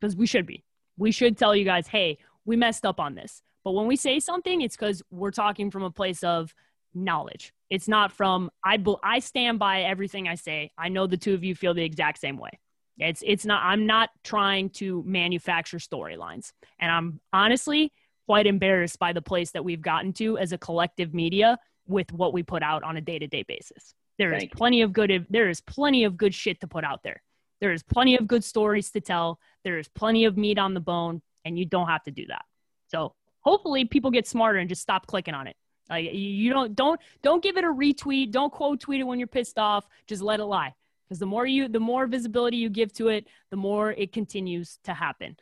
because 0.00 0.16
we 0.16 0.26
should 0.26 0.46
be. 0.46 0.64
We 0.96 1.12
should 1.12 1.36
tell 1.36 1.54
you 1.54 1.64
guys, 1.64 1.86
hey, 1.86 2.18
we 2.44 2.56
messed 2.56 2.84
up 2.84 3.00
on 3.00 3.14
this. 3.14 3.42
But 3.64 3.72
when 3.72 3.86
we 3.86 3.96
say 3.96 4.20
something, 4.20 4.62
it's 4.62 4.76
because 4.76 5.02
we're 5.10 5.30
talking 5.30 5.70
from 5.70 5.82
a 5.82 5.90
place 5.90 6.22
of 6.22 6.54
knowledge. 6.94 7.52
It's 7.68 7.88
not 7.88 8.12
from 8.12 8.50
I 8.64 8.82
I 9.02 9.20
stand 9.20 9.58
by 9.58 9.82
everything 9.82 10.28
I 10.28 10.34
say. 10.34 10.72
I 10.76 10.88
know 10.88 11.06
the 11.06 11.16
two 11.16 11.34
of 11.34 11.44
you 11.44 11.54
feel 11.54 11.74
the 11.74 11.84
exact 11.84 12.18
same 12.18 12.36
way. 12.36 12.50
It's 12.98 13.22
it's 13.26 13.44
not 13.44 13.62
I'm 13.64 13.86
not 13.86 14.10
trying 14.24 14.70
to 14.70 15.02
manufacture 15.06 15.78
storylines. 15.78 16.52
And 16.78 16.90
I'm 16.90 17.20
honestly 17.32 17.92
quite 18.26 18.46
embarrassed 18.46 18.98
by 18.98 19.12
the 19.12 19.22
place 19.22 19.50
that 19.52 19.64
we've 19.64 19.82
gotten 19.82 20.12
to 20.14 20.38
as 20.38 20.52
a 20.52 20.58
collective 20.58 21.14
media 21.14 21.58
with 21.86 22.12
what 22.12 22.32
we 22.32 22.42
put 22.42 22.62
out 22.62 22.84
on 22.84 22.96
a 22.96 23.00
day-to-day 23.00 23.44
basis. 23.48 23.94
There 24.18 24.32
is 24.32 24.40
Thank 24.40 24.52
you. 24.52 24.56
plenty 24.56 24.82
of 24.82 24.92
good 24.92 25.26
there 25.30 25.48
is 25.48 25.60
plenty 25.60 26.04
of 26.04 26.16
good 26.16 26.34
shit 26.34 26.60
to 26.60 26.66
put 26.66 26.84
out 26.84 27.02
there. 27.02 27.22
There 27.60 27.72
is 27.72 27.82
plenty 27.82 28.16
of 28.16 28.26
good 28.26 28.44
stories 28.44 28.90
to 28.92 29.00
tell. 29.00 29.38
There 29.64 29.78
is 29.78 29.88
plenty 29.88 30.24
of 30.24 30.36
meat 30.36 30.58
on 30.58 30.74
the 30.74 30.80
bone 30.80 31.22
and 31.44 31.58
you 31.58 31.64
don't 31.64 31.88
have 31.88 32.02
to 32.04 32.10
do 32.10 32.26
that. 32.28 32.44
So, 32.88 33.14
hopefully 33.40 33.84
people 33.84 34.10
get 34.10 34.26
smarter 34.26 34.58
and 34.58 34.68
just 34.68 34.82
stop 34.82 35.06
clicking 35.06 35.34
on 35.34 35.46
it. 35.46 35.56
Like 35.90 36.04
you- 36.04 36.10
you 36.12 36.52
don't 36.52 36.74
don't 36.74 37.00
don't 37.22 37.42
give 37.42 37.56
it 37.56 37.64
a 37.64 37.68
retweet. 37.68 38.30
Don't 38.30 38.52
quote 38.52 38.80
tweet 38.80 39.00
it 39.00 39.04
when 39.04 39.18
you're 39.18 39.28
pissed 39.28 39.58
off. 39.58 39.86
Just 40.06 40.22
let 40.22 40.40
it 40.40 40.44
lie. 40.44 40.74
Because 41.08 41.18
the 41.18 41.26
more 41.26 41.46
you 41.46 41.68
the 41.68 41.80
more 41.80 42.06
visibility 42.06 42.56
you 42.56 42.70
give 42.70 42.92
to 42.94 43.08
it, 43.08 43.26
the 43.50 43.56
more 43.56 43.92
it 43.92 44.12
continues 44.12 44.78
to 44.84 44.94
happen. 44.94 45.36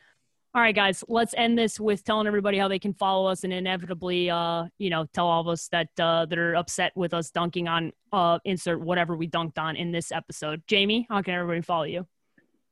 All 0.55 0.63
right, 0.63 0.73
guys, 0.73 1.03
let's 1.07 1.35
end 1.37 1.59
this 1.59 1.79
with 1.79 2.03
telling 2.03 2.25
everybody 2.25 2.57
how 2.57 2.67
they 2.67 2.79
can 2.79 2.91
follow 2.91 3.27
us 3.27 3.43
and 3.43 3.53
inevitably, 3.53 4.31
uh, 4.31 4.65
you 4.79 4.89
know, 4.89 5.05
tell 5.13 5.27
all 5.27 5.41
of 5.41 5.47
us 5.47 5.67
that 5.67 5.89
uh, 5.99 6.25
that 6.25 6.39
are 6.39 6.55
upset 6.55 6.91
with 6.95 7.13
us 7.13 7.29
dunking 7.29 7.67
on 7.67 7.93
uh, 8.11 8.39
insert 8.45 8.81
whatever 8.81 9.15
we 9.15 9.27
dunked 9.27 9.59
on 9.59 9.75
in 9.75 9.91
this 9.91 10.11
episode. 10.11 10.63
Jamie, 10.65 11.05
how 11.07 11.21
can 11.21 11.35
everybody 11.35 11.61
follow 11.61 11.83
you? 11.83 12.07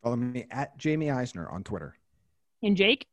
Follow 0.03 0.15
me 0.15 0.47
at 0.49 0.75
Jamie 0.79 1.11
Eisner 1.11 1.47
on 1.49 1.63
Twitter. 1.63 1.95
And 2.63 2.75
Jake, 2.75 3.05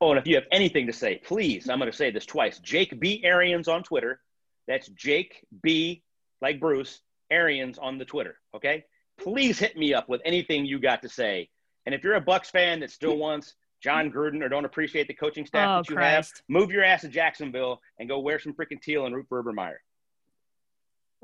Oh, 0.00 0.10
and 0.10 0.18
if 0.18 0.26
you 0.26 0.36
have 0.36 0.44
anything 0.52 0.86
to 0.86 0.92
say, 0.92 1.20
please, 1.24 1.68
I'm 1.68 1.78
going 1.78 1.90
to 1.90 1.96
say 1.96 2.10
this 2.10 2.24
twice. 2.26 2.58
Jake 2.60 2.98
B. 3.00 3.20
Arians 3.24 3.66
on 3.66 3.82
Twitter. 3.82 4.20
That's 4.68 4.88
Jake 4.90 5.44
B. 5.62 6.02
like 6.40 6.60
Bruce 6.60 7.00
Arians 7.30 7.78
on 7.78 7.98
the 7.98 8.04
Twitter. 8.04 8.38
Okay. 8.54 8.84
Please 9.18 9.58
hit 9.58 9.76
me 9.76 9.94
up 9.94 10.08
with 10.08 10.20
anything 10.24 10.64
you 10.66 10.78
got 10.78 11.02
to 11.02 11.08
say. 11.08 11.48
And 11.86 11.94
if 11.94 12.04
you're 12.04 12.14
a 12.14 12.20
Bucs 12.20 12.46
fan 12.50 12.78
that 12.80 12.90
still 12.90 13.16
wants 13.16 13.54
Jon 13.82 14.10
Gruden 14.12 14.42
or 14.42 14.48
don't 14.48 14.64
appreciate 14.64 15.08
the 15.08 15.14
coaching 15.14 15.46
staff 15.46 15.68
Oh, 15.68 15.78
that 15.78 15.90
you 15.90 15.96
Christ. 15.96 16.32
have, 16.36 16.42
move 16.48 16.70
your 16.70 16.84
ass 16.84 17.00
to 17.00 17.08
Jacksonville 17.08 17.80
and 17.98 18.08
go 18.08 18.20
wear 18.20 18.38
some 18.38 18.52
freaking 18.52 18.80
teal 18.80 19.06
and 19.06 19.14
root 19.16 19.26
for 19.28 19.38
Urban 19.40 19.56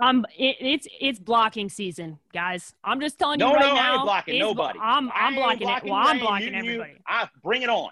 um, 0.00 0.26
it, 0.36 0.56
it's 0.58 0.88
it's 1.00 1.18
blocking 1.20 1.68
season, 1.68 2.18
guys. 2.32 2.74
I'm 2.82 3.00
just 3.00 3.16
telling 3.16 3.38
No, 3.38 3.50
you 3.50 3.54
right 3.54 3.60
no, 3.68 3.74
now. 3.74 3.98
I'm 3.98 4.02
blocking 4.04 4.38
nobody. 4.40 4.78
I'm 4.82 5.08
I'm 5.14 5.34
ain't 5.34 5.36
blocking, 5.36 5.68
it. 5.68 5.84
Well, 5.84 5.94
I'm 5.94 6.18
blocking 6.18 6.50
muting 6.50 6.64
you. 6.64 6.70
everybody. 6.82 7.00
I 7.06 7.28
bring 7.44 7.62
it 7.62 7.68
on. 7.68 7.90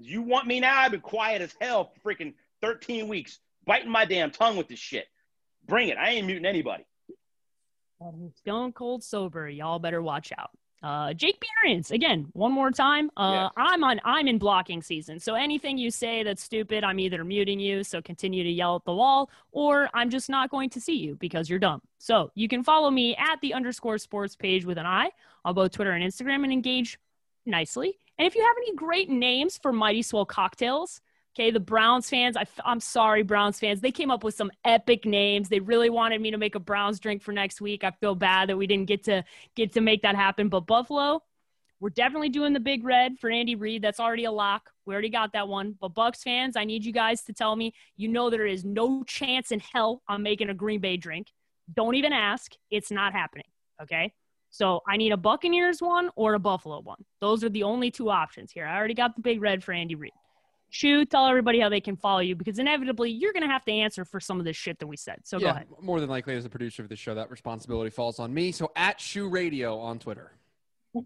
You 0.00 0.22
want 0.22 0.46
me 0.46 0.60
now? 0.60 0.78
I've 0.78 0.92
been 0.92 1.00
quiet 1.00 1.42
as 1.42 1.54
hell 1.60 1.92
for 2.02 2.14
freaking 2.14 2.34
13 2.62 3.08
weeks, 3.08 3.38
biting 3.66 3.90
my 3.90 4.04
damn 4.04 4.30
tongue 4.30 4.56
with 4.56 4.68
this 4.68 4.78
shit. 4.78 5.06
Bring 5.66 5.88
it. 5.88 5.98
I 5.98 6.10
ain't 6.10 6.26
muting 6.26 6.46
anybody. 6.46 6.84
Stone 8.36 8.72
cold 8.72 9.02
sober. 9.02 9.48
Y'all 9.48 9.78
better 9.78 10.00
watch 10.00 10.32
out. 10.38 10.50
Uh, 10.80 11.12
Jake 11.12 11.42
Arians 11.64 11.90
again, 11.90 12.28
one 12.34 12.52
more 12.52 12.70
time. 12.70 13.10
Uh, 13.16 13.48
Yes. 13.48 13.52
I'm 13.56 13.82
on. 13.82 14.00
I'm 14.04 14.28
in 14.28 14.38
blocking 14.38 14.80
season. 14.80 15.18
So 15.18 15.34
anything 15.34 15.76
you 15.76 15.90
say 15.90 16.22
that's 16.22 16.40
stupid, 16.40 16.84
I'm 16.84 17.00
either 17.00 17.24
muting 17.24 17.58
you. 17.58 17.82
So 17.82 18.00
continue 18.00 18.44
to 18.44 18.50
yell 18.50 18.76
at 18.76 18.84
the 18.84 18.94
wall, 18.94 19.28
or 19.50 19.90
I'm 19.92 20.08
just 20.08 20.30
not 20.30 20.50
going 20.50 20.70
to 20.70 20.80
see 20.80 20.94
you 20.94 21.16
because 21.16 21.50
you're 21.50 21.58
dumb. 21.58 21.82
So 21.98 22.30
you 22.36 22.46
can 22.46 22.62
follow 22.62 22.90
me 22.92 23.16
at 23.16 23.40
the 23.40 23.54
underscore 23.54 23.98
sports 23.98 24.36
page 24.36 24.64
with 24.64 24.78
an 24.78 24.86
I 24.86 25.10
on 25.44 25.56
both 25.56 25.72
Twitter 25.72 25.90
and 25.90 26.04
Instagram 26.04 26.44
and 26.44 26.52
engage 26.52 26.96
nicely. 27.44 27.98
And 28.18 28.26
if 28.26 28.34
you 28.34 28.42
have 28.42 28.56
any 28.58 28.74
great 28.74 29.08
names 29.08 29.58
for 29.58 29.72
Mighty 29.72 30.02
Swell 30.02 30.26
cocktails, 30.26 31.00
okay, 31.34 31.50
the 31.52 31.60
Browns 31.60 32.10
fans, 32.10 32.36
I, 32.36 32.46
am 32.64 32.80
sorry, 32.80 33.22
Browns 33.22 33.60
fans, 33.60 33.80
they 33.80 33.92
came 33.92 34.10
up 34.10 34.24
with 34.24 34.34
some 34.34 34.50
epic 34.64 35.06
names. 35.06 35.48
They 35.48 35.60
really 35.60 35.88
wanted 35.88 36.20
me 36.20 36.32
to 36.32 36.38
make 36.38 36.56
a 36.56 36.60
Browns 36.60 36.98
drink 36.98 37.22
for 37.22 37.32
next 37.32 37.60
week. 37.60 37.84
I 37.84 37.92
feel 37.92 38.16
bad 38.16 38.48
that 38.48 38.56
we 38.56 38.66
didn't 38.66 38.86
get 38.86 39.04
to 39.04 39.24
get 39.54 39.72
to 39.74 39.80
make 39.80 40.02
that 40.02 40.16
happen. 40.16 40.48
But 40.48 40.66
Buffalo, 40.66 41.22
we're 41.78 41.90
definitely 41.90 42.30
doing 42.30 42.52
the 42.52 42.60
big 42.60 42.84
red 42.84 43.18
for 43.20 43.30
Andy 43.30 43.54
Reid. 43.54 43.82
That's 43.82 44.00
already 44.00 44.24
a 44.24 44.32
lock. 44.32 44.70
We 44.84 44.94
already 44.94 45.10
got 45.10 45.32
that 45.34 45.46
one. 45.46 45.76
But 45.80 45.94
Bucs 45.94 46.22
fans, 46.22 46.56
I 46.56 46.64
need 46.64 46.84
you 46.84 46.92
guys 46.92 47.22
to 47.24 47.32
tell 47.32 47.54
me 47.54 47.72
you 47.96 48.08
know 48.08 48.30
there 48.30 48.46
is 48.46 48.64
no 48.64 49.04
chance 49.04 49.52
in 49.52 49.60
hell 49.60 50.02
I'm 50.08 50.24
making 50.24 50.50
a 50.50 50.54
Green 50.54 50.80
Bay 50.80 50.96
drink. 50.96 51.28
Don't 51.72 51.94
even 51.94 52.12
ask. 52.12 52.52
It's 52.70 52.90
not 52.90 53.12
happening. 53.12 53.46
Okay. 53.80 54.12
So 54.50 54.80
I 54.88 54.96
need 54.96 55.12
a 55.12 55.16
Buccaneers 55.16 55.80
one 55.80 56.10
or 56.16 56.34
a 56.34 56.38
Buffalo 56.38 56.80
one. 56.80 57.04
Those 57.20 57.44
are 57.44 57.48
the 57.48 57.62
only 57.62 57.90
two 57.90 58.10
options 58.10 58.50
here. 58.50 58.66
I 58.66 58.76
already 58.76 58.94
got 58.94 59.14
the 59.14 59.22
big 59.22 59.40
red 59.40 59.62
for 59.62 59.72
Andy 59.72 59.94
Reid. 59.94 60.12
Shu, 60.70 61.06
tell 61.06 61.26
everybody 61.26 61.60
how 61.60 61.68
they 61.68 61.80
can 61.80 61.96
follow 61.96 62.20
you 62.20 62.34
because 62.34 62.58
inevitably 62.58 63.10
you're 63.10 63.32
going 63.32 63.42
to 63.42 63.48
have 63.48 63.64
to 63.64 63.72
answer 63.72 64.04
for 64.04 64.20
some 64.20 64.38
of 64.38 64.44
this 64.44 64.56
shit 64.56 64.78
that 64.80 64.86
we 64.86 64.96
said. 64.96 65.20
So 65.24 65.38
go 65.38 65.48
ahead. 65.48 65.66
more 65.80 65.98
than 65.98 66.10
likely, 66.10 66.34
as 66.34 66.44
the 66.44 66.50
producer 66.50 66.82
of 66.82 66.90
the 66.90 66.96
show, 66.96 67.14
that 67.14 67.30
responsibility 67.30 67.90
falls 67.90 68.18
on 68.18 68.34
me. 68.34 68.52
So 68.52 68.70
at 68.76 69.00
Schu 69.00 69.28
Radio 69.28 69.78
on 69.78 69.98
Twitter. 69.98 70.32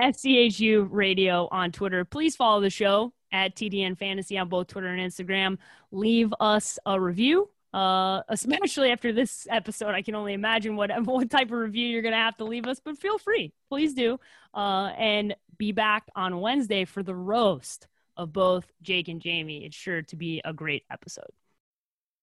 SCHU 0.00 0.88
Radio 0.90 1.48
on 1.50 1.72
Twitter. 1.72 2.04
Please 2.04 2.36
follow 2.36 2.60
the 2.60 2.70
show 2.70 3.12
at 3.32 3.54
TDN 3.54 3.98
Fantasy 3.98 4.38
on 4.38 4.48
both 4.48 4.68
Twitter 4.68 4.88
and 4.88 5.00
Instagram. 5.00 5.58
Leave 5.90 6.32
us 6.40 6.78
a 6.86 7.00
review. 7.00 7.50
Uh, 7.72 8.22
especially 8.28 8.90
after 8.90 9.12
this 9.12 9.46
episode, 9.50 9.94
I 9.94 10.02
can 10.02 10.14
only 10.14 10.32
imagine 10.32 10.76
what 10.76 10.90
what 11.04 11.30
type 11.30 11.48
of 11.48 11.58
review 11.58 11.86
you're 11.86 12.02
gonna 12.02 12.16
have 12.16 12.36
to 12.38 12.44
leave 12.44 12.66
us. 12.66 12.80
But 12.84 12.98
feel 12.98 13.18
free, 13.18 13.52
please 13.68 13.94
do, 13.94 14.18
uh, 14.54 14.92
and 14.96 15.36
be 15.56 15.72
back 15.72 16.08
on 16.14 16.40
Wednesday 16.40 16.84
for 16.84 17.02
the 17.02 17.14
roast 17.14 17.86
of 18.16 18.32
both 18.32 18.70
Jake 18.82 19.08
and 19.08 19.20
Jamie. 19.20 19.64
It's 19.64 19.76
sure 19.76 20.02
to 20.02 20.16
be 20.16 20.40
a 20.44 20.52
great 20.52 20.84
episode. 20.90 21.30